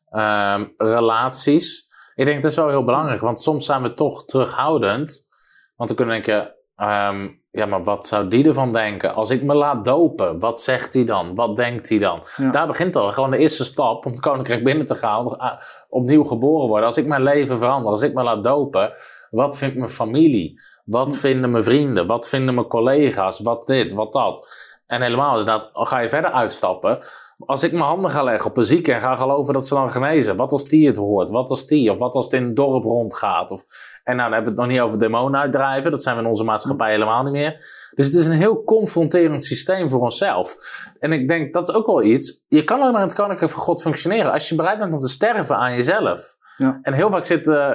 ehm, 0.09 0.65
relaties. 0.77 1.87
Ik 2.15 2.25
denk 2.25 2.41
dat 2.41 2.51
is 2.51 2.57
wel 2.57 2.69
heel 2.69 2.83
belangrijk, 2.83 3.21
want 3.21 3.41
soms 3.41 3.65
zijn 3.65 3.81
we 3.81 3.93
toch 3.93 4.25
terughoudend. 4.25 5.27
Want 5.75 5.89
dan 5.89 5.97
kunnen 5.97 6.15
we 6.15 6.21
denken, 6.21 6.55
ehm, 6.75 7.29
ja, 7.51 7.65
maar 7.65 7.83
wat 7.83 8.07
zou 8.07 8.27
die 8.27 8.47
ervan 8.47 8.73
denken? 8.73 9.13
Als 9.13 9.29
ik 9.29 9.43
me 9.43 9.53
laat 9.53 9.85
dopen, 9.85 10.39
wat 10.39 10.61
zegt 10.61 10.93
hij 10.93 11.05
dan? 11.05 11.35
Wat 11.35 11.55
denkt 11.55 11.89
hij 11.89 11.97
dan? 11.97 12.23
Ja. 12.35 12.51
Daar 12.51 12.67
begint 12.67 12.95
al 12.95 13.11
gewoon 13.11 13.31
de 13.31 13.37
eerste 13.37 13.65
stap 13.65 14.05
om 14.05 14.11
het 14.11 14.21
koninkrijk 14.21 14.63
binnen 14.63 14.85
te 14.85 14.95
gaan, 14.95 15.37
ah, 15.37 15.61
opnieuw 15.89 16.23
geboren 16.23 16.67
worden. 16.67 16.87
Als 16.87 16.97
ik 16.97 17.05
mijn 17.05 17.23
leven 17.23 17.57
verander, 17.57 17.91
als 17.91 18.01
ik 18.01 18.13
me 18.13 18.23
laat 18.23 18.43
dopen, 18.43 18.93
wat 19.29 19.57
vindt 19.57 19.75
mijn 19.75 19.89
familie? 19.89 20.61
Wat 20.85 21.17
vinden 21.17 21.51
mijn 21.51 21.63
vrienden? 21.63 22.07
Wat 22.07 22.27
vinden 22.27 22.53
mijn 22.53 22.67
collega's? 22.67 23.39
Wat 23.39 23.67
dit, 23.67 23.93
wat 23.93 24.13
dat? 24.13 24.49
En 24.87 25.01
helemaal 25.01 25.39
inderdaad, 25.39 25.69
al 25.73 25.85
ga 25.85 25.99
je 25.99 26.09
verder 26.09 26.31
uitstappen. 26.31 26.99
Als 27.45 27.63
ik 27.63 27.71
mijn 27.71 27.83
handen 27.83 28.11
ga 28.11 28.23
leggen 28.23 28.49
op 28.49 28.57
een 28.57 28.63
zieke 28.63 28.93
en 28.93 29.01
ga 29.01 29.15
geloven 29.15 29.53
dat 29.53 29.67
ze 29.67 29.73
dan 29.73 29.91
genezen. 29.91 30.35
Wat 30.35 30.51
als 30.51 30.65
die 30.65 30.87
het 30.87 30.97
hoort? 30.97 31.29
Wat 31.29 31.49
als 31.49 31.67
die? 31.67 31.91
Of 31.91 31.97
wat 31.97 32.15
als 32.15 32.25
het 32.25 32.33
in 32.33 32.43
het 32.43 32.55
dorp 32.55 32.83
rondgaat? 32.83 33.51
Of, 33.51 33.65
en 34.03 34.15
nou, 34.15 34.29
dan 34.29 34.33
hebben 34.33 34.55
we 34.55 34.61
het 34.61 34.69
nog 34.69 34.77
niet 34.77 34.85
over 34.85 34.99
demonen 34.99 35.39
uitdrijven. 35.39 35.91
Dat 35.91 36.03
zijn 36.03 36.15
we 36.15 36.21
in 36.21 36.27
onze 36.27 36.43
maatschappij 36.43 36.91
helemaal 36.91 37.23
niet 37.23 37.31
meer. 37.31 37.51
Dus 37.95 38.05
het 38.05 38.15
is 38.15 38.25
een 38.25 38.31
heel 38.31 38.63
confronterend 38.63 39.43
systeem 39.43 39.89
voor 39.89 40.01
onszelf. 40.01 40.55
En 40.99 41.11
ik 41.11 41.27
denk, 41.27 41.53
dat 41.53 41.69
is 41.69 41.75
ook 41.75 41.85
wel 41.85 42.03
iets. 42.03 42.43
Je 42.47 42.63
kan 42.63 42.79
alleen 42.79 42.91
maar 42.91 43.01
in 43.01 43.07
het 43.07 43.17
koninkrijk 43.17 43.51
van 43.51 43.61
God 43.61 43.81
functioneren 43.81 44.31
als 44.31 44.49
je 44.49 44.55
bereid 44.55 44.79
bent 44.79 44.93
om 44.93 44.99
te 44.99 45.09
sterven 45.09 45.57
aan 45.57 45.75
jezelf. 45.75 46.35
Ja. 46.57 46.79
En 46.81 46.93
heel 46.93 47.11
vaak 47.11 47.25
zit, 47.25 47.47
eh, 47.47 47.71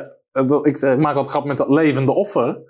ik 0.62 0.76
eh, 0.76 0.94
maak 0.94 1.16
altijd 1.16 1.28
grap 1.28 1.44
met 1.44 1.56
dat 1.56 1.68
levende 1.68 2.12
offer. 2.12 2.60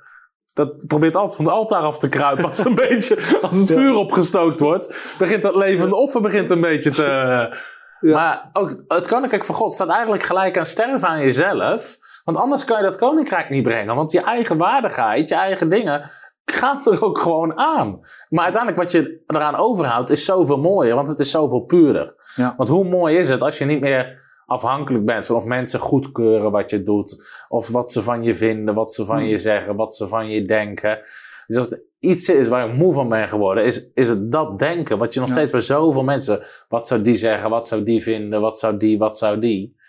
Dat 0.53 0.87
probeert 0.87 1.17
altijd 1.17 1.37
van 1.37 1.45
het 1.45 1.55
altaar 1.55 1.83
af 1.83 1.99
te 1.99 2.09
kruipen. 2.09 2.45
Als 2.45 2.59
het 2.59 2.67
een 2.67 2.75
beetje, 2.89 3.39
als 3.43 3.57
het 3.57 3.73
vuur 3.73 3.95
opgestookt 3.95 4.61
wordt, 4.61 5.15
begint 5.19 5.43
dat 5.43 5.55
levende 5.55 5.97
offer 5.97 6.21
begint 6.21 6.51
een 6.51 6.61
beetje 6.61 6.91
te. 6.91 7.11
Ja. 8.03 8.15
Maar 8.15 8.51
ook 8.53 8.83
het 8.89 9.09
koninkrijk 9.09 9.45
van 9.45 9.55
God 9.55 9.73
staat 9.73 9.91
eigenlijk 9.91 10.23
gelijk 10.23 10.59
aan 10.59 10.65
sterven 10.65 11.09
aan 11.09 11.21
jezelf. 11.21 11.97
Want 12.25 12.37
anders 12.37 12.65
kan 12.65 12.77
je 12.77 12.85
dat 12.85 12.97
koninkrijk 12.97 13.51
niet 13.51 13.63
brengen. 13.63 13.95
Want 13.95 14.13
je 14.13 14.21
eigen 14.21 14.57
waardigheid, 14.57 15.29
je 15.29 15.35
eigen 15.35 15.69
dingen, 15.69 16.11
gaan 16.45 16.81
er 16.85 17.05
ook 17.05 17.19
gewoon 17.19 17.59
aan. 17.59 18.01
Maar 18.29 18.45
uiteindelijk 18.45 18.83
wat 18.83 18.93
je 18.93 19.23
eraan 19.27 19.57
overhoudt 19.57 20.11
is 20.11 20.25
zoveel 20.25 20.59
mooier, 20.59 20.95
want 20.95 21.09
het 21.09 21.19
is 21.19 21.31
zoveel 21.31 21.61
puurder. 21.61 22.15
Ja. 22.35 22.55
Want 22.57 22.69
hoe 22.69 22.85
mooi 22.85 23.17
is 23.17 23.29
het 23.29 23.43
als 23.43 23.59
je 23.59 23.65
niet 23.65 23.81
meer 23.81 24.22
afhankelijk 24.53 25.05
bent 25.05 25.27
van 25.27 25.37
of 25.37 25.45
mensen 25.45 25.81
goedkeuren 25.81 26.51
wat 26.51 26.71
je 26.71 26.83
doet, 26.83 27.45
of 27.49 27.69
wat 27.69 27.91
ze 27.93 28.03
van 28.03 28.23
je 28.23 28.35
vinden, 28.35 28.75
wat 28.75 28.93
ze 28.93 29.05
van 29.05 29.17
Hmm. 29.19 29.27
je 29.27 29.39
zeggen, 29.39 29.77
wat 29.77 29.95
ze 29.95 30.09
van 30.09 30.29
je 30.29 30.45
denken. 30.45 31.01
Dus 31.47 31.57
als 31.57 31.71
het 31.71 31.83
iets 31.99 32.29
is 32.29 32.49
waar 32.49 32.69
ik 32.69 32.75
moe 32.75 32.93
van 32.93 33.09
ben 33.09 33.29
geworden, 33.29 33.65
is, 33.65 33.91
is 33.95 34.09
het 34.09 34.33
dat 34.33 34.59
denken. 34.59 34.99
Wat 34.99 35.15
je 35.15 35.21
nog 35.21 35.29
Ja. 35.29 35.35
steeds 35.35 35.51
bij 35.51 35.61
zoveel 35.61 36.05
mensen, 36.05 36.43
wat 36.69 36.87
zou 36.87 37.01
die 37.01 37.15
zeggen, 37.17 37.51
wat 37.51 37.67
zou 37.67 37.83
die 37.83 38.03
vinden, 38.03 38.41
wat 38.41 38.59
zou 38.59 38.77
die, 38.77 38.99
wat 38.99 39.19
zou 39.19 39.39
die. 39.39 39.81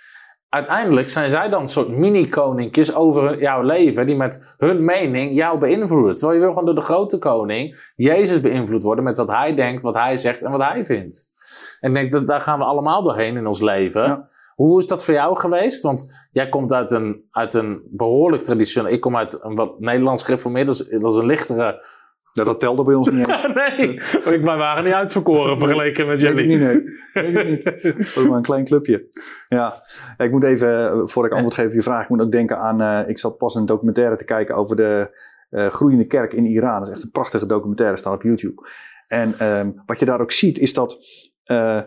Uiteindelijk 0.50 1.10
zijn 1.10 1.30
zij 1.30 1.50
dan 1.50 1.62
een 1.62 1.68
soort 1.68 1.88
mini-koninkjes 1.88 2.96
over 2.96 3.40
jouw 3.42 3.62
leven, 3.62 4.06
die 4.06 4.16
met 4.16 4.56
hun 4.58 4.86
mening 4.86 5.36
jou 5.36 5.60
beïnvloeden. 5.60 6.16
Terwijl 6.16 6.34
je 6.40 6.44
wil 6.44 6.50
gewoon 6.54 6.66
door 6.66 6.76
de 6.76 6.82
grote 6.82 7.18
koning, 7.18 7.92
Jezus, 7.96 8.42
beïnvloed 8.42 8.84
worden 8.84 9.04
met 9.04 9.18
wat 9.18 9.30
hij 9.30 9.56
denkt, 9.56 9.82
wat 9.82 9.94
hij 9.94 10.18
zegt 10.18 10.42
en 10.42 10.52
wat 10.52 10.62
hij 10.62 10.86
vindt. 10.86 11.32
En 11.80 11.90
ik 11.90 11.96
denk 11.96 12.12
dat 12.12 12.28
daar 12.28 12.42
gaan 12.42 12.60
we 12.60 12.66
allemaal 12.66 13.04
doorheen 13.04 13.38
in 13.38 13.48
ons 13.48 13.62
leven. 13.62 14.04
Ja. 14.04 14.28
Hoe 14.56 14.80
is 14.80 14.88
dat 14.88 15.06
voor 15.06 15.14
jou 15.14 15.38
geweest? 15.38 15.84
Want 15.84 16.28
jij 16.32 16.50
komt 16.50 16.74
uit 16.74 16.92
een, 16.92 17.28
uit 17.32 17.54
een 17.54 17.82
behoorlijk 17.90 18.44
traditioneel. 18.44 18.92
Ik 18.92 19.02
kom 19.02 19.18
uit 19.18 19.44
een 19.44 19.56
wat 19.56 19.80
Nederlands 19.80 20.24
gereformeerd. 20.24 20.68
Dat 20.68 20.76
is, 20.76 21.00
dat 21.00 21.12
is 21.12 21.18
een 21.18 21.26
lichtere. 21.26 21.86
Ja, 22.32 22.44
dat 22.44 22.60
telde 22.60 22.84
bij 22.84 22.96
ons 22.96 23.10
niet 23.10 23.28
eens. 23.30 23.48
nee, 23.54 23.94
ik, 24.34 24.42
wij 24.44 24.58
waren 24.58 24.84
niet 24.84 24.94
uitverkoren 24.94 25.60
vergeleken 25.60 26.08
met 26.08 26.20
jullie. 26.22 26.48
niet, 26.48 26.60
nee. 26.60 26.82
Weet 27.14 27.38
ik 27.38 27.50
niet. 27.50 27.64
Dat 28.16 28.28
maar 28.28 28.38
een 28.38 28.44
klein 28.44 28.66
clubje. 28.66 29.08
Ja, 29.50 29.84
ik 30.18 30.32
moet 30.32 30.44
even, 30.44 30.92
eh, 30.92 31.02
voor 31.04 31.26
ik 31.26 31.32
antwoord 31.32 31.54
geef 31.54 31.66
op 31.66 31.74
je 31.74 31.82
vraag, 31.82 32.04
ik 32.04 32.10
moet 32.10 32.22
ook 32.22 32.32
denken 32.32 32.58
aan, 32.58 32.82
eh, 32.82 33.10
ik 33.10 33.20
zat 33.20 33.38
pas 33.38 33.56
een 33.56 33.66
documentaire 33.66 34.16
te 34.16 34.26
kijken 34.26 34.56
over 34.56 34.76
de 34.76 35.22
eh, 35.54 35.68
groeiende 35.68 36.06
kerk 36.06 36.34
in 36.34 36.46
Iran. 36.46 36.80
Dat 36.80 36.88
is 36.88 36.94
echt 36.94 37.04
een 37.04 37.12
prachtige 37.12 37.46
documentaire, 37.46 37.98
staat 37.98 38.14
op 38.14 38.22
YouTube. 38.22 38.68
En 39.08 39.34
ehm, 39.38 39.72
wat 39.86 40.00
je 40.00 40.06
daar 40.06 40.22
ook 40.22 40.32
ziet, 40.32 40.58
is 40.58 40.74
dat, 40.74 40.98
eh, 41.44 41.82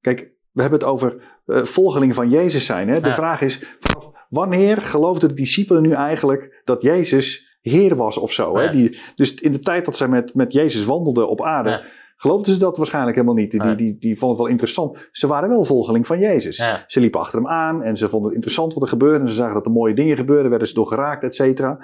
kijk, 0.00 0.30
we 0.52 0.60
hebben 0.60 0.78
het 0.78 0.88
over 0.88 1.16
eh, 1.46 1.62
volgelingen 1.62 2.14
van 2.14 2.30
Jezus 2.30 2.66
zijn. 2.66 2.88
Hè? 2.88 3.00
De 3.00 3.08
Ja. 3.08 3.14
vraag 3.14 3.40
is, 3.40 3.74
vanaf 3.78 4.10
wanneer 4.28 4.76
geloofden 4.76 5.28
de 5.28 5.34
discipelen 5.34 5.82
nu 5.82 5.90
eigenlijk 5.92 6.60
dat 6.64 6.82
Jezus 6.82 7.56
Heer 7.60 7.96
was 7.96 8.16
of 8.18 8.32
zo? 8.32 8.56
Hè? 8.56 8.62
Ja. 8.62 8.72
Die, 8.72 8.98
dus 9.14 9.34
in 9.34 9.52
de 9.52 9.58
tijd 9.58 9.84
dat 9.84 9.96
zij 9.96 10.08
met, 10.08 10.34
met 10.34 10.52
Jezus 10.52 10.84
wandelden 10.84 11.28
op 11.28 11.42
aarde, 11.42 11.70
Ja. 11.70 11.82
geloofden 12.16 12.52
ze 12.52 12.58
dat 12.58 12.76
waarschijnlijk 12.76 13.14
helemaal 13.16 13.36
niet. 13.36 13.50
Die, 13.50 13.74
die, 13.74 13.96
die 13.98 14.18
vonden 14.18 14.28
het 14.28 14.38
wel 14.38 14.46
interessant. 14.46 15.08
Ze 15.12 15.26
waren 15.26 15.48
wel 15.48 15.64
volgeling 15.64 16.06
van 16.06 16.18
Jezus. 16.18 16.56
Ze 16.86 17.00
liepen 17.00 17.20
achter 17.20 17.38
hem 17.38 17.48
aan 17.48 17.82
en 17.82 17.96
ze 17.96 18.08
vonden 18.08 18.26
het 18.26 18.34
interessant 18.34 18.74
wat 18.74 18.82
er 18.82 18.88
gebeurde. 18.88 19.18
En 19.18 19.28
ze 19.28 19.34
zagen 19.34 19.54
dat 19.54 19.66
er 19.66 19.72
mooie 19.72 19.94
dingen 19.94 20.16
gebeurden, 20.16 20.50
werden 20.50 20.68
ze 20.68 20.74
door 20.74 20.86
geraakt, 20.86 21.22
et 21.24 21.34
cetera. 21.34 21.78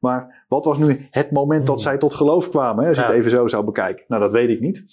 Maar 0.00 0.44
wat 0.48 0.64
was 0.64 0.78
nu 0.78 1.06
het 1.10 1.30
moment 1.30 1.66
dat 1.66 1.74
Hmm. 1.74 1.84
zij 1.84 1.98
tot 1.98 2.14
geloof 2.14 2.48
kwamen? 2.48 2.82
Hè, 2.82 2.88
als 2.88 2.98
je 2.98 3.04
het 3.04 3.12
even 3.14 3.30
zo 3.30 3.46
zou 3.46 3.64
bekijken. 3.64 4.04
Nou, 4.08 4.22
dat 4.22 4.32
weet 4.32 4.48
ik 4.48 4.60
niet. 4.60 4.84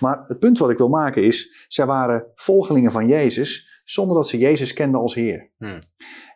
Maar 0.00 0.24
het 0.28 0.38
punt 0.38 0.58
wat 0.58 0.70
ik 0.70 0.78
wil 0.78 0.88
maken 0.88 1.22
is, 1.22 1.64
zij 1.68 1.86
waren 1.86 2.24
volgelingen 2.34 2.92
van 2.92 3.06
Jezus 3.08 3.82
zonder 3.84 4.16
dat 4.16 4.28
ze 4.28 4.38
Jezus 4.38 4.72
kenden 4.72 5.00
als 5.00 5.14
Heer. 5.14 5.50
Hmm. 5.58 5.78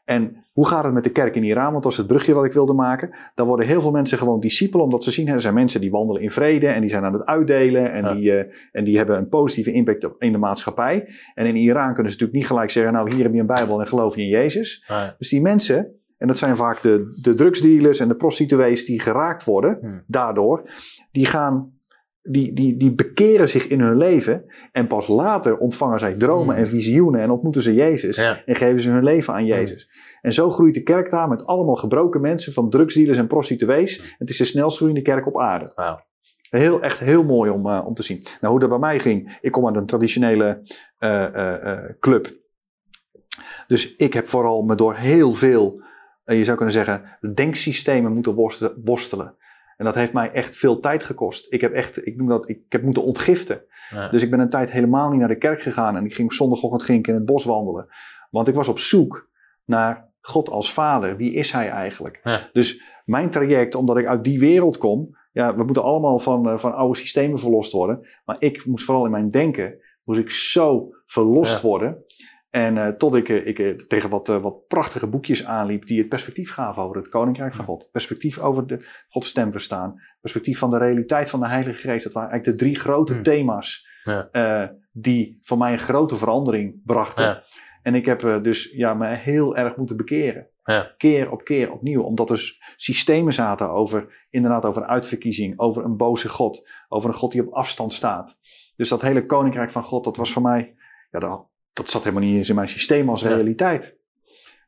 En 0.05 0.45
hoe 0.53 0.67
gaat 0.67 0.85
het 0.85 0.93
met 0.93 1.05
de 1.05 1.11
kerk 1.11 1.37
in 1.37 1.45
Iran? 1.45 1.71
Want 1.73 1.83
dat 1.83 1.93
is 1.93 1.99
het 1.99 2.07
brugje 2.07 2.35
wat 2.35 2.45
ik 2.45 2.53
wilde 2.53 2.73
maken. 2.73 3.11
Dan 3.35 3.47
worden 3.47 3.67
heel 3.67 3.81
veel 3.81 3.91
mensen 3.91 4.19
gewoon 4.19 4.41
discipelen, 4.41 4.85
omdat 4.85 5.05
ze 5.05 5.11
zien, 5.11 5.27
hè, 5.29 5.35
er 5.35 5.41
zijn 5.41 5.55
mensen 5.55 5.81
die 5.81 5.91
wandelen 5.91 6.23
in 6.23 6.31
vrede 6.31 6.67
en 6.67 6.81
die 6.81 6.91
zijn 6.91 7.05
aan 7.05 7.13
het 7.13 7.25
uitdelen 7.25 7.93
en, 7.93 8.05
Ja. 8.05 8.15
die, 8.15 8.33
eh, 8.33 8.53
en 8.73 8.85
die 8.85 8.97
hebben 8.97 9.17
een 9.17 9.29
positieve 9.29 9.73
impact 9.73 10.05
op, 10.05 10.23
in 10.23 10.33
de 10.33 10.39
maatschappij. 10.39 11.09
En 11.35 11.47
in 11.47 11.57
Iran 11.57 11.95
kunnen 11.95 12.13
ze 12.13 12.19
natuurlijk 12.19 12.33
niet 12.33 12.47
gelijk 12.47 12.71
zeggen, 12.71 12.93
nou 12.93 13.15
hier 13.15 13.23
heb 13.23 13.33
je 13.33 13.41
een 13.41 13.47
Bijbel 13.47 13.81
en 13.81 13.87
geloof 13.87 14.17
je 14.17 14.23
in 14.23 14.29
Jezus. 14.29 14.85
Dus 15.19 15.29
die 15.29 15.41
mensen, 15.41 16.00
en 16.21 16.27
dat 16.27 16.39
zijn 16.39 16.57
vaak 16.57 16.83
de, 16.83 17.19
de 17.23 17.35
drugsdealers 17.35 17.99
en 17.99 18.09
de 18.09 18.15
prostituees 18.17 18.85
die 18.85 19.01
geraakt 19.01 19.45
worden 19.45 19.79
Hmm. 19.81 20.05
daardoor, 20.07 20.63
die 21.13 21.27
gaan, 21.27 21.79
die, 22.23 22.53
die, 22.53 22.77
die 22.77 22.95
bekeren 22.95 23.49
zich 23.49 23.67
in 23.67 23.81
hun 23.81 23.97
leven 23.97 24.45
en 24.73 24.87
pas 24.87 25.09
later 25.09 25.59
ontvangen 25.59 25.99
zij 25.99 26.15
dromen 26.15 26.55
Hmm. 26.55 26.65
en 26.65 26.69
visioenen 26.69 27.21
en 27.21 27.31
ontmoeten 27.31 27.63
ze 27.63 27.75
Jezus 27.75 28.17
Ja. 28.17 28.43
en 28.45 28.57
geven 28.57 28.81
ze 28.81 28.91
hun 28.91 29.05
leven 29.05 29.35
aan 29.35 29.45
Jezus. 29.45 29.91
En 30.21 30.33
zo 30.33 30.51
groeit 30.51 30.75
de 30.75 30.83
kerk 30.83 31.11
daar 31.11 31.29
met 31.29 31.47
allemaal 31.47 31.77
gebroken 31.77 32.21
mensen 32.21 32.53
van 32.53 32.71
drugsdealers 32.71 33.19
en 33.19 33.27
prostituees. 33.27 34.15
Het 34.19 34.31
is 34.31 34.37
de 34.39 34.45
snelst 34.45 34.77
groeiende 34.77 35.03
kerk 35.03 35.27
op 35.27 35.41
aarde. 35.41 35.73
Heel, 36.51 36.81
echt 36.83 36.99
heel 36.99 37.25
mooi 37.25 37.51
om, 37.51 37.67
eh, 37.67 37.83
om 37.87 37.95
te 37.95 38.03
zien. 38.03 38.23
Nou, 38.41 38.53
hoe 38.53 38.61
dat 38.61 38.69
bij 38.69 38.79
mij 38.79 39.01
ging. 39.01 39.39
Ik 39.41 39.53
kom 39.53 39.67
uit 39.67 39.77
een 39.77 39.87
traditionele 39.87 40.61
eh, 40.99 41.25
eh, 41.25 41.79
club. 42.01 42.39
Dus 43.67 43.97
ik 43.97 44.13
heb 44.15 44.27
vooral 44.27 44.63
me 44.63 44.75
door 44.75 44.95
heel 44.95 45.35
veel, 45.35 45.83
je 46.37 46.45
zou 46.45 46.57
kunnen 46.57 46.75
zeggen, 46.75 47.03
denksystemen 47.35 48.13
moeten 48.13 48.35
worst- 48.35 48.73
worstelen. 48.85 49.35
En 49.77 49.85
dat 49.85 49.95
heeft 49.95 50.13
mij 50.13 50.33
echt 50.33 50.57
veel 50.57 50.81
tijd 50.81 51.03
gekost. 51.03 51.53
Ik 51.53 51.61
heb 51.61 51.73
echt, 51.73 52.07
ik 52.07 52.17
noem 52.17 52.29
dat, 52.29 52.49
ik 52.49 52.61
heb 52.69 52.83
moeten 52.83 53.03
ontgiften. 53.05 53.63
Ja. 53.91 54.09
Dus 54.09 54.23
ik 54.23 54.31
ben 54.31 54.41
een 54.41 54.49
tijd 54.51 54.73
helemaal 54.73 55.11
niet 55.11 55.19
naar 55.19 55.29
de 55.29 55.39
kerk 55.39 55.63
gegaan. 55.63 55.97
En 55.97 56.05
ik 56.05 56.15
ging 56.15 56.33
zondagochtend 56.33 56.83
ging 56.83 56.99
ik 56.99 57.07
in 57.07 57.15
het 57.15 57.25
bos 57.25 57.45
wandelen. 57.45 57.87
Want 58.31 58.49
ik 58.49 58.55
was 58.55 58.69
op 58.69 58.79
zoek 58.79 59.29
naar 59.65 60.09
God 60.21 60.49
als 60.49 60.73
vader. 60.73 61.17
Wie 61.17 61.33
is 61.33 61.53
hij 61.53 61.69
eigenlijk? 61.71 62.21
Ja. 62.25 62.49
Dus 62.53 62.83
mijn 63.05 63.31
traject, 63.31 63.75
omdat 63.75 63.97
ik 63.97 64.07
uit 64.07 64.25
die 64.25 64.39
wereld 64.41 64.79
kom. 64.79 65.17
Ja, 65.33 65.57
we 65.57 65.65
moeten 65.65 65.83
allemaal 65.83 66.19
van, 66.19 66.49
eh, 66.49 66.59
van 66.59 66.75
oude 66.75 66.99
systemen 66.99 67.39
verlost 67.39 67.73
worden. 67.73 68.07
Maar 68.25 68.37
ik 68.39 68.67
moest 68.67 68.85
vooral 68.85 69.05
in 69.05 69.11
mijn 69.11 69.31
denken, 69.31 69.75
moest 70.05 70.21
ik 70.21 70.31
zo 70.31 70.89
verlost 71.07 71.63
Ja. 71.63 71.69
worden. 71.69 72.05
En 72.51 72.79
eh, 72.79 72.89
tot 72.89 73.15
ik, 73.15 73.29
eh, 73.29 73.47
ik 73.47 73.59
eh, 73.59 73.75
tegen 73.75 74.11
wat, 74.11 74.27
wat 74.27 74.67
prachtige 74.67 75.07
boekjes 75.07 75.47
aanliep 75.47 75.87
die 75.87 75.99
het 75.99 76.09
perspectief 76.09 76.53
gaven 76.53 76.83
over 76.83 76.97
het 76.97 77.09
Koninkrijk 77.09 77.55
van 77.55 77.65
God. 77.65 77.89
Perspectief 77.93 78.39
over 78.39 78.67
de 78.67 78.87
Gods 79.09 79.29
stem 79.29 79.53
verstaan. 79.53 80.01
Perspectief 80.21 80.59
van 80.59 80.71
de 80.71 80.79
realiteit 80.79 81.31
van 81.31 81.41
de 81.41 81.49
Heilige 81.49 81.89
Geest. 81.89 82.05
Dat 82.05 82.13
waren 82.13 82.31
eigenlijk 82.31 82.59
de 82.59 82.65
drie 82.65 82.79
grote 82.81 83.13
Hmm. 83.13 83.23
thema's 83.23 83.89
Ja. 84.03 84.75
die 84.93 85.39
voor 85.43 85.59
mij 85.59 85.73
een 85.73 85.79
grote 85.79 86.17
verandering 86.17 86.81
brachten. 86.85 87.25
Ja. 87.25 87.43
En 87.83 87.95
ik 87.95 88.07
heb 88.07 88.21
dus 88.43 88.73
ja, 88.73 88.95
me 88.95 89.17
heel 89.17 89.57
erg 89.57 89.77
moeten 89.77 89.97
bekeren. 89.97 90.49
Ja. 90.65 90.95
Keer 90.97 91.31
op 91.31 91.45
keer 91.45 91.73
opnieuw. 91.73 92.03
Omdat 92.03 92.31
er 92.31 92.59
systemen 92.77 93.33
zaten 93.33 93.71
over, 93.71 94.27
inderdaad, 94.31 94.65
over 94.65 94.85
uitverkiezing, 94.85 95.59
over 95.59 95.85
een 95.85 95.97
boze 95.97 96.29
God, 96.29 96.69
over 96.89 97.09
een 97.11 97.17
God 97.17 97.33
die 97.33 97.47
op 97.47 97.53
afstand 97.53 97.93
staat. 97.93 98.39
Dus 98.77 98.89
dat 98.89 99.03
hele 99.03 99.27
koninkrijk 99.27 99.71
van 99.71 99.83
God, 99.83 100.05
dat 100.05 100.17
was 100.17 100.33
voor 100.33 100.43
mij, 100.43 100.75
ja, 101.11 101.19
dat, 101.19 101.50
dat 101.73 101.89
zat 101.91 102.03
helemaal 102.05 102.25
niet 102.29 102.37
eens 102.37 102.49
in 102.49 102.55
mijn 102.55 102.69
systeem 102.69 103.09
als 103.09 103.25
realiteit. 103.25 103.99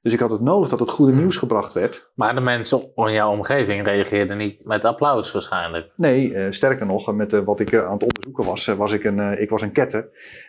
Dus 0.02 0.12
ik 0.12 0.18
had 0.18 0.30
het 0.30 0.40
nodig 0.40 0.68
dat 0.68 0.78
het 0.78 0.90
goede 0.90 1.12
Hmm. 1.12 1.20
nieuws 1.20 1.36
gebracht 1.36 1.72
werd. 1.72 2.10
Maar 2.14 2.34
de 2.34 2.40
mensen 2.40 2.90
in 2.94 3.12
jouw 3.12 3.30
omgeving 3.32 3.84
reageerden 3.84 4.36
niet 4.36 4.64
met 4.66 4.84
applaus 4.84 5.32
waarschijnlijk. 5.32 5.92
Nee, 5.96 6.34
eh, 6.34 6.46
sterker 6.50 6.86
nog, 6.86 7.14
met 7.14 7.32
eh, 7.32 7.40
wat 7.40 7.60
ik 7.60 7.72
eh, 7.72 7.84
aan 7.86 7.92
het 7.92 8.02
onderzoeken 8.02 8.44
was, 8.44 8.66
eh, 8.68 8.74
was 8.74 8.92
ik 8.92 9.04
een, 9.04 9.18
eh, 9.20 9.40
ik 9.40 9.50
was 9.50 9.62
een 9.62 9.72
ketter. 9.72 10.08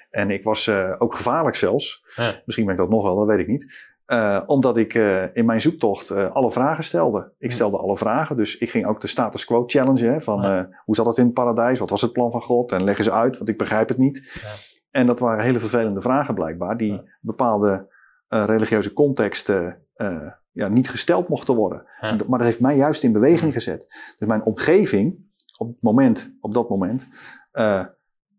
En 0.10 0.32
ik 0.32 0.44
was 0.44 0.68
eh, 0.68 0.92
ook 1.00 1.16
gevaarlijk 1.16 1.56
zelfs. 1.56 2.04
Ja. 2.16 2.42
Misschien 2.46 2.66
ben 2.66 2.76
ik 2.76 2.80
dat 2.82 2.90
nog 2.90 3.04
wel, 3.04 3.16
dat 3.16 3.28
weet 3.28 3.40
ik 3.40 3.48
niet. 3.48 3.92
Eh, 4.06 4.42
omdat 4.46 4.78
ik 4.78 4.96
eh, 4.96 5.24
in 5.36 5.46
mijn 5.46 5.62
zoektocht 5.62 6.10
eh, 6.10 6.32
alle 6.32 6.52
vragen 6.52 6.84
stelde. 6.84 7.32
Ik 7.40 7.50
Ja. 7.50 7.56
stelde 7.56 7.78
alle 7.78 7.98
vragen, 7.98 8.38
dus 8.38 8.58
ik 8.58 8.70
ging 8.70 8.86
ook 8.88 9.00
de 9.02 9.08
status 9.08 9.46
quo 9.46 9.64
challenge. 9.68 10.06
Hè, 10.06 10.22
van 10.22 10.42
Ja. 10.42 10.60
eh, 10.60 10.66
hoe 10.86 10.96
zat 10.96 11.06
het 11.06 11.18
in 11.18 11.26
het 11.26 11.34
paradijs? 11.34 11.80
Wat 11.80 11.90
was 11.90 12.02
het 12.02 12.12
plan 12.14 12.32
van 12.32 12.42
God? 12.42 12.72
En 12.72 12.84
leg 12.84 12.98
eens 12.98 13.10
uit, 13.10 13.38
want 13.38 13.50
ik 13.50 13.58
begrijp 13.58 13.88
het 13.88 13.98
niet. 13.98 14.40
Ja. 14.42 14.50
En 14.94 15.06
dat 15.06 15.20
waren 15.20 15.44
hele 15.44 15.60
vervelende 15.60 16.02
vragen 16.02 16.34
blijkbaar, 16.36 16.78
die 16.78 16.92
Ja. 16.92 17.04
bepaalde 17.22 17.92
eh, 18.28 18.44
religieuze 18.46 18.94
contexten 18.94 19.78
eh, 19.94 20.28
ja, 20.52 20.68
niet 20.68 20.90
gesteld 20.90 21.28
mochten 21.28 21.56
worden. 21.56 21.86
Ja. 22.02 22.16
Maar 22.28 22.38
dat 22.40 22.48
heeft 22.48 22.60
mij 22.60 22.76
juist 22.76 23.04
in 23.04 23.12
beweging 23.14 23.54
gezet. 23.54 23.88
Dus 24.18 24.28
mijn 24.28 24.44
omgeving, 24.44 25.20
op, 25.58 25.68
het 25.68 25.82
moment, 25.82 26.36
op 26.42 26.54
dat 26.54 26.70
moment, 26.70 27.08
eh, 27.52 27.86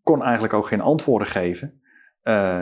kon 0.03 0.23
eigenlijk 0.23 0.53
ook 0.53 0.67
geen 0.67 0.81
antwoorden 0.81 1.27
geven. 1.27 1.79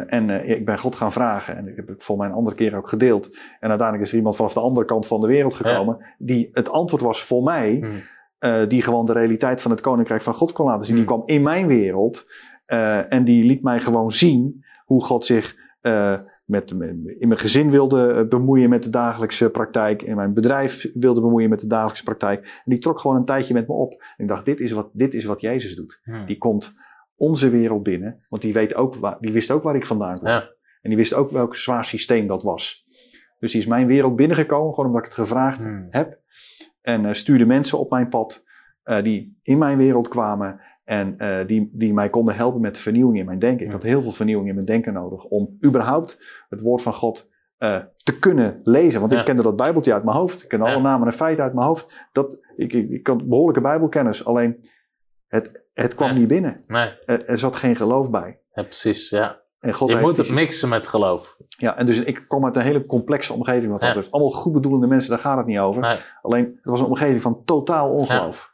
En 0.08 0.50
ik 0.50 0.66
ben 0.66 0.80
God 0.80 0.96
gaan 0.96 1.12
vragen. 1.12 1.58
En 1.58 1.68
ik 1.68 1.76
heb 1.76 1.88
het 1.88 2.04
voor 2.04 2.18
mij 2.18 2.28
een 2.28 2.34
andere 2.34 2.56
keer 2.56 2.76
ook 2.76 2.90
gedeeld. 2.90 3.28
En 3.60 3.70
uiteindelijk 3.70 4.02
is 4.02 4.12
er 4.12 4.18
iemand 4.18 4.36
vanaf 4.36 4.54
de 4.54 4.60
andere 4.60 4.86
kant 4.86 5.08
van 5.08 5.22
de 5.22 5.28
wereld 5.28 5.54
gekomen. 5.54 6.06
Die 6.18 6.50
het 6.52 6.70
antwoord 6.70 7.02
was 7.02 7.24
voor 7.24 7.44
mij. 7.44 7.78
Hmm. 7.82 8.02
die 8.68 8.82
gewoon 8.82 9.06
de 9.06 9.14
realiteit 9.14 9.62
van 9.62 9.72
het 9.72 9.82
koninkrijk 9.82 10.22
van 10.22 10.34
God 10.34 10.52
kon 10.52 10.66
laten 10.66 10.86
zien. 10.86 10.96
Die 10.96 11.06
Hmm. 11.06 11.16
kwam 11.16 11.28
in 11.28 11.42
mijn 11.44 11.68
wereld. 11.68 12.26
Eh, 12.74 13.14
en 13.14 13.24
die 13.24 13.44
liet 13.44 13.64
mij 13.64 13.82
gewoon 13.82 14.12
zien 14.12 14.66
hoe 14.86 15.04
God 15.04 15.26
zich 15.26 15.56
eh, 15.82 16.20
met, 16.46 16.72
in 16.72 17.28
mijn 17.28 17.38
gezin 17.38 17.70
wilde 17.70 18.14
eh, 18.14 18.28
bemoeien 18.28 18.70
met 18.70 18.84
de 18.84 18.90
dagelijkse 18.90 19.50
praktijk. 19.50 20.02
In 20.02 20.16
mijn 20.16 20.34
bedrijf 20.34 20.90
wilde 20.94 21.22
bemoeien 21.22 21.50
met 21.50 21.60
de 21.60 21.68
dagelijkse 21.68 22.04
praktijk. 22.04 22.42
En 22.42 22.72
die 22.72 22.78
trok 22.78 23.00
gewoon 23.00 23.16
een 23.16 23.26
tijdje 23.26 23.54
met 23.54 23.68
me 23.68 23.74
op. 23.74 23.92
En 23.92 24.24
ik 24.24 24.28
dacht, 24.28 24.46
dit 24.46 24.60
is 24.60 24.72
wat, 24.72 24.90
dit 24.94 25.14
is 25.14 25.26
wat 25.26 25.42
Jezus 25.42 25.76
doet. 25.76 26.02
Hmm. 26.04 26.26
Die 26.26 26.38
komt 26.38 26.76
onze 27.16 27.50
wereld 27.50 27.84
binnen. 27.84 28.26
Want 28.30 28.42
die, 28.42 28.54
weet 28.54 28.76
ook 28.76 28.96
waar, 28.96 29.18
die 29.20 29.32
wist 29.32 29.52
ook 29.52 29.64
waar 29.64 29.76
ik 29.76 29.86
vandaan 29.86 30.18
kwam. 30.18 30.32
Ja. 30.32 30.50
En 30.82 30.90
die 30.90 30.98
wist 30.98 31.14
ook 31.14 31.30
welk 31.30 31.56
zwaar 31.56 31.86
systeem 31.86 32.28
dat 32.28 32.44
was. 32.44 32.88
Dus 33.40 33.52
die 33.52 33.62
is 33.62 33.68
mijn 33.68 33.88
wereld 33.88 34.16
binnengekomen, 34.16 34.74
gewoon 34.74 34.90
omdat 34.90 35.06
ik 35.06 35.12
het 35.12 35.20
gevraagd 35.20 35.60
Hmm. 35.60 35.88
heb. 35.90 36.20
En 36.82 37.16
stuurde 37.16 37.46
mensen 37.46 37.80
op 37.80 37.90
mijn 37.90 38.10
pad 38.10 38.44
die 39.04 39.40
in 39.42 39.58
mijn 39.58 39.78
wereld 39.78 40.08
kwamen. 40.08 40.60
En 40.84 41.18
eh, 41.18 41.48
die, 41.48 41.70
die 41.74 41.94
mij 41.94 42.10
konden 42.10 42.36
helpen 42.36 42.62
met 42.62 42.78
vernieuwing 42.78 43.18
in 43.20 43.26
mijn 43.26 43.40
denken. 43.40 43.66
Ik 43.66 43.72
had 43.72 43.84
heel 43.84 44.02
veel 44.02 44.12
vernieuwing 44.12 44.48
in 44.50 44.54
mijn 44.56 44.66
denken 44.68 44.94
nodig. 44.94 45.24
Om 45.24 45.58
überhaupt 45.66 46.24
het 46.50 46.62
woord 46.62 46.82
van 46.82 46.94
God 46.94 47.32
eh, 47.58 47.78
te 48.04 48.20
kunnen 48.20 48.60
lezen. 48.64 49.00
Want 49.00 49.12
Ja. 49.12 49.20
ik 49.20 49.26
kende 49.26 49.42
dat 49.42 49.56
bijbeltje 49.56 49.94
uit 49.94 50.04
mijn 50.04 50.18
hoofd. 50.18 50.44
Ik 50.44 50.50
kende 50.50 50.66
Ja. 50.66 50.74
alle 50.74 50.82
namen 50.82 51.08
en 51.08 51.14
feiten 51.14 51.44
uit 51.44 51.54
mijn 51.54 51.68
hoofd. 51.68 52.08
Dat, 52.12 52.38
ik, 52.56 52.74
ik, 52.74 52.90
ik 52.90 53.08
had 53.08 53.28
behoorlijke 53.28 53.62
bijbelkennis. 53.62 54.26
Alleen 54.26 54.66
het, 55.28 55.66
het 55.74 55.96
kwam 55.96 56.08
Ja. 56.10 56.14
niet 56.16 56.28
binnen. 56.28 56.64
Nee, 56.68 56.90
Er, 57.06 57.26
er 57.26 57.38
zat 57.38 57.56
geen 57.56 57.76
geloof 57.76 58.10
bij. 58.10 58.40
ja, 58.54 58.64
precies, 58.64 59.10
ja. 59.10 59.42
En 59.60 59.74
God 59.74 59.92
Je 59.92 59.98
moet 60.00 60.18
het 60.18 60.32
mixen 60.32 60.70
met 60.70 60.88
geloof. 60.88 61.38
ja, 61.48 61.78
en 61.78 61.86
dus 61.86 62.00
ik 62.04 62.26
kom 62.28 62.46
uit 62.46 62.56
een 62.56 62.62
hele 62.62 62.86
complexe 62.86 63.34
omgeving 63.34 63.72
wat 63.72 63.80
dat 63.80 63.90
betreft. 63.90 64.12
Allemaal 64.12 64.32
goedbedoelende 64.32 64.88
mensen, 64.88 65.10
daar 65.12 65.20
gaat 65.20 65.38
het 65.38 65.46
niet 65.46 65.60
over. 65.60 65.82
Nee. 65.82 65.98
Alleen, 66.22 66.46
het 66.46 66.70
was 66.70 66.80
een 66.80 66.86
omgeving 66.86 67.22
van 67.22 67.42
totaal 67.46 67.90
ongeloof. 67.90 68.52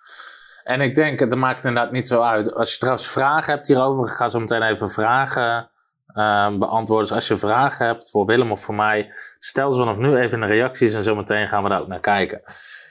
En 0.69 0.81
ik 0.81 0.95
denk, 0.95 1.19
het 1.19 1.35
maakt 1.35 1.65
inderdaad 1.65 1.91
niet 1.91 2.07
zo 2.07 2.21
uit. 2.21 2.53
Als 2.53 2.71
je 2.71 2.77
trouwens 2.77 3.07
vragen 3.07 3.53
hebt 3.53 3.67
hierover, 3.67 4.05
ik 4.05 4.15
ga 4.15 4.27
zo 4.27 4.39
meteen 4.39 4.61
even 4.61 4.89
vragen 4.89 5.69
eh, 6.07 6.57
beantwoorden. 6.57 7.07
Dus 7.07 7.15
als 7.15 7.27
je 7.27 7.37
vragen 7.37 7.85
hebt 7.85 8.09
voor 8.09 8.25
Willem 8.25 8.51
of 8.51 8.61
voor 8.61 8.75
mij, 8.75 9.13
stel 9.39 9.71
ze 9.71 9.79
vanaf 9.79 9.97
nu 9.97 10.17
even 10.17 10.41
in 10.41 10.47
de 10.47 10.53
reacties 10.53 10.93
en 10.93 11.03
zo 11.03 11.15
meteen 11.15 11.47
gaan 11.47 11.63
we 11.63 11.69
daar 11.69 11.81
ook 11.81 11.87
naar 11.87 11.99
kijken. 11.99 12.41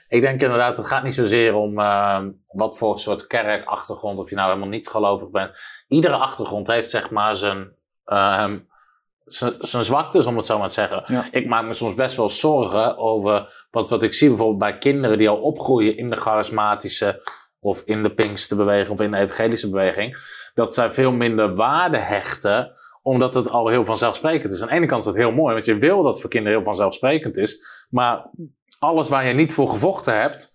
Ik 0.07 0.21
denk 0.21 0.41
inderdaad, 0.41 0.77
het 0.77 0.87
gaat 0.87 1.03
niet 1.03 1.13
zozeer 1.13 1.53
om 1.53 1.79
eh, 1.79 2.19
wat 2.45 2.77
voor 2.77 2.97
soort 2.97 3.27
kerkachtergrond, 3.27 4.19
of 4.19 4.29
je 4.29 4.35
nou 4.35 4.47
helemaal 4.47 4.69
niet 4.69 4.87
gelovig 4.87 5.29
bent. 5.29 5.57
Iedere 5.87 6.15
achtergrond 6.15 6.67
heeft 6.67 6.89
zeg 6.89 7.09
maar 7.09 7.35
zijn, 7.35 7.71
ehm, 8.05 8.59
zijn, 9.25 9.55
zijn 9.59 9.83
zwaktes, 9.83 10.25
om 10.25 10.37
het 10.37 10.45
zo 10.45 10.57
maar 10.57 10.67
te 10.67 10.73
zeggen. 10.73 11.03
Ja. 11.05 11.27
Ik 11.31 11.47
maak 11.47 11.65
me 11.65 11.73
soms 11.73 11.93
best 11.93 12.15
wel 12.15 12.29
zorgen 12.29 12.97
over 12.97 13.67
wat, 13.71 13.89
wat 13.89 14.03
ik 14.03 14.13
zie 14.13 14.27
bijvoorbeeld 14.27 14.59
bij 14.59 14.77
kinderen 14.77 15.17
die 15.17 15.29
al 15.29 15.41
opgroeien 15.41 15.97
in 15.97 16.09
de 16.09 16.15
charismatische 16.15 17.21
of 17.59 17.81
in 17.85 18.03
de 18.03 18.13
Pinksterbeweging 18.13 18.99
of 18.99 19.05
in 19.05 19.11
de 19.11 19.17
evangelische 19.17 19.69
beweging, 19.69 20.17
dat 20.53 20.73
zij 20.73 20.91
veel 20.91 21.11
minder 21.11 21.55
waarde 21.55 21.97
hechten 21.97 22.71
omdat 23.01 23.33
het 23.33 23.49
al 23.49 23.67
heel 23.67 23.85
vanzelfsprekend 23.85 24.51
is. 24.51 24.61
Aan 24.61 24.67
de 24.67 24.73
ene 24.73 24.85
kant 24.85 24.99
is 24.99 25.05
dat 25.05 25.15
heel 25.15 25.31
mooi, 25.31 25.53
want 25.53 25.65
je 25.65 25.77
wil 25.77 26.03
dat 26.03 26.21
voor 26.21 26.29
kinderen 26.29 26.57
heel 26.57 26.65
vanzelfsprekend 26.65 27.37
is. 27.37 27.85
Maar 27.89 28.29
alles 28.79 29.09
waar 29.09 29.27
je 29.27 29.33
niet 29.33 29.53
voor 29.53 29.69
gevochten 29.69 30.21
hebt, 30.21 30.51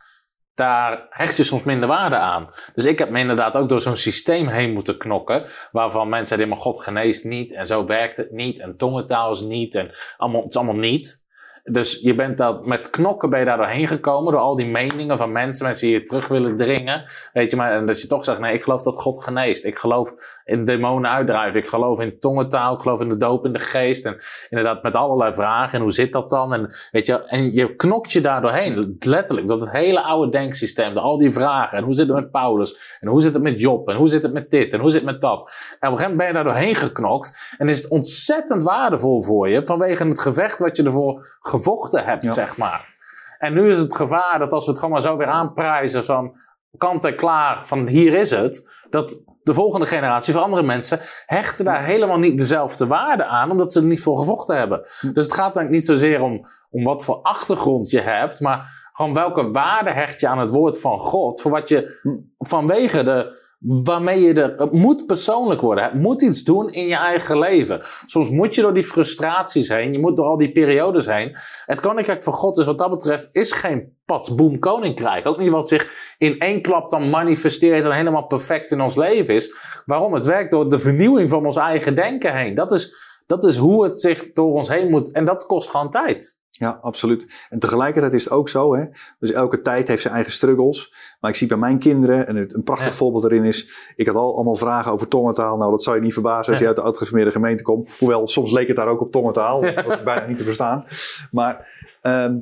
daar 0.55 1.07
hecht 1.11 1.36
je 1.36 1.42
soms 1.42 1.62
minder 1.62 1.88
waarde 1.88 2.16
aan. 2.16 2.46
Dus 2.74 2.84
ik 2.84 2.98
heb 2.98 3.11
me 3.11 3.18
inderdaad 3.18 3.57
ook 3.57 3.68
door 3.68 3.80
zo'n 3.80 3.96
systeem 3.96 4.48
heen 4.48 4.72
moeten 4.72 4.98
knokken. 4.98 5.48
Waarvan 5.70 6.09
mensen 6.09 6.26
zeiden, 6.26 6.48
maar 6.48 6.59
God 6.59 6.82
geneest 6.82 7.24
niet. 7.24 7.52
En 7.52 7.66
zo 7.66 7.86
werkt 7.86 8.16
het 8.16 8.30
niet. 8.30 8.61
En 8.61 8.76
tongentaal 8.76 9.32
is 9.32 9.40
niet. 9.40 9.74
En 9.74 9.90
allemaal, 10.16 10.40
het 10.40 10.50
is 10.50 10.57
allemaal 10.57 10.74
niet. 10.74 11.23
Dus 11.70 12.00
je 12.00 12.14
bent 12.14 12.38
dat, 12.38 12.66
met 12.66 12.90
knokken 12.90 13.30
ben 13.30 13.38
je 13.38 13.44
daar 13.44 13.56
doorheen 13.56 13.88
gekomen. 13.88 14.32
Door 14.32 14.40
al 14.40 14.56
die 14.56 14.66
meningen 14.66 15.18
van 15.18 15.32
mensen. 15.32 15.66
Mensen 15.66 15.86
die 15.86 15.98
je 15.98 16.02
terug 16.02 16.28
willen 16.28 16.56
dringen. 16.56 17.08
Weet 17.32 17.50
je, 17.50 17.56
maar 17.56 17.72
en 17.72 17.86
dat 17.86 18.00
je 18.00 18.06
toch 18.06 18.24
zegt, 18.24 18.40
nee, 18.40 18.54
ik 18.54 18.62
geloof 18.62 18.82
dat 18.82 18.96
God 18.96 19.22
geneest. 19.22 19.64
Ik 19.64 19.78
geloof 19.78 20.14
in 20.44 20.64
demonen 20.64 21.10
uitdrijven. 21.10 21.60
Ik 21.60 21.68
geloof 21.68 22.00
in 22.00 22.18
tongentaal. 22.18 22.74
Ik 22.74 22.80
geloof 22.80 23.00
in 23.00 23.08
de 23.08 23.16
doop 23.16 23.44
in 23.44 23.52
de 23.52 23.58
geest. 23.58 24.04
En 24.04 24.16
inderdaad 24.48 24.82
met 24.82 24.94
allerlei 24.94 25.34
vragen. 25.34 25.78
En 25.78 25.82
hoe 25.82 25.92
zit 25.92 26.12
dat 26.12 26.30
dan? 26.30 26.54
En, 26.54 26.74
weet 26.90 27.06
je, 27.06 27.24
en 27.24 27.52
je 27.52 27.76
knokt 27.76 28.12
je 28.12 28.20
daar 28.20 28.40
doorheen. 28.40 28.96
Letterlijk. 28.98 29.48
Dat 29.48 29.60
het 29.60 29.70
hele 29.70 30.02
oude 30.02 30.30
denksysteem. 30.30 30.96
Al 30.96 31.18
die 31.18 31.30
vragen. 31.30 31.78
En 31.78 31.84
hoe 31.84 31.94
zit 31.94 32.06
het 32.06 32.16
met 32.16 32.30
Paulus? 32.30 32.98
En 33.00 33.08
hoe 33.08 33.20
zit 33.20 33.32
het 33.34 33.42
met 33.42 33.60
Job? 33.60 33.88
En 33.88 33.96
hoe 33.96 34.08
zit 34.08 34.22
het 34.22 34.32
met 34.32 34.50
dit? 34.50 34.72
En 34.72 34.80
hoe 34.80 34.90
zit 34.90 35.00
het 35.00 35.10
met 35.10 35.20
dat? 35.20 35.40
En 35.80 35.88
op 35.88 35.92
een 35.92 35.98
gegeven 35.98 36.00
moment 36.00 36.16
ben 36.16 36.26
je 36.26 36.32
daar 36.32 36.44
doorheen 36.44 36.74
geknokt. 36.74 37.54
En 37.58 37.68
is 37.68 37.82
het 37.82 37.90
ontzettend 37.90 38.62
waardevol 38.62 39.22
voor 39.22 39.48
je. 39.48 39.66
Vanwege 39.66 40.06
het 40.06 40.20
gevecht 40.20 40.58
wat 40.58 40.76
je 40.76 40.82
ervoor 40.82 41.38
gevochten 41.59 42.05
hebt, 42.05 42.24
Ja. 42.24 42.32
zeg 42.32 42.57
maar. 42.57 42.92
En 43.38 43.52
nu 43.52 43.72
is 43.72 43.78
het 43.78 43.96
gevaar 43.96 44.38
dat 44.38 44.52
als 44.52 44.64
we 44.64 44.70
het 44.70 44.80
gewoon 44.80 44.94
maar 44.94 45.02
zo 45.02 45.16
weer 45.16 45.26
aanprijzen 45.26 46.05
van 46.05 46.36
kant 46.78 47.05
en 47.05 47.16
klaar, 47.16 47.64
van 47.66 47.86
hier 47.86 48.14
is 48.14 48.30
het, 48.30 48.84
dat 48.90 49.24
de 49.42 49.55
volgende 49.55 49.86
generatie, 49.86 50.34
of 50.34 50.40
andere 50.40 50.62
mensen, 50.62 51.00
hechten 51.26 51.64
daar 51.64 51.84
helemaal 51.84 52.18
niet 52.18 52.38
dezelfde 52.38 52.86
waarde 52.86 53.24
aan, 53.24 53.50
omdat 53.50 53.72
ze 53.72 53.80
er 53.80 53.86
niet 53.86 54.02
voor 54.02 54.18
gevochten 54.18 54.59
hebben. 54.59 54.78
Dus 54.82 55.24
het 55.24 55.32
gaat 55.32 55.38
eigenlijk 55.57 55.70
niet 55.70 55.86
zozeer 55.86 56.22
om, 56.22 56.46
om 56.70 56.84
wat 56.84 57.05
voor 57.05 57.22
achtergrond 57.22 57.90
je 57.90 58.00
hebt, 58.00 58.40
maar 58.40 58.88
gewoon 58.92 59.14
welke 59.14 59.50
waarde 59.50 59.90
hecht 59.90 60.20
je 60.20 60.28
aan 60.28 60.38
het 60.38 60.50
woord 60.50 60.80
van 60.80 61.00
God, 61.00 61.40
voor 61.40 61.50
wat 61.50 61.68
je 61.68 62.00
vanwege 62.38 63.02
de, 63.02 63.42
waarmee 63.66 64.20
je 64.20 64.34
er, 64.34 64.54
het 64.56 64.72
moet 64.72 65.06
persoonlijk 65.06 65.60
worden. 65.60 65.84
Het 65.84 65.94
moet 65.94 66.22
iets 66.22 66.42
doen 66.42 66.70
in 66.70 66.86
je 66.86 66.96
eigen 66.96 67.38
leven. 67.38 67.80
Soms 68.06 68.30
moet 68.30 68.54
je 68.54 68.60
door 68.60 68.74
die 68.74 68.82
frustraties 68.82 69.68
heen, 69.68 69.92
je 69.92 69.98
moet 69.98 70.16
door 70.16 70.26
al 70.26 70.36
die 70.36 70.52
periodes 70.52 71.06
heen. 71.06 71.36
Het 71.64 71.80
koninkrijk 71.80 72.22
van 72.22 72.32
God 72.32 72.58
is 72.58 72.66
wat 72.66 72.78
dat 72.78 72.90
betreft, 72.90 73.28
is 73.32 73.52
geen 73.52 73.96
patsboom 74.04 74.58
koninkrijk. 74.58 75.26
Ook 75.26 75.38
niet 75.38 75.50
wat 75.50 75.68
zich 75.68 76.14
in 76.18 76.38
één 76.38 76.62
klap 76.62 76.88
dan 76.88 77.10
manifesteert 77.10 77.84
en 77.84 77.92
helemaal 77.92 78.26
perfect 78.26 78.70
in 78.70 78.80
ons 78.80 78.94
leven 78.94 79.34
is. 79.34 79.54
Waarom? 79.86 80.14
Het 80.14 80.24
werkt 80.24 80.50
door 80.50 80.68
de 80.68 80.78
vernieuwing 80.78 81.30
van 81.30 81.44
ons 81.44 81.56
eigen 81.56 81.94
denken 81.94 82.36
heen. 82.36 82.54
Dat 82.54 82.72
is, 82.72 82.96
dat 83.26 83.44
is 83.44 83.56
hoe 83.56 83.84
het 83.84 84.00
zich 84.00 84.32
door 84.32 84.52
ons 84.52 84.68
heen 84.68 84.90
moet. 84.90 85.12
En 85.12 85.24
dat 85.24 85.46
kost 85.46 85.70
gewoon 85.70 85.90
tijd. 85.90 86.38
Ja, 86.59 86.78
absoluut. 86.82 87.46
En 87.50 87.59
tegelijkertijd 87.59 88.12
is 88.12 88.24
het 88.24 88.32
ook 88.32 88.48
zo, 88.48 88.74
hè? 88.76 88.84
dus 89.18 89.32
elke 89.32 89.61
tijd 89.61 89.88
heeft 89.88 90.02
zijn 90.02 90.14
eigen 90.14 90.32
struggles. 90.32 90.94
Maar 91.20 91.30
ik 91.30 91.36
zie 91.36 91.48
bij 91.48 91.57
mijn 91.57 91.78
kinderen, 91.78 92.26
en 92.26 92.36
het, 92.36 92.55
een 92.55 92.62
prachtig 92.62 92.86
Ja. 92.86 92.92
voorbeeld 92.92 93.22
daarin 93.22 93.44
is, 93.44 93.92
ik 93.96 94.07
had 94.07 94.16
al 94.16 94.34
allemaal 94.34 94.55
vragen 94.57 94.92
over 94.92 95.09
tongentaal. 95.09 95.57
Nou, 95.57 95.70
dat 95.70 95.82
zou 95.82 95.96
je 95.96 96.02
niet 96.02 96.12
verbazen 96.12 96.52
als 96.52 96.61
je 96.61 96.66
uit 96.66 96.76
de 96.76 96.82
uitgeformeerde 96.82 97.30
gemeente 97.32 97.62
komt. 97.62 97.92
Hoewel, 97.98 98.26
soms 98.26 98.52
leek 98.52 98.66
het 98.68 98.76
daar 98.76 98.88
ook 98.88 99.00
op 99.00 99.12
tongentaal, 99.12 99.61
bijna 100.05 100.26
niet 100.26 100.36
te 100.36 100.44
verstaan. 100.44 100.84
Maar 101.30 101.68
ehm, 102.02 102.38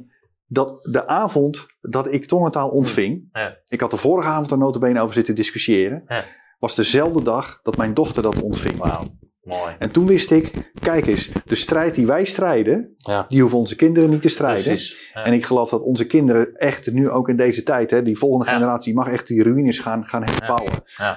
dat, 0.47 0.89
de 0.91 1.07
avond 1.07 1.67
dat 1.81 2.13
ik 2.13 2.27
tongentaal 2.27 2.69
ontving, 2.69 3.29
Ja. 3.33 3.57
ik 3.67 3.81
had 3.81 3.91
de 3.91 3.97
vorige 3.97 4.29
avond 4.29 4.51
er 4.51 4.59
notabene 4.59 5.01
over 5.01 5.15
zitten 5.15 5.35
discussiëren, 5.35 6.05
Ja. 6.09 6.25
was 6.59 6.75
dezelfde 6.75 7.23
dag 7.23 7.61
dat 7.63 7.77
mijn 7.77 7.95
dochter 7.95 8.23
dat 8.23 8.41
ontving. 8.43 8.77
Wauw, 8.77 9.05
mooi. 9.43 9.73
En 9.79 9.91
toen 9.91 10.07
wist 10.07 10.31
ik, 10.31 10.71
kijk 10.81 11.07
eens, 11.07 11.31
de 11.45 11.55
strijd 11.55 11.95
die 11.95 12.07
wij 12.07 12.25
strijden, 12.25 12.95
Ja, 12.99 13.25
die 13.29 13.41
hoeven 13.41 13.59
onze 13.59 13.77
kinderen 13.77 14.11
niet 14.11 14.23
te 14.23 14.29
strijden. 14.29 14.63
precies. 14.65 15.11
Ja. 15.15 15.25
En 15.25 15.33
ik 15.33 15.45
geloof 15.47 15.71
dat 15.71 15.83
onze 15.83 16.07
kinderen 16.07 16.55
echt 16.55 16.93
nu 16.93 17.11
ook 17.11 17.29
in 17.29 17.37
deze 17.37 17.63
tijd, 17.63 17.91
hè, 17.91 18.03
die 18.03 18.19
volgende 18.19 18.47
Ja. 18.47 18.53
generatie 18.53 18.95
mag 18.95 19.09
echt 19.09 19.27
die 19.27 19.43
ruïnes 19.43 19.79
gaan, 19.79 20.07
gaan 20.07 20.23
herbouwen. 20.25 20.73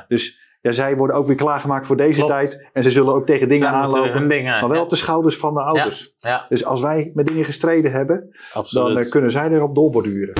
Dus 0.07 0.43
ja, 0.61 0.71
zij 0.71 0.95
worden 0.97 1.15
ook 1.15 1.25
weer 1.25 1.35
klaargemaakt 1.35 1.87
voor 1.87 1.97
deze 1.97 2.19
Klopt. 2.19 2.33
tijd. 2.33 2.67
En 2.73 2.83
ze 2.83 2.89
zullen 2.91 3.13
ook 3.13 3.25
tegen 3.25 3.49
dingen 3.49 3.63
Zijn 3.67 3.75
aanlopen. 3.81 4.29
dingen. 4.29 4.59
Maar 4.59 4.69
wel 4.69 4.81
op 4.83 4.89
de 4.89 4.95
schouders 4.95 5.37
van 5.37 5.53
de 5.53 5.61
ouders. 5.61 6.15
Dus 6.49 6.65
als 6.65 6.81
wij 6.81 7.11
met 7.13 7.27
dingen 7.27 7.45
gestreden 7.45 7.91
hebben, 7.91 8.35
dan 8.71 8.97
eh, 8.97 9.09
kunnen 9.09 9.31
zij 9.31 9.49
erop 9.49 9.75
doorborduren. 9.75 10.33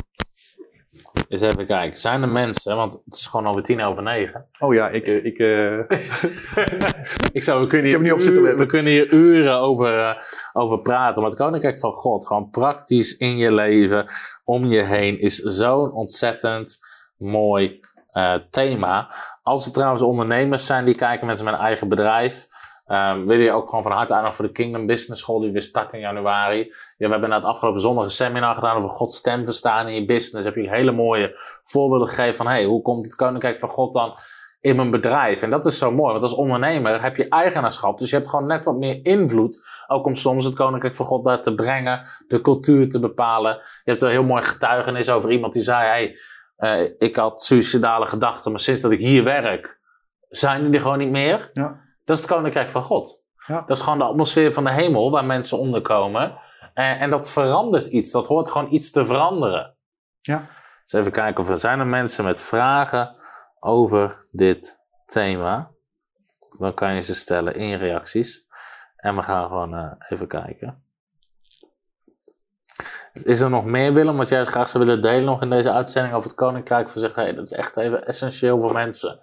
Eens 1.28 1.40
even 1.40 1.66
kijken. 1.66 1.96
Zijn 1.98 2.22
er 2.22 2.28
mensen, 2.28 2.76
want 2.76 2.92
het 3.04 3.14
is 3.14 3.26
gewoon 3.26 3.46
alweer 3.46 3.62
tien 3.62 3.82
over 3.82 4.02
negen. 4.02 4.46
Oh 4.58 4.74
ja, 4.74 4.88
ik, 4.88 5.06
eh, 5.06 5.24
ik, 5.24 5.38
eh, 5.38 5.78
Ik 7.32 7.42
zou, 7.42 7.60
we 7.60 7.66
kunnen 7.66 7.86
Ik 7.86 7.92
heb 7.92 7.92
hier, 7.92 7.94
er 7.94 8.02
niet 8.02 8.12
op 8.12 8.20
zitten 8.20 8.32
uren- 8.32 8.42
letten. 8.42 8.64
we 8.64 8.66
kunnen 8.66 8.92
hier 8.92 9.12
uren 9.12 9.58
over, 9.58 9.98
eh, 9.98 10.14
over 10.52 10.78
praten. 10.80 11.22
Maar 11.22 11.30
het 11.30 11.40
Koninkrijk 11.40 11.78
van 11.78 11.92
God, 11.92 12.26
gewoon 12.26 12.50
praktisch 12.50 13.16
in 13.16 13.36
je 13.36 13.52
leven, 13.54 14.06
om 14.44 14.64
je 14.64 14.82
heen, 14.82 15.18
is 15.20 15.36
zo'n 15.36 15.92
ontzettend 15.92 16.78
mooi 17.16 17.80
thema. 18.50 19.14
Als 19.42 19.66
er 19.66 19.72
trouwens 19.72 20.02
ondernemers 20.02 20.66
zijn 20.66 20.84
die 20.84 20.94
kijken 20.94 21.26
met 21.26 21.38
zijn 21.38 21.54
eigen 21.54 21.88
bedrijf, 21.88 22.46
ehm, 22.86 23.24
wil 23.24 23.38
je 23.38 23.52
ook 23.52 23.68
gewoon 23.68 23.82
van 23.82 23.92
harte 23.92 24.12
uitnodigen 24.12 24.36
voor 24.36 24.46
de 24.46 24.62
Kingdom 24.62 24.86
Business 24.86 25.20
School, 25.20 25.40
die 25.40 25.52
weer 25.52 25.62
start 25.62 25.92
in 25.92 26.00
januari. 26.00 26.58
Ja, 26.96 27.06
we 27.06 27.08
hebben 27.08 27.28
na 27.28 27.36
het 27.36 27.44
afgelopen 27.44 27.80
zondag 27.80 28.04
een 28.04 28.10
seminar 28.10 28.54
gedaan 28.54 28.76
over 28.76 28.88
Gods 28.88 29.16
stem 29.16 29.44
verstaan 29.44 29.88
in 29.88 29.94
je 29.94 30.04
business. 30.04 30.46
Heb 30.46 30.54
je 30.54 30.68
hele 30.68 30.92
mooie 30.92 31.38
voorbeelden 31.62 32.08
gegeven 32.08 32.34
van, 32.34 32.46
hey, 32.46 32.64
hoe 32.64 32.82
komt 32.82 33.04
het 33.04 33.14
Koninkrijk 33.14 33.58
van 33.58 33.68
God 33.68 33.92
dan 33.92 34.18
in 34.66 34.76
mijn 34.76 34.90
bedrijf. 34.90 35.42
En 35.42 35.50
dat 35.50 35.66
is 35.66 35.78
zo 35.78 35.90
mooi, 35.90 36.10
want 36.10 36.22
als 36.22 36.34
ondernemer 36.34 37.02
heb 37.02 37.16
je 37.16 37.28
eigenaarschap. 37.28 37.98
Dus 37.98 38.10
je 38.10 38.16
hebt 38.16 38.28
gewoon 38.28 38.46
net 38.46 38.64
wat 38.64 38.76
meer 38.76 39.00
invloed. 39.02 39.66
Ook 39.86 40.06
om 40.06 40.14
soms 40.14 40.44
het 40.44 40.54
koninkrijk 40.54 40.94
van 40.94 41.06
God 41.06 41.24
daar 41.24 41.42
te 41.42 41.54
brengen, 41.54 42.06
de 42.28 42.40
cultuur 42.40 42.88
te 42.88 42.98
bepalen. 42.98 43.54
Je 43.54 43.90
hebt 43.90 44.02
een 44.02 44.10
heel 44.10 44.24
mooi 44.24 44.42
getuigenis 44.42 45.10
over 45.10 45.30
iemand 45.30 45.52
die 45.52 45.62
zei: 45.62 45.86
hey, 45.86 46.16
eh, 46.56 46.90
ik 46.98 47.16
had 47.16 47.42
suicidale 47.42 48.06
gedachten, 48.06 48.50
maar 48.50 48.60
sinds 48.60 48.80
dat 48.80 48.90
ik 48.90 48.98
hier 48.98 49.24
werk, 49.24 49.80
zijn 50.28 50.64
die 50.64 50.74
er 50.74 50.80
gewoon 50.80 50.98
niet 50.98 51.10
meer. 51.10 51.50
Ja. 51.52 51.84
Dat 52.06 52.16
is 52.16 52.22
het 52.22 52.32
koninkrijk 52.32 52.70
van 52.70 52.82
God. 52.82 53.22
Ja. 53.46 53.60
Dat 53.66 53.76
is 53.76 53.82
gewoon 53.82 53.98
de 53.98 54.04
atmosfeer 54.04 54.52
van 54.52 54.64
de 54.64 54.70
hemel 54.70 55.10
waar 55.10 55.24
mensen 55.24 55.58
onderkomen. 55.58 56.38
En, 56.74 56.98
en 56.98 57.10
dat 57.10 57.30
verandert 57.30 57.86
iets. 57.86 58.10
Dat 58.10 58.26
hoort 58.26 58.50
gewoon 58.50 58.72
iets 58.72 58.90
te 58.90 59.06
veranderen. 59.06 59.76
Ja. 60.20 60.42
Dus 60.84 60.92
even 60.92 61.12
kijken 61.12 61.42
of 61.42 61.50
er 61.50 61.58
zijn 61.58 61.78
er 61.78 61.86
mensen 61.86 62.24
met 62.24 62.40
vragen 62.40 63.16
over 63.60 64.26
dit 64.30 64.84
thema. 65.06 65.70
Dan 66.58 66.74
kan 66.74 66.94
je 66.94 67.00
ze 67.00 67.14
stellen 67.14 67.54
in 67.54 67.76
reacties. 67.76 68.46
En 68.96 69.16
we 69.16 69.22
gaan 69.22 69.46
gewoon 69.46 69.74
eh, 69.74 69.92
even 70.08 70.26
kijken. 70.26 70.84
Is 73.12 73.40
er 73.40 73.50
nog 73.50 73.64
meer, 73.64 73.92
Willem, 73.92 74.16
wat 74.16 74.28
jij 74.28 74.44
graag 74.44 74.68
zou 74.68 74.84
willen 74.84 75.02
delen 75.02 75.24
nog 75.24 75.42
in 75.42 75.50
deze 75.50 75.72
uitzending 75.72 76.14
over 76.14 76.28
het 76.28 76.38
Koninkrijk? 76.38 76.88
Van 76.88 77.00
zegt, 77.00 77.16
hey, 77.16 77.34
dat 77.34 77.44
is 77.44 77.52
echt 77.52 77.76
even 77.76 78.06
essentieel 78.06 78.60
voor 78.60 78.72
mensen 78.72 79.20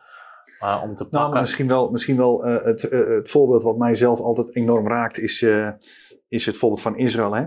om 0.63 0.95
te 0.95 1.03
Nou, 1.03 1.09
pakken. 1.09 1.31
maar 1.31 1.41
misschien 1.41 1.67
wel, 1.67 1.91
misschien 1.91 2.17
wel 2.17 2.45
eh, 2.45 2.65
het, 2.65 2.83
eh, 2.83 3.07
het 3.07 3.29
voorbeeld 3.29 3.63
wat 3.63 3.77
mij 3.77 3.95
zelf 3.95 4.19
altijd 4.19 4.55
enorm 4.55 4.87
raakt, 4.87 5.19
is, 5.19 5.41
eh, 5.41 5.69
is 6.27 6.45
het 6.45 6.57
voorbeeld 6.57 6.81
van 6.81 6.97
Israël. 6.97 7.35
Hè? 7.35 7.45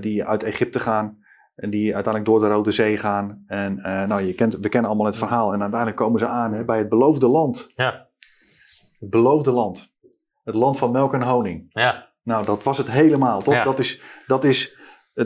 Die 0.00 0.24
uit 0.24 0.42
Egypte 0.42 0.78
gaan 0.78 1.18
en 1.54 1.70
die 1.70 1.94
uiteindelijk 1.94 2.24
door 2.24 2.40
de 2.40 2.54
Rode 2.54 2.70
Zee 2.70 2.96
gaan. 2.98 3.44
En 3.46 3.74
nou, 4.08 4.22
je 4.22 4.34
kent, 4.34 4.58
we 4.58 4.68
kennen 4.68 4.90
allemaal 4.90 5.06
het 5.06 5.16
verhaal. 5.16 5.52
En 5.52 5.60
uiteindelijk 5.60 6.00
komen 6.00 6.20
ze 6.20 6.26
aan 6.26 6.52
hè, 6.52 6.64
bij 6.64 6.78
het 6.78 6.88
beloofde 6.88 7.28
land. 7.28 7.66
Ja, 7.74 8.08
Het 8.98 9.10
beloofde 9.10 9.52
land. 9.52 9.92
Het 10.44 10.54
land 10.54 10.78
van 10.78 10.90
melk 10.90 11.14
en 11.14 11.22
honing. 11.22 11.66
ja, 11.68 12.08
Nou, 12.22 12.44
dat 12.44 12.62
was 12.62 12.78
het 12.78 12.90
helemaal, 12.90 13.42
toch? 13.42 13.54
Ja. 13.54 13.64
Dat 13.64 13.78
is, 13.78 14.02
dat 14.26 14.44
is 14.44 14.76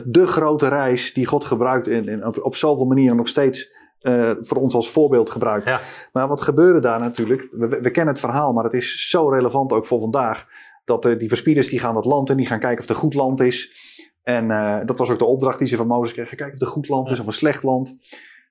de 0.05 0.25
grote 0.25 0.67
reis 0.67 1.13
die 1.13 1.25
God 1.25 1.45
gebruikt 1.45 1.87
en, 1.87 2.07
en 2.07 2.25
op, 2.25 2.43
op 2.43 2.55
zoveel 2.55 2.85
manieren 2.85 3.15
nog 3.17 3.27
steeds 3.27 3.73
eh, 4.03 4.31
voor 4.39 4.57
ons 4.57 4.75
als 4.75 4.89
voorbeeld 4.89 5.29
gebruikt. 5.29 5.65
Ja. 5.65 5.81
Maar 6.11 6.27
wat 6.27 6.41
gebeurde 6.41 6.79
daar 6.79 6.99
natuurlijk? 6.99 7.47
We, 7.51 7.67
we 7.67 7.91
kennen 7.91 8.13
het 8.13 8.19
verhaal, 8.19 8.53
maar 8.53 8.63
het 8.63 8.73
is 8.73 9.09
zo 9.09 9.29
relevant 9.29 9.71
ook 9.71 9.85
voor 9.85 9.99
vandaag. 9.99 10.47
Dat 10.85 11.05
eh, 11.05 11.19
die 11.19 11.27
verspieders 11.27 11.69
die 11.69 11.79
gaan 11.79 11.93
dat 11.93 12.05
land 12.05 12.29
in, 12.29 12.37
die 12.37 12.45
gaan 12.45 12.59
kijken 12.59 12.77
of 12.77 12.87
het 12.87 12.95
een 12.95 13.01
goed 13.03 13.13
land 13.13 13.39
is. 13.39 13.73
En 14.23 14.51
eh, 14.51 14.79
dat 14.85 14.99
was 14.99 15.09
ook 15.09 15.19
de 15.19 15.25
opdracht 15.25 15.59
die 15.59 15.67
ze 15.67 15.75
van 15.75 15.87
Mozes 15.87 16.13
kregen. 16.13 16.37
Kijken 16.37 16.55
of 16.55 16.59
het 16.59 16.69
een 16.69 16.75
goed 16.75 16.87
land 16.87 17.09
is 17.09 17.19
of 17.19 17.27
een 17.27 17.33
slecht 17.33 17.63
land. 17.63 17.97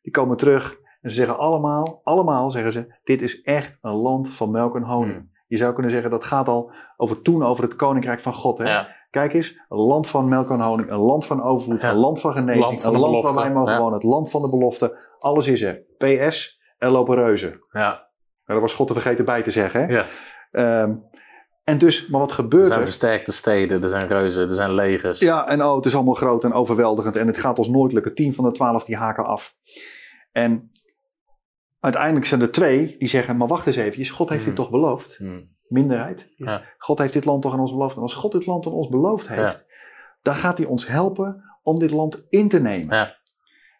Die 0.02 0.12
komen 0.12 0.36
terug 0.36 0.78
en 1.00 1.10
ze 1.10 1.16
zeggen 1.16 1.38
allemaal, 1.38 2.00
allemaal 2.04 2.50
zeggen 2.50 2.72
ze, 2.72 2.94
dit 3.04 3.22
is 3.22 3.42
echt 3.42 3.78
een 3.80 3.94
land 3.94 4.28
van 4.28 4.50
melk 4.50 4.76
en 4.76 4.82
honing. 4.82 5.16
Hmm. 5.16 5.30
Je 5.46 5.56
zou 5.56 5.72
kunnen 5.72 5.92
zeggen, 5.92 6.10
dat 6.10 6.24
gaat 6.24 6.48
al 6.48 6.72
over 6.96 7.22
toen 7.22 7.44
over 7.44 7.64
het 7.64 7.76
koninkrijk 7.76 8.20
van 8.20 8.34
God. 8.34 8.58
Hè? 8.58 8.64
ja, 8.64 8.88
Kijk 9.12 9.32
eens, 9.34 9.60
een 9.68 9.78
land 9.78 10.06
van 10.06 10.28
melk 10.28 10.50
en 10.50 10.60
honing, 10.60 10.90
een 10.90 10.98
land 10.98 11.26
van 11.26 11.42
overvloed, 11.42 11.80
Ja. 11.80 11.90
een 11.90 11.96
land 11.96 12.20
van 12.20 12.32
genezing, 12.32 12.64
Land 12.64 12.82
van 12.82 12.94
een 12.94 13.00
land 13.00 13.12
belofte, 13.12 13.34
waar 13.40 13.44
wij 13.44 13.54
mogen 13.54 13.72
ja. 13.72 13.78
wonen, 13.78 13.94
het 13.94 14.02
land 14.02 14.30
van 14.30 14.42
de 14.42 14.48
belofte. 14.50 15.06
Alles 15.18 15.46
is 15.48 15.62
er. 15.62 15.82
PS, 15.98 16.60
er 16.78 16.90
lopen 16.90 17.14
reuzen. 17.14 17.50
ja. 17.72 17.80
Nou, 18.44 18.60
daar 18.60 18.60
was 18.60 18.74
God 18.74 18.88
er 18.88 18.94
vergeten 19.02 19.24
bij 19.24 19.42
te 19.42 19.50
zeggen. 19.50 19.86
Hè? 19.86 19.92
Ja. 19.92 20.04
Ehm, 20.50 20.94
en 21.64 21.78
dus, 21.78 22.08
maar 22.08 22.20
wat 22.20 22.28
Er 22.30 22.34
gebeurt 22.34 22.66
zijn 22.66 22.78
er? 22.78 22.84
versterkte 22.84 23.32
steden, 23.32 23.82
er 23.82 23.88
zijn 23.88 24.06
reuzen, 24.08 24.42
er 24.42 24.54
zijn 24.54 24.74
legers. 24.74 25.18
Ja, 25.18 25.48
en 25.48 25.62
oh, 25.64 25.76
het 25.76 25.84
is 25.84 25.94
allemaal 25.94 26.14
groot 26.14 26.44
en 26.44 26.52
overweldigend 26.52 27.16
en 27.16 27.26
het 27.26 27.36
gaat 27.38 27.58
ons 27.58 27.68
nooit 27.68 27.92
lukken. 27.92 28.14
Tien 28.14 28.32
van 28.34 28.44
de 28.44 28.52
twaalf 28.52 28.84
die 28.84 28.96
haken 28.96 29.24
af. 29.24 29.56
En 30.32 30.70
uiteindelijk 31.80 32.26
zijn 32.26 32.40
er 32.40 32.50
twee 32.52 32.96
die 32.98 33.08
zeggen, 33.08 33.36
maar 33.36 33.48
wacht 33.48 33.66
eens 33.66 33.76
even, 33.76 34.06
God 34.08 34.28
heeft 34.28 34.44
dit 34.44 34.54
Hmm. 34.54 34.62
toch 34.62 34.70
beloofd? 34.70 35.16
Hmm. 35.16 35.50
Minderheid. 35.72 36.32
Ja. 36.36 36.62
God 36.78 36.98
heeft 36.98 37.12
dit 37.12 37.24
land 37.24 37.42
toch 37.42 37.52
aan 37.52 37.60
ons 37.60 37.72
beloofd. 37.72 37.96
En 37.96 38.02
als 38.02 38.14
God 38.14 38.32
dit 38.32 38.46
land 38.46 38.66
aan 38.66 38.72
ons 38.72 38.88
beloofd 38.88 39.28
heeft, 39.28 39.66
dan 40.22 40.34
gaat 40.34 40.58
hij 40.58 40.66
ons 40.66 40.86
helpen 40.88 41.42
om 41.62 41.78
dit 41.78 41.90
land 41.90 42.26
in 42.28 42.48
te 42.48 42.60
nemen. 42.60 42.96
Ja. 42.96 43.16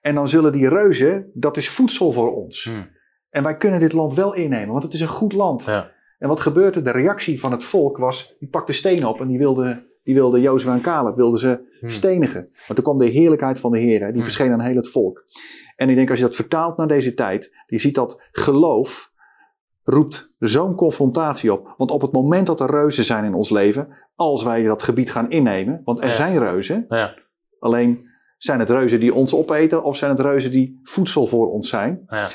En 0.00 0.14
dan 0.14 0.28
zullen 0.28 0.52
die 0.52 0.68
reuzen, 0.68 1.30
dat 1.34 1.56
is 1.56 1.70
voedsel 1.70 2.12
voor 2.12 2.34
ons. 2.34 2.64
Hmm. 2.64 2.90
En 3.30 3.42
wij 3.42 3.56
kunnen 3.56 3.80
dit 3.80 3.92
land 3.92 4.14
wel 4.14 4.34
innemen, 4.34 4.72
want 4.72 4.82
het 4.82 4.92
is 4.92 5.00
een 5.00 5.08
goed 5.08 5.32
land. 5.32 5.64
Ja. 5.64 5.90
En 6.18 6.28
wat 6.28 6.40
gebeurt 6.40 6.76
er? 6.76 6.84
De 6.84 6.90
reactie 6.90 7.40
van 7.40 7.52
het 7.52 7.64
volk 7.64 7.96
was, 7.98 8.36
die 8.38 8.48
pakte 8.48 8.72
stenen 8.72 9.08
op 9.08 9.20
en 9.20 9.28
die 9.28 9.38
wilde, 9.38 9.86
die 10.02 10.14
wilde 10.14 10.40
Jozua 10.40 10.74
en 10.74 10.80
Caleb 10.80 11.16
wilden 11.16 11.38
ze 11.38 11.70
Hmm. 11.80 11.90
stenigen. 11.90 12.40
Want 12.40 12.74
toen 12.74 12.82
kwam 12.82 12.98
de 12.98 13.06
heerlijkheid 13.06 13.60
van 13.60 13.72
de 13.72 13.78
Heer, 13.78 13.98
die 13.98 14.08
Hmm. 14.12 14.22
verscheen 14.22 14.52
aan 14.52 14.60
heel 14.60 14.74
het 14.74 14.90
volk. 14.90 15.24
En 15.76 15.88
ik 15.88 15.96
denk 15.96 16.10
als 16.10 16.18
je 16.18 16.24
dat 16.24 16.34
vertaalt 16.34 16.76
naar 16.76 16.88
deze 16.88 17.14
tijd, 17.14 17.56
je 17.66 17.78
ziet 17.78 17.94
dat 17.94 18.22
geloof 18.32 19.11
roept 19.84 20.34
zo'n 20.38 20.74
confrontatie 20.74 21.52
op. 21.52 21.74
Want 21.76 21.90
op 21.90 22.00
het 22.02 22.12
moment 22.12 22.46
dat 22.46 22.60
er 22.60 22.70
reuzen 22.70 23.04
zijn 23.04 23.24
in 23.24 23.34
ons 23.34 23.50
leven, 23.50 23.88
als 24.14 24.42
wij 24.42 24.62
dat 24.62 24.82
gebied 24.82 25.10
gaan 25.12 25.30
innemen, 25.30 25.80
want 25.84 26.00
er 26.00 26.08
Ja. 26.08 26.14
zijn 26.14 26.38
reuzen, 26.38 26.84
Ja. 26.88 27.14
alleen 27.58 28.10
zijn 28.38 28.58
het 28.58 28.70
reuzen 28.70 29.00
die 29.00 29.14
ons 29.14 29.34
opeten 29.34 29.82
of 29.84 29.96
zijn 29.96 30.10
het 30.10 30.20
reuzen 30.20 30.50
die 30.50 30.80
voedsel 30.82 31.26
voor 31.26 31.50
ons 31.52 31.68
zijn. 31.68 32.02
Ja. 32.06 32.24
Op 32.24 32.28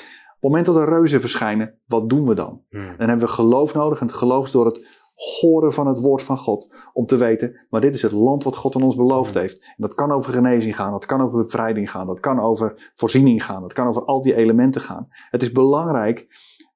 het 0.43 0.51
moment 0.51 0.65
dat 0.65 0.75
er 0.75 0.89
reuzen 0.89 1.19
verschijnen, 1.21 1.79
wat 1.85 2.09
doen 2.09 2.27
we 2.27 2.33
dan? 2.35 2.61
Hmm. 2.69 2.97
Dan 2.97 3.07
hebben 3.07 3.25
we 3.27 3.33
geloof 3.33 3.73
nodig. 3.73 3.99
En 3.99 4.07
het 4.07 4.15
geloof 4.15 4.45
is 4.45 4.51
door 4.51 4.65
het 4.65 5.05
horen 5.41 5.73
van 5.73 5.87
het 5.87 5.99
woord 5.99 6.23
van 6.23 6.37
God. 6.37 6.75
Om 6.93 7.05
te 7.05 7.15
weten, 7.17 7.65
maar 7.69 7.81
dit 7.81 7.95
is 7.95 8.01
het 8.01 8.11
land 8.11 8.43
wat 8.43 8.55
God 8.55 8.75
aan 8.75 8.83
ons 8.83 8.95
beloofd 8.95 9.31
Hmm. 9.33 9.41
heeft. 9.41 9.59
En 9.61 9.73
dat 9.77 9.93
kan 9.93 10.11
over 10.11 10.33
genezing 10.33 10.75
gaan. 10.75 10.91
Dat 10.91 11.05
kan 11.05 11.21
over 11.21 11.41
bevrijding 11.41 11.91
gaan. 11.91 12.07
Dat 12.07 12.19
kan 12.19 12.39
over 12.39 12.91
voorziening 12.93 13.43
gaan. 13.45 13.61
Dat 13.61 13.73
kan 13.73 13.87
over 13.87 14.05
al 14.05 14.21
die 14.21 14.35
elementen 14.35 14.81
gaan. 14.81 15.07
Het 15.09 15.41
is 15.41 15.51
belangrijk 15.51 16.27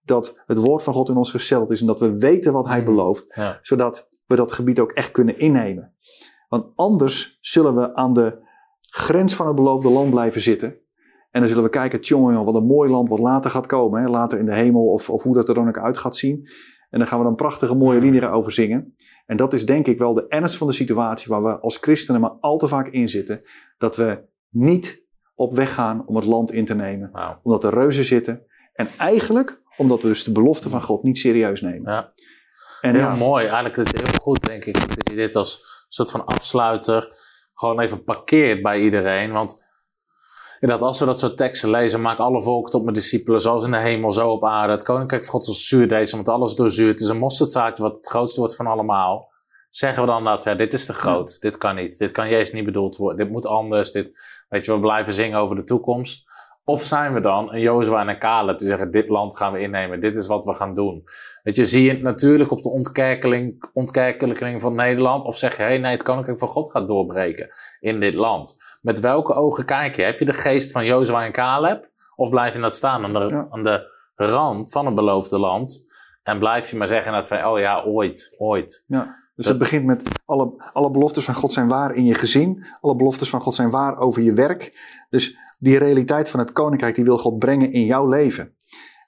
dat 0.04 0.42
het 0.46 0.58
woord 0.58 0.84
van 0.84 0.94
God 0.94 1.10
in 1.10 1.18
ons 1.18 1.32
gesteld 1.32 1.72
is. 1.72 1.82
En 1.82 1.88
dat 1.88 2.00
we 2.00 2.18
weten 2.18 2.54
wat 2.54 2.68
hij 2.68 2.78
Hmm. 2.78 2.86
belooft. 2.86 3.26
Ja. 3.36 3.60
Zodat 3.62 4.10
we 4.26 4.36
dat 4.36 4.52
gebied 4.52 4.80
ook 4.80 4.92
echt 4.92 5.12
kunnen 5.12 5.40
innemen. 5.40 5.94
Want 6.50 6.66
anders 6.76 7.38
zullen 7.42 7.76
we 7.76 7.96
aan 7.96 8.14
de 8.14 8.38
grens 8.82 9.36
van 9.36 9.48
het 9.48 9.56
beloofde 9.56 9.90
land 9.90 10.10
blijven 10.10 10.42
zitten. 10.42 10.70
En 11.30 11.40
dan 11.40 11.50
zullen 11.50 11.64
we 11.64 11.70
kijken, 11.70 12.02
tjonge, 12.02 12.44
wat 12.44 12.56
een 12.56 12.66
mooi 12.66 12.90
land 12.90 13.10
wat 13.10 13.20
later 13.20 13.52
gaat 13.52 13.66
komen. 13.66 14.02
Hè? 14.02 14.08
Later 14.08 14.40
in 14.40 14.46
de 14.46 14.56
hemel 14.56 14.86
of, 14.92 15.10
of 15.10 15.24
hoe 15.24 15.34
dat 15.34 15.50
er 15.50 15.56
dan 15.56 15.68
ook 15.68 15.78
uit 15.78 15.98
gaat 15.98 16.16
zien. 16.16 16.48
En 16.90 17.00
dan 17.00 17.08
gaan 17.08 17.18
we 17.18 17.24
dan 17.26 17.36
prachtige 17.36 17.76
mooie 17.76 18.00
liederen 18.00 18.32
over 18.32 18.52
zingen. 18.52 18.96
En 19.26 19.38
dat 19.38 19.54
is 19.54 19.66
denk 19.66 19.88
ik 19.88 19.98
wel 19.98 20.14
de 20.14 20.28
ernst 20.28 20.58
van 20.58 20.68
de 20.68 20.74
situatie 20.74 21.32
waar 21.32 21.44
we 21.44 21.60
als 21.60 21.78
christenen 21.78 22.22
maar 22.22 22.32
al 22.40 22.58
te 22.58 22.68
vaak 22.68 22.88
in 22.88 23.10
zitten. 23.10 23.42
Dat 23.78 23.96
we 23.96 24.24
niet 24.50 25.06
op 25.36 25.56
weg 25.56 25.74
gaan 25.74 26.08
om 26.08 26.16
het 26.16 26.26
land 26.26 26.52
in 26.52 26.66
te 26.66 26.76
nemen. 26.76 27.12
Omdat 27.44 27.64
er 27.64 27.74
reuzen 27.74 28.04
zitten. 28.04 28.46
En 28.74 28.88
eigenlijk 28.98 29.61
omdat 29.78 30.02
we 30.02 30.08
dus 30.08 30.24
de 30.24 30.32
belofte 30.32 30.70
van 30.70 30.82
God 30.82 31.04
niet 31.04 31.18
serieus 31.18 31.62
nemen. 31.62 31.92
Ja. 31.92 32.14
En 32.82 32.96
Heel 32.96 33.04
ja, 33.04 33.16
mooi. 33.16 33.46
Eigenlijk 33.46 33.78
is 33.78 33.84
het 33.84 34.02
heel 34.02 34.20
goed, 34.22 34.46
denk 34.46 34.66
ik, 34.66 34.74
dat 34.74 35.10
je 35.10 35.16
dit 35.16 35.36
als 35.36 35.86
soort 35.90 36.12
van 36.12 36.26
afsluiter 36.26 37.14
gewoon 37.54 37.80
even 37.80 38.04
parkeert 38.04 38.62
bij 38.62 38.80
iedereen. 38.80 39.32
Want 39.32 39.64
inderdaad, 40.60 40.88
als 40.88 41.00
we 41.00 41.06
dat 41.06 41.20
soort 41.20 41.38
teksten 41.38 41.70
lezen, 41.70 42.02
maak 42.02 42.18
alle 42.18 42.42
volken 42.42 42.72
tot 42.72 42.84
mijn 42.84 42.96
discipelen, 42.96 43.42
zoals 43.42 43.66
in 43.66 43.72
de 43.72 43.78
hemel, 43.78 44.12
zo 44.12 44.30
op 44.30 44.46
aarde. 44.46 44.74
Het 44.74 44.84
koninkrijk 44.84 45.26
van 45.26 45.34
God 45.34 45.48
is 45.48 45.68
zuurdees, 45.68 46.12
want 46.12 46.28
alles 46.28 46.56
doorzuurt. 46.56 46.92
Het 46.92 47.02
is 47.02 47.10
een 47.10 47.18
mosterdzaadje 47.18 47.84
wat 47.84 47.98
het 47.98 48.08
grootste 48.08 48.40
wordt 48.40 48.56
van 48.56 48.68
allemaal. 48.68 49.30
Zeggen 49.70 50.04
we 50.04 50.10
dan 50.10 50.24
dat, 50.24 50.44
ja, 50.44 50.56
dit 50.56 50.74
is 50.74 50.86
te 50.86 50.94
groot, 50.94 51.42
dit 51.42 51.58
kan 51.58 51.76
niet, 51.76 51.98
dit 51.98 52.12
kan 52.12 52.30
Jezus 52.30 52.52
niet 52.54 52.66
bedoeld 52.66 52.96
worden, 52.98 53.18
dit 53.18 53.34
moet 53.34 53.46
anders, 53.46 53.92
dit, 53.92 54.20
weet 54.50 54.66
je, 54.66 54.74
we 54.74 54.80
blijven 54.80 55.14
zingen 55.14 55.40
over 55.40 55.56
de 55.56 55.64
toekomst. 55.64 56.30
Of 56.72 56.84
zijn 56.84 57.14
we 57.14 57.20
dan 57.20 57.54
een 57.54 57.60
Jozua 57.60 58.02
en 58.02 58.08
een 58.08 58.20
Caleb 58.20 58.60
die 58.60 58.68
zeggen, 58.68 58.92
dit 58.92 59.08
land 59.08 59.38
gaan 59.38 59.54
we 59.54 59.60
innemen, 59.60 60.00
dit 60.00 60.16
is 60.16 60.28
wat 60.28 60.46
we 60.46 60.54
gaan 60.54 60.76
doen. 60.76 61.04
Weet 61.44 61.56
je, 61.56 61.66
zie 61.66 61.84
je 61.84 61.90
het 61.90 62.02
natuurlijk 62.02 62.52
op 62.52 62.62
de 62.62 62.70
ontkerkeling, 62.70 63.70
ontkerkeling 63.74 64.62
van 64.62 64.76
Nederland? 64.76 65.24
Of 65.24 65.38
zeg 65.38 65.58
je, 65.58 65.64
hey, 65.64 65.78
nee, 65.78 65.92
het 65.92 66.04
koninkrijk 66.04 66.40
van 66.40 66.48
God 66.48 66.72
gaat 66.72 66.88
doorbreken 66.88 67.50
in 67.80 68.00
dit 68.00 68.14
land. 68.14 68.58
Met 68.82 69.00
welke 69.00 69.34
ogen 69.34 69.66
kijk 69.66 69.96
je? 69.96 70.02
Heb 70.04 70.20
je 70.20 70.26
de 70.26 70.34
geest 70.34 70.72
van 70.72 70.86
Jozua 70.86 71.26
en 71.26 71.32
Caleb? 71.32 71.90
Of 72.16 72.30
blijf 72.30 72.54
je 72.54 72.60
dat 72.62 72.74
staan 72.74 73.04
aan 73.04 73.14
de, 73.14 73.20
Ja. 73.20 73.48
aan 73.50 73.64
de 73.64 73.90
rand 74.16 74.72
van 74.72 74.86
het 74.86 74.96
beloofde 74.96 75.40
land? 75.40 75.86
En 76.24 76.40
blijf 76.40 76.72
je 76.72 76.78
maar 76.78 76.88
zeggen 76.88 77.06
inderdaad 77.06 77.40
van, 77.40 77.52
oh 77.52 77.60
ja, 77.60 77.84
ooit, 77.84 78.36
ooit. 78.38 78.84
Ja. 78.88 79.16
Dus 79.36 79.46
Dat- 79.46 79.54
het 79.56 79.58
begint 79.64 79.86
met 79.86 80.02
alle, 80.26 80.70
alle 80.74 80.92
beloftes 80.92 81.26
van 81.26 81.34
God 81.34 81.52
zijn 81.54 81.68
waar 81.68 81.96
in 81.96 82.06
je 82.06 82.16
gezin. 82.16 82.66
Alle 82.82 82.96
beloftes 82.96 83.30
van 83.30 83.42
God 83.42 83.56
zijn 83.56 83.70
waar 83.70 83.98
over 84.00 84.22
je 84.22 84.34
werk. 84.34 84.72
Dus 85.10 85.38
die 85.60 85.78
realiteit 85.78 86.30
van 86.30 86.40
het 86.40 86.52
koninkrijk 86.52 86.96
die 86.96 87.04
wil 87.04 87.18
God 87.18 87.40
brengen 87.40 87.72
in 87.72 87.86
jouw 87.86 88.08
leven. 88.08 88.56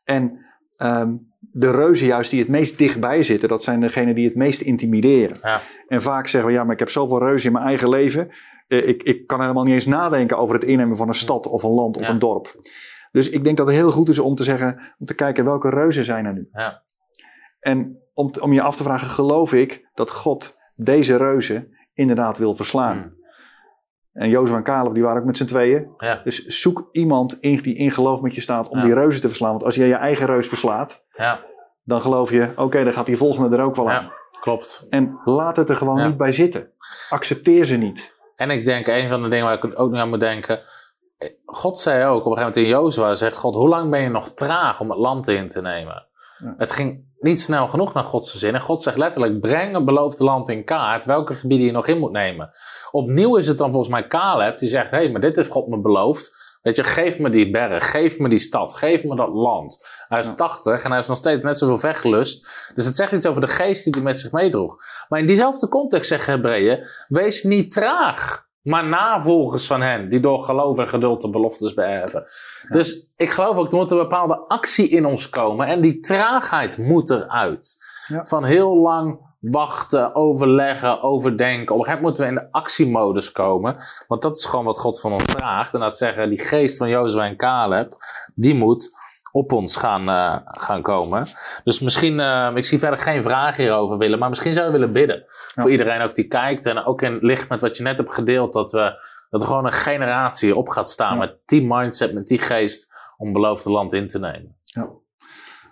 En 0.04 0.38
ehm, 0.76 1.14
de 1.40 1.72
reuzen 1.72 2.08
juist 2.08 2.30
die 2.32 2.40
het 2.40 2.50
meest 2.50 2.78
dichtbij 2.78 3.24
zitten, 3.24 3.50
dat 3.50 3.64
zijn 3.64 3.80
degenen 3.80 4.16
die 4.16 4.26
het 4.26 4.36
meest 4.36 4.62
intimideren. 4.62 5.38
Ja. 5.42 5.62
En 5.88 6.02
vaak 6.02 6.28
zeggen 6.28 6.50
we, 6.50 6.56
ja, 6.56 6.64
maar 6.64 6.74
ik 6.74 6.80
heb 6.80 6.90
zoveel 6.90 7.20
reuzen 7.20 7.48
in 7.48 7.54
mijn 7.54 7.66
eigen 7.66 7.90
leven. 7.90 8.30
Eh, 8.68 8.88
ik, 8.88 9.04
ik 9.04 9.28
kan 9.28 9.42
helemaal 9.42 9.64
niet 9.64 9.74
eens 9.74 9.86
nadenken 9.86 10.38
over 10.38 10.56
het 10.56 10.64
innemen 10.64 10.98
van 10.98 11.08
een 11.08 11.14
stad 11.14 11.48
of 11.48 11.64
een 11.64 11.72
land 11.72 11.98
of 11.98 12.04
Ja. 12.08 12.10
een 12.10 12.20
dorp. 12.20 12.60
Dus 13.12 13.30
ik 13.30 13.44
denk 13.44 13.58
dat 13.58 13.68
het 13.68 13.76
heel 13.76 13.92
goed 13.92 14.10
is 14.10 14.20
om 14.20 14.36
te 14.36 14.44
zeggen, 14.44 14.80
om 15.00 15.06
te 15.06 15.14
kijken 15.16 15.46
welke 15.46 15.70
reuzen 15.70 16.06
zijn 16.06 16.26
er 16.26 16.34
nu. 16.34 16.48
Ja. 16.52 16.84
En 17.64 17.98
om, 18.14 18.32
te- 18.32 18.42
om 18.42 18.54
je 18.54 18.62
af 18.62 18.76
te 18.76 18.84
vragen, 18.84 19.08
geloof 19.08 19.54
ik 19.54 19.90
dat 19.94 20.12
God 20.12 20.58
deze 20.76 21.18
reuzen 21.18 21.74
inderdaad 21.94 22.38
wil 22.38 22.54
verslaan? 22.54 22.98
Hmm. 22.98 23.22
En 24.14 24.30
Jozef 24.30 24.56
en 24.56 24.64
Caleb, 24.64 24.94
die 24.94 25.04
waren 25.04 25.20
ook 25.22 25.28
met 25.28 25.38
z'n 25.38 25.46
tweeën. 25.46 25.88
Ja. 25.98 26.22
Dus 26.24 26.46
zoek 26.46 26.90
iemand 26.92 27.38
in, 27.40 27.62
die 27.62 27.76
in 27.76 27.92
geloof 27.92 28.22
met 28.22 28.36
je 28.36 28.42
staat 28.42 28.70
om 28.70 28.78
Ja. 28.78 28.84
die 28.84 28.94
reuzen 28.94 29.22
te 29.22 29.28
verslaan. 29.28 29.52
Want 29.52 29.64
als 29.64 29.76
jij 29.76 29.88
je 29.88 29.96
eigen 29.96 30.26
reus 30.26 30.48
verslaat, 30.48 31.06
Ja, 31.18 31.40
dan 31.84 32.02
geloof 32.02 32.32
je, 32.32 32.52
oké, 32.56 32.84
dan 32.84 32.94
gaat 32.94 33.06
die 33.06 33.18
volgende 33.18 33.58
er 33.58 33.64
ook 33.64 33.76
wel 33.76 33.90
aan. 33.92 34.04
ja, 34.04 34.12
klopt. 34.40 34.86
En 34.90 35.20
laat 35.24 35.56
het 35.56 35.70
er 35.70 35.76
gewoon 35.78 36.08
niet 36.08 36.18
bij 36.18 36.32
zitten. 36.32 36.72
Accepteer 37.10 37.66
ze 37.66 37.76
niet. 37.78 38.16
En 38.36 38.50
ik 38.50 38.66
denk, 38.66 38.88
een 38.88 39.10
van 39.10 39.22
de 39.24 39.28
dingen 39.30 39.46
waar 39.46 39.64
ik 39.64 39.80
ook 39.80 39.92
nu 39.92 39.98
aan 39.98 40.10
moet 40.10 40.20
denken. 40.20 40.60
God 41.46 41.80
zei 41.80 42.06
ook 42.06 42.26
op 42.26 42.32
een 42.32 42.38
gegeven 42.38 42.40
moment 42.40 42.56
in 42.56 42.66
Jozua, 42.68 43.14
zegt 43.14 43.38
God, 43.38 43.56
hoe 43.56 43.70
lang 43.70 43.92
ben 43.92 44.02
je 44.02 44.10
nog 44.10 44.30
traag 44.34 44.80
om 44.80 44.90
het 44.90 45.00
land 45.00 45.28
in 45.28 45.48
te 45.48 45.62
nemen? 45.62 46.06
Het 46.58 46.72
ging 46.72 47.06
niet 47.24 47.42
snel 47.42 47.68
genoeg 47.68 47.94
naar 47.94 48.04
Gods 48.04 48.38
zin. 48.38 48.54
En 48.54 48.62
God 48.62 48.82
zegt 48.82 48.98
letterlijk, 48.98 49.40
breng 49.40 49.76
het 49.76 49.86
beloofde 49.86 50.24
land 50.24 50.50
in 50.50 50.64
kaart, 50.64 51.06
welke 51.06 51.36
gebieden 51.36 51.66
je 51.66 51.72
nog 51.72 51.88
in 51.88 52.00
moet 52.00 52.12
nemen. 52.12 52.50
Opnieuw 52.92 53.36
is 53.36 53.48
het 53.48 53.58
dan 53.58 53.72
volgens 53.72 53.92
mij 53.92 54.08
Caleb, 54.08 54.60
die 54.60 54.70
zegt, 54.70 54.92
hé, 54.92 54.98
hey, 54.98 55.12
maar 55.12 55.22
dit 55.22 55.36
heeft 55.36 55.50
God 55.50 55.68
me 55.68 55.82
beloofd. 55.82 56.42
Weet 56.62 56.76
je, 56.76 56.84
geef 56.84 57.20
me 57.20 57.30
die 57.30 57.52
berg, 57.52 57.92
geef 57.92 58.20
me 58.20 58.30
die 58.30 58.40
stad, 58.40 58.74
geef 58.74 59.04
me 59.04 59.16
dat 59.16 59.30
land. 59.34 59.86
Hij 60.08 60.20
is 60.20 60.26
Ja. 60.26 60.34
80 60.34 60.84
en 60.84 60.90
hij 60.90 61.00
is 61.00 61.08
nog 61.08 61.18
steeds 61.18 61.44
net 61.44 61.58
zoveel 61.58 61.80
weggelust. 61.80 62.72
Dus 62.76 62.86
het 62.86 62.96
zegt 62.96 63.12
iets 63.12 63.26
over 63.26 63.42
de 63.42 63.48
geest 63.48 63.84
die 63.84 63.94
hij 63.94 64.04
met 64.04 64.20
zich 64.20 64.32
meedroeg. 64.32 64.78
Maar 65.10 65.20
in 65.20 65.26
diezelfde 65.26 65.68
context 65.68 66.08
zeggen 66.08 66.34
Hebreeën, 66.34 66.88
wees 67.08 67.44
niet 67.44 67.72
traag, 67.72 68.48
maar 68.64 68.88
navolgers 68.88 69.68
van 69.68 69.82
hen, 69.82 70.10
die 70.10 70.20
door 70.20 70.42
geloof 70.42 70.78
en 70.78 70.90
geduld 70.90 71.22
de 71.22 71.30
beloftes 71.30 71.74
beërven. 71.74 72.26
Dus 72.70 73.08
ik 73.18 73.32
geloof 73.32 73.58
ook, 73.58 73.72
er 73.72 73.78
moet 73.78 73.92
een 73.92 73.98
bepaalde 73.98 74.36
actie 74.48 74.90
in 74.90 75.06
ons 75.06 75.30
komen 75.30 75.68
en 75.68 75.82
die 75.82 76.00
traagheid 76.00 76.78
moet 76.78 77.10
eruit. 77.10 77.76
Ja. 78.08 78.26
Van 78.26 78.44
heel 78.44 78.78
lang 78.78 79.20
wachten, 79.40 80.16
overleggen, 80.16 81.02
overdenken. 81.02 81.76
Op 81.76 81.80
een 81.80 81.86
gegeven 81.86 82.02
moment 82.02 82.02
moeten 82.02 82.24
we 82.24 82.30
in 82.30 82.36
de 82.36 82.52
actiemodus 82.52 83.32
komen. 83.32 83.76
Want 84.08 84.22
dat 84.22 84.38
is 84.38 84.46
gewoon 84.46 84.66
wat 84.66 84.80
God 84.80 85.00
van 85.00 85.14
ons 85.14 85.24
vraagt. 85.24 85.74
En 85.74 85.80
dat 85.80 85.98
zeggen, 85.98 86.30
die 86.30 86.40
geest 86.40 86.78
van 86.78 86.90
Jozef 86.90 87.22
en 87.22 87.38
Caleb, 87.38 87.94
die 88.36 88.58
moet 88.58 88.90
op 89.36 89.52
ons 89.52 89.76
gaan, 89.76 90.10
eh, 90.10 90.36
gaan 90.44 90.82
komen. 90.82 91.26
Dus 91.64 91.80
misschien, 91.80 92.20
eh, 92.20 92.52
ik 92.56 92.66
zie 92.66 92.80
verder 92.80 93.00
geen 93.00 93.24
vraag 93.24 93.56
hierover 93.58 93.98
willen, 93.98 94.20
maar 94.20 94.30
misschien 94.30 94.54
zou 94.54 94.66
je 94.66 94.72
willen 94.72 94.92
bidden. 94.92 95.24
Voor 95.28 95.72
iedereen 95.72 96.02
ook 96.02 96.16
die 96.16 96.28
kijkt 96.28 96.66
en 96.66 96.86
ook 96.86 97.02
in 97.02 97.18
licht 97.22 97.50
met 97.50 97.62
wat 97.62 97.78
je 97.78 97.84
net 97.84 97.98
hebt 97.98 98.14
gedeeld, 98.14 98.54
dat, 98.54 98.72
we, 98.72 99.04
dat 99.30 99.42
er 99.42 99.48
gewoon 99.48 99.66
een 99.66 99.72
generatie 99.72 100.56
op 100.56 100.70
gaat 100.70 100.90
staan 100.90 101.14
Ja. 101.14 101.20
met 101.20 101.38
die 101.46 101.66
mindset, 101.68 102.14
met 102.14 102.28
die 102.28 102.40
geest 102.40 102.92
om 103.18 103.34
beloofde 103.34 103.72
land 103.72 103.94
in 103.94 104.08
te 104.08 104.20
nemen. 104.20 104.58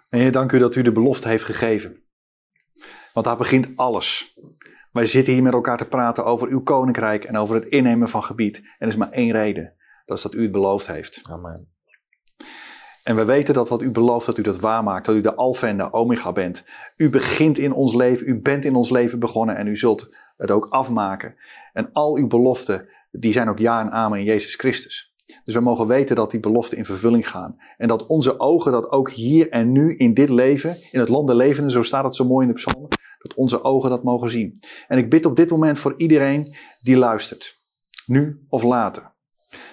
En 0.09 0.19
Heer, 0.19 0.31
dank 0.31 0.51
u 0.51 0.57
dat 0.57 0.75
u 0.75 0.81
de 0.81 0.91
belofte 0.91 1.27
heeft 1.27 1.43
gegeven. 1.43 2.03
Want 3.13 3.25
daar 3.25 3.37
begint 3.37 3.67
alles. 3.75 4.39
Wij 4.91 5.05
zitten 5.05 5.33
hier 5.33 5.43
met 5.43 5.53
elkaar 5.53 5.77
te 5.77 5.87
praten 5.87 6.25
over 6.25 6.47
uw 6.47 6.61
koninkrijk 6.63 7.23
en 7.23 7.37
over 7.37 7.55
het 7.55 7.65
innemen 7.65 8.09
van 8.09 8.23
gebied. 8.23 8.57
En 8.57 8.63
er 8.77 8.87
is 8.87 8.95
maar 8.95 9.11
één 9.11 9.31
reden. 9.31 9.73
Dat 10.05 10.17
is 10.17 10.23
dat 10.23 10.33
u 10.33 10.41
het 10.41 10.51
beloofd 10.51 10.87
heeft. 10.87 11.21
Amen. 11.29 11.73
En 13.11 13.17
we 13.17 13.25
weten 13.25 13.53
dat 13.53 13.69
wat 13.69 13.81
u 13.81 13.91
belooft, 13.91 14.25
dat 14.25 14.37
u 14.37 14.41
dat 14.41 14.59
waarmaakt. 14.59 15.05
Dat 15.05 15.15
u 15.15 15.21
de 15.21 15.35
alfa 15.35 15.67
en 15.67 15.77
de 15.77 15.93
omega 15.93 16.31
bent. 16.31 16.63
U 16.97 17.09
begint 17.09 17.57
in 17.57 17.73
ons 17.73 17.93
leven. 17.93 18.27
U 18.27 18.41
bent 18.41 18.65
in 18.65 18.75
ons 18.75 18.89
leven 18.89 19.19
begonnen 19.19 19.55
en 19.55 19.67
u 19.67 19.77
zult 19.77 20.15
het 20.37 20.51
ook 20.51 20.67
afmaken. 20.69 21.35
En 21.73 21.89
al 21.93 22.17
uw 22.17 22.27
beloften, 22.27 22.89
die 23.11 23.31
zijn 23.31 23.49
ook 23.49 23.59
ja 23.59 23.81
en 23.81 23.91
amen 23.91 24.19
in 24.19 24.25
Jezus 24.25 24.55
Christus. 24.55 25.13
Dus 25.43 25.53
we 25.53 25.61
mogen 25.61 25.87
weten 25.87 26.15
dat 26.15 26.31
die 26.31 26.39
beloften 26.39 26.77
in 26.77 26.85
vervulling 26.85 27.29
gaan. 27.29 27.55
En 27.77 27.87
dat 27.87 28.05
onze 28.05 28.39
ogen 28.39 28.71
dat 28.71 28.89
ook 28.89 29.11
hier 29.11 29.49
en 29.49 29.71
nu 29.71 29.93
in 29.95 30.13
dit 30.13 30.29
leven, 30.29 30.75
in 30.91 30.99
het 30.99 31.09
land 31.09 31.27
der 31.27 31.35
levenden, 31.35 31.71
zo 31.71 31.81
staat 31.81 32.03
het 32.03 32.15
zo 32.15 32.25
mooi 32.25 32.47
in 32.47 32.53
de 32.53 32.59
psalmen, 32.59 32.89
dat 33.19 33.33
onze 33.33 33.63
ogen 33.63 33.89
dat 33.89 34.03
mogen 34.03 34.29
zien. 34.29 34.59
En 34.87 34.97
ik 34.97 35.09
bid 35.09 35.25
op 35.25 35.35
dit 35.35 35.49
moment 35.49 35.79
voor 35.79 35.93
iedereen 35.97 36.55
die 36.81 36.97
luistert. 36.97 37.55
Nu 38.05 38.45
of 38.49 38.63
later. 38.63 39.13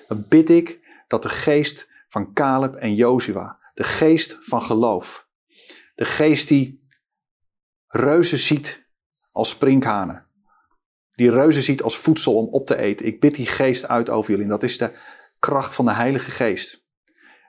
Dan 0.08 0.24
bid 0.28 0.50
ik 0.50 0.80
dat 1.08 1.22
de 1.22 1.28
geest 1.28 1.88
van 2.08 2.32
Caleb 2.32 2.74
en 2.74 2.94
Jozua, 2.94 3.58
de 3.74 3.84
geest 3.84 4.38
van 4.40 4.62
geloof, 4.62 5.28
de 5.94 6.04
geest 6.04 6.48
die 6.48 6.86
reuzen 7.86 8.38
ziet 8.38 8.88
als 9.32 9.48
sprinkhanen, 9.48 10.26
die 11.18 11.30
reuzen 11.30 11.62
ziet 11.62 11.82
als 11.82 11.98
voedsel 11.98 12.34
om 12.34 12.48
op 12.48 12.66
te 12.66 12.76
eten. 12.76 13.06
Ik 13.06 13.20
bid 13.20 13.34
die 13.34 13.46
geest 13.46 13.88
uit 13.88 14.10
over 14.10 14.30
jullie. 14.30 14.44
En 14.44 14.50
dat 14.50 14.62
is 14.62 14.78
de 14.78 14.98
kracht 15.38 15.74
van 15.74 15.84
de 15.84 15.92
Heilige 15.92 16.30
Geest, 16.30 16.86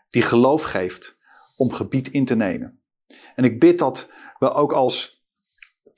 die 0.09 0.21
geloof 0.21 0.63
geeft 0.63 1.17
om 1.57 1.73
gebied 1.73 2.07
in 2.07 2.25
te 2.25 2.35
nemen. 2.35 2.81
En 3.35 3.43
ik 3.43 3.59
bid 3.59 3.79
dat 3.79 4.11
we 4.39 4.53
ook 4.53 4.73
als, 4.73 5.25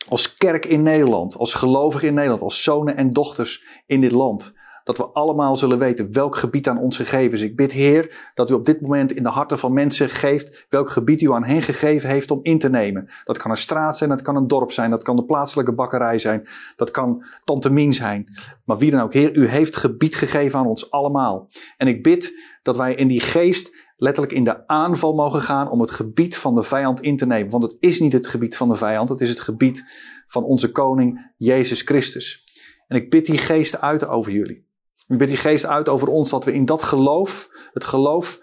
als 0.07 0.33
kerk 0.33 0.65
in 0.65 0.83
Nederland, 0.83 1.35
als 1.35 1.53
gelovigen 1.53 2.07
in 2.07 2.13
Nederland, 2.13 2.41
als 2.41 2.63
zonen 2.63 2.95
en 2.95 3.09
dochters 3.09 3.63
in 3.85 4.01
dit 4.01 4.11
land, 4.11 4.53
dat 4.83 4.97
we 4.97 5.03
allemaal 5.03 5.55
zullen 5.55 5.79
weten 5.79 6.13
welk 6.13 6.35
gebied 6.35 6.67
aan 6.67 6.79
ons 6.79 6.95
gegeven 6.95 7.31
is. 7.31 7.41
Ik 7.41 7.55
bid, 7.55 7.71
Heer, 7.71 8.31
dat 8.33 8.49
u 8.49 8.53
op 8.53 8.65
dit 8.65 8.81
moment 8.81 9.11
in 9.11 9.23
de 9.23 9.29
harten 9.29 9.59
van 9.59 9.73
mensen 9.73 10.09
geeft 10.09 10.65
welk 10.69 10.89
gebied 10.89 11.21
u 11.21 11.31
aan 11.31 11.43
hen 11.43 11.61
gegeven 11.61 12.09
heeft 12.09 12.31
om 12.31 12.39
in 12.43 12.59
te 12.59 12.69
nemen. 12.69 13.09
Dat 13.23 13.37
kan 13.37 13.51
een 13.51 13.57
straat 13.57 13.97
zijn, 13.97 14.09
dat 14.09 14.21
kan 14.21 14.35
een 14.35 14.47
dorp 14.47 14.71
zijn, 14.71 14.89
dat 14.89 15.03
kan 15.03 15.15
de 15.15 15.25
plaatselijke 15.25 15.73
bakkerij 15.73 16.17
zijn, 16.17 16.47
dat 16.75 16.91
kan 16.91 17.25
Tante 17.43 17.71
Mien 17.71 17.93
zijn. 17.93 18.25
Maar 18.65 18.77
wie 18.77 18.91
dan 18.91 19.01
ook, 19.01 19.13
Heer, 19.13 19.35
u 19.35 19.47
heeft 19.47 19.75
gebied 19.75 20.15
gegeven 20.15 20.59
aan 20.59 20.67
ons 20.67 20.91
allemaal. 20.91 21.49
En 21.77 21.87
ik 21.87 22.03
bid 22.03 22.33
dat 22.61 22.77
wij 22.77 22.95
in 22.95 23.07
die 23.07 23.21
geest 23.21 23.89
letterlijk 23.97 24.33
in 24.33 24.43
de 24.43 24.67
aanval 24.67 25.13
mogen 25.13 25.41
gaan 25.41 25.69
om 25.69 25.81
het 25.81 25.91
gebied 25.91 26.37
van 26.37 26.55
de 26.55 26.63
vijand 26.63 27.01
in 27.01 27.17
te 27.17 27.25
nemen. 27.25 27.51
Want 27.51 27.63
het 27.63 27.77
is 27.79 27.99
niet 27.99 28.13
het 28.13 28.27
gebied 28.27 28.57
van 28.57 28.69
de 28.69 28.75
vijand, 28.75 29.09
het 29.09 29.21
is 29.21 29.29
het 29.29 29.39
gebied 29.39 29.83
van 30.27 30.43
onze 30.43 30.71
koning 30.71 31.33
Jezus 31.37 31.81
Christus. 31.81 32.43
En 32.87 32.97
ik 32.97 33.09
bid 33.09 33.25
die 33.25 33.37
geest 33.37 33.81
uit 33.81 34.07
over 34.07 34.31
jullie. 34.31 34.69
Ik 35.11 35.17
bid 35.17 35.27
die 35.27 35.37
geest 35.37 35.65
uit 35.65 35.89
over 35.89 36.07
ons 36.07 36.29
dat 36.29 36.45
we 36.45 36.53
in 36.53 36.65
dat 36.65 36.83
geloof, 36.83 37.49
het 37.73 37.83
geloof 37.83 38.39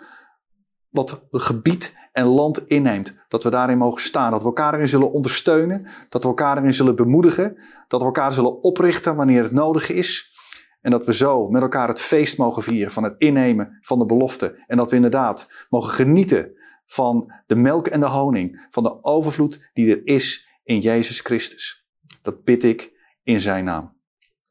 wat 0.88 1.26
gebied 1.30 1.96
en 2.12 2.24
land 2.24 2.66
inneemt, 2.66 3.14
dat 3.28 3.42
we 3.42 3.50
daarin 3.50 3.78
mogen 3.78 4.02
staan. 4.02 4.30
Dat 4.30 4.40
we 4.40 4.46
elkaar 4.46 4.74
erin 4.74 4.88
zullen 4.88 5.10
ondersteunen, 5.10 5.86
dat 6.08 6.22
we 6.22 6.28
elkaar 6.28 6.58
erin 6.58 6.74
zullen 6.74 6.96
bemoedigen, 6.96 7.58
dat 7.88 8.00
we 8.00 8.06
elkaar 8.06 8.32
zullen 8.32 8.62
oprichten 8.62 9.16
wanneer 9.16 9.42
het 9.42 9.52
nodig 9.52 9.90
is. 9.90 10.36
En 10.80 10.90
dat 10.90 11.06
we 11.06 11.14
zo 11.14 11.48
met 11.48 11.62
elkaar 11.62 11.88
het 11.88 12.00
feest 12.00 12.38
mogen 12.38 12.62
vieren 12.62 12.92
van 12.92 13.02
het 13.02 13.14
innemen 13.18 13.78
van 13.80 13.98
de 13.98 14.06
belofte. 14.06 14.64
En 14.66 14.76
dat 14.76 14.90
we 14.90 14.96
inderdaad 14.96 15.66
mogen 15.68 15.92
genieten 15.92 16.52
van 16.86 17.32
de 17.46 17.56
melk 17.56 17.86
en 17.86 18.00
de 18.00 18.06
honing, 18.06 18.66
van 18.70 18.82
de 18.82 19.04
overvloed 19.04 19.70
die 19.72 19.96
er 19.96 20.06
is 20.06 20.48
in 20.62 20.80
Jezus 20.80 21.20
Christus. 21.20 21.86
Dat 22.22 22.44
bid 22.44 22.64
ik 22.64 22.92
in 23.22 23.40
zijn 23.40 23.64
naam. 23.64 23.96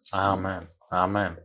Amen. 0.10 0.76
Amen. 0.89 1.38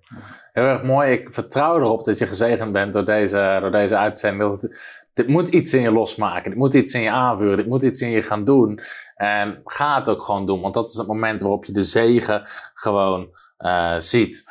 Heel 0.53 0.65
erg 0.65 0.83
mooi. 0.83 1.13
Ik 1.13 1.33
vertrouw 1.33 1.77
erop 1.77 2.05
dat 2.05 2.19
je 2.19 2.27
gezegend 2.27 2.73
bent 2.73 2.93
door 2.93 3.05
deze, 3.05 3.59
door 3.61 3.71
deze 3.71 3.97
uitzending. 3.97 4.61
Het, 4.61 4.81
dit 5.15 5.29
moet 5.29 5.49
iets 5.49 5.73
in 5.73 5.83
je 5.83 5.93
losmaken. 5.93 6.51
Dit 6.51 6.59
moet 6.59 6.75
iets 6.75 6.95
in 6.95 7.01
je 7.01 7.11
aanvuren. 7.11 7.57
Dit 7.57 7.67
moet 7.67 7.83
iets 7.83 8.01
in 8.01 8.11
je 8.11 8.23
gaan 8.23 8.45
doen. 8.45 8.81
En 9.17 9.61
ga 9.65 9.99
het 9.99 10.09
ook 10.09 10.23
gewoon 10.23 10.47
doen. 10.47 10.61
Want 10.61 10.75
dat 10.75 10.89
is 10.89 10.95
het 10.95 11.07
moment 11.07 11.41
waarop 11.41 11.65
je 11.65 11.73
de 11.73 11.85
zegen 11.85 12.43
gewoon 12.75 13.29
uh, 13.59 13.99
ziet. 13.99 14.45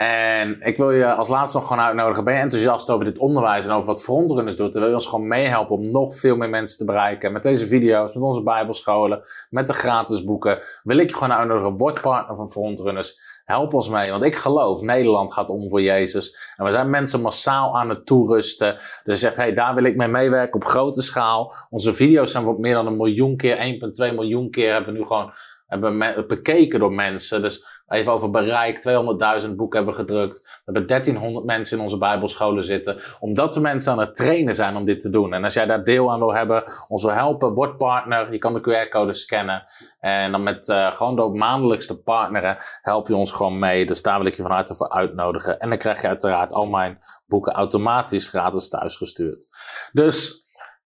En 0.00 0.60
ik 0.60 0.76
wil 0.76 0.90
je 0.90 1.14
als 1.14 1.28
laatste 1.28 1.58
nog 1.58 1.66
gewoon 1.66 1.82
uitnodigen. 1.82 2.24
Ben 2.24 2.34
je 2.34 2.40
enthousiast 2.40 2.90
over 2.90 3.04
dit 3.04 3.18
onderwijs 3.18 3.66
en 3.66 3.72
over 3.72 3.86
wat 3.86 4.02
Frontrunners 4.02 4.56
doet? 4.56 4.72
Dan 4.72 4.80
wil 4.80 4.90
je 4.90 4.96
ons 4.96 5.06
gewoon 5.06 5.28
meehelpen 5.28 5.76
om 5.76 5.90
nog 5.90 6.16
veel 6.16 6.36
meer 6.36 6.48
mensen 6.48 6.78
te 6.78 6.84
bereiken. 6.84 7.32
Met 7.32 7.42
deze 7.42 7.66
video's, 7.66 8.14
met 8.14 8.22
onze 8.22 8.42
bijbelscholen, 8.42 9.20
met 9.50 9.66
de 9.66 9.72
gratis 9.72 10.24
boeken. 10.24 10.58
Wil 10.82 10.96
ik 10.96 11.08
je 11.08 11.16
gewoon 11.16 11.32
uitnodigen. 11.32 11.76
Word 11.76 12.00
partner 12.00 12.36
van 12.36 12.50
Frontrunners. 12.50 13.20
Help 13.44 13.74
ons 13.74 13.88
mee, 13.88 14.10
want 14.10 14.22
ik 14.22 14.34
geloof, 14.34 14.80
Nederland 14.80 15.32
gaat 15.32 15.48
om 15.48 15.68
voor 15.68 15.82
Jezus. 15.82 16.52
En 16.56 16.64
we 16.64 16.72
zijn 16.72 16.90
mensen 16.90 17.20
massaal 17.20 17.78
aan 17.78 17.88
het 17.88 18.06
toerusten. 18.06 18.74
Dus 18.76 18.94
je 19.04 19.14
zegt, 19.14 19.36
hey, 19.36 19.52
daar 19.52 19.74
wil 19.74 19.84
ik 19.84 19.96
mee 19.96 20.08
meewerken 20.08 20.54
op 20.54 20.64
grote 20.64 21.02
schaal. 21.02 21.54
Onze 21.70 21.94
video's 21.94 22.30
zijn 22.30 22.44
wat 22.44 22.58
meer 22.58 22.74
dan 22.74 22.86
een 22.86 22.96
miljoen 22.96 23.36
keer, 23.36 23.80
1,2 24.10 24.14
miljoen 24.14 24.50
keer 24.50 24.72
hebben 24.72 24.92
we 24.92 24.98
nu 24.98 25.06
gewoon 25.06 25.32
hebben 25.70 26.26
bekeken 26.26 26.80
door 26.80 26.92
mensen. 26.92 27.42
Dus 27.42 27.79
Even 27.90 28.12
over 28.12 28.30
bereik. 28.30 28.76
200.000 29.44 29.50
boeken 29.54 29.76
hebben 29.76 29.94
gedrukt. 29.94 30.40
We 30.42 30.60
hebben 30.64 30.86
1300 30.86 31.44
mensen 31.44 31.76
in 31.76 31.82
onze 31.82 31.98
bijbelscholen 31.98 32.64
zitten. 32.64 32.96
Omdat 33.20 33.54
we 33.54 33.60
mensen 33.60 33.92
aan 33.92 33.98
het 33.98 34.14
trainen 34.14 34.54
zijn 34.54 34.76
om 34.76 34.84
dit 34.84 35.00
te 35.00 35.10
doen. 35.10 35.32
En 35.32 35.44
als 35.44 35.54
jij 35.54 35.66
daar 35.66 35.84
deel 35.84 36.10
aan 36.10 36.18
wil 36.18 36.34
hebben, 36.34 36.64
ons 36.88 37.04
wil 37.04 37.14
helpen, 37.14 37.52
word 37.52 37.76
partner. 37.76 38.32
Je 38.32 38.38
kan 38.38 38.54
de 38.54 38.60
QR-code 38.60 39.12
scannen. 39.12 39.64
En 40.00 40.32
dan 40.32 40.42
met 40.42 40.68
uh, 40.68 40.92
gewoon 40.92 41.16
door 41.16 41.32
maandelijks 41.32 41.86
te 41.86 42.02
partneren, 42.02 42.56
help 42.82 43.08
je 43.08 43.16
ons 43.16 43.32
gewoon 43.32 43.58
mee. 43.58 43.86
Dus 43.86 44.02
daar 44.02 44.18
wil 44.18 44.26
ik 44.26 44.34
je 44.34 44.42
van 44.42 44.50
harte 44.50 44.74
voor 44.74 44.90
uitnodigen. 44.90 45.58
En 45.58 45.68
dan 45.68 45.78
krijg 45.78 46.00
je 46.00 46.08
uiteraard 46.08 46.52
al 46.52 46.66
mijn 46.66 46.98
boeken 47.26 47.52
automatisch 47.52 48.26
gratis 48.26 48.68
thuisgestuurd. 48.68 49.48
Dus 49.92 50.39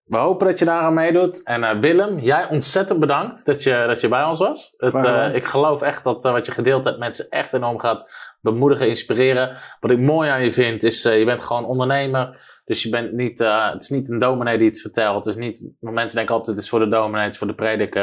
we 0.06 0.18
hopen 0.18 0.48
dat 0.48 0.60
je 0.60 0.65
daar 0.65 0.82
aan 0.82 0.94
meedoet. 0.94 1.44
En 1.44 1.61
uh, 1.61 1.80
Willem, 1.80 2.19
jij 2.19 2.49
ontzettend 2.49 2.99
bedankt 2.99 3.45
dat 3.45 3.64
je, 3.64 3.84
dat 3.88 4.02
je 4.02 4.07
bij 4.07 4.23
ons 4.23 4.40
was. 4.40 4.73
Het, 4.77 4.94
uh, 4.94 5.36
ik 5.36 5.45
geloof 5.45 5.82
echt 5.82 6.03
dat 6.03 6.26
uh, 6.26 6.32
wat 6.32 6.45
je 6.45 6.52
gedeeld 6.52 6.86
hebt 6.86 6.99
mensen 6.99 7.30
echt 7.30 7.53
enorm 7.53 7.80
gaat 7.80 8.34
bemoedigen, 8.41 8.88
inspireren. 8.88 9.57
Wat 9.80 9.91
ik 9.91 9.99
mooi 9.99 10.30
aan 10.30 10.44
je 10.44 10.52
vind 10.52 10.84
is, 10.84 11.03
je 11.03 11.26
bent 11.26 11.41
gewoon 11.41 11.65
ondernemer. 11.65 12.41
Dus 12.65 12.84
je 12.84 12.90
bent 12.90 13.11
niet, 13.11 13.40
het 13.40 13.82
is 13.82 13.90
niet 13.90 14.10
een 14.10 14.19
dominee 14.19 14.57
die 14.57 14.68
het 14.68 14.82
vertelt. 14.82 15.26
Het 15.26 15.36
is 15.36 15.41
niet, 15.41 15.68
mensen 15.80 16.15
denken 16.15 16.36
altijd 16.36 16.56
het 16.56 16.65
is 16.65 16.69
voor 16.69 16.80
de 16.80 16.88
dominee, 16.88 17.23
het 17.23 17.34
is 17.34 17.38
voor 17.38 17.48
de 17.48 17.56
prediker. 17.56 18.02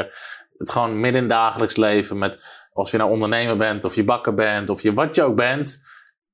Het 0.59 0.69
is 0.69 0.71
gewoon 0.71 1.01
midden 1.01 1.23
in 1.23 1.29
dagelijks 1.29 1.77
leven 1.77 2.19
met, 2.19 2.67
of 2.73 2.91
je 2.91 2.97
nou 2.97 3.11
ondernemer 3.11 3.57
bent, 3.57 3.85
of 3.85 3.95
je 3.95 4.05
bakker 4.05 4.35
bent, 4.35 4.71
of 4.71 4.83
je 4.83 4.93
wat 4.93 5.15
je 5.15 5.23
ook 5.23 5.37
bent 5.37 5.92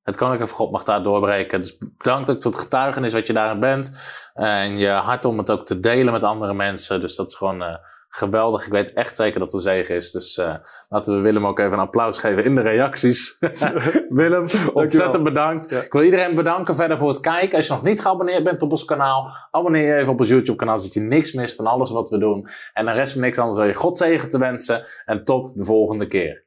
het 0.08 0.16
Koninkrijk 0.16 0.50
van 0.50 0.58
God 0.58 0.70
mag 0.70 0.84
daar 0.84 1.02
doorbreken. 1.02 1.60
Dus 1.60 1.78
bedankt 1.78 2.30
ook 2.30 2.42
voor 2.42 2.50
het 2.50 2.60
getuigenis 2.60 3.12
wat 3.12 3.26
je 3.26 3.32
daarin 3.32 3.60
bent. 3.60 3.92
en 4.34 4.78
je 4.78 4.88
hart 4.88 5.24
om 5.24 5.38
het 5.38 5.50
ook 5.50 5.66
te 5.66 5.80
delen 5.80 6.12
met 6.12 6.24
andere 6.24 6.54
mensen. 6.54 7.00
Dus 7.00 7.16
dat 7.16 7.28
is 7.28 7.34
gewoon 7.34 7.62
uh, 7.62 7.74
geweldig. 8.08 8.66
Ik 8.66 8.72
weet 8.72 8.92
echt 8.92 9.16
zeker 9.16 9.40
dat 9.40 9.52
er 9.52 9.60
zegen 9.60 9.94
is. 9.94 10.10
Dus 10.10 10.38
uh, 10.38 10.54
laten 10.88 11.14
we 11.14 11.20
Willem 11.20 11.46
ook 11.46 11.58
even 11.58 11.72
een 11.72 11.78
applaus 11.78 12.18
geven 12.18 12.44
in 12.44 12.54
de 12.54 12.60
reacties. 12.60 13.38
Willem, 14.08 14.46
ontzettend 14.72 15.24
bedankt. 15.24 15.72
Ik 15.72 15.92
wil 15.92 16.02
iedereen 16.02 16.34
bedanken 16.34 16.74
verder 16.74 16.98
voor 16.98 17.08
het 17.08 17.20
kijken. 17.20 17.56
Als 17.56 17.66
je 17.66 17.72
nog 17.72 17.82
niet 17.82 18.00
geabonneerd 18.00 18.44
bent 18.44 18.62
op 18.62 18.70
ons 18.70 18.84
kanaal, 18.84 19.32
abonneer 19.50 19.86
je 19.86 19.94
even 19.94 20.12
op 20.12 20.18
ons 20.18 20.28
YouTube 20.28 20.58
kanaal. 20.58 20.78
Zodat 20.78 20.94
je 20.94 21.00
niks 21.00 21.32
mist 21.32 21.56
van 21.56 21.66
alles 21.66 21.90
wat 21.90 22.10
we 22.10 22.18
doen. 22.18 22.48
En 22.72 22.84
dan 22.84 22.94
rest 22.94 23.14
me 23.16 23.20
niks 23.20 23.38
anders 23.38 23.58
dan 23.58 23.66
je 23.66 23.74
God 23.74 23.96
zegen 23.96 24.28
te 24.28 24.38
wensen. 24.38 24.86
En 25.04 25.24
tot 25.24 25.54
de 25.54 25.64
volgende 25.64 26.06
keer. 26.06 26.46